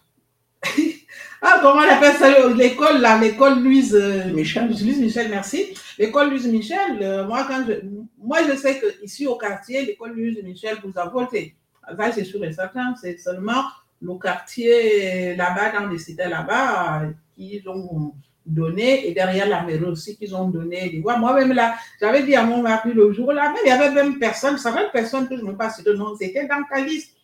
[1.41, 3.95] ah comment on appelle ça, l'école là, l'école Louise
[4.33, 5.75] Michel, Louise Michel, merci.
[5.99, 7.75] L'école Louise Michel, euh, moi quand je,
[8.19, 11.55] moi je sais que ici au quartier, l'école Louise Michel vous a voté.
[11.97, 13.63] Ça c'est sûr et certain, c'est seulement
[14.01, 17.03] le quartier là-bas, dans les cités là-bas,
[17.37, 18.13] qui ont
[18.49, 22.63] donné et derrière la mairie aussi qu'ils ont donné Moi-même là, j'avais dit à mon
[22.63, 25.53] mari le jour là, mais il y avait même personne, ça personne que je ne
[25.53, 27.15] me passe de nom, c'était dans ta liste.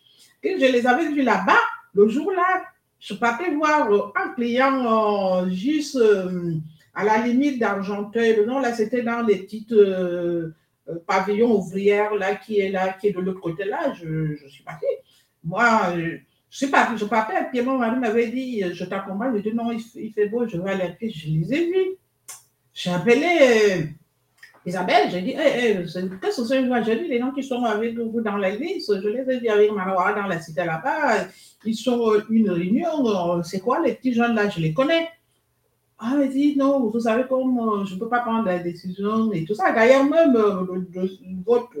[0.43, 1.57] Et je les avais vus là-bas,
[1.93, 2.63] le jour là,
[3.05, 6.55] je partais voir un client euh, juste euh,
[6.95, 8.43] à la limite d'Argenteuil.
[8.47, 10.49] Nom là, c'était dans les petites euh,
[11.05, 13.93] pavillons ouvrières là, qui est là, qui est de l'autre côté là.
[13.93, 14.87] Je, je suis partie.
[15.43, 15.93] Moi,
[16.49, 20.11] je sais pas, je partais pied, mon m'avait dit, je t'accompagne, je dit non, il,
[20.11, 21.97] fait beau, je vais aller à pied, je les ai vus.
[22.73, 23.83] J'ai appelé euh,
[24.65, 25.85] Isabelle, j'ai dit, hey,
[26.21, 29.07] qu'est-ce que c'est J'ai dit, les gens qui sont avec vous dans la liste, je
[29.07, 31.27] les ai vus avec Marois dans la cité là-bas,
[31.65, 35.07] ils sont une réunion, c'est quoi les petits jeunes là, je les connais.
[35.97, 39.31] Ah, elle dit, non, vous savez comme euh, je ne peux pas prendre la décision
[39.31, 39.71] et tout ça.
[39.71, 40.65] D'ailleurs, même euh,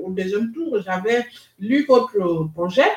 [0.01, 1.25] au deuxième tour, j'avais
[1.59, 2.89] lu votre projet.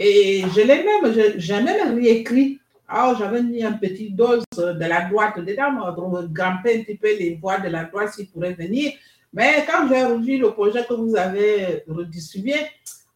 [0.00, 2.58] Et je l'ai même, j'ai même réécrit.
[2.88, 7.08] Alors, j'avais mis un petit dose de la droite dedans pour grimper un petit peu
[7.16, 8.92] les voix de la droite s'il pourrait venir.
[9.32, 12.54] Mais quand j'ai revu le projet que vous avez redistribué,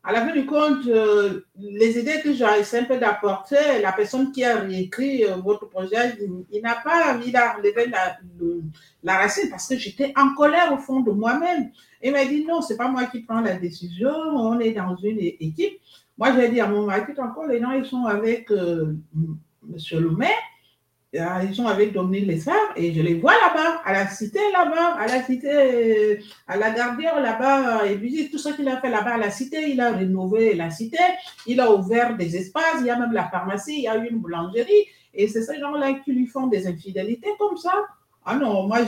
[0.04, 2.44] à la fin du compte, euh, les idées que j'ai
[2.88, 6.18] peu d'apporter, la personne qui a réécrit euh, votre projet,
[6.50, 8.18] il, n'a pas envie d'enlever la,
[9.04, 11.70] la racine parce que j'étais en colère au fond de moi-même.
[12.02, 15.20] Il m'a dit non, c'est pas moi qui prends la décision, on est dans une
[15.20, 15.78] équipe.
[16.18, 19.76] Moi, j'ai dit à mon mari, encore, les gens, ils sont avec euh, M.
[19.92, 20.10] le
[21.12, 25.06] ils sont avec Dominique Lessard, et je les vois là-bas, à la cité là-bas, à
[25.06, 26.18] la cité,
[26.48, 29.70] à la gardière là-bas, et puis tout ce qu'il a fait là-bas à la cité,
[29.70, 30.98] il a rénové la cité,
[31.46, 34.18] il a ouvert des espaces, il y a même la pharmacie, il y a une
[34.18, 37.72] boulangerie, et c'est ces gens-là qui lui font des infidélités comme ça.
[38.24, 38.78] Ah non, moi.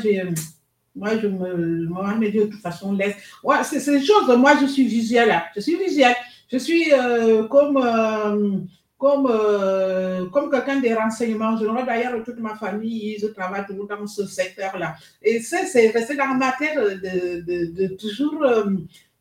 [0.97, 3.17] Moi, je me, me dis de toute façon, laisse.
[3.43, 5.43] Ouais, c'est ces choses, moi, je suis visuelle.
[5.57, 6.15] Je suis visuelle.
[6.51, 8.59] Je suis euh, comme, euh,
[9.05, 11.57] comme, euh, comme quelqu'un des renseignements.
[11.57, 14.95] Vois d'ailleurs toute ma famille, je travaille toujours dans ce secteur-là.
[15.23, 18.43] Et c'est resté dans ma tête de, de, toujours,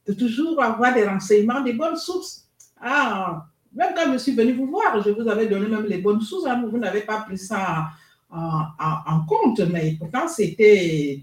[0.07, 2.47] de toujours avoir des renseignements, des bonnes sources.
[2.79, 3.45] Ah,
[3.75, 6.47] même quand je suis venue vous voir, je vous avais donné même les bonnes sources.
[6.47, 7.89] Hein, vous n'avez pas pris ça
[8.31, 11.21] en, en, compte, mais pourtant c'était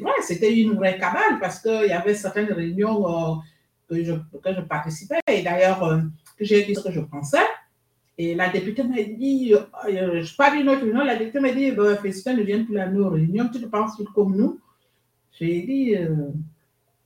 [0.00, 3.42] vrai, c'était une vraie cabale parce qu'il y avait certaines réunions
[3.88, 5.98] que je, que je participais et d'ailleurs euh,
[6.40, 7.38] j'ai dit ce que je pensais.
[8.18, 11.70] Et la députée m'a dit, euh, je parle d'une autre réunion, la députée m'a dit,
[11.70, 14.60] bah, ne vient plus à nos réunions, tu te penses comme nous?
[15.38, 16.28] J'ai dit, euh,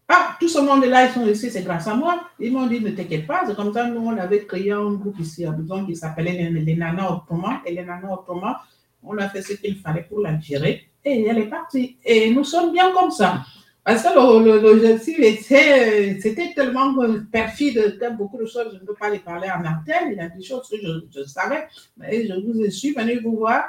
[0.08, 2.28] ah, tout ce monde-là, ils sont ici, c'est grâce à moi.
[2.38, 5.18] Ils m'ont dit, ne t'inquiète pas, c'est comme ça, nous, on avait créé un groupe
[5.20, 7.60] ici à Besançon qui s'appelait les, Nanas Ottomans.
[7.64, 8.56] Et les Nanas Ottomans,
[9.02, 10.88] on a fait ce qu'il fallait pour la gérer.
[11.04, 11.96] Et elle est partie.
[12.04, 13.44] Et nous sommes bien comme ça.
[13.84, 16.94] Parce que l'objectif était, c'était tellement
[17.30, 20.12] perfide beaucoup de choses, je ne peux pas les parler en antenne.
[20.12, 20.76] Il y a des choses que
[21.14, 21.66] je, savais,
[21.98, 23.64] mais je vous suis venu vous voir.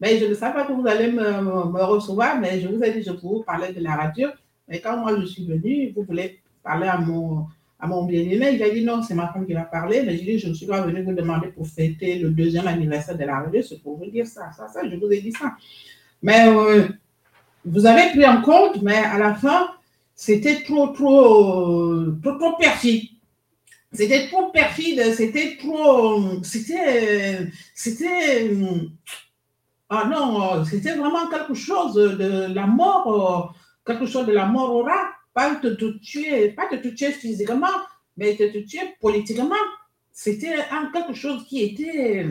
[0.00, 2.92] Mais je ne savais pas que vous allez me, me, recevoir, mais je vous ai
[2.92, 4.28] dit, je peux vous parler de la radio.
[4.68, 7.46] Mais quand moi je suis venue, vous voulez parler à mon,
[7.80, 10.04] à mon bien-aimé, il a dit non, c'est ma femme qui va parler.
[10.04, 13.18] Mais j'ai dit, je ne suis pas venue vous demander pour fêter le deuxième anniversaire
[13.18, 15.56] de la radio, c'est pour vous dire ça, ça, ça, je vous ai dit ça.
[16.22, 16.86] Mais euh,
[17.64, 19.70] vous avez pris en compte, mais à la fin,
[20.14, 23.08] c'était trop, trop, trop, trop perfide.
[23.92, 28.50] C'était trop perfide, c'était trop, c'était, c'était,
[29.88, 33.54] ah non, c'était vraiment quelque chose de la mort,
[33.86, 35.12] quelque chose de la mort rat.
[35.32, 37.66] Pas de te tuer, pas de te tuer physiquement,
[38.16, 39.54] mais de te tuer politiquement.
[40.12, 40.56] C'était
[40.92, 42.26] quelque chose qui était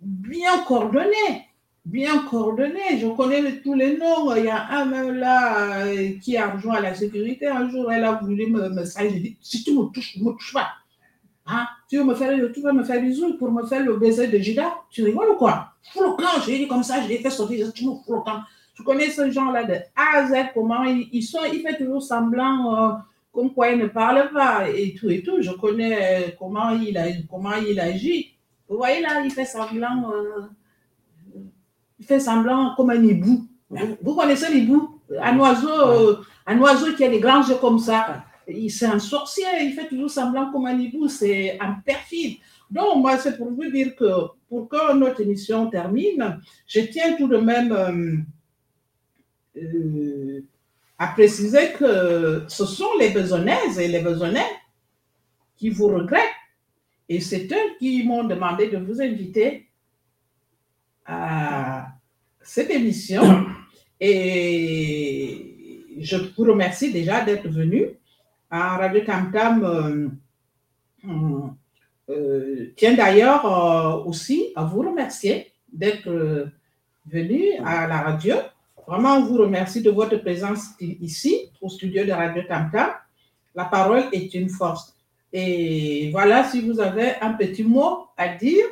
[0.00, 1.49] bien coordonné
[1.84, 2.98] bien coordonné.
[2.98, 4.34] Je connais tous les noms.
[4.36, 7.46] Il y a un même là euh, qui a rejoint la sécurité.
[7.46, 9.10] Un jour, elle a voulu me, me saluer.
[9.10, 10.68] J'ai dit, si tu me touches, ne me touche pas.
[11.46, 11.66] Hein?
[11.88, 14.38] Tu, veux me faire, tu vas me faire bisous pour me faire le baiser de
[14.38, 15.72] Gida Tu rigoles ou quoi?
[15.82, 18.42] Flocant, j'ai dit comme ça, je l'ai fait sortir, tu me flocant.
[18.74, 22.74] Je connais ce genre-là de A à Z, comment ils, sont, ils font toujours semblant,
[22.76, 22.92] euh,
[23.32, 25.42] comme quoi ils ne parlent pas et tout et tout.
[25.42, 28.32] Je connais euh, comment, il a, comment il agit.
[28.68, 30.12] Vous voyez là, il fait semblant,
[32.00, 33.46] il fait semblant comme un hibou.
[34.02, 35.00] Vous, connaissez l'hibou?
[35.22, 38.24] Un oiseau, un oiseau qui a des grands yeux comme ça
[38.68, 42.38] c'est un sorcier, il fait toujours semblant comme un hibou, c'est un perfide.
[42.70, 44.06] Donc, moi, c'est pour vous dire que
[44.48, 48.16] pour que notre émission termine, je tiens tout de même euh,
[49.60, 50.44] euh,
[50.98, 54.50] à préciser que ce sont les besonnaises et les besonnais
[55.56, 56.22] qui vous regrettent.
[57.08, 59.68] Et c'est eux qui m'ont demandé de vous inviter
[61.04, 61.59] à
[62.42, 63.46] cette émission.
[64.00, 65.50] Et
[66.00, 67.88] je vous remercie déjà d'être venu
[68.50, 70.08] à Radio Tam Tam euh,
[71.08, 71.48] euh,
[72.10, 76.50] euh, tient d'ailleurs aussi à vous remercier d'être
[77.06, 78.36] venu à la radio.
[78.86, 82.90] Vraiment, on vous remercie de votre présence ici, au studio de Radio Tam Tam.
[83.54, 84.96] La parole est une force.
[85.32, 88.64] Et voilà, si vous avez un petit mot à dire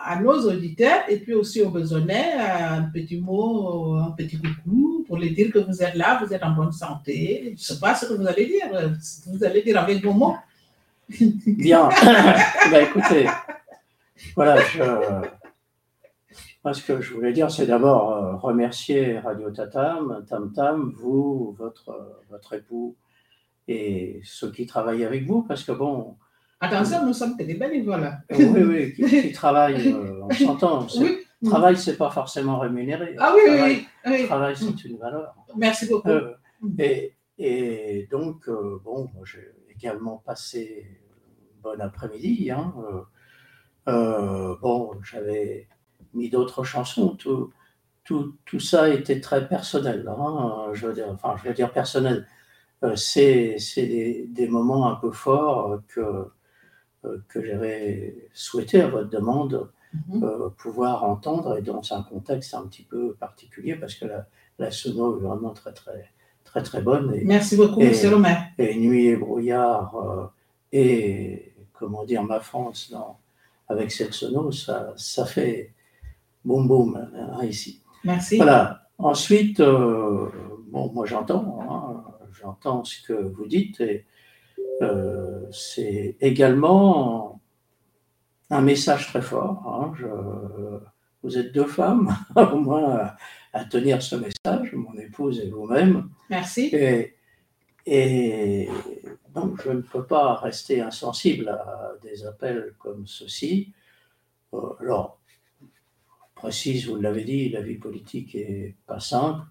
[0.00, 5.18] à nos auditeurs et puis aussi aux besognais, un petit mot, un petit coucou pour
[5.18, 7.42] les dire que vous êtes là, vous êtes en bonne santé.
[7.46, 8.96] Je ne sais pas ce que vous allez dire.
[9.26, 10.36] Vous allez dire avec vos mots.
[11.46, 11.88] Bien.
[12.70, 13.26] ben, écoutez,
[14.36, 14.82] voilà, je,
[16.72, 22.20] ce que je voulais dire, c'est d'abord euh, remercier Radio Tatam, Tam Tam, vous, votre,
[22.30, 22.96] votre époux
[23.66, 26.16] et ceux qui travaillent avec vous, parce que bon,
[26.60, 28.18] Attention, nous sommes des bénévoles.
[28.30, 30.86] Oui, oui, qui, travaillent, euh, on s'entend.
[30.98, 31.18] Oui.
[31.44, 33.14] Travail, c'est pas forcément rémunéré.
[33.18, 34.26] Ah oui, oui, oui.
[34.26, 35.36] Travail, c'est une valeur.
[35.56, 36.08] Merci beaucoup.
[36.08, 36.34] Euh,
[36.78, 40.84] et, et, donc, euh, bon, j'ai également passé
[41.54, 42.50] une bonne après-midi.
[42.50, 42.74] Hein,
[43.86, 45.68] bon, j'avais
[46.12, 47.10] mis d'autres chansons.
[47.10, 47.52] Tout,
[48.02, 50.08] tout, tout, ça était très personnel.
[50.08, 52.26] Hein, je veux dire, enfin, je veux dire personnel.
[52.96, 56.24] c'est des, des, moments un peu forts que euh,
[57.28, 59.68] que j'avais souhaité à votre demande
[60.08, 60.24] mhm.
[60.24, 64.26] euh, pouvoir entendre et dans un contexte un petit peu particulier parce que la,
[64.58, 66.10] la sono est vraiment très très
[66.44, 67.14] très très bonne.
[67.14, 68.48] Et, Merci beaucoup, Monsieur maire.
[68.58, 70.26] Et Nuit et brouillard euh,
[70.72, 73.18] et comment dire ma France dans,
[73.68, 75.72] avec cette sono, ça, ça fait
[76.44, 77.80] boum boum hein, ici.
[78.04, 78.36] Merci.
[78.36, 78.88] Voilà.
[78.98, 84.04] Ensuite, bon, moi j'entends, hein, j'entends ce que vous dites et
[84.82, 87.40] euh, c'est également
[88.50, 89.66] un message très fort.
[89.66, 89.92] Hein.
[91.22, 93.12] vous êtes deux femmes, au moins,
[93.52, 96.10] à, tenir ce message, mon épouse et vous-même.
[96.30, 96.70] Merci.
[97.90, 98.68] Et,
[99.34, 103.72] donc, je ne peux pas rester insensible à des appels comme ceci.
[104.52, 105.20] Euh, alors,
[106.34, 109.42] précise, vous l'avez dit, la vie politique est pas simple,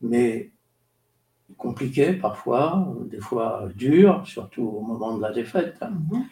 [0.00, 0.52] mais
[1.56, 5.80] compliqué parfois, des fois dur, surtout au moment de la défaite.
[5.80, 6.24] Mhm.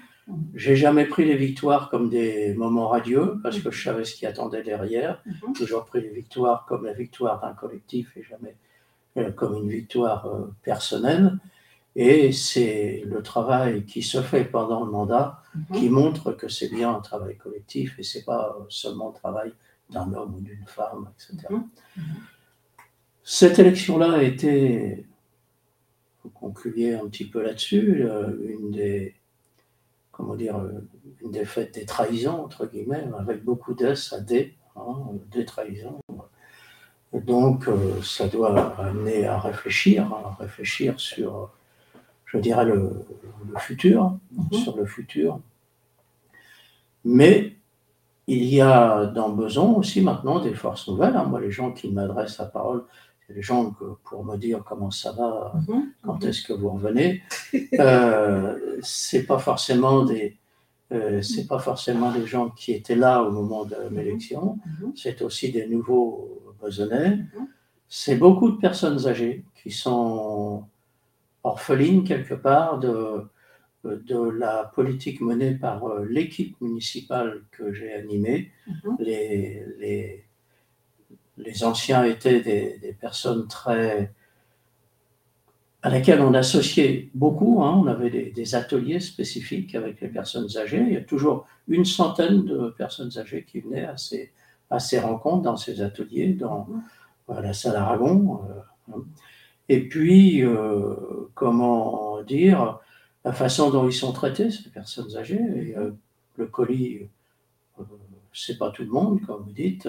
[0.54, 4.26] J'ai jamais pris les victoires comme des moments radieux parce que je savais ce qui
[4.26, 5.22] attendait derrière.
[5.26, 5.54] J'ai mhm.
[5.54, 8.56] toujours pris les victoires comme la victoire d'un collectif et jamais
[9.16, 11.38] euh, comme une victoire euh, personnelle.
[11.96, 15.78] Et c'est le travail qui se fait pendant le mandat mhm.
[15.78, 19.52] qui montre que c'est bien un travail collectif et c'est pas seulement le travail
[19.90, 21.48] d'un homme ou d'une femme, etc.
[23.22, 25.06] Cette élection-là a été
[26.40, 29.14] concluez un petit peu là-dessus, euh, une des
[30.18, 30.72] comment dire, euh,
[31.22, 34.96] une fêtes des trahisons, entre guillemets, avec beaucoup d'S à D, hein,
[35.30, 36.00] des trahisons.
[37.12, 41.50] Donc, euh, ça doit amener à réfléchir, à réfléchir sur,
[42.26, 42.90] je dirais, le,
[43.58, 44.58] futur, mhm.
[44.58, 45.40] sur le futur.
[47.04, 47.56] Mais
[48.26, 51.16] il y a dans Beson aussi maintenant des forces nouvelles.
[51.16, 51.24] Hein.
[51.24, 52.84] Moi, les gens qui m'adressent la parole,
[53.28, 53.74] les gens
[54.04, 55.92] pour me dire comment ça va, mhm.
[56.02, 57.22] quand est-ce que vous revenez,
[57.78, 60.36] euh, c'est pas forcément des
[60.90, 64.92] euh, c'est pas forcément des gens qui étaient là au moment de l'élection, mhm.
[64.96, 67.16] c'est aussi des nouveaux besonnais.
[67.16, 67.48] Mhm.
[67.88, 70.64] C'est beaucoup de personnes âgées qui sont
[71.42, 73.22] orphelines quelque part de,
[73.84, 78.50] de la politique menée par euh, l'équipe municipale que j'ai animée,
[78.98, 80.24] les, les
[81.38, 84.12] les anciens étaient des, personnes très
[85.82, 87.62] à laquelle on associait beaucoup.
[87.62, 87.80] Hein.
[87.82, 90.82] on avait des, ateliers spécifiques avec les personnes âgées.
[90.86, 94.32] Il y a toujours une centaine de personnes âgées qui venaient à ces,
[94.70, 96.68] à ces rencontres, dans ces ateliers, dans
[97.28, 98.40] la salle Aragon.
[98.44, 99.02] Euh, hein.
[99.68, 100.94] et puis, euh,
[101.34, 102.80] comment dire,
[103.24, 105.74] la façon dont ils sont traités, ces personnes âgées.
[105.76, 105.92] Euh,
[106.36, 107.08] le colis,
[108.32, 109.88] c'est pas tout le monde, comme vous dites.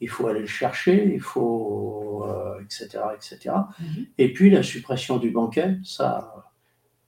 [0.00, 3.54] Il faut aller le chercher, il faut, euh, etc., etc.
[3.80, 4.06] Mhm.
[4.18, 6.34] Et puis la suppression du banquet, ça,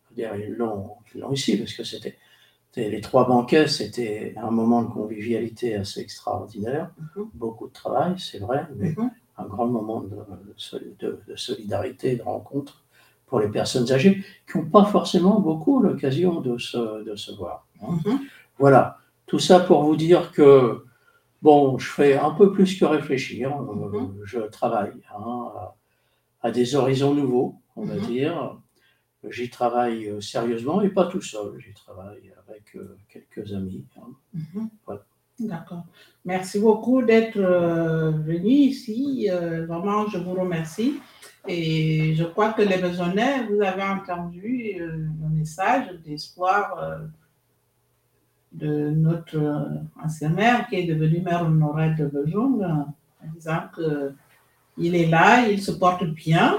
[0.04, 0.90] je veux dire, ils l'ont,
[1.32, 2.16] ici, parce que c'était,
[2.76, 7.28] les trois banquets, c'était un moment de convivialité assez extraordinaire, Mhm.
[7.34, 9.10] beaucoup de travail, c'est vrai, mais Mhm.
[9.38, 12.84] un grand moment de, de soli- de- de solidarité, de rencontre
[13.26, 17.66] pour les personnes âgées qui n'ont pas forcément beaucoup l'occasion de se, de se voir.
[17.82, 17.98] hein.
[18.58, 20.84] Voilà, tout ça pour vous dire que,
[21.42, 24.20] bon, je fais un peu plus que réfléchir, euh, Mhm.
[24.24, 25.50] je travaille hein,
[26.42, 28.06] à, des horizons nouveaux, on va Mhm.
[28.06, 28.58] dire.
[29.28, 33.84] J'y travaille euh, sérieusement et pas tout seul, j'y travaille avec euh, quelques amis.
[33.98, 34.08] hein.
[34.34, 34.68] Mhm.
[34.86, 35.04] Voilà.
[35.38, 35.84] D'accord.
[36.24, 39.28] Merci beaucoup d'être venu ici.
[39.66, 41.00] Vraiment, je vous remercie.
[41.48, 46.64] Et je crois que les Besonnais, vous avez entendu le message d'espoir
[48.52, 53.62] de notre euh, ancien maire qui est devenu maire honoraire de Bejon, euh, en disant
[53.74, 56.58] qu'il est là, il se porte bien,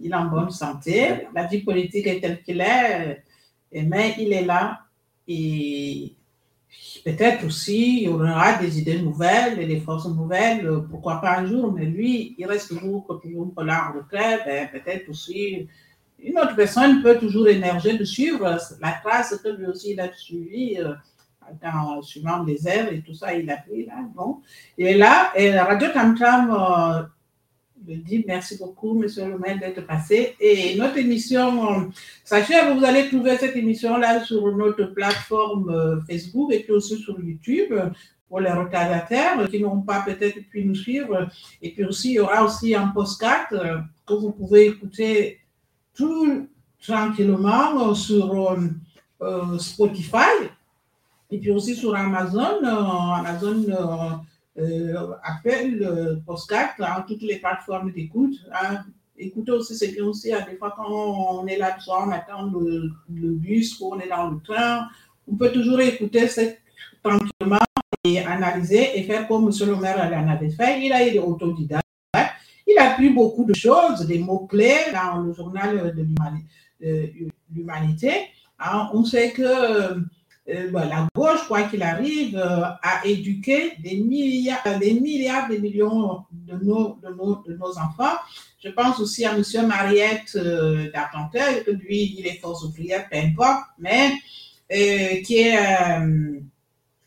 [0.00, 3.24] il est en bonne santé, la vie politique est telle qu'il est,
[3.72, 4.80] mais il est là.
[5.26, 6.12] Et
[7.04, 11.46] peut-être aussi il y aura des idées nouvelles et des forces nouvelles, pourquoi pas un
[11.46, 15.66] jour, mais lui, il reste toujours, toujours là en retraite, ben, peut-être aussi
[16.22, 20.12] une autre personne peut toujours émerger de suivre la trace que lui aussi il a
[20.12, 20.94] suivi euh,
[21.62, 24.38] dans, suivant les airs et tout ça, il a pris là, bon.
[24.76, 27.02] Est là, et la Radio Tam Tam euh,
[27.86, 30.34] me dit merci beaucoup, monsieur le d'être passé.
[30.40, 31.84] Et notre émission, euh,
[32.24, 36.96] sachez que vous allez trouver cette émission-là sur notre plateforme euh, Facebook et puis aussi
[36.96, 37.90] sur YouTube euh,
[38.28, 41.28] pour les retardataires qui n'ont pas peut-être pu nous suivre.
[41.62, 45.40] Et puis aussi, il y aura aussi un postcard euh, que vous pouvez écouter
[45.98, 46.48] tout
[46.80, 48.56] tranquillement euh, sur euh,
[49.20, 50.46] euh, Spotify
[51.30, 52.62] et puis aussi sur Amazon.
[52.64, 53.64] Amazon
[54.58, 58.36] euh, postcard dans toutes les plateformes d'écoute.
[58.52, 58.84] hein.
[59.20, 62.12] Écoutez aussi, c'est bien aussi, hein, des fois quand on est là le soir, on
[62.12, 64.86] attend le, bus ou on est dans le train,
[65.26, 66.28] on peut toujours écouter
[67.02, 67.58] tranquillement
[68.04, 69.68] et analyser et faire comme M.
[69.68, 70.80] le maire en avait fait.
[70.80, 71.87] Il a été autodidacte.
[72.70, 76.44] Il a appris beaucoup de choses, des mots-clés dans le journal de l'humani-
[76.80, 77.10] de
[77.52, 78.12] l'humanité.
[78.60, 79.42] Hein, on sait que
[80.50, 86.24] euh, bah, la gauche, quoi qu'il arrive, euh, a éduqué des milliards, des milliards, millions
[86.32, 88.16] de nos, enfants.
[88.62, 89.42] Je pense aussi à M.
[89.66, 94.12] Mariette euh, d'Argenteuil, lui, il est force ouvrière, peu importe, mais
[94.72, 96.40] euh, qui euh,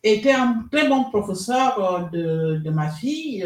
[0.03, 3.43] était un très bon professeur euh, de ma fille.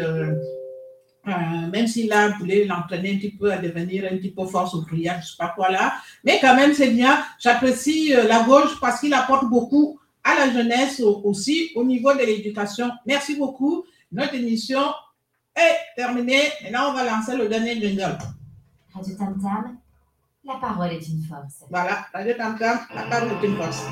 [1.28, 4.74] Euh, même s'il a voulu l'entraîner un petit peu à devenir un petit peu force
[4.74, 5.94] ouvrière, je sais pas quoi là.
[6.24, 7.24] Mais quand même, c'est bien.
[7.38, 12.12] J'apprécie euh, la gauche parce qu'il apporte beaucoup à la jeunesse au- aussi au niveau
[12.14, 12.90] de l'éducation.
[13.06, 13.84] Merci beaucoup.
[14.12, 14.82] Notre émission
[15.54, 16.42] est terminée.
[16.62, 18.18] Maintenant, on va lancer le dernier jingle.
[18.94, 19.78] Radio Tam Tam,
[20.44, 21.64] la parole est une force.
[21.70, 23.82] Voilà, Radio Tam Tam, la parole est une force.